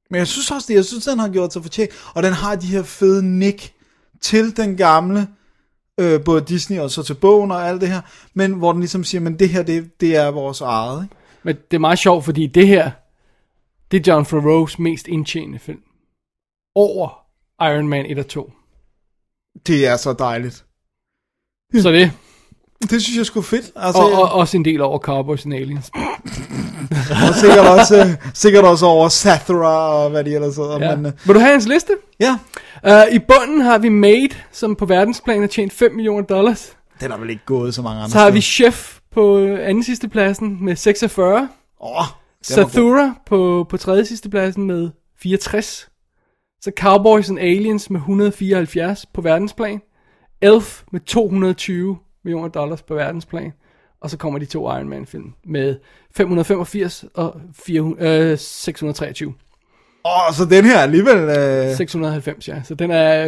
[0.10, 1.92] Men jeg synes også det, jeg synes, den har gjort sig fortjent.
[2.14, 3.74] Og den har de her fede nick
[4.22, 5.28] til den gamle,
[6.00, 8.02] øh, både Disney og så til bogen og alt det her.
[8.34, 11.16] Men hvor den ligesom siger, men det her, det, det er vores eget, ikke?
[11.44, 12.92] Men det er meget sjovt, fordi det her,
[13.92, 15.82] det er John Favreau's mest indtjenende film.
[16.76, 17.19] Over
[17.62, 18.52] Iron Man 1 og 2.
[19.68, 20.66] Det er så dejligt.
[21.82, 22.12] Så det,
[22.82, 23.72] Det synes jeg sgu fedt.
[23.76, 25.92] Altså, og, og også en del over Cowboys and Aliens.
[27.30, 30.80] og sikkert også, sikkert også over Sathra og hvad de ellers hedder.
[30.90, 30.96] Ja.
[30.96, 31.94] Men, øh, Vil du have hans liste?
[32.20, 32.38] ja,
[32.88, 36.78] Uh, I bunden har vi Made, som på verdensplan har tjent 5 millioner dollars.
[37.02, 38.42] den har vel ikke gået så mange andre Så har vi.
[38.42, 41.38] Chef på øh, anden sidste pladsen med 46.
[41.82, 42.04] Åh, god.
[42.44, 44.90] Sathura på, på tredje sidste pladsen med
[45.22, 45.89] 64.
[46.62, 49.82] Så Cowboys and Aliens med 174 på verdensplan.
[50.42, 53.52] Elf med 220 millioner dollars på verdensplan.
[54.02, 55.76] Og så kommer de to Iron Man film med
[56.16, 59.34] 585 og 400, øh, 623.
[60.06, 62.62] Åh, så den her er alligevel øh, 690, ja.
[62.64, 63.24] Så den er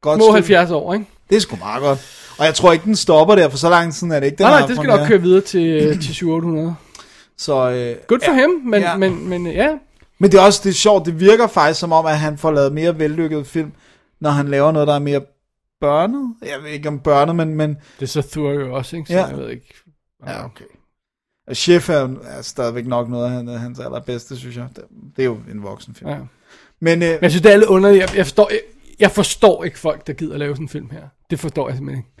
[0.00, 0.32] godt små stykke.
[0.32, 1.06] 70 år, ikke?
[1.30, 1.98] Det er sgu meget godt.
[2.38, 4.36] Og jeg tror ikke, den stopper der, for så lang tid er det ikke.
[4.38, 6.74] Den Nej, nej, det skal nok køre videre til, øh, til 700.
[7.38, 8.40] Så, øh, Good for ja.
[8.40, 8.96] ham, men, Ja.
[8.96, 9.68] men, men ja.
[10.20, 12.50] Men det er også det er sjovt, det virker faktisk som om, at han får
[12.50, 13.72] lavet mere vellykket film,
[14.20, 15.20] når han laver noget, der er mere
[15.80, 16.34] børnet.
[16.42, 17.54] Jeg ved ikke om børnet, men...
[17.54, 17.70] men
[18.00, 19.06] Det er så Thor jo også, ikke?
[19.08, 19.24] Så Ja.
[19.26, 19.74] jeg ved ikke.
[20.26, 20.64] ja, okay.
[21.54, 24.66] Chef er, er stadigvæk nok noget af han- hans allerbedste, synes jeg.
[24.76, 24.84] Det,
[25.16, 26.10] det er jo en voksenfilm.
[26.10, 26.16] Ja.
[26.80, 28.00] Men, øh, Men jeg synes, det er lidt underligt.
[28.02, 28.60] Jeg, jeg, forstår, jeg,
[29.00, 31.02] jeg forstår ikke folk, der gider lave sådan en film her.
[31.30, 32.19] Det forstår jeg simpelthen ikke.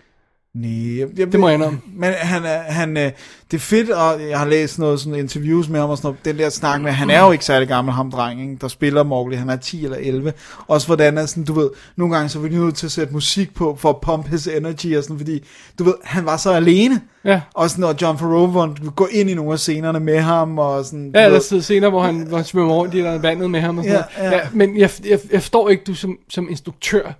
[0.54, 1.80] Nej, jeg, jeg, Det må jeg indrømme.
[1.96, 3.10] Men han er, han, øh,
[3.50, 6.24] det er fedt, og jeg har læst noget sådan interviews med ham og sådan noget,
[6.24, 9.02] den der snak med, han er jo ikke særlig gammel, ham dreng, ikke, der spiller
[9.02, 10.32] Mowgli, han er 10 eller 11.
[10.68, 13.12] Også hvordan er sådan, du ved, nogle gange så er vi nødt til at sætte
[13.12, 15.44] musik på, for at pump his energy og sådan, fordi,
[15.78, 17.00] du ved, han var så alene.
[17.24, 17.40] Ja.
[17.54, 21.10] Og sådan, og John Favreau gå ind i nogle af scenerne med ham, og sådan,
[21.14, 23.60] Ja, ved, der sidder scener, hvor han, hvor han svømmer rundt i der vandet med
[23.60, 24.32] ham og sådan Ja, noget.
[24.32, 24.36] ja.
[24.38, 27.12] Ja, men jeg, jeg, jeg forstår ikke, du som, som instruktør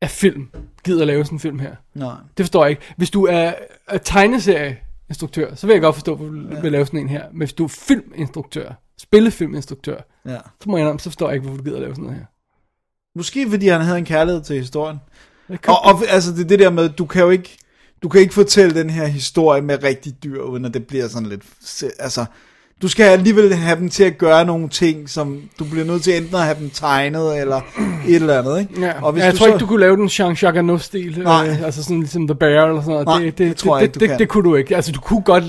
[0.00, 0.48] af film
[0.84, 1.74] gider lave sådan en film her.
[1.94, 2.14] Nej.
[2.36, 2.82] Det forstår jeg ikke.
[2.96, 3.52] Hvis du er,
[3.88, 7.24] er tegneserieinstruktør, så vil jeg godt forstå, at du vil, vil lave sådan en her.
[7.30, 10.38] Men hvis du er filminstruktør, spillefilminstruktør, Ja.
[10.62, 12.26] så må jeg indrømme, så forstår jeg ikke, hvorfor du gider lave sådan noget her.
[13.18, 14.98] Måske fordi han havde en kærlighed til historien.
[15.48, 17.56] Og, og altså det det der med, du kan jo ikke,
[18.02, 21.28] du kan ikke fortælle den her historie med rigtig dyr, uden at det bliver sådan
[21.28, 21.42] lidt,
[21.98, 22.24] altså,
[22.82, 26.16] du skal alligevel have dem til at gøre nogle ting, som du bliver nødt til
[26.16, 27.60] enten at have dem tegnet, eller
[28.08, 28.80] et eller andet, ikke?
[28.80, 31.20] Ja, og hvis ja, jeg du tror så, ikke, du kunne lave den Jean Chagano-stil,
[31.20, 33.06] øh, altså sådan ligesom The Bear eller sådan noget.
[33.06, 34.18] Nej, det, det tror jeg det, ikke, du det, kan.
[34.18, 34.76] det, kunne du ikke.
[34.76, 35.44] Altså, du kunne godt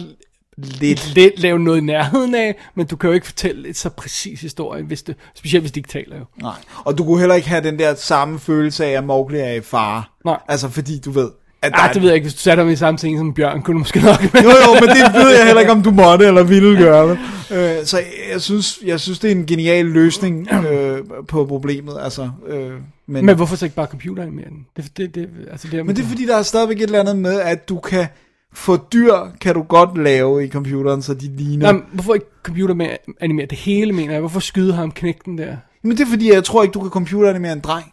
[0.58, 1.14] lidt.
[1.16, 4.42] lidt lave noget i nærheden af, men du kan jo ikke fortælle et så præcis
[4.42, 6.26] historie, hvis det, specielt hvis de ikke taler jo.
[6.42, 9.52] Nej, og du kunne heller ikke have den der samme følelse af, at Mowgli er
[9.52, 10.04] i fare.
[10.26, 10.38] Nej.
[10.48, 11.30] Altså fordi du ved,
[11.62, 12.26] at Ej, det ved jeg ikke.
[12.26, 14.24] Hvis du satte ham i samme scene som bjørn, kunne du måske nok...
[14.24, 17.08] jo, jo, men det ved jeg heller ikke, om du måtte eller ville gøre.
[17.08, 17.18] vel?
[17.52, 21.98] Øh, så jeg synes, jeg synes, det er en genial løsning øh, på problemet.
[22.02, 22.72] Altså, øh,
[23.08, 24.66] men, men hvorfor så ikke bare computeranimere den?
[24.78, 27.18] Det, det, det, altså det, men det er fordi, der er stadigvæk et eller andet
[27.18, 28.08] med, at du kan
[28.54, 31.68] få dyr, kan du godt lave i computeren, så de ligner...
[31.68, 34.20] Jamen, hvorfor ikke computeranimere det hele, mener jeg?
[34.20, 35.56] Hvorfor skyde ham knægten der?
[35.84, 37.86] Men det er fordi, jeg tror ikke, du kan computeranimere en dreng,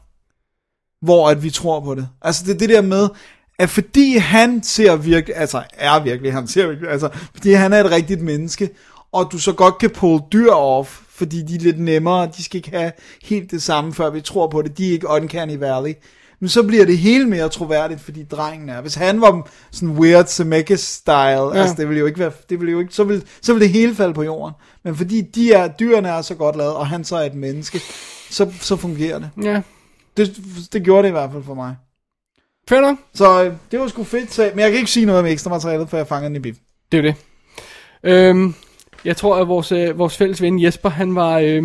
[1.02, 2.09] hvor at vi tror på det.
[2.22, 3.09] Altså det er det der med,
[3.59, 7.85] at fordi han ser virkelig, altså er virkelig, han ser virkelig, altså fordi han er
[7.85, 8.70] et rigtigt menneske,
[9.12, 12.57] og du så godt kan pull dyr off, fordi de er lidt nemmere, de skal
[12.57, 12.93] ikke have
[13.23, 15.95] helt det samme, før vi tror på det, de er ikke uncanny valley.
[16.41, 18.81] Men så bliver det hele mere troværdigt, fordi drengen er.
[18.81, 21.53] Hvis han var sådan weird Zemeckis-style, ja.
[21.53, 23.73] altså det ville jo ikke være, det ville jo ikke, så ville, så ville det
[23.73, 24.55] hele falde på jorden.
[24.85, 27.81] Men fordi de er, dyrene er så godt lavet, og han så er et menneske,
[28.31, 29.31] så, så fungerer det.
[29.43, 29.62] Ja,
[30.16, 30.37] det.
[30.73, 31.77] Det gjorde det i hvert fald for mig.
[32.68, 32.97] Fair nok.
[33.14, 35.51] Så øh, det var sgu fedt, så, men jeg kan ikke sige noget om ekstra
[35.51, 36.56] materialet, for jeg fanger den i bif.
[36.93, 37.16] Det er jo det.
[38.02, 38.55] Øhm,
[39.05, 41.64] jeg tror, at vores, øh, vores fælles ven Jesper, han var øh,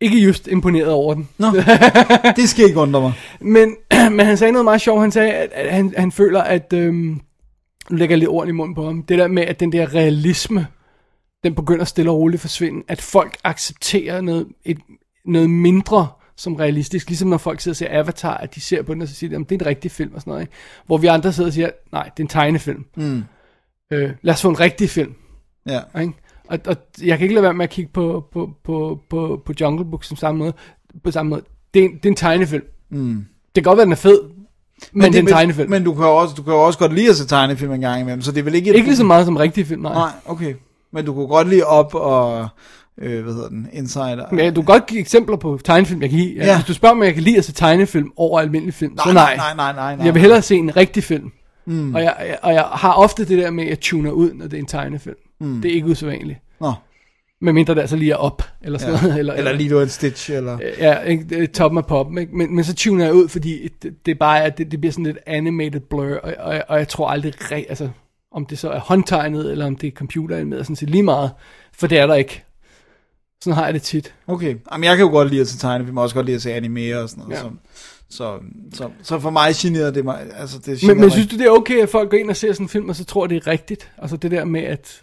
[0.00, 1.28] ikke just imponeret over den.
[1.38, 1.46] Nå,
[2.36, 3.12] det skal ikke undre mig.
[3.40, 3.76] Men,
[4.16, 5.00] men han sagde noget meget sjovt.
[5.00, 6.72] Han sagde, at, at han, han føler, at...
[6.72, 7.20] Øhm,
[7.90, 9.02] nu lægger jeg lidt ord i munden på ham.
[9.02, 10.66] Det der med, at den der realisme,
[11.44, 12.84] den begynder stille og roligt at forsvinde.
[12.88, 14.78] At folk accepterer noget, et,
[15.24, 16.08] noget mindre
[16.42, 17.08] som realistisk.
[17.08, 19.30] Ligesom når folk sidder og ser Avatar, at de ser på den, og så siger
[19.30, 20.42] de, at det er en rigtig film og sådan noget.
[20.42, 20.52] Ikke?
[20.86, 22.84] Hvor vi andre sidder og siger, nej, det er en tegnefilm.
[22.96, 23.24] Mm.
[23.92, 25.14] Øh, lad os få en rigtig film.
[25.68, 25.80] Ja.
[26.00, 26.12] Ikke?
[26.48, 29.52] Og, og jeg kan ikke lade være med at kigge på, på, på, på, på
[29.60, 30.52] Jungle Book som samme måde.
[31.04, 31.42] På samme måde.
[31.74, 32.64] Det er, en, det er en tegnefilm.
[32.90, 33.24] Mm.
[33.54, 34.38] Det kan godt være, den er fed, men,
[34.92, 35.70] men det er en tegnefilm.
[35.70, 38.22] Men du kan, også, du kan også godt lide at se tegnefilm en gang imellem,
[38.22, 38.70] så det er vel ikke...
[38.70, 39.92] et- Ikke lige så meget som rigtig film, nej.
[39.92, 40.54] Nej, okay.
[40.92, 42.48] Men du kunne godt lide op og...
[42.98, 43.68] Øh, hvad hedder den?
[43.72, 44.26] Insider.
[44.32, 46.34] Men du kan godt give eksempler på tegnefilm, jeg kan lide.
[46.36, 46.44] Ja.
[46.46, 46.56] Ja.
[46.56, 49.12] Hvis du spørger mig, jeg kan lide at se tegnefilm over almindelig film, Nej, så
[49.12, 49.54] nej, nej.
[49.56, 50.06] nej, nej, nej.
[50.06, 51.32] Jeg vil hellere se en rigtig film.
[51.66, 51.94] Mm.
[51.94, 54.44] Og, jeg, jeg, og jeg har ofte det der med, at jeg tuner ud, når
[54.46, 55.16] det er en tegnefilm.
[55.40, 55.60] Mm.
[55.60, 56.38] Det er ikke usædvanligt.
[56.60, 56.72] Nå.
[57.40, 59.00] Men mindre det altså lige er op, eller sådan Ja.
[59.02, 59.18] noget.
[59.18, 60.58] Eller, Eller Lilo and Stitch, eller...
[60.78, 62.36] Ja, ikke, er toppen af poppen, ikke?
[62.36, 64.92] Men, men så tuner jeg ud, fordi det, det er bare, at det, det bliver
[64.92, 67.34] sådan lidt animated blur, og, og, og jeg tror aldrig,
[67.68, 67.88] altså,
[68.32, 71.30] om det så er håndtegnet, eller om det er computeranimeret, sådan set lige meget,
[71.72, 72.44] for det er der ikke.
[73.42, 74.14] Sådan har jeg det tit.
[74.26, 74.56] Okay.
[74.72, 76.52] Jamen, jeg kan jo godt lide at se tegnefilm, og også godt lide at se
[76.52, 77.36] anime og sådan noget.
[77.36, 77.40] Ja.
[77.40, 77.50] Så,
[78.10, 78.38] så,
[78.74, 80.20] så, så for mig generer det mig...
[80.38, 82.30] Altså, det Men, generer men mig synes du, det er okay, at folk går ind
[82.30, 83.90] og ser sådan en film, og så tror, det er rigtigt?
[83.98, 85.02] Altså det der med, at...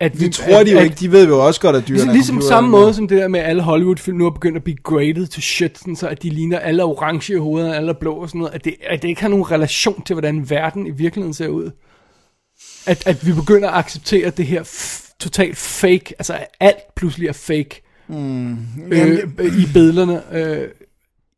[0.00, 2.12] at Det tror de jo ikke, de ved jo også godt, at dyrene Ligesom, er
[2.12, 4.76] ligesom samme måde som det der med, at alle Hollywood-film nu er begyndt at blive
[4.76, 8.14] graded to shit, sådan så at de ligner alle orange i hovedet, og alle blå
[8.14, 10.90] og sådan noget, at det, at det ikke har nogen relation til, hvordan verden i
[10.90, 11.70] virkeligheden ser ud.
[12.86, 17.28] At, at vi begynder at acceptere det her f- totalt fake, altså at alt pludselig
[17.28, 18.52] er fake Mm.
[18.92, 20.68] øh, øh, i billederne, øh,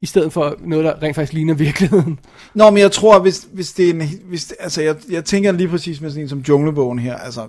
[0.03, 2.19] i stedet for noget, der rent faktisk ligner virkeligheden.
[2.55, 4.03] Nå, men jeg tror, hvis, hvis det er en...
[4.29, 7.41] Hvis, altså, jeg, jeg tænker lige præcis med sådan en som Junglebogen her, altså...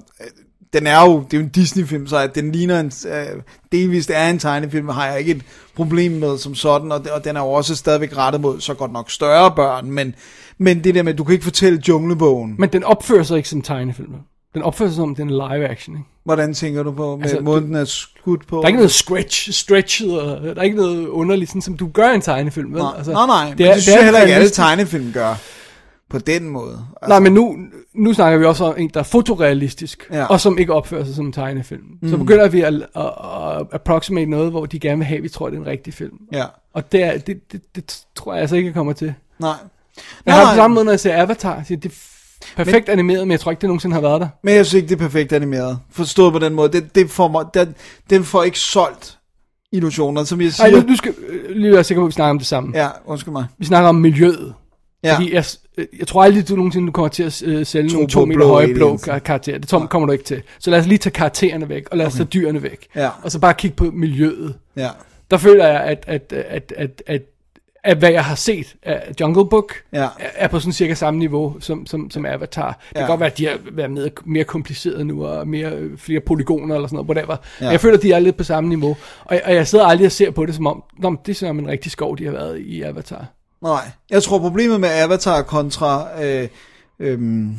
[0.73, 3.41] Den er jo, det er jo en Disney-film, så at den ligner en, øh,
[3.71, 5.41] delvist er en tegnefilm, har jeg ikke et
[5.75, 8.73] problem med som sådan, og, det- og den er jo også stadigvæk rettet mod så
[8.73, 10.15] godt nok større børn, men,
[10.57, 12.55] men det der med, du kan ikke fortælle Junglebogen.
[12.59, 14.11] Men den opfører sig ikke som tegnefilm.
[14.53, 16.07] Den opfører sig som, den er live action, ikke?
[16.25, 18.55] Hvordan tænker du på, med Altså, måden den er skudt på?
[18.55, 21.87] Der er ikke noget stretch, stretchet, og der er ikke noget underligt, sådan som du
[21.93, 22.81] gør i en tegnefilm, vel?
[22.81, 25.35] Nej, altså, nej, nej, det, er- det synes jeg heller ikke, alle tegnefilm gør
[26.09, 26.85] på den måde.
[27.01, 27.57] Altså, Nej, men nu,
[27.95, 30.25] nu snakker vi også om en, der er fotorealistisk, Ja.
[30.25, 31.83] og som ikke opfører sig som en tegnefilm.
[32.01, 32.09] Mm.
[32.09, 35.29] Så begynder vi at, at, at approximate noget, hvor de gerne vil have, at vi
[35.29, 36.17] tror, det er en rigtig film.
[36.33, 36.45] Ja.
[36.73, 39.13] Og det, er, det, det, det tror jeg altså ikke, jeg kommer til.
[39.39, 39.53] Nej.
[40.25, 41.63] Jeg har på samme måde, når jeg ser Avatar.
[41.67, 41.95] Siger, det er
[42.55, 44.27] perfekt men, animeret, men jeg tror ikke, det nogensinde har været der.
[44.43, 45.79] Men jeg synes ikke, det er perfekt animeret.
[45.91, 46.71] Forstået på den måde.
[46.71, 47.75] Det, det får mig, den,
[48.09, 49.17] den får ikke solgt
[49.71, 50.67] illusioner, som jeg siger.
[50.67, 52.71] Ej, nu, nu skal øh, lige være sikker på, at vi snakker om det samme.
[52.77, 53.45] Ja, undskyld mig.
[53.57, 54.53] Vi snakker om miljøet.
[55.03, 55.15] Ja.
[55.15, 55.43] Fordi jeg,
[55.77, 58.47] øh, jeg tror aldrig, du nogensinde kommer til at øh, sælge To nogle to meter
[58.47, 59.57] høje blå kar- karakterer.
[59.57, 60.41] Det tror, kommer du ikke til.
[60.59, 62.87] Så lad os lige tage karaktererne væk, og lad os tage dyrene væk.
[62.95, 63.09] Ja.
[63.23, 64.55] Og så bare kigge på miljøet.
[64.75, 64.89] Ja.
[65.31, 67.21] Der føler jeg, at, at, at, at, at,
[67.83, 70.07] at hvad jeg har set af Jungle Book, Ja.
[70.17, 72.67] er, på sådan cirka samme niveau som, som, som Avatar.
[72.89, 72.99] Det Ja.
[72.99, 76.19] kan godt være, at de har været mere, mere kompliceret nu, og mere, øh, flere
[76.19, 77.35] polygoner eller sådan noget, whatever.
[77.61, 77.65] Ja.
[77.65, 77.71] Ja.
[77.71, 78.97] Jeg føler, at de er lidt på samme niveau.
[79.25, 81.35] Og, og jeg sidder aldrig og ser på det som om, Nå, men det er
[81.35, 83.25] som en rigtig skov, de har været i Avatar.
[83.63, 83.89] Nej.
[84.09, 86.07] Jeg tror, problemet med Avatar kontra...
[86.23, 86.47] Øh,
[86.99, 87.55] øhm,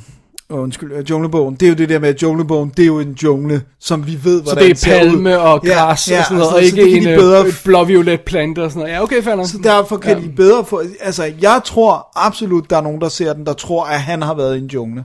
[0.51, 3.01] åh, undskyld, øh, junglebogen, det er jo det der med, at junglebogen, det er jo
[3.01, 5.11] en jungle, som vi ved, Så hvordan det er ser ud.
[5.11, 7.17] palme og græs Ja, og sådan noget, så- og så ikke det kan en øh,
[7.19, 8.93] bedre blåviolet plante og sådan noget.
[8.95, 9.47] Ja, okay, fair nok.
[9.47, 10.25] Så derfor kan Ja.
[10.25, 10.83] de bedre få...
[11.01, 14.35] Altså, jeg tror absolut, der er nogen, der ser den, der tror, at han har
[14.35, 15.05] været i en jungle.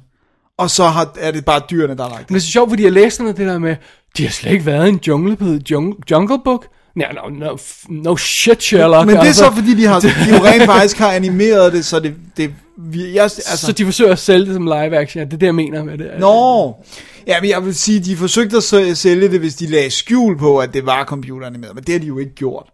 [0.57, 2.29] Og så har, er det bare dyrene, der er lagt.
[2.29, 3.75] Men det er så sjovt, fordi jeg læste noget, det der med,
[4.17, 6.65] de har slet ikke været i en jungle på jungle, jungle Book.
[6.95, 7.57] Nej, no, no,
[7.89, 9.05] no shit, Sherlock.
[9.05, 9.45] Men det er altså.
[9.45, 12.15] så, fordi de, har, de jo rent faktisk har animeret det, så det...
[12.37, 15.33] det vi, jeg, altså, Så de forsøger at sælge det som live action, ja, det
[15.33, 16.11] er det, jeg mener med det.
[16.19, 16.75] Nå,
[17.27, 20.37] ja, men jeg vil sige, de forsøgte at sæ- sælge det, hvis de lagde skjul
[20.37, 22.65] på, at det var computeranimeret, men det har de jo ikke gjort.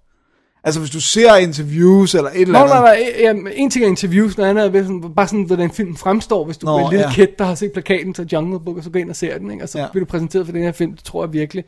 [0.63, 2.75] Altså, hvis du ser interviews eller et eller andet...
[2.75, 5.97] nej, nej, ja, en ting er interviews, noget andet er sådan, bare sådan, hvordan filmen
[5.97, 7.13] fremstår, hvis du Nå, er en lille ja.
[7.13, 9.51] kid, der har set plakaten til Jungle Book, og så går ind og ser den,
[9.51, 9.63] ikke?
[9.63, 9.83] og så Ja.
[9.83, 9.89] ja.
[9.91, 11.63] bliver du præsenteret for den her film, det tror jeg virkelig.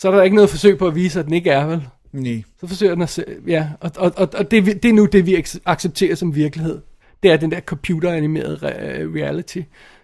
[0.00, 1.86] Så er der ikke noget forsøg på at vise, at den ikke er, vel?
[2.12, 2.42] Nej.
[2.60, 4.92] Så forsøger den at se, ja, og, og, og, og det, er vi- det er
[4.92, 6.80] nu det, vi ac- accepterer som virkelighed.
[7.22, 9.56] Det er den der computeranimerede re- reality.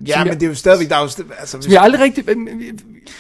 [0.07, 0.89] Ja, men jeg, det er jo stadigvæk...
[0.89, 1.05] Der er jo
[1.39, 2.27] altså, hvis, som jeg aldrig rigtig...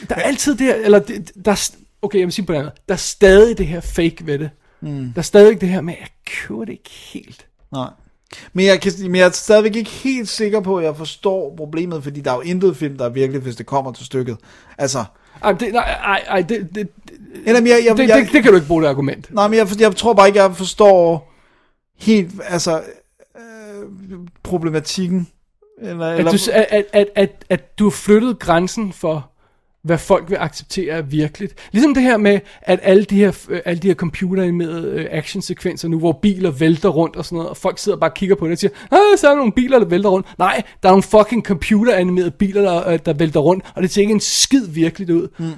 [0.09, 1.70] Der er altid det her, eller det, der er,
[2.03, 4.51] okay, jeg vil sige på den anden der er stadig det her fake ved det.
[4.81, 4.89] Mm.
[4.89, 7.47] Der er stadig det her med, jeg køber det ikke helt.
[7.73, 7.90] Nej.
[8.53, 12.03] Men jeg, kan, men jeg er stadigvæk ikke helt sikker på, at jeg forstår problemet,
[12.03, 14.36] fordi der er jo intet film, der er virkelig, hvis det kommer til stykket.
[14.78, 15.05] Altså,
[15.42, 16.88] Ej, det, nej, ej, ej, det, det,
[17.46, 19.34] eller, jeg, jeg, det, jeg, det, det kan du ikke bruge det argument.
[19.34, 21.32] Nej, men jeg, jeg tror bare ikke, jeg forstår
[21.98, 22.82] helt, altså,
[23.36, 25.28] øh, problematikken.
[25.82, 29.30] Eller, At du, at, at, at, at du har flyttet grænsen for,
[29.86, 31.54] hvad folk vil acceptere er virkeligt.
[31.72, 35.88] Ligesom det her med, at alle de her, øh, alle de her computeranimerede øh, actionsekvenser
[35.88, 38.36] nu, hvor biler vælter rundt og sådan noget, og folk sidder og bare og kigger
[38.36, 40.26] på det og siger, ah, så er der nogle biler, der vælter rundt.
[40.38, 44.00] Nej, der er nogle fucking computeranimerede biler, der, øh, der vælter rundt, og det ser
[44.00, 45.28] ikke en skid virkeligt ud.
[45.38, 45.52] Mm.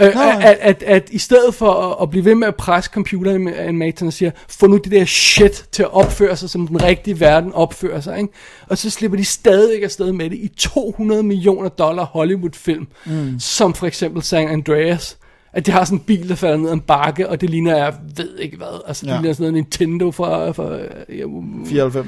[0.00, 4.06] Øh, at, at, at i stedet for at, at blive ved med at presse computeranimatoren
[4.06, 7.52] og siger, få nu det der shit til at opføre sig, som den rigtige verden
[7.52, 8.32] opfører sig, ikke?
[8.68, 13.40] og så slipper de stadig afsted med det i 200 millioner dollar Hollywood-film, mm.
[13.40, 15.16] som for eksempel San Andreas,
[15.52, 17.76] at de har sådan en bil, der falder ned ad en bakke, og det ligner,
[17.76, 19.16] jeg ved ikke hvad, altså det Ja.
[19.16, 20.78] ligner sådan noget Nintendo fra, fra
[21.08, 21.24] ja,
[21.66, 22.06] 94.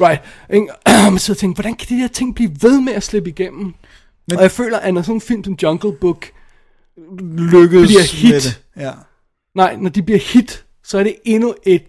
[0.00, 0.20] Right.
[1.12, 3.74] Man sidder og tænker, hvordan kan de her ting blive ved med at slippe igennem?
[4.28, 6.26] Men, og jeg føler, at når sådan en film som Jungle Book
[7.52, 8.32] Lykkedes Bliver hit.
[8.32, 8.62] med det.
[8.76, 8.92] Ja.
[9.54, 11.82] Nej, når de bliver hit, så er det endnu et,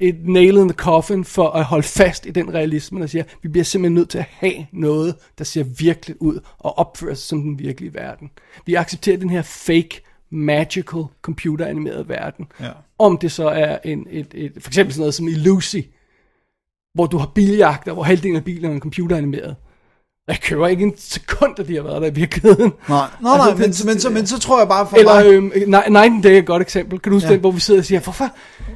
[0.00, 3.48] et nail in the coffin for at holde fast i den realisme, der siger, vi
[3.48, 7.42] bliver simpelthen nødt til at have noget, der ser virkelig ud og opfører sig som
[7.42, 8.30] den virkelige verden.
[8.66, 10.00] Vi accepterer den her fake,
[10.30, 12.46] magical, computeranimerede verden.
[12.60, 12.70] Ja.
[12.98, 15.80] Om det så er en, et, et, for eksempel sådan noget som i Lucy,
[16.94, 19.56] hvor du har biljagter, hvor halvdelen af bilerne er computeranimeret.
[20.28, 22.72] Jeg køber ikke en sekund, at de har været der i virkeligheden.
[22.88, 25.14] Nej, nej, nej Altså, men, det- men, så, men så tror jeg bare for Eller
[25.14, 26.98] mig, øhm, Night Night and Day er et godt eksempel.
[26.98, 27.32] Kan du huske Ja.
[27.32, 28.28] den, hvor vi sidder og siger, hvorfor,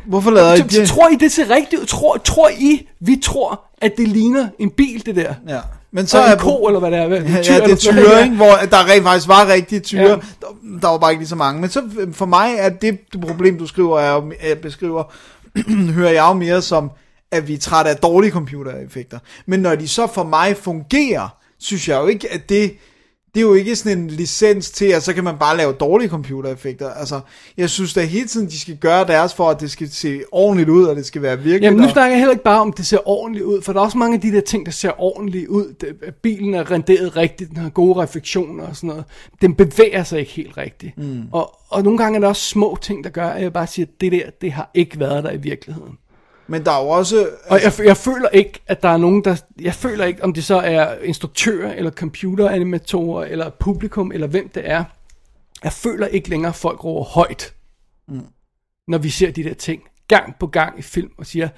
[0.07, 0.89] hvorfor lader I det?
[0.89, 1.87] tror I det ser rigtigt ud?
[1.87, 5.35] Tror, tror I, vi tror, at det ligner en bil, det der?
[5.49, 5.61] Ja.
[5.93, 7.09] Men Så og er en ko, eller hvad det er?
[7.09, 8.09] Hvad, Ja, en ja, det eller er noget.
[8.11, 8.37] tyre, ikke?
[8.37, 10.03] hvor der rent faktisk var rigtige tyre.
[10.03, 10.09] Ja.
[10.09, 10.19] Der,
[10.83, 11.61] der var bare ikke lige så mange.
[11.61, 14.17] Men så øh, for mig er det, det problem, du skriver, er,
[14.51, 15.03] øh, beskriver,
[15.95, 16.91] hører jeg jo mere som,
[17.33, 19.19] at vi er trætte af dårlige computereffekter.
[19.47, 21.29] Men når de så for mig fungerer,
[21.63, 22.73] synes jeg jo ikke, at det,
[23.35, 26.09] det er jo ikke sådan en licens til, at så kan man bare lave dårlige
[26.09, 26.91] computereffekter.
[26.91, 27.21] Altså,
[27.57, 30.69] jeg synes da hele tiden, de skal gøre deres for, at det skal se ordentligt
[30.71, 31.63] ud, og det skal være virkelig.
[31.63, 33.81] Jamen nu snakker jeg heller ikke bare om, at det ser ordentligt ud, for der
[33.81, 35.75] er også mange af de der ting, der ser ordentligt ud.
[35.81, 39.05] Det- Bilen er renderet rigtigt, den har gode refleksioner og sådan noget.
[39.41, 40.99] Den bevæger sig ikke helt rigtigt.
[40.99, 41.23] Mm.
[41.33, 43.87] Og, og nogle gange er der også små ting, der gør, at jeg bare siger,
[43.87, 45.93] at det der, det har ikke været der i virkeligheden.
[46.53, 47.29] Men der er jo også...
[47.47, 49.37] Og jeg, jeg føler ikke, at der er nogen, der...
[49.61, 54.71] Jeg føler ikke, om det så er instruktører, eller computeranimatorer, eller publikum, eller hvem det
[54.71, 54.85] er.
[55.65, 57.55] Jeg føler ikke længere, at folk råber højt,
[58.09, 58.21] mm.
[58.89, 61.49] når vi ser de der ting, gang på gang i film, og siger,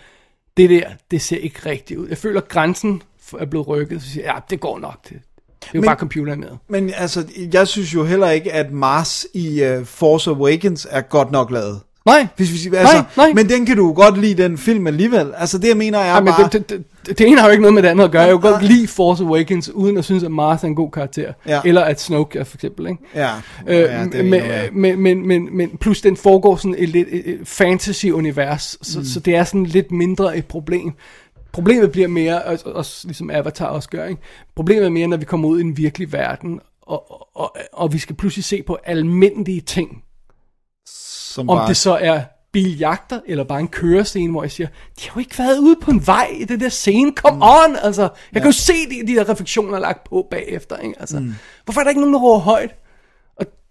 [0.56, 2.08] det der, det ser ikke rigtigt ud.
[2.08, 3.02] Jeg føler, at grænsen
[3.38, 5.04] er blevet rykket, så siger jeg, ja, det går nok.
[5.04, 5.20] Det, det
[5.62, 6.50] er jo Men- bare computeren med.
[6.68, 11.30] Men altså, jeg synes jo heller ikke, at Mars i uh, Force Awakens er godt
[11.30, 11.80] nok lavet.
[12.06, 13.32] Nej, Hvis vi, siger- altså, Nej, nej.
[13.34, 15.32] Men den kan du godt lide, den film alligevel.
[15.36, 16.48] Altså det, jeg mener jeg Ja, men bare...
[16.52, 18.22] det, det, det, det ene har jo ikke noget med det andet at gøre.
[18.22, 21.32] Jeg kan godt lide Force Awakens, uden at synes, at Mars er en god karakter.
[21.48, 21.60] Ja.
[21.64, 22.86] Eller at Snoke er, for eksempel.
[22.86, 22.98] Ikke?
[23.14, 23.30] Ja,
[23.66, 24.42] Øh, ja, det er men,
[24.80, 27.08] men, men, men, men plus den foregår sådan et lidt
[27.48, 29.04] fantasy-univers, så, mm.
[29.04, 30.92] så det er sådan lidt mindre et problem.
[31.52, 34.20] Problemet bliver mere, også, også, ligesom Avatar også gør, ikke?
[34.56, 37.92] problemet er mere, når vi kommer ud i en virkelig verden, og, og, og, og
[37.92, 40.02] vi skal pludselig se på almindelige ting.
[41.34, 42.20] Som Om bare, det så er
[42.52, 45.90] biljagter, eller bare en kørescene, hvor jeg siger, de har jo ikke været ude på
[45.90, 47.42] en vej i det der scene, come mm.
[47.42, 48.38] on, altså, jeg ja.
[48.38, 50.94] kan jo se de, de der refleksioner lagt på bagefter, ikke?
[51.00, 51.34] Altså, mm.
[51.64, 52.74] hvorfor er der ikke nogen, der råber højt?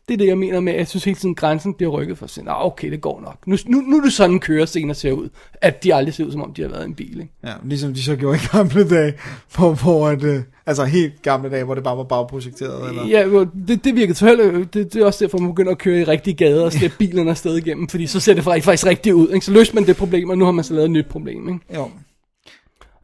[0.07, 2.25] Det er det, jeg mener med, at jeg synes hele tiden, grænsen bliver rykket for
[2.25, 3.37] at sige, "Nå, okay, det går nok.
[3.47, 5.29] Nu, nu, nu er det sådan, en kørescener ser ud,
[5.61, 7.33] at de aldrig ser ud, som om de har været i en bil, ikke?
[7.43, 9.13] Ja, ligesom de så gjorde i gamle dage,
[9.55, 12.89] hvor, hvor at, øh, altså helt gamle dage, hvor det bare var bagprojekteret.
[12.89, 13.07] Eller?
[13.07, 16.03] Ja, det, det virkede selvfølgelig, det, det er også derfor, man begynder at køre i
[16.03, 19.29] rigtige gader og slæbe bilerne afsted igennem, fordi så ser det faktisk, faktisk rigtigt ud,
[19.33, 19.45] ikke?
[19.45, 21.59] Så løste man det problem, og nu har man så lavet et nyt problem, ikke?
[21.75, 21.89] Jo.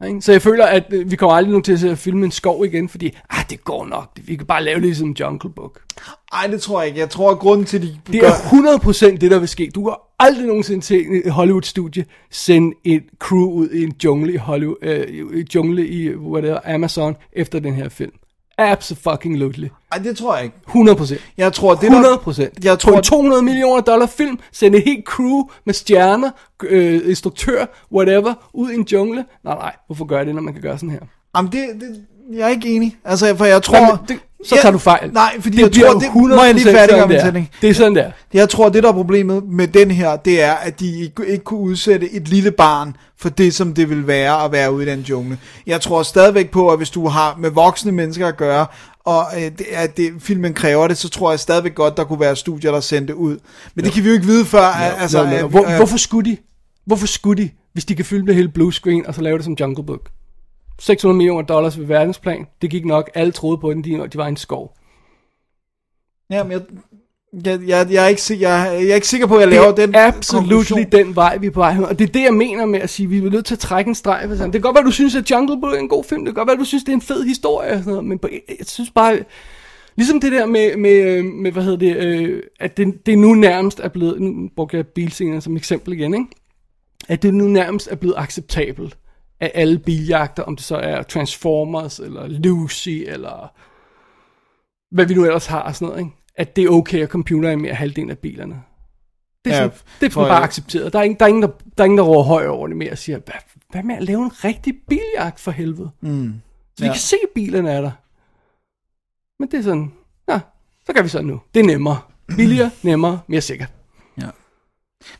[0.08, 0.20] Ikke?
[0.20, 2.64] Så jeg føler, at øh, vi kommer aldrig nogen til at se- filme en skov
[2.64, 4.10] igen, fordi ah, det går nok.
[4.26, 5.80] Vi kan bare lave det ligesom Jungle Book.
[6.32, 7.00] Ej, det tror jeg ikke.
[7.00, 8.30] Jeg tror, at grunden til, at de Det er
[9.12, 9.70] 100% det, der vil ske.
[9.74, 14.36] Du kan aldrig nogensinde se et Hollywood-studie sende et crew ud i en jungle i
[14.36, 18.12] Hollywood, øh, jungle i whatever, Amazon efter den her film.
[18.60, 19.68] Absolutely.
[19.92, 20.56] Ej, det tror jeg ikke.
[20.68, 21.14] 100%.
[21.36, 22.18] Jeg tror, det 100 der...
[22.18, 22.64] procent.
[22.64, 26.30] Jeg På tror, en 200 millioner dollar film, sende et helt crew med stjerner,
[26.64, 29.24] øh, instruktør, whatever, ud i en jungle.
[29.44, 31.00] Nej, nej, hvorfor gør jeg det, når man kan gøre sådan her?
[31.36, 32.96] Jamen, det, det, jeg er ikke enig.
[33.04, 33.76] Altså, for jeg tror...
[33.76, 35.10] Jamen, det, så Ja, tager du fejl.
[35.12, 37.50] Nej, fordi det jeg tror, jo det 100 må jeg lige færdiggøre min sætning.
[37.62, 38.10] Det er sådan der.
[38.32, 41.44] Jeg tror, det der er problemet med den her, det er, at de ikke, ikke
[41.44, 44.88] kunne udsætte et lille barn for det, som det vil være at være ude i
[44.88, 45.38] den jungle.
[45.66, 48.66] Jeg tror stadigvæk på, at hvis du har med voksne mennesker at gøre,
[49.04, 52.20] og øh, det, at det, filmen kræver det, så tror jeg stadigvæk godt, der kunne
[52.20, 53.38] være studier, der sendte ud.
[53.74, 54.62] Men det kan vi jo ikke vide før.
[54.62, 56.36] Ja, altså, Nå, nå, øh, Hvor, øh, hvorfor skulle de?
[56.86, 59.44] Hvorfor skulle de, hvis de kan filme det hele blue screen, og så lave det
[59.44, 60.10] som Jungle Book?
[60.80, 62.46] 600 millioner dollars ved verdensplan.
[62.62, 63.10] Det gik nok.
[63.14, 64.76] Alle troede på den, de, de var en skov.
[66.30, 66.60] Ja, men jeg,
[67.46, 69.94] jeg, jeg, jeg, er ikke, jeg, jeg er ikke sikker på, at jeg laver den
[69.94, 71.76] absolut den vej, vi er på vej.
[71.88, 73.58] Og det er det, jeg mener med at sige, at vi er nødt til at
[73.58, 74.24] trække en streg.
[74.28, 74.52] for sådan.
[74.52, 76.24] Det kan godt være, du synes, at Jungle Book er en god film.
[76.24, 77.70] Det kan godt være, du synes, det er en fed historie.
[77.70, 78.04] Og sådan noget.
[78.04, 79.18] Men på, jeg synes bare...
[79.96, 83.34] Ligesom det der med, med, øh, med hvad hedder det, øh, at det, det nu
[83.34, 86.26] nærmest er blevet, nu brugte jeg bilscener som eksempel igen, ikke?
[87.08, 88.96] at det nu nærmest er blevet acceptabelt
[89.40, 93.52] af alle biljagter, om det så er Transformers, eller Lucy, eller
[94.94, 96.16] hvad vi nu ellers har og sådan noget, ikke?
[96.36, 98.62] at det er okay, at computer er mere halvdelen af bilerne.
[99.44, 100.92] Det er, Ja, sådan, det er for- bare accepteret.
[100.92, 102.76] Der er, ingen, der, er ingen, der, der er ingen, der råber højt over det
[102.76, 103.34] mere og siger, hvad,
[103.70, 105.90] hvad med at lave en rigtig biljagt for helvede?
[106.00, 106.34] Mm.
[106.76, 106.92] Så vi Ja.
[106.92, 107.90] kan se, at bilerne er der.
[109.38, 109.92] Men det er sådan,
[110.28, 110.40] ja,
[110.86, 111.40] så gør vi sådan nu.
[111.54, 111.98] Det er nemmere.
[112.36, 113.72] Billigere, nemmere, mere sikkert.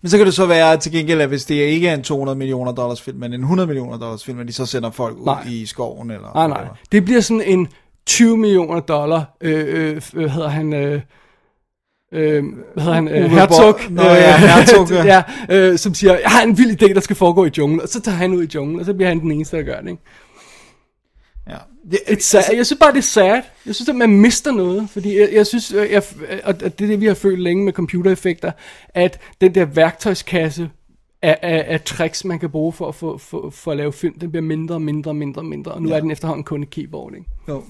[0.02, 2.39] Men så kan det så være til gengæld, at hvis det ikke er en 200
[2.39, 5.24] millioner dollars film, men en 100 millioner dollars film, at de så sender folk ud
[5.24, 5.47] Nej.
[5.51, 6.32] i skoven eller...
[6.35, 6.69] Nej, nej.
[6.93, 7.69] Det bliver sådan en
[8.07, 11.01] 20 millioner dollar, øh, øh, hvad hedder han, øh,
[12.12, 12.44] øh,
[12.74, 13.81] hvad hedder han, øh, Herzog.
[13.90, 15.05] Nå ja, Herzog, ja.
[15.05, 15.23] ja,
[15.57, 18.01] øh, som siger, jeg har en vild idé, der skal foregå i junglen, og så
[18.01, 20.02] tager han ud i junglen, og så bliver han den eneste, der gør det, ikke?
[21.48, 21.57] Ja.
[21.90, 22.42] Det, It's sad.
[22.56, 23.42] Jeg synes bare, det er sad.
[23.66, 26.02] Jeg synes, at man mister noget, fordi jeg, jeg synes, jeg,
[26.44, 28.52] og det er det, vi har følt længe med computereffekter,
[28.88, 30.70] at den der værktøjskasse
[31.22, 34.18] af, af, af tricks, man kan bruge for, at få- for, for at lave film,
[34.18, 35.96] den bliver mindre og mindre og mindre og mindre, og nu ja.
[35.96, 37.27] er den efterhånden kun et keyboard, ikke?
[37.48, 37.62] Jo.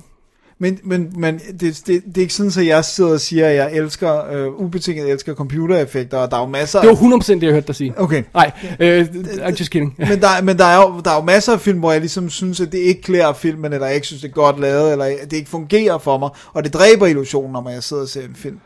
[0.63, 3.55] Men, men, men det, det, det er ikke sådan, at jeg sidder og siger, at
[3.55, 7.43] jeg elsker, øh, ubetinget elsker computereffekter, og der er jo masser Det var 100% det,
[7.43, 7.95] jeg hørte dig sige.
[7.97, 8.23] Okay.
[8.35, 9.07] Nej, øh,
[9.47, 9.95] I'm just kidding.
[9.99, 12.31] men der, men der, er jo, der er jo masser af film, hvor jeg ligesom
[12.31, 15.07] synes, at det ikke klæder filmen, eller jeg ikke synes, det er godt lavet, eller
[15.31, 18.35] det ikke fungerer for mig, og det dræber illusionen, når jeg sidder og ser en
[18.35, 18.61] film.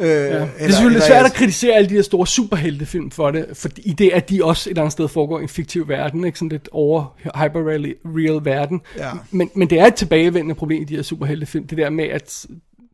[0.00, 0.40] Øh, ja.
[0.40, 4.10] Det er selvfølgelig svært at kritisere alle de her store superheltefilm for det, fordi det
[4.14, 7.16] at de også et andet sted foregår i en fiktiv verden, ikke sådan lidt over
[7.36, 8.80] hyper-real verden.
[8.98, 9.10] Ja.
[9.30, 12.46] Men, men det er et tilbagevendende problem i de her superheltefilm, det der med, at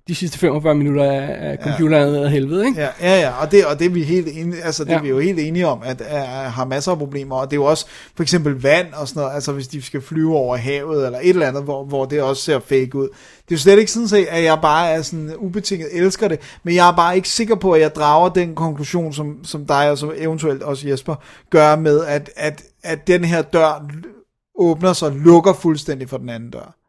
[0.08, 2.24] de sidste 45 minutter er, er computeren ja.
[2.24, 2.80] af helvede, ikke?
[2.80, 4.96] Ja, ja, ja, og det, og det er vi helt enige, altså det ja.
[4.96, 6.06] Er vi jo helt enige om, at uh,
[6.52, 7.86] har masser af problemer, og det er jo også
[8.16, 11.28] for eksempel vand og sådan noget, altså hvis de skal flyve over havet, eller et
[11.28, 13.08] eller andet, hvor, hvor det også ser fake ud.
[13.08, 16.40] Det er jo slet ikke sådan, set, at jeg bare er sådan ubetinget elsker det,
[16.62, 19.90] men jeg er bare ikke sikker på, at jeg drager den konklusion, som, som dig
[19.90, 21.14] og som eventuelt også Jesper
[21.50, 23.86] gør med, at, at, at den her dør
[24.58, 26.85] åbner sig og lukker fuldstændig for den anden dør.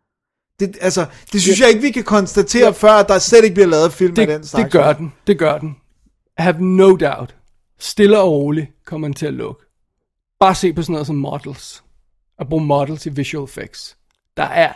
[0.59, 2.69] Det, altså, det synes jeg ikke, vi kan konstatere, ja.
[2.71, 4.63] før at der slet ikke bliver lavet film af den Det, slags.
[4.63, 5.75] det gør den, det gør den.
[6.37, 7.35] Have no doubt.
[7.79, 9.63] Stille og roligt kommer den til at lukke.
[10.39, 11.83] Bare se på sådan noget som models.
[12.39, 13.97] At bruge models i visual effects.
[14.37, 14.73] Der er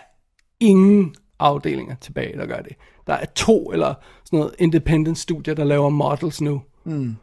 [0.59, 2.75] ingen afdelinger tilbage, der gør det.
[3.07, 3.93] Der er to eller
[4.25, 6.61] sådan noget independent studier, der laver models nu.
[6.85, 7.15] Mm.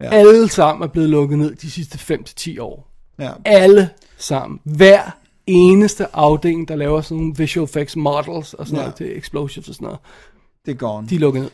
[0.00, 0.08] Ja.
[0.10, 2.14] Alle sammen er blevet lukket ned de sidste
[2.58, 2.90] 5-10 år.
[3.18, 3.30] Ja.
[3.44, 4.60] Alle sammen.
[4.64, 5.16] Hver
[5.48, 8.82] eneste afdeling, der laver sådan nogle visual effects models og sådan Ja.
[8.82, 9.98] noget til explosions og sådan noget,
[10.66, 11.08] Det er gone.
[11.08, 11.50] de er lukket ned.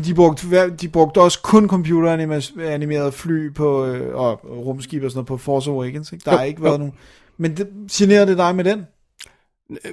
[0.00, 5.26] De brugte, de brugte også kun computeranimerede fly på, øh, og rumskib og sådan noget
[5.26, 6.12] på Force Awakens.
[6.12, 6.22] Ikke?
[6.24, 6.78] Der Jo, har ikke været jo.
[6.78, 6.92] nogen.
[7.38, 8.86] Men det, generer det dig med den?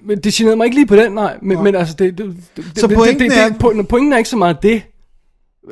[0.02, 1.38] Men det generede mig ikke lige på den, nej.
[1.42, 4.18] Men, men altså, det, det, det, Så pointen det, det, er- det, po- pointen er
[4.18, 4.82] ikke så meget det.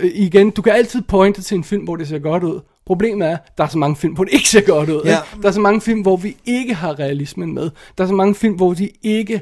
[0.01, 2.59] Igen, du kan altid pointe til en film, hvor det ser godt ud.
[2.85, 5.01] Problemet er, der er så mange film, hvor det ikke ser godt ud.
[5.05, 5.09] Ja.
[5.09, 5.41] Ikke?
[5.41, 7.69] Der er så mange film, hvor vi ikke har realismen med.
[7.97, 9.41] Der er så mange film, hvor de ikke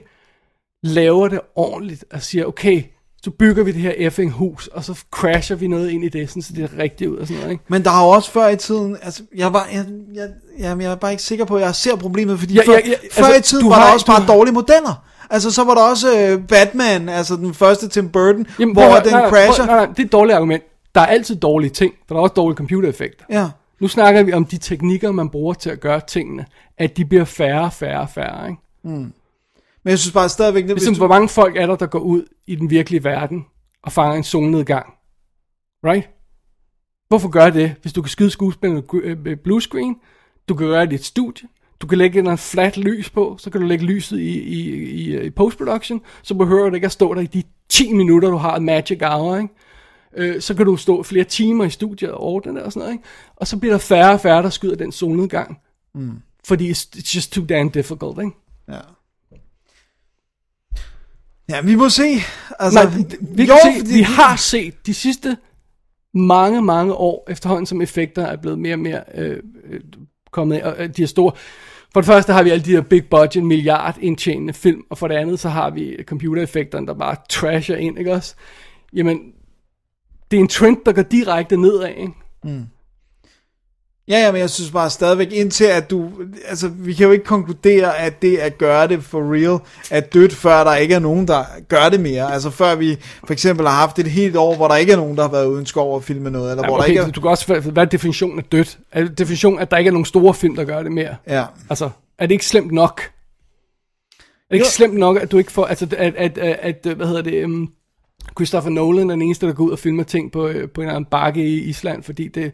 [0.84, 2.84] laver det ordentligt og siger, okay,
[3.24, 6.30] så bygger vi det her effing hus, og så crasher vi noget ind i det,
[6.30, 7.52] sådan, så det er rigtigt ud og sådan noget.
[7.52, 7.64] Ikke?
[7.68, 10.92] Men der har jo også før i tiden, altså, jeg var, jeg, jeg, jamen, jeg
[10.92, 13.26] er bare ikke sikker på, at jeg ser problemet, fordi Ja, før, ja, ja, før
[13.26, 15.04] altså, i tiden var der har- også du bare har- dårlige modeller.
[15.30, 19.04] Altså, så var der også øh, Batman, altså den første Tim Burton, Jamen, hvor at-
[19.04, 19.66] den nej, nej, crasher.
[19.66, 20.64] prøv- Nej, nej, det er et dårligt argument.
[20.96, 23.26] Der er altid dårlige ting, for der er også dårlige computereffekter.
[23.30, 23.50] Ja.
[23.80, 26.46] Nu snakker vi om de teknikker, man bruger til at gøre tingene,
[26.78, 28.50] at de bliver færre, færre, færre.
[28.50, 28.62] Ikke?
[29.84, 32.00] Men jeg synes bare stadigvæk, det, Ligesom, du, hvor mange folk er der, der går
[32.00, 33.46] ud i den virkelige verden
[33.84, 34.86] og fanger en solnedgang?
[35.86, 36.10] Right?
[37.08, 37.76] Hvorfor gør det?
[37.82, 39.96] Hvis du kan skyde skuespillerne med med blue screen,
[40.50, 41.50] du kan gøre det i et studie,
[41.82, 45.22] du kan lægge en flat lys på, så kan du lægge lyset i, i, i,
[45.26, 48.56] i postproduction, så behøver du ikke at stå der i de 10 minutter, du har
[48.56, 49.50] et magic hour, ikke?
[50.18, 52.94] Øh, så kan du stå flere timer i studiet og ordne det og sådan noget,
[52.94, 53.04] ikke?
[53.36, 55.58] Og så bliver der færre og færre, der skyder den solnedgang.
[55.96, 56.12] Mm.
[56.48, 58.32] Fordi it's, it's just too damn difficult, ikke?
[58.70, 58.80] ja.
[61.50, 62.04] ja, vi må se.
[62.60, 65.38] Altså, Nej, vi, kan jo, se, fordi- vi har set de sidste
[66.14, 69.80] mange, mange år efterhånden, som effekter er blevet mere og mere øh, øh,
[70.32, 71.32] kommet og øh, de er store.
[71.94, 75.08] For det første har vi alle de her big budget, milliard indtjenende film, og for
[75.08, 78.36] det andet så har vi computereffekterne, der bare trasher ind, ikke også?
[78.94, 79.20] Jamen,
[80.32, 82.12] det er en trend, der går direkte nedad, ikke?
[82.44, 82.66] Mm.
[84.10, 86.12] Ja, ja, men jeg synes bare stadigvæk, indtil at du...
[86.48, 89.60] Altså, vi kan jo ikke konkludere, at det at gøre det for real
[89.92, 92.34] er dødt, før der ikke er nogen, der gør det mere.
[92.34, 95.16] Altså, før vi for eksempel har haft et helt år, hvor der ikke er nogen,
[95.18, 97.12] der har været uden skov og filme noget, eller Ja, hvor der okay, ikke er...
[97.12, 98.78] du kan også, hvad er definitionen af dødt?
[98.92, 101.16] Er det definitionen, at der ikke er nogen store film, der gør det mere?
[101.28, 101.46] Ja.
[101.70, 103.02] Altså, er det ikke slemt nok?
[104.20, 104.72] Er det ikke Jo.
[104.72, 107.70] slemt nok, at du ikke får, altså, at, at, at, at hvad hedder det, um,
[108.38, 110.88] Christopher Nolan er den eneste, der går ud og filmer ting på, øh, på en
[110.88, 112.52] eller anden bakke i Island, fordi det,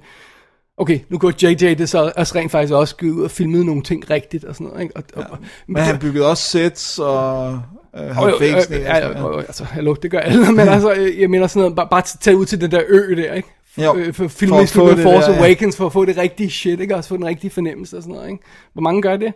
[0.77, 4.09] okay, nu går JJ det så også rent faktisk også ud og filmede nogle ting
[4.09, 4.97] rigtigt og sådan noget, ikke?
[4.97, 5.35] Og, og, ja.
[5.67, 7.61] Men han byggede også sets og
[7.95, 11.59] øh, jo, fakes øh, ja, altså, hallo, det gør alle, men altså, jeg mener sådan
[11.59, 13.49] noget, bare, bare tage ud til den der ø der, ikke?
[13.77, 15.39] Jo, Øh, for for filme at i få slutningen af det Force der, ja.
[15.39, 16.95] Awakens, for at få det rigtige shit, ikke?
[16.95, 18.43] Også få den rigtige fornemmelse og sådan noget, ikke?
[18.73, 19.33] Hvor mange gør det?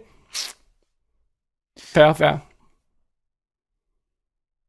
[1.80, 2.40] Færre færre.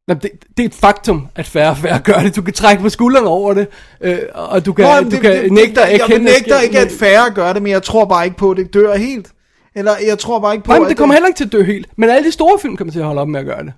[0.09, 2.37] Nå, det, det er et faktum, at færre og færre gør det.
[2.37, 3.67] Du kan trække på skuldrene over det,
[4.01, 6.25] øh, og du kan, Nå, jamen, du det- kan det- nægte at Jeg erkende...
[6.25, 8.97] nægter ikke, at færre gør det, men jeg tror bare ikke på, at det dør
[8.97, 9.29] helt.
[9.77, 11.63] Eller jeg tror bare ikke på, Nej, men det kommer heller ikke til at dø
[11.63, 11.89] helt.
[11.97, 13.73] Men alle de store film kommer til at holde op med at gøre det.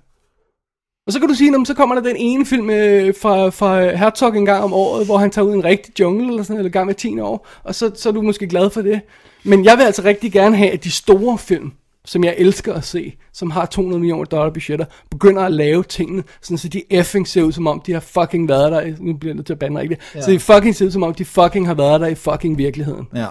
[1.07, 3.49] Og så kan du sige, "Nå, men så kommer der den ene film øh, fra,
[3.49, 6.43] fra Herzog en gang om året, hvor han tager ud i en rigtig jungle, eller
[6.43, 9.01] sådan eller gang med 10 år, og så, så er du måske glad for det.
[9.43, 11.71] Men jeg vil altså rigtig gerne have, at de store film,
[12.05, 16.23] som jeg elsker at se, som har 200 millioner dollar budgetter, begynder at lave tingene,
[16.41, 19.35] sådan så de effing ser ud som om, de har fucking været der, nu bliver
[19.35, 20.21] nødt til at bande rigtigt, ja.
[20.21, 23.07] så de fucking ser ud som om, de fucking har været der i fucking virkeligheden.
[23.15, 23.27] Ja.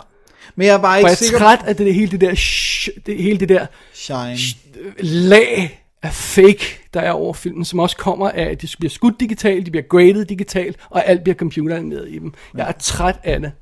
[0.57, 2.21] Men jeg er bare For ikke jeg er sikker træt af det, det hele det
[2.21, 4.37] der, sh, det, hele det der Shine.
[4.99, 9.21] lag af fake, der er over filmen, som også kommer af, at de bliver skudt
[9.21, 12.35] digitalt, de bliver graded digitalt, og alt bliver computeranimeret i dem.
[12.57, 13.53] Jeg er træt af det.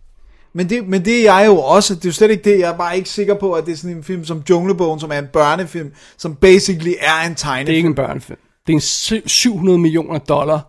[0.53, 1.95] Men det, men det er jeg jo også.
[1.95, 2.59] Det er jo slet ikke det.
[2.59, 5.13] Jeg er bare ikke sikker på, at det er sådan en film som Junglebogen, som
[5.13, 7.67] er en børnefilm, som basically er en tegnefilm.
[7.67, 8.39] Det er ikke en børnefilm.
[8.67, 10.61] Det er en sy- 700 millioner dollar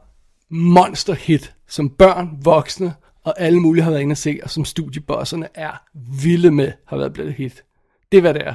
[0.52, 2.94] monster hit, som børn, voksne
[3.24, 5.72] og alle mulige har været inde at se, og som studiebosserne er
[6.22, 7.64] vilde med, har været blevet et hit.
[8.12, 8.54] Det er, hvad det er.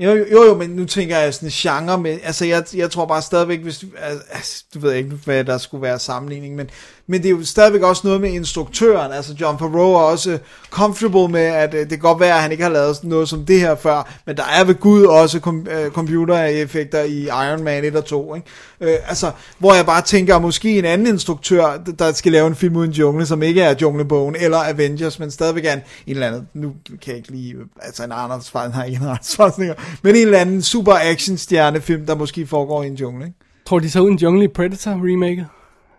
[0.00, 3.06] Jo, jo, jo, men nu tænker jeg sådan en genre med, altså jeg, jeg tror
[3.06, 3.86] bare stadigvæk, hvis du,
[4.32, 6.70] altså, du ved ikke, hvad der skulle være sammenligning, men,
[7.06, 10.38] men det er jo stadigvæk også noget med instruktøren, altså John Favreau er også øh,
[10.70, 13.46] comfortable med, at øh, det kan godt være, at han ikke har lavet noget som
[13.46, 17.84] det her før, men der er ved Gud også kom, øh, computereffekter i Iron Man
[17.84, 18.46] 1 og 2, ikke?
[18.80, 22.76] Øh, altså, hvor jeg bare tænker, måske en anden instruktør, der- skal lave en film
[22.76, 26.48] uden jungle, som ikke er Junglebogen eller Avengers, men stadigvæk er en, en eller anden,
[26.54, 30.22] nu kan jeg ikke lige, øh, altså en Arnold har ikke en Arnold men en
[30.22, 33.38] eller anden super action stjernefilm, der måske foregår i en jungle, ikke?
[33.66, 35.46] Tror de så uden Jungle i Predator remake?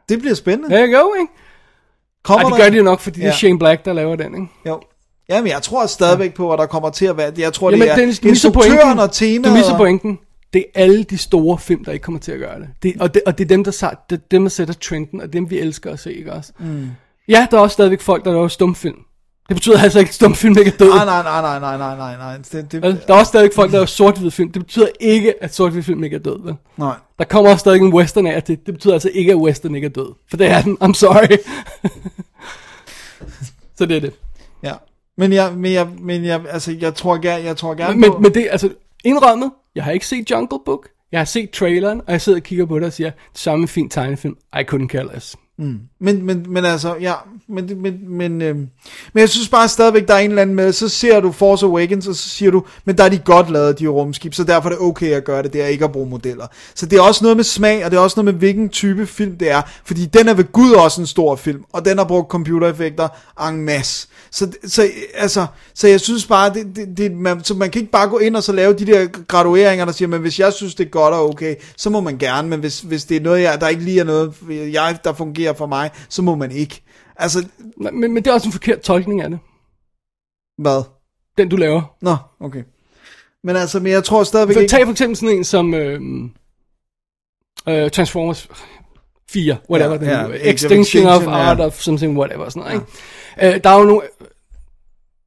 [0.10, 0.76] Det bliver spændende.
[0.76, 1.34] There you go, ikke?
[2.24, 3.36] Kommer Ej, det gør de jo nok, fordi det er Ja.
[3.36, 4.48] Shane Black, der laver den, ikke?
[4.68, 4.82] Jo.
[5.30, 7.32] Jamen, jeg tror stadigvæk på, at der kommer til at være...
[7.38, 9.46] Jeg tror, Jamen, det er Dennis, instruktøren og temaet...
[9.46, 10.20] Du misser pointen.
[10.54, 12.70] Det er alle de store film, der ikke kommer til at gøre det.
[12.84, 13.72] det, og, det og det er dem, der,
[14.10, 16.52] det, er dem, der sætter trenden, og dem vi elsker at se, ikke også?
[16.60, 16.90] Mm.
[17.28, 18.98] Ja, der er også stadigvæk folk, der laver stumfilm.
[19.48, 20.90] Det betyder altså ikke, at stumfilm ikke er død.
[20.90, 22.38] Nej, nej, nej, nej, nej, nej, nej, nej.
[22.38, 22.84] Det, det?
[23.08, 24.52] Der er også stadig folk, der laver sort film.
[24.52, 26.40] Det betyder ikke, at sort film ikke er død.
[26.44, 26.56] Vel?
[26.78, 26.96] nej.
[27.20, 28.66] Der kommer også stadig en western af det.
[28.66, 30.14] Det betyder altså ikke, at western ikke er død.
[30.30, 30.78] For det er den.
[30.84, 31.38] I'm sorry.
[33.78, 34.14] Så det er det.
[34.64, 34.74] Ja.
[35.18, 38.20] Men jeg, men jeg, men jeg, altså, jeg tror gerne, jeg tror gerne Men, på...
[38.20, 38.70] men det, altså,
[39.04, 40.88] indrømmet, jeg har ikke set Jungle Book.
[41.12, 43.68] Jeg har set traileren, og jeg sidder og kigger på det og siger, det samme
[43.68, 44.38] fin tegnefilm.
[44.60, 45.36] I couldn't care less.
[45.58, 45.80] Mm.
[46.00, 47.14] Men, men, men altså, ja,
[47.48, 48.70] men, men, men, øh, men
[49.16, 52.08] jeg synes bare stadigvæk, der er en eller anden med, så ser du Force Awakens,
[52.08, 54.74] og så siger du, men der er de godt lavet, de rumskib, så derfor er
[54.74, 56.48] det okay at gøre det, det er ikke at bruge modeller.
[56.76, 59.08] Så det er også noget med smag, og det er også noget med, hvilken type
[59.08, 62.06] film det er, fordi den er ved Gud også en stor film, og den har
[62.06, 63.08] brugt computereffekter
[63.50, 64.08] en masse.
[64.32, 67.92] Så, så, altså, så jeg synes bare, det, det, det, man, så man kan ikke
[67.92, 70.76] bare gå ind og så lave de der gradueringer, der siger, men hvis jeg synes,
[70.76, 73.42] det er godt og okay, så må man gerne, men hvis, hvis det er noget,
[73.42, 76.84] jeg, der ikke lige er noget, jeg, der fungerer for mig, så må man ikke.
[77.16, 79.40] Altså, Men, men det er også en forkert tolkning af det.
[80.58, 80.84] hvad?
[81.38, 81.96] Den du laver.
[82.02, 82.64] Nå, okay.
[83.44, 84.72] Men altså, men jeg tror stadigvæk For, ikke...
[84.72, 86.02] tag for eksempel sådan en som øh,
[87.70, 88.48] øh, Transformers
[89.32, 91.30] 4, whatever Ja, den ja, ja, of Extinction of ja.
[91.30, 92.74] Art of something, whatever, sådan noget,
[93.40, 93.56] ikke?
[93.56, 94.02] Øh, der er jo nogle...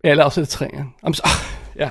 [0.05, 0.83] Ja, eller også er det tre, ja.
[1.07, 1.23] I'm so,
[1.83, 1.89] ja.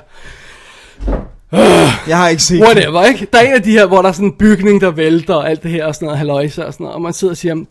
[2.08, 3.28] Jeg har ikke set Whatever, ikke?
[3.32, 5.50] Der er en af de her, hvor der er sådan en bygning, der vælter, og
[5.50, 7.64] alt det her, og sådan noget, halløjse og sådan noget, og man sidder og siger,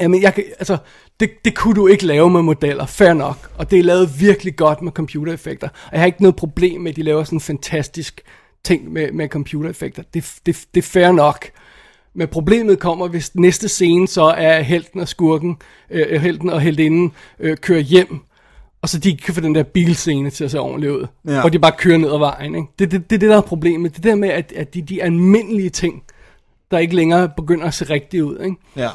[0.00, 0.76] jamen, jeg kan, altså,
[1.20, 4.56] det, det kunne du ikke lave med modeller, fair nok, og det er lavet virkelig
[4.56, 7.40] godt med computereffekter, og jeg har ikke noget problem med, at de laver sådan en
[7.40, 8.20] fantastisk
[8.64, 11.50] ting med, med computereffekter, det, det, det er fair nok,
[12.14, 15.56] men problemet kommer, hvis næste scene så er helten og skurken,
[15.90, 18.20] øh, helten og heltinden øh, kører hjem,
[18.82, 21.06] og så de ikke kan få den der bilscene til at se ordentligt ud.
[21.26, 21.40] Ja.
[21.40, 22.54] Hvor de bare kører ned ad vejen.
[22.54, 22.68] Ikke?
[22.78, 23.96] Det er det, det, det, der er problemet.
[23.96, 26.02] Det der med, at, at de, de almindelige ting,
[26.70, 28.38] der ikke længere begynder at se rigtige ud.
[28.44, 28.56] Ikke?
[28.76, 28.88] Ja.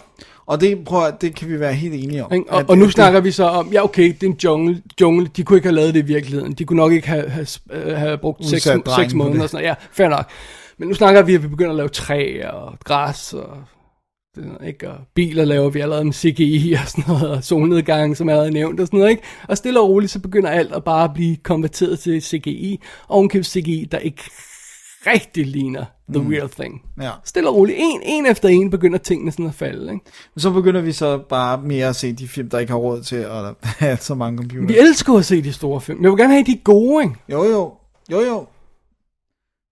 [0.47, 2.31] Og det, prøv at, det kan vi være helt enige om.
[2.49, 4.81] Og, At- og nu at snakker vi så om, ja okay, det er en jungle,
[5.01, 6.53] jungle, de kunne ikke have lavet det i virkeligheden.
[6.53, 9.33] De kunne nok ikke have, have, øh, have brugt Udsat seks, drengen seks på måneder
[9.35, 9.43] det.
[9.43, 9.77] og sådan noget.
[9.81, 10.25] Ja, fair nok.
[10.77, 13.57] Men nu snakker vi, at vi begynder at lave træer og græs og
[14.35, 14.89] det, ikke?
[14.89, 18.51] Og biler laver vi allerede med CGI og sådan noget, og solnedgang, som jeg havde
[18.51, 19.23] nævnt og sådan noget, ikke?
[19.47, 23.45] Og stille og roligt, så begynder alt at bare blive konverteret til CGI, og ovenkøbet
[23.47, 24.23] CGI, der ikke
[25.11, 26.29] rigtig ligner the mm.
[26.29, 26.81] real thing.
[27.01, 27.11] Ja.
[27.23, 30.05] Stille og roligt, en, en efter en begynder tingene sådan at falde, ikke?
[30.37, 33.15] Så begynder vi så bare mere at se de film, der ikke har råd til
[33.15, 34.67] at have så mange computer.
[34.67, 36.03] Vi elsker at se de store film.
[36.03, 37.15] Jeg vil gerne have de gode, ikke?
[37.29, 37.73] Jo, jo.
[38.11, 38.45] Jo, jo.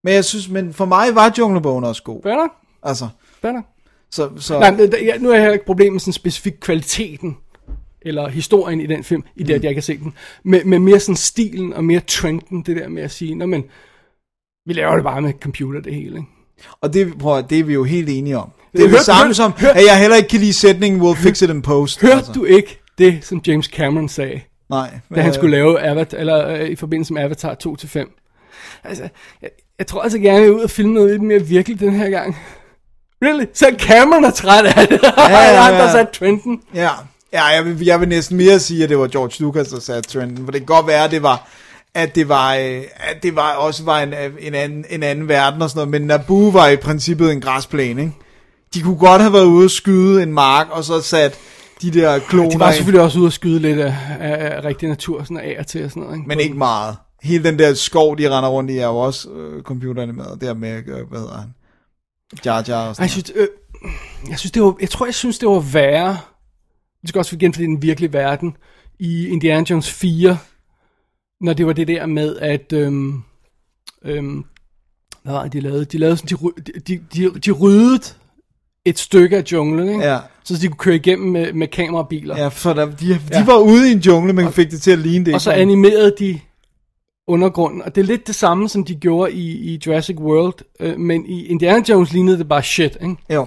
[0.04, 2.22] Men jeg synes, men for mig var Junglebogen også god.
[2.22, 2.48] Fair
[2.82, 3.08] Altså,
[3.42, 3.62] fair
[4.10, 7.36] så, så Nej, men, ja, nu er jeg ikke problem med sådan specifik kvaliteten,
[8.02, 10.84] eller historien i den film, i det, at jeg ikke har set den, men, men
[10.84, 13.64] mere sådan stilen og mere trenden, det der med at sige, Nå, men
[14.66, 16.28] vi laver det bare med computer, det hele, ikke?
[16.80, 18.50] og det, prøv, at- det er vi jo helt enige om.
[18.72, 21.00] Det er Hør- det samme hør- som, hør- at jeg heller ikke kan lide sætningen,
[21.02, 22.00] we'll fix it in post.
[22.00, 24.90] Hørte du ikke det, som James Cameron sagde, Nej.
[25.14, 28.80] da han skulle lave Avatar, eller øh, i forbindelse med Avatar 2-5?
[28.84, 29.08] Altså,
[29.42, 31.92] jeg, jeg tror altså gerne, jeg vil ud og filme noget lidt mere virkeligt den
[31.92, 32.36] her gang.
[33.24, 33.44] Really?
[33.54, 35.00] Så Cameron er træt af det.
[35.02, 35.82] Ja, ja, ja, ja.
[35.82, 36.60] der sat trenden.
[36.74, 36.90] Ja,
[37.32, 40.10] ja jeg, vil, jeg vil næsten mere sige, at det var George Lucas, der satte
[40.10, 40.44] trenden.
[40.44, 41.48] For det kan godt være, at det var,
[41.96, 45.62] at det var, øh, at det var også var en, en, anden, en anden verden
[45.62, 45.90] og sådan noget.
[45.90, 48.14] Men Naboo var i princippet en græsplæne, ikke?
[48.74, 51.38] De kunne godt have været ude og skyde en mark, og så sat
[51.82, 54.88] de der kloner De var selvfølgelig også ude og skyde lidt af, af, af rigtig
[54.88, 56.16] natur, sådan af og til og sådan noget.
[56.16, 56.28] Ikke?
[56.28, 56.96] men ikke meget.
[57.22, 60.40] Hele den der skov, de render rundt i, er jo også øh, computeranimeret.
[60.40, 61.54] Der med, øh, hvad hedder han?
[62.44, 63.48] Jar Jar og sådan jeg synes, øh,
[64.28, 66.18] jeg synes, det var, jeg tror, jeg synes, det var værre.
[67.00, 68.56] Det skal også igen, fordi den virkelige verden.
[68.98, 70.38] I Indiana Jones 4,
[71.40, 73.22] når det var det der med, at, øhm,
[74.04, 74.44] øhm,
[75.22, 75.84] hvad var det, de lavede?
[75.84, 78.00] De lavede sådan, de, de, de, de ryddede
[78.84, 80.00] et stykke af junglen, ikke?
[80.04, 80.18] Ja.
[80.44, 82.36] Så de kunne køre igennem med, med kamerabiler.
[82.38, 83.44] Ja, for der, de, de Ja.
[83.44, 85.34] var ude i en jungle, men fik det til at ligne det.
[85.34, 86.40] Og så animerede de
[87.26, 87.82] undergrunden.
[87.82, 90.54] Og det er lidt det samme, som de gjorde i, i Jurassic World.
[90.80, 93.16] Øh, men i Indiana Jones lignede det bare shit, ikke?
[93.34, 93.46] Jo.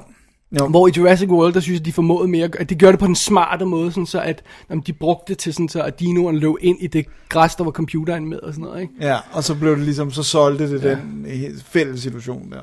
[0.60, 0.68] Jo.
[0.68, 3.06] Hvor i Jurassic World, der synes jeg, de formåede mere, at de gjorde det på
[3.06, 6.40] en smarte måde, sådan så at jamen, de brugte det til sådan så, at dinoerne
[6.40, 8.94] løb ind i det græs, der var computeren med og sådan noget, ikke?
[9.02, 10.90] Ja, og så blev det ligesom, så solgte det ja.
[10.90, 12.62] den fælles situation der.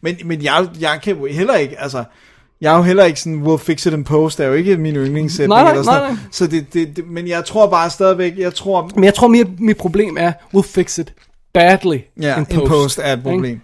[0.00, 2.04] Men, men jeg, jeg kan jo heller ikke, altså,
[2.60, 4.94] jeg er jo heller ikke sådan, we'll fix it in post, er jo ikke min
[4.94, 5.48] yndlingssætning.
[5.48, 6.28] Nej, nej, eller sådan nej, noget.
[6.30, 9.44] Så det, det, det, men jeg tror bare stadigvæk, jeg tror, Men jeg tror mere,
[9.58, 11.14] mit problem er, we'll fix it
[11.52, 12.70] badly ja, in in post.
[12.70, 13.60] post er et problem.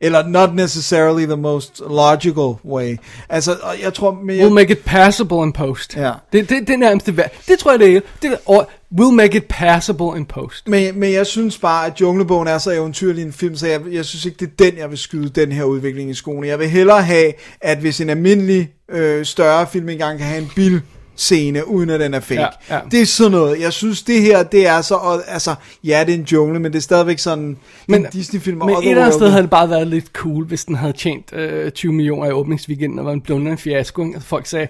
[0.00, 2.96] Eller not necessarily the most logical way.
[3.28, 5.96] Altså, jeg tror, men jeg, We'll make it passable in post.
[5.96, 6.12] Ja.
[6.32, 7.24] Det, det, det er nærmest det.
[7.48, 8.00] Det tror jeg, det er.
[8.22, 8.68] Det og
[9.00, 10.68] we'll make it passable in post.
[10.68, 14.04] Men, men jeg synes bare, at Junglebogen er så eventyrlig en film, så jeg, jeg
[14.04, 16.46] synes ikke, det er den, jeg vil skyde den her udvikling i skoene.
[16.46, 20.50] Jeg vil hellere have, at hvis en almindelig øh, større film engang kan have en
[20.56, 20.82] bil
[21.18, 22.40] scene, uden at den er fake.
[22.40, 22.80] Ja, ja.
[22.90, 23.60] Det er sådan noget.
[23.60, 26.72] Jeg synes, det her, det er så, og, altså, ja, det er en jungle, men
[26.72, 27.56] det er stadigvæk sådan,
[27.88, 28.58] men, en Disney-film.
[28.58, 31.32] Men et eller andet sted havde det bare været lidt cool, hvis den havde tjent
[31.32, 34.02] øh, 20 millioner i åbningsweekenden og var en blundende fiasko.
[34.02, 34.14] ikke?
[34.14, 34.68] Altså, folk sagde,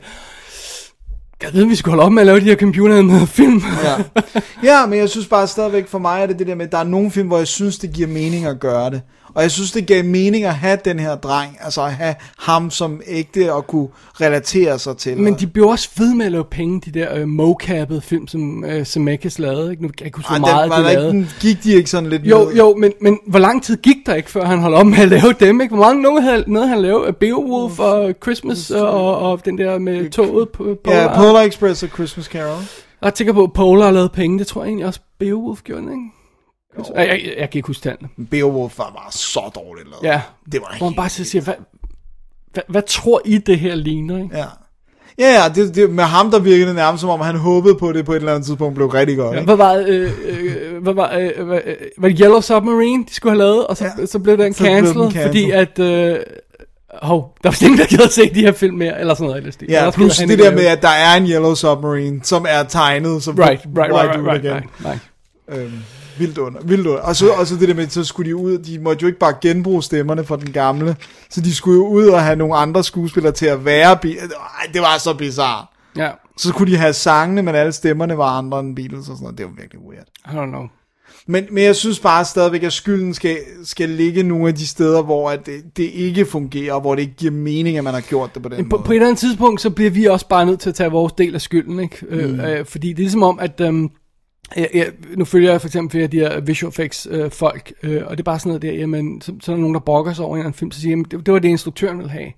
[1.42, 3.62] jeg ved, vi skulle holde op med at lave de her computeranimerede film.
[3.84, 4.22] Ja.
[4.70, 6.78] ja, men jeg synes bare stadigvæk, for mig er det det der med, at der
[6.78, 9.02] er nogle film, hvor jeg synes, det giver mening at gøre det.
[9.34, 12.70] Og jeg synes, det gav mening at have den her dreng, altså at have ham
[12.70, 13.88] som ægte og kunne
[14.20, 15.18] relatere sig til.
[15.18, 18.64] Men de blev også ved med at lave penge, de der øh, mocappede film, som
[18.64, 19.70] øh, Zemeckis lavede.
[19.70, 19.82] Ikke?
[19.82, 21.16] Nu kan jeg ikke huske, hvor meget var de lavede.
[21.16, 22.54] ikke, gik de ikke sådan lidt Jo, med?
[22.56, 25.08] jo, men, men hvor lang tid gik der ikke, før han holdt op med at
[25.08, 25.74] lave dem, ikke?
[25.74, 27.12] Hvor mange nogle havde, noget han lavede?
[27.12, 30.96] Beowulf og Christmas og, og den der med toget på Polar.
[30.96, 32.62] Ja, Polar Express og Christmas Carol.
[33.02, 34.38] Jeg tænker på, at Polar har lavet penge.
[34.38, 36.17] Det tror jeg egentlig også Beowulf gjorde, ikke?
[36.76, 38.08] Jeg, jeg, jeg, jeg kan ikke huske tallene.
[38.30, 40.02] Beowulf var bare så dårligt lavet.
[40.14, 40.20] Ja,
[40.52, 41.54] Det var hvor man bare så siger, hvad,
[42.52, 44.36] hvad, hvad tror I, det her ligner, ikke?
[44.36, 44.44] Ja.
[45.18, 47.92] Ja, ja, det, det, med ham der virkede det nærmest som om, han håbede på,
[47.92, 49.36] det på et eller andet tidspunkt blev rigtig godt.
[49.36, 51.60] Ja, hvad var, øh, øh, hvad var, øh, hvad,
[52.04, 54.06] øh, Yellow Submarine, de skulle have lavet, og så, Ja.
[54.06, 56.18] så blev den den cancelled, fordi at, øh,
[57.02, 59.36] hov, der var ingen, der gad at se de her film mere, eller sådan noget.
[59.44, 59.52] Eller.
[59.68, 62.62] Ja, Ellers plus gider det der med, at der er en Yellow Submarine, som er
[62.62, 64.62] tegnet, så Right, right, right, right, it right, again?
[64.84, 64.98] right,
[65.48, 65.60] right.
[65.62, 65.72] Øhm,
[66.18, 67.02] vildt under, vildt under.
[67.02, 69.18] Og så, og så det der med, så skulle de ud, de måtte jo ikke
[69.18, 70.96] bare genbruge stemmerne fra den gamle,
[71.30, 73.90] så de skulle jo ud og have nogle andre skuespillere til at være.
[73.90, 75.66] Ej, det var så bizarrt.
[75.96, 79.18] Ja, Så kunne de have sangene, men alle stemmerne var andre end Beatles og sådan
[79.20, 79.38] noget.
[79.38, 80.06] Det var virkelig weird.
[80.26, 80.66] I don't know.
[81.26, 85.02] Men, men jeg synes bare stadigvæk, at skylden skal, skal ligge nogle af de steder,
[85.02, 88.00] hvor at det, det ikke fungerer, og hvor det ikke giver mening, at man har
[88.00, 88.86] gjort det på den på, måde.
[88.86, 91.12] på et eller andet tidspunkt, så bliver vi også bare nødt til at tage vores
[91.12, 91.96] del af skylden, ikke?
[92.10, 92.16] Mm.
[92.16, 93.60] Øh, øh, fordi det er ligesom om, at...
[93.60, 93.90] Øhm,
[94.56, 97.72] jeg, jeg, nu følger jeg for eksempel flere af de her visual effects øh, folk,
[97.82, 99.80] øh, og det er bare sådan noget der, jamen, så, så er der nogen, der
[99.80, 101.98] brokker sig over en eller anden film, så siger jamen, det, det var det, instruktøren
[101.98, 102.32] ville have.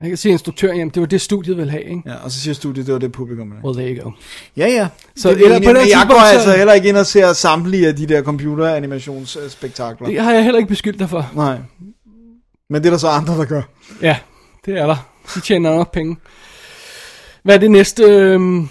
[0.00, 2.02] Jeg kan sige instruktøren, jamen, det var det, studiet ville have, ikke?
[2.06, 3.50] Ja, og så siger studiet, det var det publikum.
[3.50, 3.64] ville have.
[3.76, 4.10] Well, there you go.
[4.56, 4.88] Ja, ja.
[5.16, 7.32] Så det er eller på den jeg går så- altså heller ikke ind og ser
[7.32, 10.08] samtlige af de der computeranimationsspektakler.
[10.08, 11.30] Det har jeg heller ikke beskyldt dig for.
[11.34, 11.58] Nej.
[12.70, 13.62] Men det er der så andre, der gør.
[14.02, 14.16] Ja,
[14.66, 15.08] det er der.
[15.34, 16.16] De tjener nok penge.
[17.42, 18.68] Hvad er det næste øhm,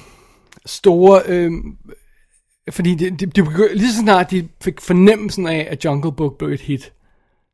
[0.66, 1.22] store...
[1.27, 1.61] Øhm,
[2.72, 6.38] fordi de, de, de begyndte, lige så snart de fik fornemmelsen af, at Jungle Book
[6.38, 6.91] blev et hit,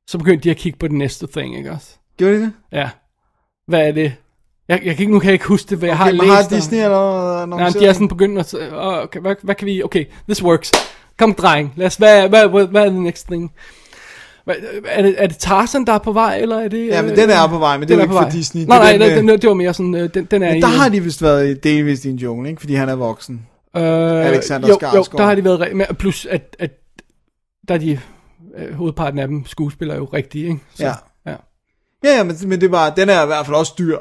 [0.08, 1.88] så begyndte de at kigge på den næste thing, ikke også?
[2.18, 2.52] Gjorde de det?
[2.72, 2.90] Ja.
[3.68, 4.14] Hvad er det?
[4.70, 6.32] Jeg, jeg kan ikke, nu kan jeg ikke huske det, hvad jeg har Okay, læst.
[6.34, 7.50] har Disney eller noget?
[7.64, 8.50] Nej, de er sådan begyndt at...
[8.50, 9.84] sige, "Åh, Okay, hvad, hvad kan vi...
[9.84, 10.72] Okay, this works.
[11.18, 11.74] Kom, dreng.
[11.76, 11.96] Lad os...
[11.96, 13.52] Hvad, hvad, hvad, hvad er the next thing?
[14.86, 16.88] Er, det, er det Tarzan, der er på vej, eller er det...
[16.88, 18.30] Ja, men øh, den er på vej, men det er ikke for vej.
[18.32, 18.66] Disney.
[18.66, 19.96] Nej, Det nej, den den, det var mere sådan...
[19.96, 22.16] øh, Den, den er Men der øh, har de vist været i- delvist i en
[22.16, 22.60] jungle, ikke?
[22.60, 23.46] Fordi han er voksen.
[23.82, 25.20] Øh, Alexander jo, jo, Skarsgård.
[25.20, 25.62] der har de været...
[25.62, 26.72] re- men Plus, at, at
[27.68, 28.00] der er de...
[28.58, 30.60] Øh, hovedparten af dem skuespillere jo rigtige, ikke?
[30.76, 30.94] Så, Ja.
[31.32, 31.36] ja.
[32.04, 33.98] Ja, ja, men, men det var, den er i hvert fald også dyr.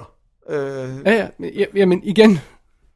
[0.49, 2.41] Øh, Ja, ja, men- ja, jamen igen,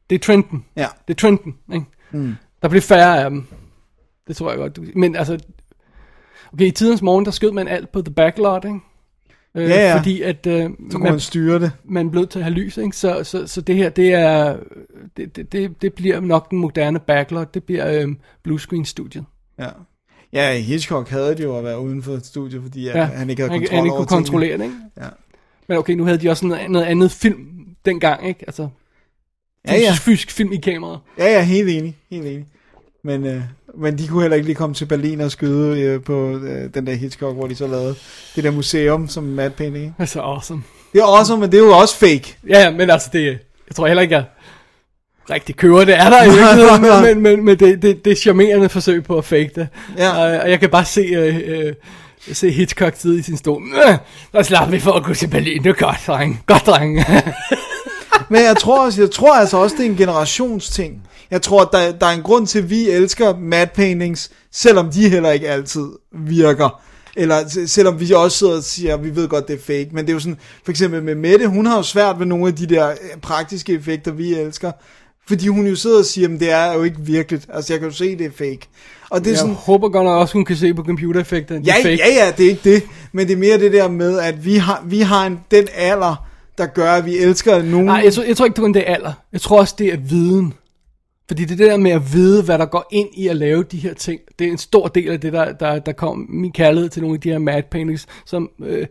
[0.09, 0.65] det er trenden.
[0.75, 0.87] ja.
[1.07, 1.85] Det er trenden, ikke?
[2.11, 2.35] Mm.
[2.61, 3.47] Der bliver færre af dem.
[4.27, 4.75] Det tror jeg godt.
[4.75, 5.39] du- Men altså,
[6.53, 8.79] okay, i tidens morgen, der skød man alt på the backlot, ikke?
[9.55, 9.97] Øh, Ja, ja.
[9.97, 11.71] Fordi at øh, Så kunne man, man styre det.
[11.85, 12.97] man blev til at have lys, ikke?
[12.97, 14.57] Så, så, så det her, det er,
[15.17, 17.53] det, det, det, det bliver nok den moderne backlot.
[17.53, 18.07] Det bliver øh,
[18.43, 19.25] bluescreen-studiet.
[19.59, 19.67] Ja.
[20.33, 23.41] Ja, Hitchcock havde det jo at være uden for et studie, fordi ja, han ikke
[23.41, 24.75] havde han, kontrol han ikke over kunne kontrollere det, ikke?
[24.97, 25.07] Ja.
[25.67, 27.47] Men okay, nu havde de også noget, noget andet film
[27.85, 28.39] dengang, ikke?
[28.47, 28.67] Altså,
[29.67, 29.79] Ja, ja.
[29.79, 30.99] fysisk, fysisk film i kameraet.
[31.17, 31.97] Ja, ja, helt enig.
[32.11, 32.45] Helt enig.
[33.03, 33.41] Men, øh,
[33.77, 36.87] men de kunne heller ikke lige komme til Berlin og skyde øh, på øh, den
[36.87, 37.95] der Hitchcock, hvor de så lavede
[38.35, 39.85] det der museum som Mad Painting.
[39.97, 40.63] Det er så awesome.
[40.93, 42.37] Det er også, men det er jo også fake.
[42.49, 43.23] Ja, ja, men altså, det,
[43.67, 44.23] jeg tror heller ikke, jeg
[45.29, 45.95] rigtig kører det.
[45.99, 49.17] Er der i virkeligheden, men, men, men, men det, det, det er charmerende forsøg på
[49.17, 49.67] at fake det.
[49.97, 50.09] Ja.
[50.09, 51.73] Og, og jeg kan bare se, øh, øh,
[52.31, 53.63] se Hitchcock sidde i sin stol.
[53.87, 53.97] Øh,
[54.33, 55.63] Der slapper vi for at gå til Berlin.
[55.63, 56.43] Det er godt, dreng.
[56.45, 56.99] Godt, dreng.
[58.31, 61.01] Men jeg tror, også, jeg tror altså også, det er en generationsting.
[61.31, 65.09] Jeg tror, der, der er en grund til, at vi elsker mad paintings, selvom de
[65.09, 66.81] heller ikke altid virker.
[67.15, 69.89] Eller selvom vi også sidder og siger, at vi ved godt, det er fake.
[69.93, 72.47] Men det er jo sådan, for eksempel med Mette, hun har jo svært ved nogle
[72.47, 74.71] af de der øh, praktiske effekter, vi elsker.
[75.27, 77.45] Fordi hun jo sidder og siger, at det er jo ikke virkeligt.
[77.53, 78.67] Altså, jeg kan jo se, det er fake.
[79.09, 81.55] Og det er jeg sådan, håber godt nok også, hun kan se på computereffekter.
[81.59, 82.01] de er Ja, fake.
[82.07, 82.83] ja, ja, det er ikke det.
[83.11, 86.27] Men det er mere det der med, at vi har, vi har en, den alder,
[86.57, 87.85] der gør, at vi elsker nogen.
[87.85, 89.13] Nej, jeg tror, jeg tror ikke, det er det er alder.
[89.33, 90.53] Jeg tror også, det er viden.
[91.27, 93.77] Fordi det det der med at vide, hvad der går ind i at lave de
[93.77, 94.21] her ting.
[94.39, 97.15] Det er en stor del af det, der, der, der kom min kærlighed til nogle
[97.15, 98.49] af de her mad paintings, som...
[98.59, 98.87] Øh,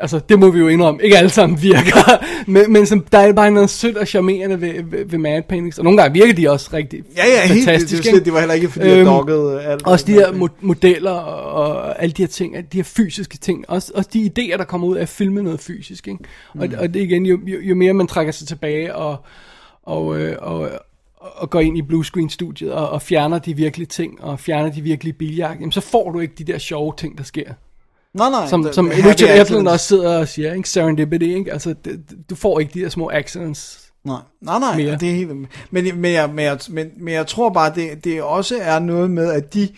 [0.00, 3.32] altså det må vi jo indrømme, ikke alle sammen virker, men, men som, der er
[3.32, 6.50] bare noget sødt og charmerende ved, ved, ved mad paintings, og nogle gange virker de
[6.50, 8.06] også rigtig Ja, ja, helt, det, fantastiske.
[8.06, 9.86] det, det, det var heller ikke, fordi jeg Øhm, doggede alt.
[9.86, 13.64] Også de her mo- modeller og, og alle de her ting, de her fysiske ting,
[13.68, 16.08] også, også de idéer, der kommer ud af at filme noget fysisk.
[16.08, 16.18] Ikke?
[16.54, 16.74] Og, Mm.
[16.78, 19.16] og det igen, jo, jo, jo mere man trækker sig tilbage og,
[19.82, 20.70] og, øh, og,
[21.16, 25.12] og går ind i bluescreen-studiet og, og fjerner de virkelige ting, og fjerner de virkelige
[25.12, 27.52] biljagt, jamen så får du ikke de der sjove ting, der sker.
[28.14, 28.48] Nej, nej.
[28.48, 30.68] Som, som happy Richard Edlund også sidder og siger, ikke?
[30.68, 31.52] serendipity, ikke?
[31.52, 33.92] Altså, det, du får ikke de der små accidents.
[34.04, 34.96] Nej, nej, nej mere.
[34.96, 35.28] det er helt...
[35.36, 39.10] Men, men, jeg, men, jeg, men, men jeg tror bare, det, det også er noget
[39.10, 39.68] med, at de...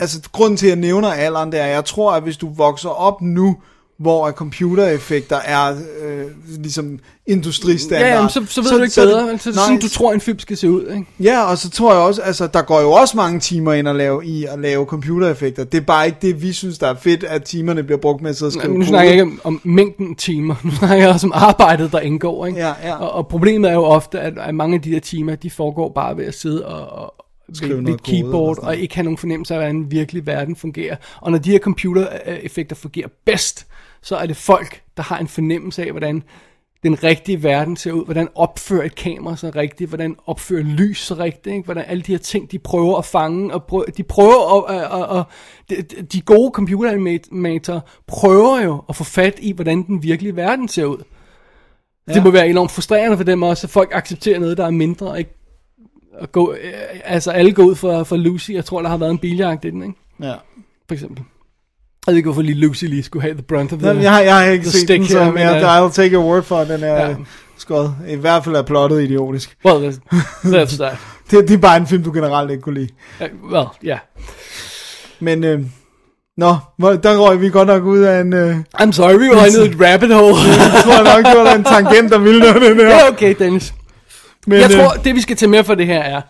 [0.00, 2.54] Altså, grunden til, at jeg nævner alderen, det er, at jeg tror, at hvis du
[2.54, 3.56] vokser op nu,
[3.98, 8.08] hvor computereffekter er øh, ligesom industristandard.
[8.08, 9.30] Ja, jamen, så, så ved så, du ikke bedre.
[9.30, 11.06] Altså, det er nej, sådan, du tror, en film skal se ud, ikke?
[11.20, 13.96] Ja, og så tror jeg også, altså der går jo også mange timer ind at
[13.96, 15.64] lave, i at lave computereffekter.
[15.64, 18.30] Det er bare ikke det, vi synes, der er fedt, at timerne bliver brugt med
[18.30, 18.86] at sidde og skrive Nu kode.
[18.88, 22.46] snakker jeg ikke om, om mængden timer, nu snakker jeg også om arbejdet, der indgår.
[22.46, 22.58] Ikke?
[22.58, 22.94] Ja, ja.
[22.94, 25.92] Og, og problemet er jo ofte, at, at mange af de der timer, de foregår
[25.94, 27.14] bare ved at sidde og, og
[27.52, 30.96] Skrive ved, et keyboard, og, ikke have nogen fornemmelse af, hvordan den virkelige verden fungerer.
[31.20, 33.66] Og når de her computereffekter fungerer bedst,
[34.02, 36.22] så er det folk, der har en fornemmelse af, hvordan
[36.82, 41.14] den rigtige verden ser ud, hvordan opfører et kamera så rigtigt, hvordan opfører lys så
[41.14, 41.64] rigtigt, ikke?
[41.64, 45.26] hvordan alle de her ting, de prøver at fange, og prøver, de prøver at, at,
[45.70, 50.68] at de, de gode computeranimatorer prøver jo at få fat i, hvordan den virkelige verden
[50.68, 51.02] ser ud.
[52.08, 52.12] Ja.
[52.12, 55.06] Det må være enormt frustrerende for dem også, at folk accepterer noget, der er mindre,
[55.06, 55.34] og ikke
[56.18, 56.72] at gå, øh,
[57.04, 59.70] altså alle går ud for, for Lucy, jeg tror, der har været en biljagt i
[59.70, 59.94] den, ikke?
[60.20, 60.34] Ja.
[60.88, 61.24] For eksempel.
[62.06, 64.12] Jeg ved ikke, hvorfor lige Lucy lige skulle have the brunt of the, Jamen, jeg,
[64.12, 66.58] har, jeg har ikke set den, så men jeg, øh, I'll take your word for,
[66.64, 67.08] den er Ja.
[67.08, 67.14] ja.
[67.58, 67.94] skåret.
[68.08, 69.56] I hvert fald er plottet idiotisk.
[69.64, 69.98] Well, that's,
[70.54, 70.96] that's that.
[71.30, 72.88] Det, det er bare en film, du generelt ikke kunne lide.
[73.20, 73.98] Uh, well, yeah.
[75.20, 75.60] Men, øh,
[76.36, 78.32] nå, hvor- der røg vi godt nok ud af en...
[78.32, 80.36] Øh, I'm sorry, we were into et rabbit hole.
[80.36, 82.84] jeg tror nok, det var en tangent, der ville noget, den her.
[82.84, 83.74] det er okay, Dennis.
[84.46, 86.20] Men, Jeg øh, tror, det vi skal tage med for det her er,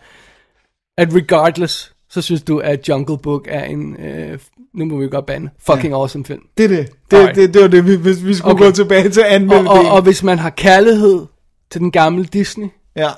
[0.99, 4.39] at regardless, så synes du, at Jungle Book er en, øh,
[4.75, 5.99] nu må vi godt bande, fucking ja.
[6.01, 6.41] awesome film.
[6.59, 6.89] Det er det.
[7.11, 7.37] Det, Alright.
[7.37, 8.65] det, det var det, vi, hvis vi skulle Okay.
[8.65, 9.71] gå tilbage til Og, anmeldelse.
[9.71, 11.27] og, og hvis man har kærlighed
[11.71, 13.09] til den gamle Disney, Ja,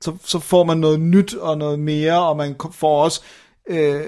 [0.00, 3.20] så, så får man noget nyt og noget mere, og man får også
[3.68, 4.00] øh,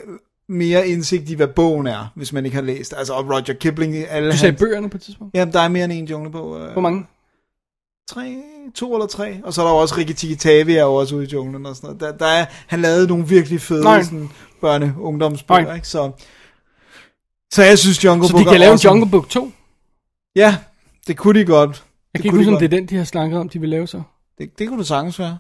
[0.49, 2.95] mere indsigt i, hvad bogen er, hvis man ikke har læst.
[2.99, 5.35] Altså, og Roger Kipling, alle du sagde hans- bøgerne på et tidspunkt.
[5.35, 6.61] Jamen, der er mere end en junglebog.
[6.61, 7.07] Øh, Hvor mange?
[8.13, 8.43] Tre,
[8.75, 9.41] to eller tre.
[9.45, 11.77] Og så er der jo også Ricky Tikitavi er jo også ude i junglen og
[11.77, 12.01] sådan noget.
[12.01, 14.03] Der, der er, han lavede nogle virkelig fede Nej.
[14.03, 15.89] sådan, børne ungdomsbøger, ikke?
[15.89, 16.13] Så,
[17.53, 18.91] så jeg synes, Jungle Så Book de kan er lave awesome.
[18.93, 19.53] Jungle Book 2?
[20.37, 20.57] Ja,
[21.07, 21.71] det kunne de godt.
[21.71, 21.79] Jeg
[22.13, 23.61] Det kan ikke kunne huske, de om det er den, de har snakket om, de
[23.61, 24.03] vil lave så.
[24.39, 25.39] Det, det kunne det sagtens være.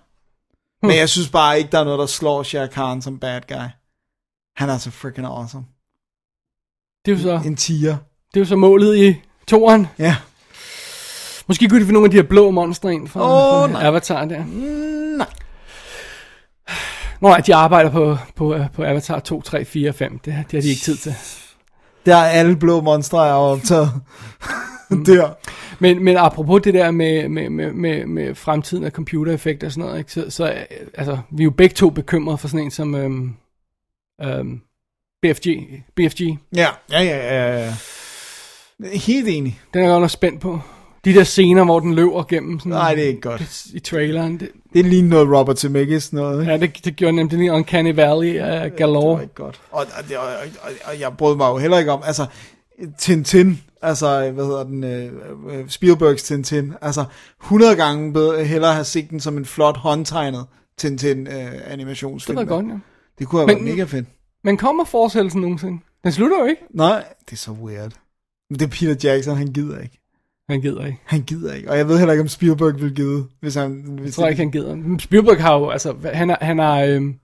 [0.82, 3.66] Men jeg synes bare ikke, der er noget, der slår Shere Khan som bad guy.
[4.56, 5.64] Han er så freaking awesome.
[7.06, 7.96] Det er jo så, En tiger.
[8.34, 9.14] det er jo så målet i
[9.48, 9.86] toeren.
[9.98, 10.16] Ja.
[11.52, 13.82] Måske kunne de få nogle af de her blå monstre ind fra, Åh, fra nej.
[13.88, 14.44] Avatar der.
[15.18, 15.26] Nej.
[17.20, 20.18] Nå, nej, de arbejder på, på, øh, på Avatar 2, 3, 4, 5.
[20.18, 21.14] Det, har- det har de ikke tid til.
[22.06, 23.90] Der er alle blå monstre er optaget.
[24.90, 25.04] Mm.
[25.06, 25.30] Der.
[25.78, 29.84] Men, men apropos det der med, med, med, med, med fremtiden af computereffekter og sådan
[29.86, 30.12] noget, ikke?
[30.12, 30.56] Så, så øh,
[30.94, 33.34] altså, vi er jo begge to bekymrede for sådan en som øhm,
[34.22, 34.60] øhm,
[35.22, 35.46] BFG.
[35.96, 36.20] BFG.
[36.56, 37.74] Ja, ja, ja, ja, ja.
[38.98, 39.60] Helt enig.
[39.74, 40.60] Den er jeg godt nok spændt på.
[41.04, 43.66] De der scener, hvor den løber gennem sådan, Nej, det er ikke godt.
[43.74, 44.40] i traileren.
[44.40, 46.52] Det, Det er lige noget Robert Zemeckis noget, ikke?
[46.52, 49.14] ja, det, det gjorde nemlig lige Uncanny Valley uh, Det galore.
[49.16, 49.60] var ikke godt.
[49.70, 50.24] Og, og, det- og,
[50.62, 52.26] og, og jeg brød mig jo heller ikke om, altså,
[52.98, 57.04] Tintin, altså, hvad hedder den, øh, Spielbergs Tintin, altså,
[57.42, 60.46] 100 gange bedre, hellere have set den som en flot håndtegnet
[60.78, 62.72] Tintin øh, Det var godt, ja.
[63.18, 64.06] Det kunne have Men- været mega fedt.
[64.44, 65.78] Men kommer fortsættelsen nogensinde?
[66.04, 66.62] Den slutter jo ikke.
[66.74, 67.92] Nej, det er så weird.
[68.50, 70.01] Men det er Peter Jackson, han gider ikke.
[70.50, 70.98] Han gider ikke.
[71.04, 71.70] Han gider ikke.
[71.70, 73.84] Og jeg ved heller ikke, om Spielberg vil give, hvis han...
[73.88, 74.96] Hvis Jeg tror ikke, han gider.
[74.98, 77.14] Spielberg har jo, altså, han har, han har øhm,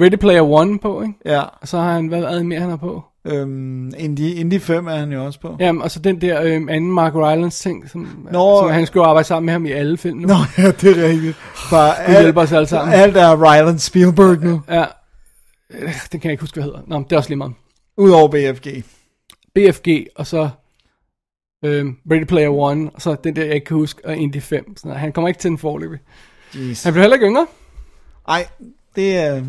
[0.00, 1.14] Ready Player One på, ikke?
[1.24, 3.02] Ja, Og så har han, hvad er det mere, han har på?
[3.24, 5.56] øhm, Indie, Indie 5 er han jo også på.
[5.60, 9.06] Jamen, og så den der øhm, anden Mark Rylance ting, som, Nå, som han skulle
[9.06, 10.28] arbejde sammen med ham i alle film nu.
[10.28, 11.36] Nå, ja, det er rigtigt.
[11.70, 12.94] Bare Gud hjælper os alle sammen.
[12.94, 14.60] Alt er Ryland Spielberg nu.
[14.68, 14.84] Ja,
[15.70, 16.78] Øh, den kan jeg ikke huske, hvad hedder.
[16.86, 17.52] Nå, det er også lige meget.
[17.96, 18.84] Udover BFG.
[19.54, 20.48] BFG, og så
[21.64, 24.76] øhm, Ready Player One, og så den der, jeg ikke kan huske, og Indie 5.
[24.76, 25.98] Så han kommer ikke til den forløbig.
[26.54, 26.84] Jeez.
[26.84, 27.46] Han blev heller ikke yngre.
[28.28, 28.46] Ej,
[28.96, 29.44] det er...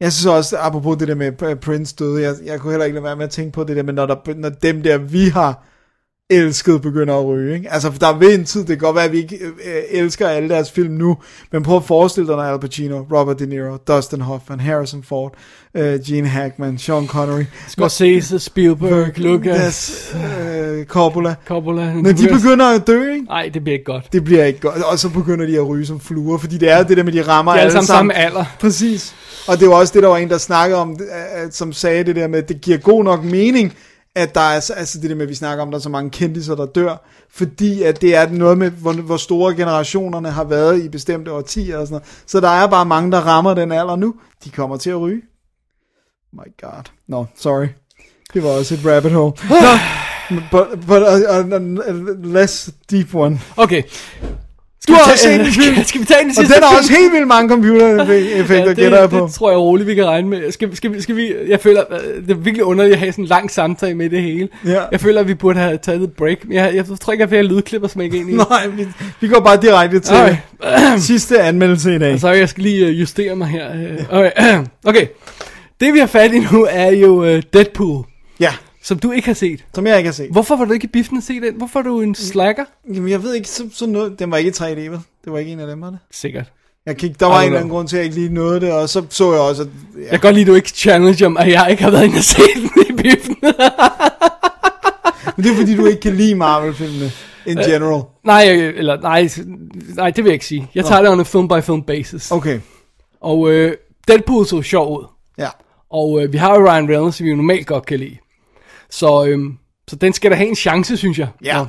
[0.00, 3.04] Jeg synes også, apropos det der med Prince døde, jeg, jeg kunne heller ikke lade
[3.04, 5.64] være med at tænke på det der med, når, der, når dem der, vi har
[6.32, 7.54] elskede begynder at ryge.
[7.54, 7.72] Ikke?
[7.72, 10.28] Altså, for der vil en tid, det kan godt være, at vi ikke øh, elsker
[10.28, 11.16] alle deres film nu,
[11.52, 15.34] men prøv at forestille dig, når Al Pacino, Robert De Niro, Dustin Hoffman, Harrison Ford,
[15.74, 21.34] øh, Gene Hackman, Sean Connery, Scorsese, Spielberg, Lucas, øh, Coppola.
[21.46, 21.94] Coppola.
[21.94, 23.24] Når de begynder at dø, ikke?
[23.24, 24.12] Nej, det bliver ikke godt.
[24.12, 24.82] det bliver ikke godt.
[24.82, 27.22] Og så begynder de at ryge som fluer, fordi det er det der med, de
[27.22, 28.44] rammer De er alle sammen samme alder.
[28.60, 29.14] Præcis.
[29.48, 30.98] Og det var også det, der var en, der snakkede om,
[31.50, 33.72] som sagde det der med, at det giver god nok mening,
[34.14, 35.88] at der er, altså det der med, at vi snakker om, at der er så
[35.88, 40.44] mange kendtiser, der dør, fordi at det er noget med, hvor, hvor store generationerne har
[40.44, 42.22] været i bestemte årtier og sådan noget.
[42.26, 44.14] Så der er bare mange, der rammer den alder nu.
[44.44, 45.22] De kommer til at ryge.
[46.32, 46.82] My god.
[47.08, 47.66] No, sorry.
[48.34, 49.32] Det var også et rabbit hole.
[49.50, 51.60] Nå, but, but a, a, a
[52.22, 53.40] less deep one.
[53.56, 53.82] Okay.
[54.88, 55.84] Du har vi tage- en film.
[55.84, 58.98] Skal vi tage den Og sidste den har også helt vildt mange computereffekter, ja, gætter
[59.00, 59.26] jeg det, på.
[59.26, 60.52] det tror jeg roligt, vi kan regne med.
[60.52, 63.28] Skal, skal, skal vi, jeg føler, øh, det er virkelig underligt at have sådan en
[63.28, 64.48] lang samtale med det hele.
[64.66, 64.80] Ja.
[64.92, 66.36] Jeg føler, at vi burde have taget et break.
[66.44, 68.32] Men jeg, jeg tror ikke, at har lydklipper smække ind i.
[68.50, 68.86] Nej, vi,
[69.20, 70.36] vi går bare direkte til Okay.
[70.98, 72.20] sidste anmeldelse i dag.
[72.20, 73.66] Så jeg skal lige øh, justere mig her.
[73.72, 74.18] øh.
[74.18, 74.30] Okay.
[74.90, 75.06] okay.
[75.80, 78.04] Det vi har fat i nu er jo Deadpool,
[78.40, 78.52] Ja,
[78.82, 79.64] som du ikke har set.
[79.74, 80.30] som jeg ikke har set.
[80.30, 81.54] Hvorfor var du ikke i biffen at se den?
[81.54, 82.64] Hvorfor er du en slacker?
[82.94, 85.00] Jamen, jeg ved ikke, så, så noget, den var ikke i 3D, vel?
[85.24, 85.98] Det var ikke en af dem, var det?
[86.10, 86.52] Sikkert.
[86.86, 88.72] Jeg kiggede, der var en eller anden grund til, at jeg ikke lige nåede det,
[88.72, 89.68] og så så jeg også, at
[90.00, 92.16] Jeg kan godt lide, at du ikke challenger mig, at jeg ikke har været inde
[92.16, 93.36] og se den i biffen.
[95.36, 97.10] Men det er fordi, du ikke kan lide Marvel-filmene
[97.46, 98.02] in Øh, general.
[98.24, 99.28] nej, øh, eller nej,
[99.96, 100.68] nej, det vil jeg ikke sige.
[100.74, 102.30] Jeg tager det on a film by film basis.
[102.30, 102.60] Okay,
[103.20, 103.76] Og øh,
[104.08, 105.04] Deadpool så sjov ud.
[105.38, 105.48] ja.
[105.90, 108.16] Og øh, vi har jo Ryan Reynolds, som vi jo normalt godt kan lide.
[108.92, 109.38] Så, øh,
[109.88, 111.28] så den skal da have en chance, synes jeg.
[111.44, 111.64] Ja.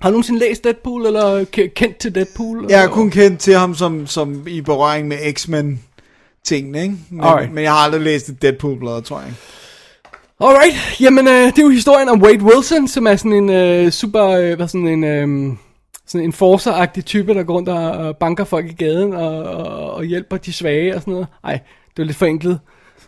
[0.00, 2.66] Har du nogensinde læst Deadpool, eller ke- kendt til Deadpool?
[2.68, 2.94] Jeg er eller?
[2.94, 5.82] kun kendt til ham som, som i berøring med X-Men
[6.44, 6.94] tingene, ikke?
[7.10, 7.52] Men, Alright.
[7.52, 9.32] men jeg har aldrig læst et Deadpool-blad, tror jeg.
[10.40, 13.90] Alright, jamen øh, det er jo historien om Wade Wilson, som er sådan en øh,
[13.90, 15.56] super, øh, hvad sådan en, øh,
[16.06, 16.72] sådan en forser
[17.06, 20.94] type, der går rundt og, banker folk i gaden og, og, og hjælper de svage
[20.94, 21.26] og sådan noget.
[21.44, 21.52] Ej,
[21.86, 22.60] det var lidt forenklet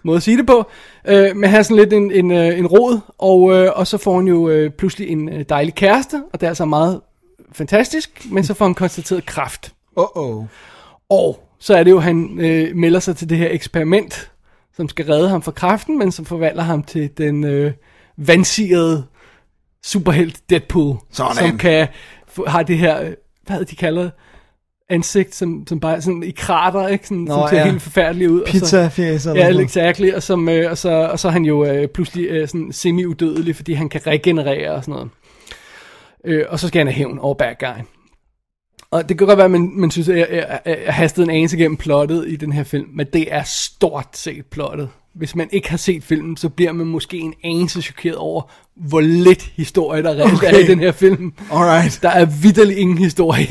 [0.04, 0.70] måde at sige det på.
[1.08, 3.98] Øh, men han er sådan lidt en, en, øh, en rod, og, øh, og så
[3.98, 7.00] får han jo øh, pludselig en øh, dejlig kæreste, og det er altså meget
[7.52, 9.74] fantastisk, men så får han konstateret kraft.
[10.00, 10.44] Uh-oh.
[11.08, 14.30] Og så er det jo, han øh, melder sig til det her eksperiment,
[14.76, 17.72] som skal redde ham fra kræften, men som forvandler ham til den øh,
[18.16, 19.04] vandsirede
[19.84, 20.96] superhelt Deadpool.
[21.12, 21.36] Sådan.
[21.36, 21.88] Som kan,
[22.46, 23.12] har det her, øh,
[23.46, 24.10] hvad de kalder?
[24.94, 27.06] Ansigt, som, som bare sådan i krater, ikke?
[27.06, 27.64] Sådan, Nå, som ser ja.
[27.64, 28.42] helt forfærdeligt ud.
[28.46, 29.64] Pizza-fjæs eller Ja, noget.
[29.64, 30.12] exactly.
[30.12, 33.56] Og, som, øh, og, så, og så er han jo øh, pludselig øh, sådan semi-udødelig,
[33.56, 35.08] fordi han kan regenerere og sådan noget.
[36.24, 37.82] Øh, og så skal han have hævn over bad guy.
[38.90, 41.24] Og det kan godt være, at man, man synes, at jeg, jeg, jeg, jeg hastede
[41.24, 44.88] en anelse gennem plottet i den her film, men det er stort set plottet.
[45.14, 48.42] Hvis man ikke har set filmen, så bliver man måske en anelse chokeret over,
[48.76, 50.54] hvor lidt historie der reelt okay.
[50.54, 51.32] er i den her film.
[51.52, 51.98] Alright.
[52.02, 53.46] Der er vidderlig ingen historie.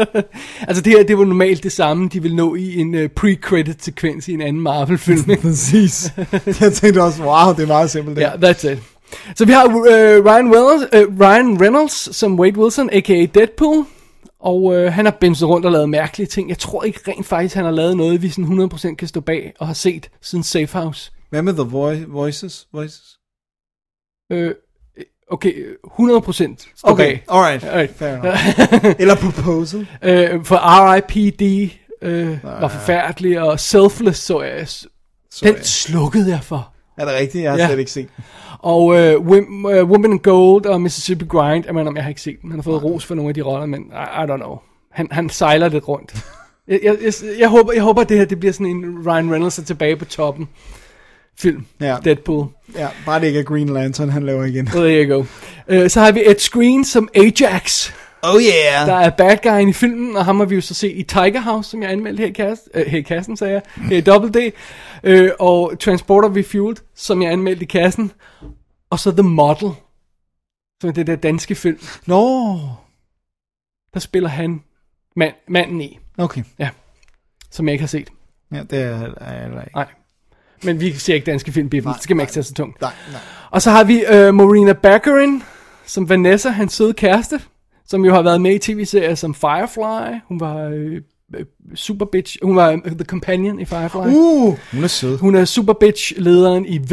[0.68, 3.84] altså det her, det var normalt det samme, de ville nå i en uh, pre-credit
[3.84, 5.36] sekvens i en anden Marvel-film.
[5.42, 6.12] Præcis.
[6.60, 8.18] Jeg tænkte også, wow, det er meget simpelt.
[8.18, 8.78] Ja, yeah, that's it.
[9.36, 13.26] Så vi har uh, Ryan, Reynolds, uh, Ryan Reynolds som Wade Wilson, a.k.a.
[13.34, 13.86] Deadpool.
[14.44, 16.48] Og uh, han har bimset rundt og lavet mærkelige ting.
[16.48, 19.52] Jeg tror ikke rent faktisk, han har lavet noget, vi sådan 100% kan stå bag
[19.58, 21.12] og har set siden Safe House.
[21.30, 22.66] Hvad med The Voi- Voices?
[22.72, 23.18] Voices?
[24.34, 24.50] Uh,
[25.30, 25.52] okay,
[25.84, 27.24] 100% stå Okay, bag.
[27.28, 27.64] alright.
[27.64, 27.94] Alright.
[27.96, 28.94] Fair enough.
[29.00, 29.86] Eller Proposal.
[30.02, 31.70] Øh, for R.I.P.D.
[32.02, 34.68] Øh, var forfærdelig, og Selfless så jeg.
[34.68, 34.86] Så,
[35.42, 36.70] Den slukkede jeg for.
[36.98, 37.44] Er det rigtigt?
[37.44, 37.66] Jeg har Ja.
[37.66, 38.08] slet ikke set.
[38.64, 42.20] Og øh, Wim, øh, Woman in Gold og Mississippi Grind, jeg mener, jeg har ikke
[42.20, 42.50] set den.
[42.50, 44.58] Han har fået ros for nogle af de roller, men I, I don't know.
[44.90, 46.14] Han, han sejler lidt rundt.
[46.68, 49.58] jeg, jeg, jeg, jeg, håber, jeg håber, det her det bliver sådan en Ryan Reynolds
[49.58, 50.48] er tilbage på toppen.
[51.38, 51.66] Film.
[51.80, 51.96] Ja.
[52.04, 52.46] Deadpool.
[52.76, 54.66] Ja, bare det ikke er Green Lantern, han laver igen.
[54.66, 55.24] There you go.
[55.68, 57.92] Øh, så har vi Ed Screen som Ajax.
[58.24, 58.86] Oh yeah!
[58.86, 61.40] Der er bad guyen i filmen, og ham har vi jo så set i Tiger
[61.40, 64.00] House, som jeg anmeldte her i, kassen, øh, her i kassen, sagde jeg, her i
[64.00, 64.52] Double D,
[65.04, 68.12] øh, og Transporter Refueled, som jeg anmeldte i kassen,
[68.90, 69.70] og så The Model,
[70.80, 72.58] som er det der danske film, Nå,
[73.94, 74.62] der spiller han
[75.16, 76.42] mand, manden i, okay.
[77.50, 78.10] som jeg ikke har set.
[78.52, 79.74] Ja, det er jeg heller ikke.
[79.74, 79.86] Nej.
[80.62, 81.92] Men vi ser ikke danske film, Biffen.
[81.92, 82.80] Det skal man ikke tage så tungt.
[82.80, 83.20] Nej, nej.
[83.50, 85.42] Og så har vi øh, Marina Baccarin,
[85.86, 87.40] som Vanessa, hans søde kæreste,
[87.86, 90.18] som jo har været med i tv-serier som Firefly.
[90.28, 91.00] Hun var øh,
[91.34, 92.36] øh, super bitch.
[92.42, 93.98] Hun var øh, The Companion i Firefly.
[93.98, 95.18] Uh, hun er sød.
[95.18, 96.92] Hun er super bitch lederen i V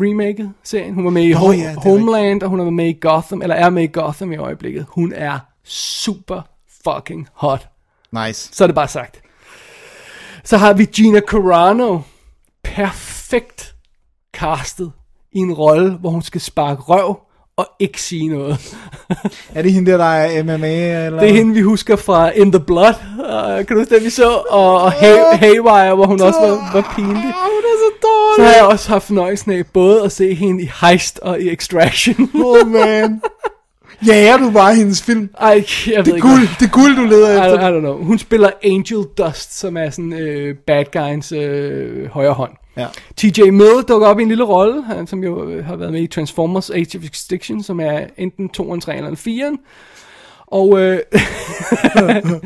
[0.00, 0.94] remaket serien.
[0.94, 3.54] Hun var med i Nå, Ho- ja, Homeland, og hun er med i Gotham, eller
[3.54, 4.86] er med i Gotham i øjeblikket.
[4.88, 6.42] Hun er super
[6.84, 7.68] fucking hot.
[8.12, 8.50] Nice.
[8.52, 9.20] Så er det bare sagt.
[10.44, 12.00] Så har vi Gina Carano.
[12.64, 13.74] Perfekt
[14.34, 14.92] castet
[15.32, 17.18] i en rolle, hvor hun skal sparke røv
[17.56, 18.76] og ikke sige noget.
[19.54, 21.04] Er det hende der, der er MMA?
[21.06, 21.20] Eller?
[21.20, 22.94] Det er hende, vi husker fra In the Blood.
[23.18, 24.30] Uh, kan du huske det, vi så?
[24.48, 27.14] Og, og Hay- Haywire, hvor hun også var, var pinlig.
[27.14, 28.46] Hun er så Så dårlig.
[28.50, 32.30] har jeg også haft fornøjelsen af både at se hende i Heist og i Extraction.
[32.44, 33.20] Oh man.
[34.06, 35.30] Ja, er du bare hendes film?
[35.40, 37.68] Ej, jeg ved Det er ikke, guld, det er guld, du leder I, efter.
[37.68, 38.04] I don't know.
[38.04, 42.52] Hun spiller Angel Dust, som er sådan øh, bad guyens øh, højre hånd.
[42.76, 42.86] Ja.
[43.16, 46.02] TJ Miller dukker op i en lille rolle, han, som jo øh, har været med
[46.02, 49.56] i Transformers Age of Extinction, som er enten 2'eren, 3'eren eller 4'eren.
[50.46, 51.00] Og, øh,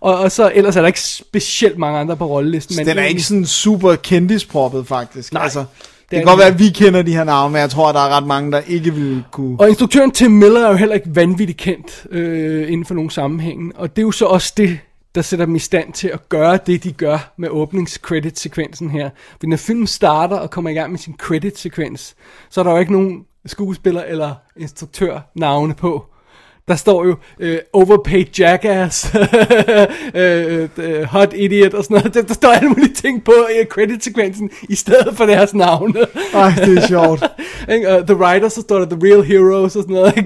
[0.00, 2.76] og, og så ellers er der ikke specielt mange andre på rollelisten.
[2.76, 5.32] Men den er ikke sådan super kendisproppet, faktisk.
[5.32, 5.64] Nej, altså,
[6.14, 8.16] det, kan godt være, at vi kender de her navne, men jeg tror, der er
[8.16, 9.60] ret mange, der ikke vil kunne...
[9.60, 13.72] Og instruktøren Tim Miller er jo heller ikke vanvittigt kendt øh, inden for nogle sammenhænge.
[13.74, 14.78] Og det er jo så også det,
[15.14, 19.10] der sætter dem i stand til at gøre det, de gør med åbnings-credit-sekvensen her.
[19.40, 22.14] For når filmen starter og kommer i gang med sin credit-sekvens,
[22.50, 26.04] så er der jo ikke nogen skuespiller eller instruktør navne på.
[26.68, 29.14] Der står jo øh, overpaid jackass,
[30.14, 32.14] øh, øh, hot idiot og sådan noget.
[32.14, 36.00] Der, der står alle mulige ting på i credit-sekvensen, i stedet for deres navne.
[36.34, 37.24] Ej, det er sjovt.
[37.68, 40.14] Uh, the Writers, så står der The Real Heroes og sådan noget.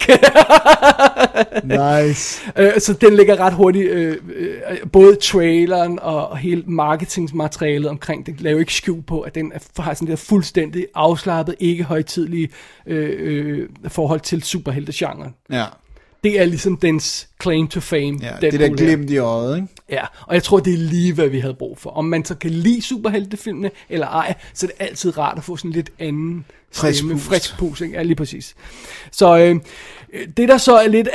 [1.64, 2.52] Nice.
[2.56, 8.26] Øh, så den ligger ret hurtigt, øh, øh, både traileren og, og hele marketingsmaterialet omkring
[8.26, 12.48] det, laver ikke skjul på, at den er, har sådan der fuldstændig afslappet, ikke højtidlige
[12.86, 15.34] øh, øh, forhold til superheltegenren.
[15.50, 15.64] Ja,
[16.24, 18.18] Det er ligesom dens claim to fame.
[18.22, 19.68] ja det der glimt i øjet, ikke?
[19.90, 21.90] Ja, og jeg tror, det er lige, hvad vi havde brug for.
[21.90, 25.56] Om man så kan lide superheltefilmene eller ej, så er det altid rart at få
[25.56, 27.82] sådan lidt anden stemme, frisk pus?
[27.92, 28.54] Ja, lige præcis.
[29.12, 29.56] Så øh,
[30.36, 31.08] det, der så er lidt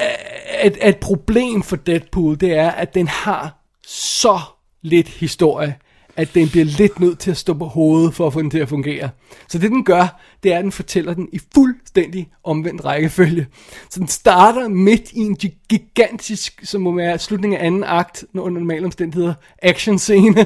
[0.63, 4.39] et, et problem for Deadpool, det er, at den har så
[4.81, 5.75] lidt historie,
[6.15, 8.59] at den bliver lidt nødt til at stå på hovedet for at få den til
[8.59, 9.09] at fungere.
[9.47, 13.47] Så det den gør, det er, at den fortæller den i fuldstændig omvendt rækkefølge.
[13.89, 15.35] Så den starter midt i en
[15.69, 20.45] gigantisk, som må være slutningen af anden akt, når under normale omstændigheder, action scene.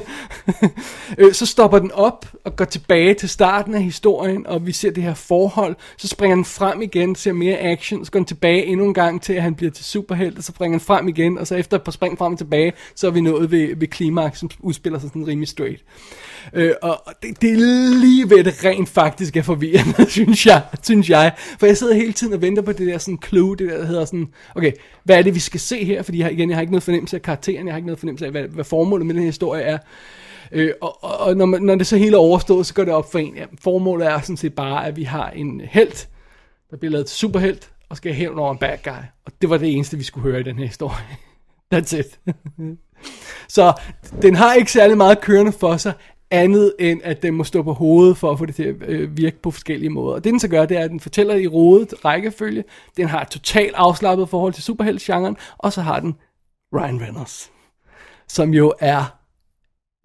[1.18, 4.90] Øh, så stopper den op og går tilbage til starten af historien, og vi ser
[4.90, 5.76] det her forhold.
[5.96, 9.22] Så springer den frem igen, ser mere action, så går den tilbage endnu en gang
[9.22, 11.76] til, at han bliver til superhelt, og så springer den frem igen, og så efter
[11.76, 14.98] et par spring frem og tilbage, så er vi nået ved, ved klimaks, som udspiller
[14.98, 15.84] sig sådan rimelig straight.
[16.52, 17.56] Øh, og det, det er
[18.00, 21.32] lige ved, det rent faktisk er forvirrende, synes jeg, synes jeg.
[21.58, 23.86] For jeg sidder hele tiden og venter på det der sådan clue, det der, der
[23.86, 24.72] hedder sådan, okay,
[25.04, 26.02] hvad er det, vi skal se her?
[26.02, 28.26] Fordi jeg, igen, jeg har ikke noget fornemmelse af karakteren, jeg har ikke noget fornemmelse
[28.26, 29.78] af, hvad, hvad formålet med den her historie er.
[30.52, 32.94] Øh, og og, og når, man, når det så hele er overstået, så går det
[32.94, 33.36] op for en.
[33.36, 36.06] Ja, formålet er sådan set bare, at vi har en held,
[36.70, 39.02] der bliver lavet til superhelt, og skal hævne over en bad guy.
[39.26, 41.04] Og det var det eneste, vi skulle høre i den her historie.
[41.74, 42.20] That's it.
[43.56, 43.72] så
[44.22, 45.92] den har ikke særlig meget kørende for sig,
[46.30, 49.16] andet end at den må stå på hovedet for at få det til at øh,
[49.16, 50.14] virke på forskellige måder.
[50.14, 52.64] Og det den så gør, det er, at den fortæller i rodet rækkefølge.
[52.96, 56.14] Den har et totalt afslappet forhold til superheltgenren, og så har den
[56.74, 57.50] Ryan Reynolds,
[58.28, 59.14] som jo er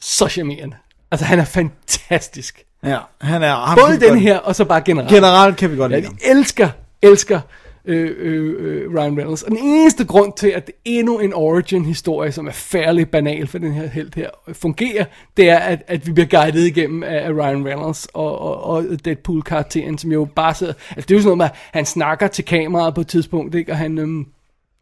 [0.02, 0.76] så charmerende.
[1.11, 2.64] Altså, han er fantastisk.
[2.84, 3.56] Ja, han er...
[3.56, 5.10] ham Både den godt- her, og så bare generelt.
[5.14, 6.38] Generelt kan vi godt Ja, lide de ham.
[6.38, 6.69] elsker,
[7.02, 7.42] elsker
[7.86, 9.44] Øh, øh, øh, Ryan Reynolds.
[9.44, 13.74] Og den eneste grund til, at endnu en origin-historie, som er færdig banal for den
[13.74, 15.06] her helt her, øh, fungerer,
[15.38, 19.06] det er, at, at vi bliver guidet igennem af, af Ryan Reynolds og, og, og
[19.06, 20.74] Deadpool-karakteren, som jo bare sidder...
[20.90, 23.56] Altså, det er jo sådan noget med, at han snakker til kameraet på et tidspunkt,
[23.56, 23.72] ikke?
[23.72, 23.98] Og han...
[23.98, 24.26] Øh,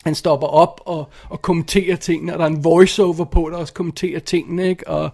[0.04, 3.74] han stopper op og, og kommenterer tingene, og der er en voiceover på, der også
[3.74, 4.88] kommenterer tingene, ikke?
[4.88, 5.10] Og,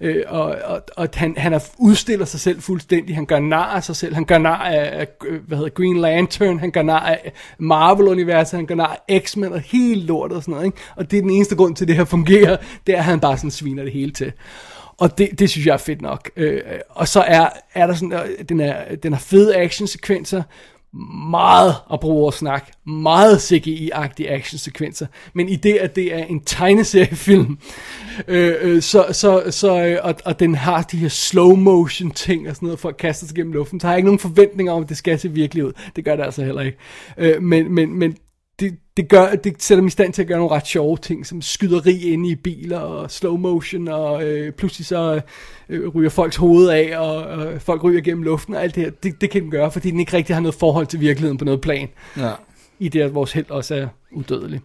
[0.00, 3.84] øh, og, og, og han, han er, udstiller sig selv fuldstændig, han gør nar af
[3.84, 5.08] sig selv, han gør nar af, af
[5.46, 9.60] hvad hedder Green Lantern, han gør nar af Marvel-universet, han gør nar af X-Men og
[9.60, 10.78] hele lortet og sådan noget, ikke?
[10.96, 12.56] Og det er den eneste grund til, at det her fungerer,
[12.86, 14.32] det er, at han bare sådan sviner det hele til.
[14.98, 16.30] Og det, det synes jeg er fedt nok.
[16.36, 20.42] Øh, og så er, er der sådan, øh, den er, den har fede actionsekvenser,
[21.30, 26.40] meget at bruge vores snak, meget CGI-agtige actionsekvenser, men i det, at det er en
[26.40, 27.58] tegneseriefilm,
[28.28, 32.48] øh, øh, så, så, så, øh, og, og den har de her slow motion ting
[32.48, 34.72] og sådan noget, for at kaste sig gennem luften, så har jeg ikke nogen forventninger
[34.72, 35.72] om, at det skal se virkelig ud.
[35.96, 36.78] Det gør det altså heller ikke.
[37.18, 38.16] Øh, men, men, men
[38.96, 41.42] det, gør, det sætter mig i stand til at gøre nogle ret sjove ting, som
[41.42, 45.20] skyderi inde i biler og slow motion, og øh, pludselig så
[45.68, 48.90] øh, ryger folks hoved af, og, og folk ryger gennem luften og alt det her.
[48.90, 51.44] Det, det kan den gøre, fordi den ikke rigtig har noget forhold til virkeligheden på
[51.44, 52.30] noget plan, Ja.
[52.78, 54.60] i det, at vores held også er udødelig.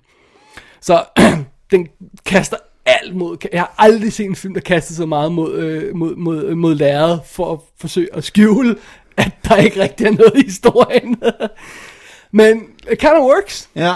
[0.82, 1.04] Så
[1.72, 1.88] den
[2.26, 5.96] kaster alt mod, jeg har aldrig set en film, der kaster så meget mod, øh,
[5.96, 8.76] mod, mod, mod lærret, for at forsøge at skjule,
[9.18, 11.22] at der ikke rigtig er noget i historien.
[12.32, 13.70] Men it kind of works.
[13.76, 13.94] Ja.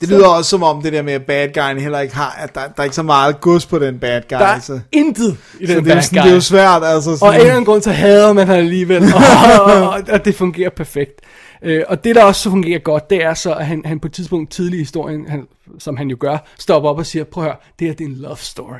[0.00, 2.54] Det lyder også som om det der med, at bad guyen heller ikke har, at
[2.54, 4.38] der, der er ikke så meget gods på den bad guy.
[4.38, 6.24] Der er så, intet i så den er jo bad sådan, guy.
[6.24, 7.10] det er jo svært, altså.
[7.10, 10.02] Og af en Sådan, eller anden grund, så hader man han alligevel, og, og, og,
[10.12, 11.20] og det fungerer perfekt.
[11.62, 14.12] Øh, og det, der også fungerer godt, det er så, at han, han på et
[14.12, 15.46] tidspunkt tidlig i historien, han,
[15.78, 18.08] som han jo gør, stopper op og siger, prøv at høre, det her det er
[18.08, 18.78] en love story.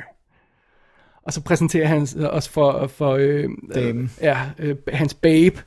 [1.25, 5.61] Og så præsenterer han også for, for øh, øh, ja, øh, hans babe,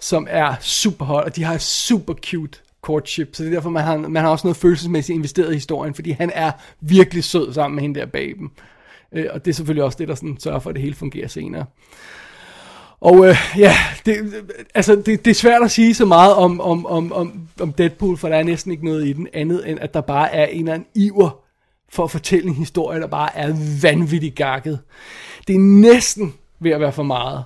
[0.00, 2.58] som er super hot, og de har et super cute
[2.88, 5.94] courtship, så det er derfor, man har, man har også noget følelsesmæssigt investeret i historien,
[5.94, 8.50] fordi han er virkelig sød sammen med hende der baben.
[9.12, 11.28] Øh, og det er selvfølgelig også det, der sådan sørger for, at det hele fungerer
[11.28, 11.64] senere.
[13.00, 13.74] Og øh, ja,
[14.06, 14.16] det,
[14.74, 18.16] altså, det, det er svært at sige så meget om, om, om, om, om Deadpool,
[18.16, 20.58] for der er næsten ikke noget i den andet, end at der bare er en
[20.58, 21.30] eller anden iver
[21.92, 24.78] for at fortælle en historie, der bare er vanvittigt gakket.
[25.48, 27.44] Det er næsten ved at være for meget.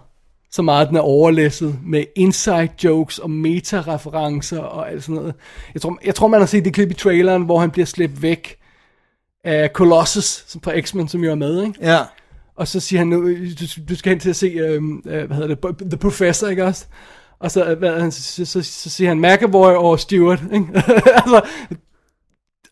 [0.52, 5.34] Så meget den er overlæsset med inside jokes og meta-referencer og alt sådan noget.
[5.74, 8.22] Jeg tror, jeg tror man har set det klip i traileren, hvor han bliver slæbt
[8.22, 8.56] væk
[9.44, 11.78] af Colossus som fra X-Men, som jo er med, ikke?
[11.82, 11.98] ja.
[12.56, 15.36] Og så siger han, nu, du, du skal hen til at se, øhm, øh, hvad
[15.36, 16.86] hedder det, The Professor, ikke også?
[17.40, 20.66] Og så, øh, hvad, han, så, så, så siger han McAvoy og Stewart, ikke?
[21.20, 21.40] altså,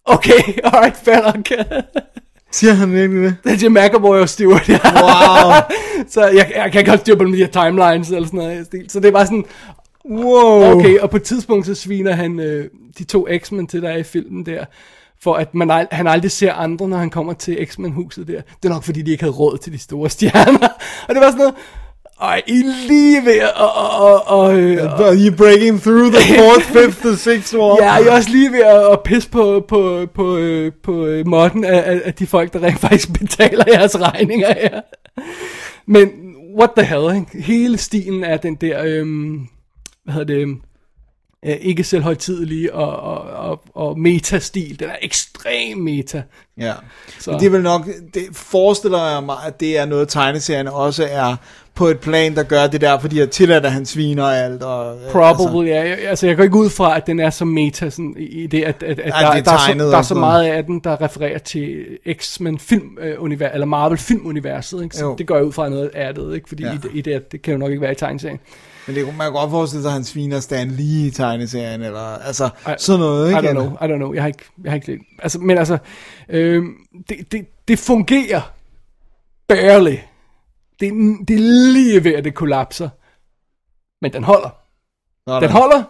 [0.05, 1.47] okay, alright, fair nok.
[2.53, 3.37] Siger han virkelig det?
[3.47, 4.79] Han siger McAvoy og Stewart, ja.
[4.85, 5.53] Wow.
[6.15, 8.67] så jeg, jeg kan ikke holde styr på de her timelines eller sådan noget.
[8.93, 9.45] Så det er bare sådan,
[10.11, 10.62] Wow.
[10.77, 12.65] okay, og på et tidspunkt så sviner han øh,
[12.99, 14.65] de to X-Men til, der er i filmen der,
[15.23, 18.41] for at man ald- han aldrig ser andre, når han kommer til X-Men-huset der.
[18.62, 20.69] Det er nok, fordi de ikke havde råd til de store stjerner.
[21.09, 21.55] og det var sådan noget,
[22.23, 23.53] ej, I er lige ved at...
[23.57, 24.47] Og, og, og,
[25.07, 27.79] og, You're breaking through the fourth, fifth, and sixth wall.
[27.81, 31.27] Ja, jeg er også lige ved at, at pisse på, på, på, øh, på øh,
[31.27, 34.81] måtten af, af, af de folk, der rent faktisk betaler jeres regninger her.
[35.87, 36.09] Men
[36.59, 37.43] what the hell, ikke?
[37.47, 39.47] Hele stilen er den der, øhm,
[40.05, 40.57] hvad hedder det,
[41.47, 43.20] øh, ikke selv højtidelige og, og,
[43.51, 44.81] og, og meta-stil.
[44.81, 46.23] Den er ekstrem meta.
[46.59, 46.73] Ja.
[47.20, 47.33] Så-.
[47.41, 51.36] Det er vel nok, det forestiller jeg mig, at det er noget tegneserien også er
[51.75, 54.62] på et plan, der gør det der, fordi jeg tillader, at han sviner og alt.
[54.62, 55.89] Og, øh, Probably, ja.
[55.89, 58.62] Jeg- Altså, jeg går ikke ud fra, at den er så meta sådan, i det,
[58.65, 60.81] at, at, at det der, er der, er så, der er så meget af den,
[60.85, 61.85] der refererer til
[62.20, 64.97] X-Men film øh, univers, eller Marvel filmuniverset, ikke?
[64.97, 65.15] Så Jo.
[65.19, 66.49] det går jeg ud fra noget af det, ikke?
[66.49, 66.69] Fordi Ja.
[66.69, 66.75] ja.
[66.75, 68.39] i, det, i det, det kan jo nok ikke være i tegneserien.
[68.91, 72.01] Men det, man kan godt forestille sig, at han sviner Stan lige i tegneserien, eller
[72.01, 73.49] altså I- sådan noget, I ikke?
[73.49, 74.15] don't know, I don't know.
[74.15, 75.01] Jeg har ikke, jeg har ikke set.
[75.19, 75.78] Altså, men altså,
[76.28, 76.62] øh,
[77.09, 78.41] det, det, det fungerer
[79.49, 79.97] barely.
[80.81, 80.93] Det,
[81.28, 82.89] det er lige ved, at det kollapser.
[84.02, 84.51] Men den holder.
[85.28, 85.43] Sådan.
[85.43, 85.83] Den holder,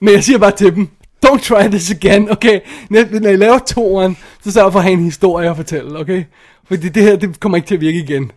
[0.00, 0.88] men jeg siger bare til dem,
[1.26, 2.60] don't try this again, okay?
[2.90, 6.24] Når I laver toeren, så sørg for at have en historie at fortælle, okay?
[6.64, 8.32] Fordi det her, det kommer ikke til at virke igen.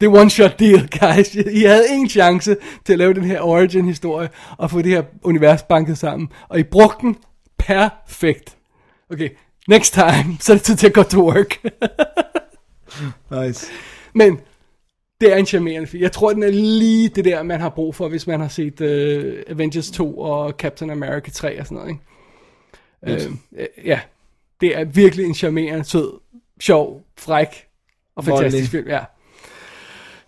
[0.00, 1.34] Det er one shot deal, guys.
[1.34, 5.02] I havde en chance til at lave den her origin historie, og få det her
[5.22, 6.28] univers banket sammen.
[6.48, 7.16] Og I brugte den
[7.58, 8.56] perfekt.
[9.10, 9.28] Okay,
[9.68, 11.58] next time, så er det tid til at gå to work.
[13.30, 13.72] Nice.
[14.12, 14.40] Men
[15.20, 16.02] det er en charmerende film.
[16.02, 18.80] Jeg tror, den er lige det der, man har brug for, hvis man har set
[18.80, 21.98] uh, Avengers 2 og Captain America 3 og sådan noget.
[23.06, 23.30] Ikke?
[23.52, 24.00] Uh, ja,
[24.60, 26.20] det er virkelig en charmerende, sød,
[26.60, 27.66] sjov, fræk
[28.16, 28.68] og fantastisk Voldelig.
[28.68, 28.88] film.
[28.88, 29.04] Ja.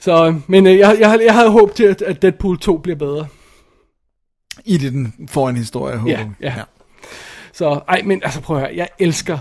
[0.01, 3.27] Så, men uh, jeg, jeg, jeg havde håbet til, at, at Deadpool 2 bliver bedre.
[4.65, 6.55] I det, den får en historie, håber Ja, jeg.
[6.57, 6.63] ja.
[7.53, 9.39] Så, ej, men altså prøv at høre, jeg elsker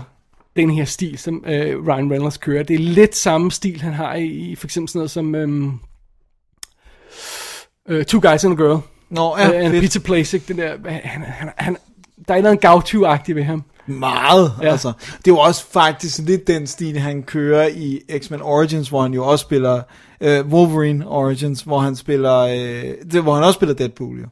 [0.56, 2.62] den her stil, som øh, Ryan Reynolds kører.
[2.62, 5.72] Det er lidt samme stil, han har i, i for eksempel sådan noget som øhm,
[7.88, 8.80] øh, Two Guys and a Girl.
[9.10, 9.80] Nå, Ja, ja, uh, fedt.
[9.82, 10.48] Pizza Place, ikke?
[10.48, 11.76] Den der, han, han, han,
[12.28, 13.62] der er noget gautyv-agtigt ved ham.
[13.86, 14.66] Meget, Ja.
[14.66, 14.72] ja.
[14.72, 14.92] altså.
[15.18, 19.14] Det er jo også faktisk lidt den stil, han kører i X-Men Origins, hvor han
[19.14, 19.82] jo også spiller
[20.20, 24.26] øh, Wolverine Origins, hvor han spiller, øh, det, hvor han også spiller Deadpool, jo.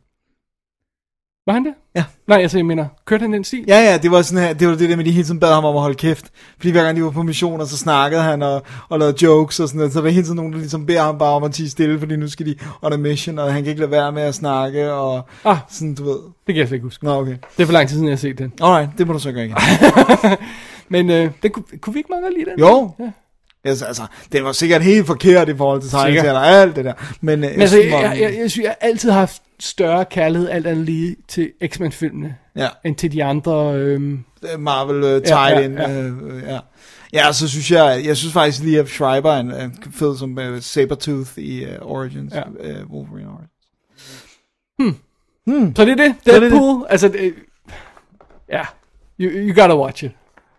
[1.47, 1.75] Var han det?
[1.97, 2.05] Ja.
[2.29, 3.65] Nej, altså jeg mener, kørte han den stil?
[3.69, 5.55] Ja, ja, det var sådan her, det var det der med, de hele tiden bad
[5.55, 6.31] ham om at holde kæft.
[6.57, 9.69] Fordi hver gang de var på missioner, så snakkede han og, og lavede jokes og
[9.69, 9.93] sådan noget.
[9.93, 11.99] Så der er hele tiden nogen, der ligesom beder ham bare om at tige stille,
[11.99, 14.35] fordi nu skal de on a mission, og han kan ikke lade være med at
[14.35, 15.57] snakke, og Ah.
[15.69, 16.19] sådan, du ved.
[16.47, 17.05] Det kan jeg slet ikke huske.
[17.05, 17.37] Nå, okay.
[17.57, 18.53] Det er for lang tid siden, jeg har set den.
[18.63, 19.57] Alright, det må du så gøre igen.
[20.89, 22.59] Men øh, den kunne, kunne vi ikke meget godt lide den?
[22.59, 22.91] Jo.
[22.99, 23.11] Ja.
[23.65, 24.03] Altså, altså,
[24.33, 26.93] det var sikkert helt forkert i forhold til tegneserier og alt det der.
[27.21, 30.05] Men, øh, Men altså, synes, jeg, jeg, jeg, jeg, synes, jeg har altid haft større
[30.05, 33.75] kærlighed, alt andet lige, til X-Men-filmene, ja, end til de andre...
[33.75, 34.01] Øh,
[34.59, 36.01] Marvel tied Ja, ja, ja.
[36.03, 36.59] Øh, øh, ja.
[37.13, 40.39] ja, så synes jeg, jeg synes faktisk lige, at Schreiber er en, er fed som
[40.39, 42.43] uh, Sabertooth i uh, Origins, Ja.
[42.49, 43.51] uh, Wolverine Origins.
[45.77, 46.15] Så det er det.
[46.25, 46.51] det er det.
[46.51, 46.87] Deadpool.
[46.89, 47.35] Altså, det,
[48.49, 48.63] ja.
[49.21, 50.11] You, you gotta watch it.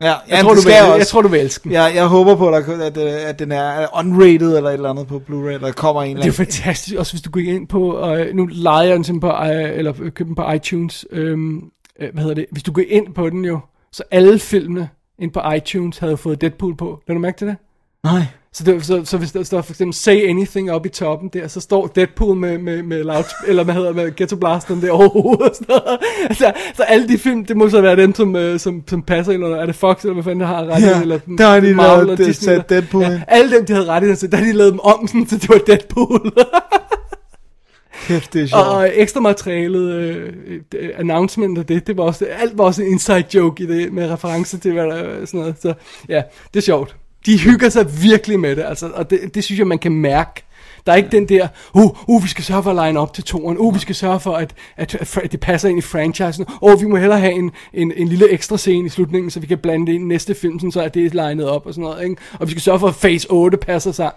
[0.02, 0.96] Ja, Jeg, jamen, tror, det du vil, også.
[0.96, 1.72] jeg tror, du vil elske den.
[1.72, 5.22] Ja, jeg håber på, at, at, at den er unrated eller et eller andet på
[5.30, 6.54] Blu-ray, eller kommer en Det eller er jo anden.
[6.54, 9.78] fantastisk, også hvis du går ind på, og nu leger jeg den simpelthen på, øh,
[9.78, 11.62] eller køber den på iTunes, øhm,
[12.00, 13.60] øh, hvad hedder det, hvis du går ind på den jo,
[13.92, 17.02] så alle filmene ind på iTunes havde fået Deadpool på.
[17.08, 17.56] Lad du mærke til det?
[18.04, 18.22] Nej.
[18.56, 21.48] Så, det, så, så hvis der står for eksempel Say Anything oppe i toppen der,
[21.48, 25.42] så står Deadpool med, med, med, loud, eller hvad hedder med Ghetto Blasteren der overhovedet.
[25.42, 26.00] og sådan noget.
[26.30, 29.34] Altså, så alle de film, det må så være dem, som, øh, som, som passer
[29.34, 31.60] ind under, er det Fox, eller hvad fanden der har ret Ja, eller der har
[31.60, 34.28] de Marvel lavet og Disney, sat Deadpool ja, alle dem, de havde ret i, så
[34.28, 36.32] der har de lavet dem om, sådan, så det var Deadpool.
[38.08, 38.64] Kæft, det er sjovt.
[38.64, 40.34] og ekstra materialet, øh,
[40.76, 43.94] øh, announcement af det, det var også, alt var også en inside joke i det,
[43.94, 45.56] med reference til, hvad der er, sådan noget.
[45.62, 45.74] Så
[46.10, 46.22] ja,
[46.54, 46.96] det er sjovt.
[47.26, 50.44] De hygger sig virkelig med det, altså, og det, det synes jeg, man kan mærke.
[50.86, 53.24] Der er ikke den der, uh, uh, vi skal sørge for at line op til
[53.24, 56.82] toren, uh, vi skal sørge for, at, at, at det passer ind i franchisen, oh,
[56.82, 59.58] vi må hellere have en, en, en lille ekstra scene i slutningen, så vi kan
[59.58, 62.04] blande det ind i næste film, sådan, så er det lined op og sådan noget,
[62.04, 62.22] ikke?
[62.40, 64.12] og vi skal sørge for, at Phase 8 passer sig.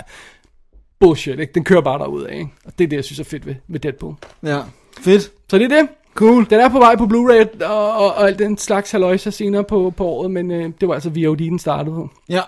[1.00, 1.52] Bullshit, ikke?
[1.54, 2.50] Den kører bare derud af, ikke?
[2.64, 4.14] Og det er det, jeg synes er fedt ved, ved Deadpool.
[4.42, 4.60] Ja.
[5.00, 5.32] Fedt.
[5.50, 5.88] Så det er det.
[6.14, 6.46] Cool.
[6.50, 9.92] Den er på vej på Blu-ray og, og, og alt den slags haløjser senere på,
[9.96, 12.08] på året, men øh, det var altså VOD, den startede.
[12.28, 12.40] Ja.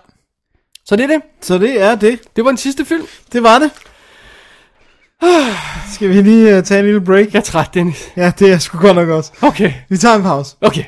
[0.84, 1.22] Så det er det.
[1.40, 2.36] Så det er det.
[2.36, 3.06] Det var den sidste film.
[3.32, 3.70] Det var det.
[5.94, 7.26] Skal vi lige uh, tage en lille break?
[7.32, 8.08] Jeg er træt, Dennis.
[8.16, 9.32] Ja, det er sgu godt nok også.
[9.42, 10.56] Okay, Vi tager en pause.
[10.60, 10.84] okay.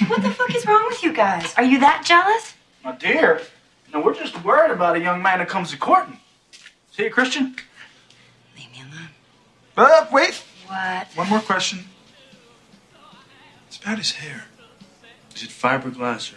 [0.00, 1.54] What the fuck is wrong with you guys?
[1.58, 2.56] Are you that jealous?
[2.84, 3.38] My dear,
[3.92, 6.18] no, we're just worried about a young man that comes to courting.
[6.96, 7.44] See you, Christian?
[8.56, 9.10] Leave me alone.
[9.76, 10.42] Uh, wait.
[10.68, 11.06] What?
[11.16, 11.78] One more question.
[13.68, 14.44] It's about his hair.
[15.36, 16.36] Is it fiberglass or?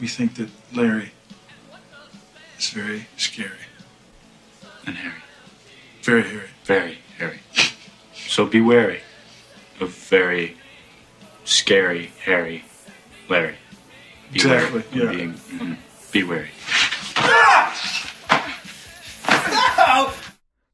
[0.00, 1.12] We think that Larry
[2.58, 3.50] is very scary.
[4.86, 5.14] And hairy.
[6.02, 6.48] Very hairy.
[6.64, 7.40] Very hairy.
[8.14, 9.02] So be wary
[9.78, 10.56] of very
[11.44, 12.64] scary, hairy
[13.28, 13.56] Larry.
[14.32, 15.12] Be Exactly, wary yeah.
[15.12, 15.76] Being, mhm.
[16.12, 16.50] Be wary.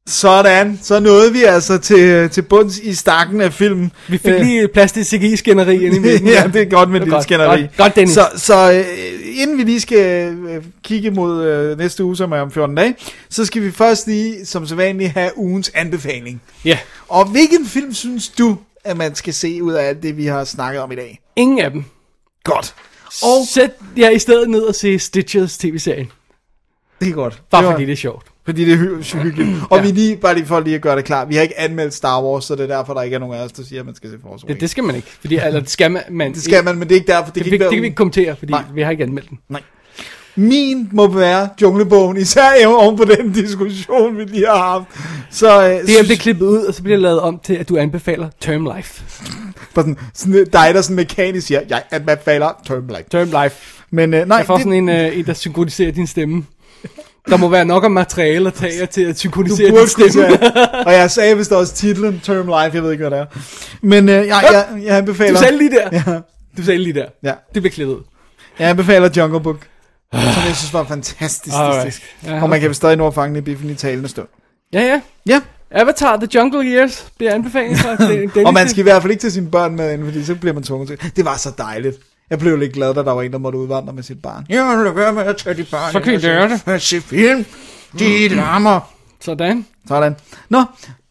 [0.07, 3.91] Sådan, så nåede vi altså til, til bunds i stakken af filmen.
[4.07, 6.27] Vi fik Øh, lige plads til CGI-skænderi ind i midten.
[6.37, 7.59] ja, det er godt med Det det er skænderi.
[7.61, 8.13] Godt, godt, Dennis.
[8.13, 8.85] Så, så øh,
[9.41, 12.95] inden vi lige skal øh, kigge mod øh, næste uge, som er om 14 dage,
[13.29, 16.41] så skal vi først lige, som sædvanligt, have ugens anbefaling.
[16.65, 16.77] Ja,
[17.07, 20.43] Og hvilken film synes du, at man skal se ud af alt det, vi har
[20.43, 21.19] snakket om i dag?
[21.35, 21.83] ingen af dem.
[22.43, 22.75] Godt.
[23.23, 26.11] Og sæt jer i stedet ned og se Stitches tv-serien.
[27.01, 27.41] Det er godt.
[27.51, 28.25] Bare det var- fordi det er sjovt.
[28.47, 29.49] Fordi det er hy- så hyggeligt.
[29.71, 31.93] Og vi lige, bare lige for lige at gøre det klart, vi har ikke anmeldt
[31.93, 33.85] Star Wars, så det er derfor, der ikke er nogen af os, der siger, at
[33.85, 34.59] man skal se Force Det, Awakens.
[34.59, 35.07] det skal man ikke.
[35.21, 37.31] Fordi, eller det skal man, man det skal man, men det er ikke derfor.
[37.31, 38.63] Det, Det, kan det, ikke det, kan vi ikke kommentere, fordi Nej.
[38.73, 39.39] vi har ikke anmeldt den.
[39.49, 39.61] Nej.
[40.35, 44.85] Min må være Junglebogen, især oven på den diskussion, vi lige har haft.
[45.31, 47.69] Så øh, Det her bliver klippet ud, og så bliver det lavet om til, at
[47.69, 49.03] du anbefaler Term Life.
[49.75, 53.03] sådan, sådan, dig, der sådan mekanisk siger, jeg anbefaler Term Life.
[53.11, 53.55] Term Life.
[53.91, 56.45] Men øh, nej, Jeg får det, sådan en, øh, en, der synkroniserer din stemme.
[57.29, 60.37] Der må være nok af materiale at tage til at synkronisere din stemme.
[60.37, 60.85] tage.
[60.85, 63.25] Og jeg sagde vist også titlen Term Life, jeg ved ikke, hvad det er.
[63.81, 65.33] Men øh, jeg, jeg, jeg anbefaler...
[65.33, 65.89] Du sagde lige der.
[65.91, 66.19] Ja,
[66.57, 67.05] Du sagde lige der.
[67.23, 67.33] ja.
[67.53, 67.97] Det bliver klippet.
[68.59, 69.57] Jeg anbefaler Jungle Book,
[70.13, 71.55] som jeg synes var fantastisk.
[71.55, 72.01] Alright.
[72.25, 74.27] Ja, Og man kan stadig nå at fange biffen i talende stund.
[74.73, 75.01] Ja, ja.
[75.27, 75.41] Ja,
[75.71, 77.85] Avatar The Jungle Years bliver anbefalet
[78.45, 80.53] og man skal i hvert fald ikke tage sine børn med ind, fordi så bliver
[80.53, 81.11] man tvunget til.
[81.15, 81.97] Det var så dejligt.
[82.29, 84.45] Jeg blev lidt glad, da der var en, der måtte udvandre med sit barn.
[84.49, 85.91] Ja, lad være med at tage dit barn.
[85.91, 86.61] Så kan I gøre det.
[86.65, 86.81] det.
[86.81, 87.45] Se film.
[87.99, 88.93] De larmer.
[89.19, 89.65] Sådan.
[89.87, 90.15] Sådan.
[90.49, 90.63] Nå,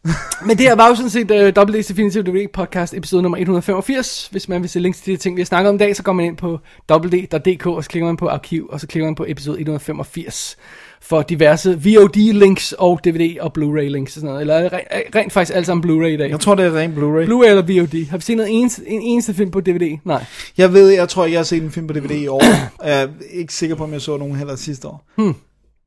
[0.47, 4.29] Men det her var jo sådan set uh, WD's Definitive DVD podcast episode nummer 185.
[4.31, 6.03] Hvis man vil se links til de ting, vi har snakket om i dag, så
[6.03, 6.59] går man ind på
[6.91, 10.57] www.dk, og så klikker man på arkiv, og så klikker man på episode 185
[11.09, 14.41] for diverse VOD-links og DVD- og Blu-ray-links og sådan noget.
[14.41, 16.31] Eller rent, rent faktisk alle sammen Blu-ray i dag.
[16.31, 17.27] jeg tror, det er ren Blu-ray.
[17.29, 18.09] Blu-ray eller VOD.
[18.11, 19.99] Har vi set noget eneste, en eneste film på DVD?
[20.05, 20.25] Nej.
[20.59, 22.43] Jeg ved, jeg tror, jeg har set en film på DVD i år.
[22.85, 25.05] Jeg er ikke sikker på, om jeg så nogen heller sidste år.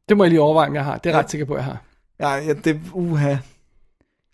[0.10, 0.98] Det må jeg lige overveje, om jeg har.
[0.98, 1.84] Det er jeg ret sikker på, jeg har.
[2.20, 3.36] Ja, ja det uha.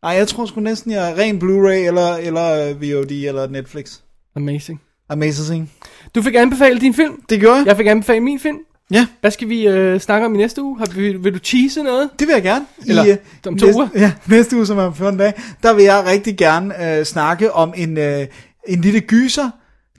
[0.04, 4.00] Ej, jeg tror sgu næsten, jeg er ren Blu-ray eller, eller øh, VOD eller Netflix.
[4.36, 4.82] Amazing.
[5.10, 5.72] Amazing.
[6.16, 7.22] Du fik anbefalet din film.
[7.30, 7.66] Det gjorde jeg.
[7.68, 8.58] Jeg fik anbefalet min film.
[8.92, 10.78] Ja, Hvad skal vi øh, snakke om i næste uge?
[10.78, 12.10] Har, vil, vil du tease noget?
[12.20, 12.66] det vil jeg gerne.
[12.88, 13.88] Eller øh, om to næste, uger?
[13.96, 15.34] Ja, næste uge, som er om 14 dage,
[15.64, 18.28] der vil jeg rigtig gerne øh, snakke om en, øh,
[18.68, 19.50] en lille gyser,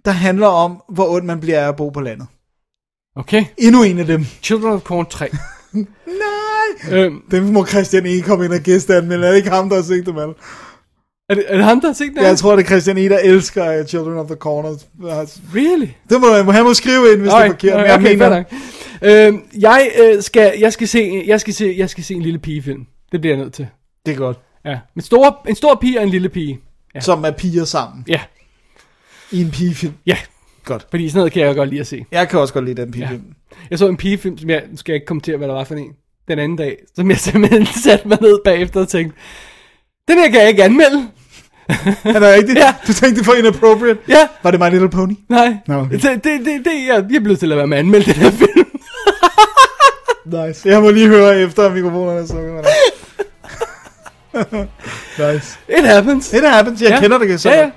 [0.04, 2.26] der handler om, hvor ondt man bliver af at bo på landet.
[3.16, 3.44] Okay.
[3.58, 4.24] Endnu en af dem.
[4.42, 5.28] Children of Corn 3.
[5.74, 6.92] Nej!
[6.92, 8.20] øhm, Dem må Christian E.
[8.20, 10.34] komme ind og gæste men er det ikke ham, der har set dem alle?
[11.28, 12.16] er, det, er det ham, der har set den?
[12.16, 14.68] Ja, jeg tror, det er Christian E., der elsker uh, Children of the Corner.
[15.54, 15.88] Really?
[16.10, 17.76] Det må han må skrive ind, hvis det er forkert.
[17.76, 18.44] men jeg okay, mener,
[19.02, 22.38] Øhm, jeg, øh, skal, jeg, skal se, jeg, skal se, jeg skal se en lille
[22.38, 22.86] pigefilm.
[23.12, 23.66] Det bliver jeg nødt til.
[24.06, 24.38] det er godt.
[24.64, 24.78] Ja.
[24.96, 26.58] En stor, en stor pige og en lille pige.
[26.94, 27.00] Ja.
[27.00, 28.20] Som er piger sammen Ja.
[29.32, 29.92] i en pigefilm.
[30.06, 30.16] Ja.
[30.64, 30.86] Godt.
[30.90, 32.04] Fordi sådan noget kan jeg godt lide at se.
[32.12, 33.22] Jeg kan også godt lide den pigefilm.
[33.70, 35.74] Jeg så en pigefilm, som jeg, nu skal jeg ikke kommentere, hvad der var for
[35.74, 35.92] en,
[36.28, 39.18] den anden dag, som jeg simpelthen satte mig ned bagefter og tænkte,
[40.08, 41.08] den her kan jeg ikke anmelde.
[42.04, 42.58] Er det rigtigt?
[42.58, 42.74] Ja.
[42.86, 43.98] Du tænkte var inappropriate?
[44.08, 44.28] Ja.
[44.42, 45.12] Var det My Little Pony?
[45.28, 45.92] Nej, Nå, okay.
[45.94, 48.14] det, det, det, det jeg, jeg er blevet til at være med at anmelde den
[48.14, 48.66] her film.
[50.32, 50.68] Nice.
[50.68, 52.66] Jeg må lige høre efter, mikrofonerne er sukket.
[55.34, 55.58] nice.
[55.78, 56.32] It happens.
[56.32, 56.82] It happens.
[56.82, 57.00] Jeg Ja.
[57.00, 57.70] kender det så Ja, ja.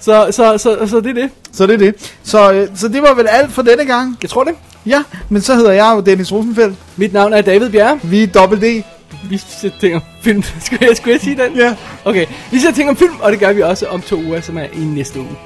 [0.00, 1.30] Så, så, så, så det er det.
[1.52, 2.12] Så det er det.
[2.22, 4.18] Så, øh, så det var vel alt for denne gang.
[4.22, 4.54] Jeg tror det.
[4.86, 6.76] Ja, men så hedder jeg jo Dennis Rosenfeldt.
[6.96, 8.00] Mit navn er David Bjerre.
[8.02, 8.82] Vi er dobbelt D.
[9.30, 10.42] Vi ser ting om film.
[10.64, 11.56] Skulle jeg, skulle jeg sige den?
[11.56, 11.74] Ja.
[12.04, 14.58] Okay, vi ser ting om film, og det gør vi også om to uger, som
[14.58, 15.36] er i næste uge.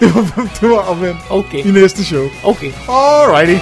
[0.00, 1.18] Det var, det var omvendt.
[1.30, 2.24] Okay, I næste show.
[2.44, 2.72] okay.
[2.88, 3.58] Alrighty.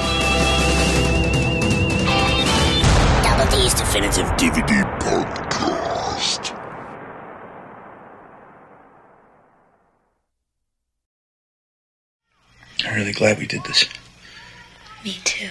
[3.72, 6.58] Double Definitive DVD podcast.
[12.84, 13.86] I'm really glad we did this.
[15.04, 15.48] Me too.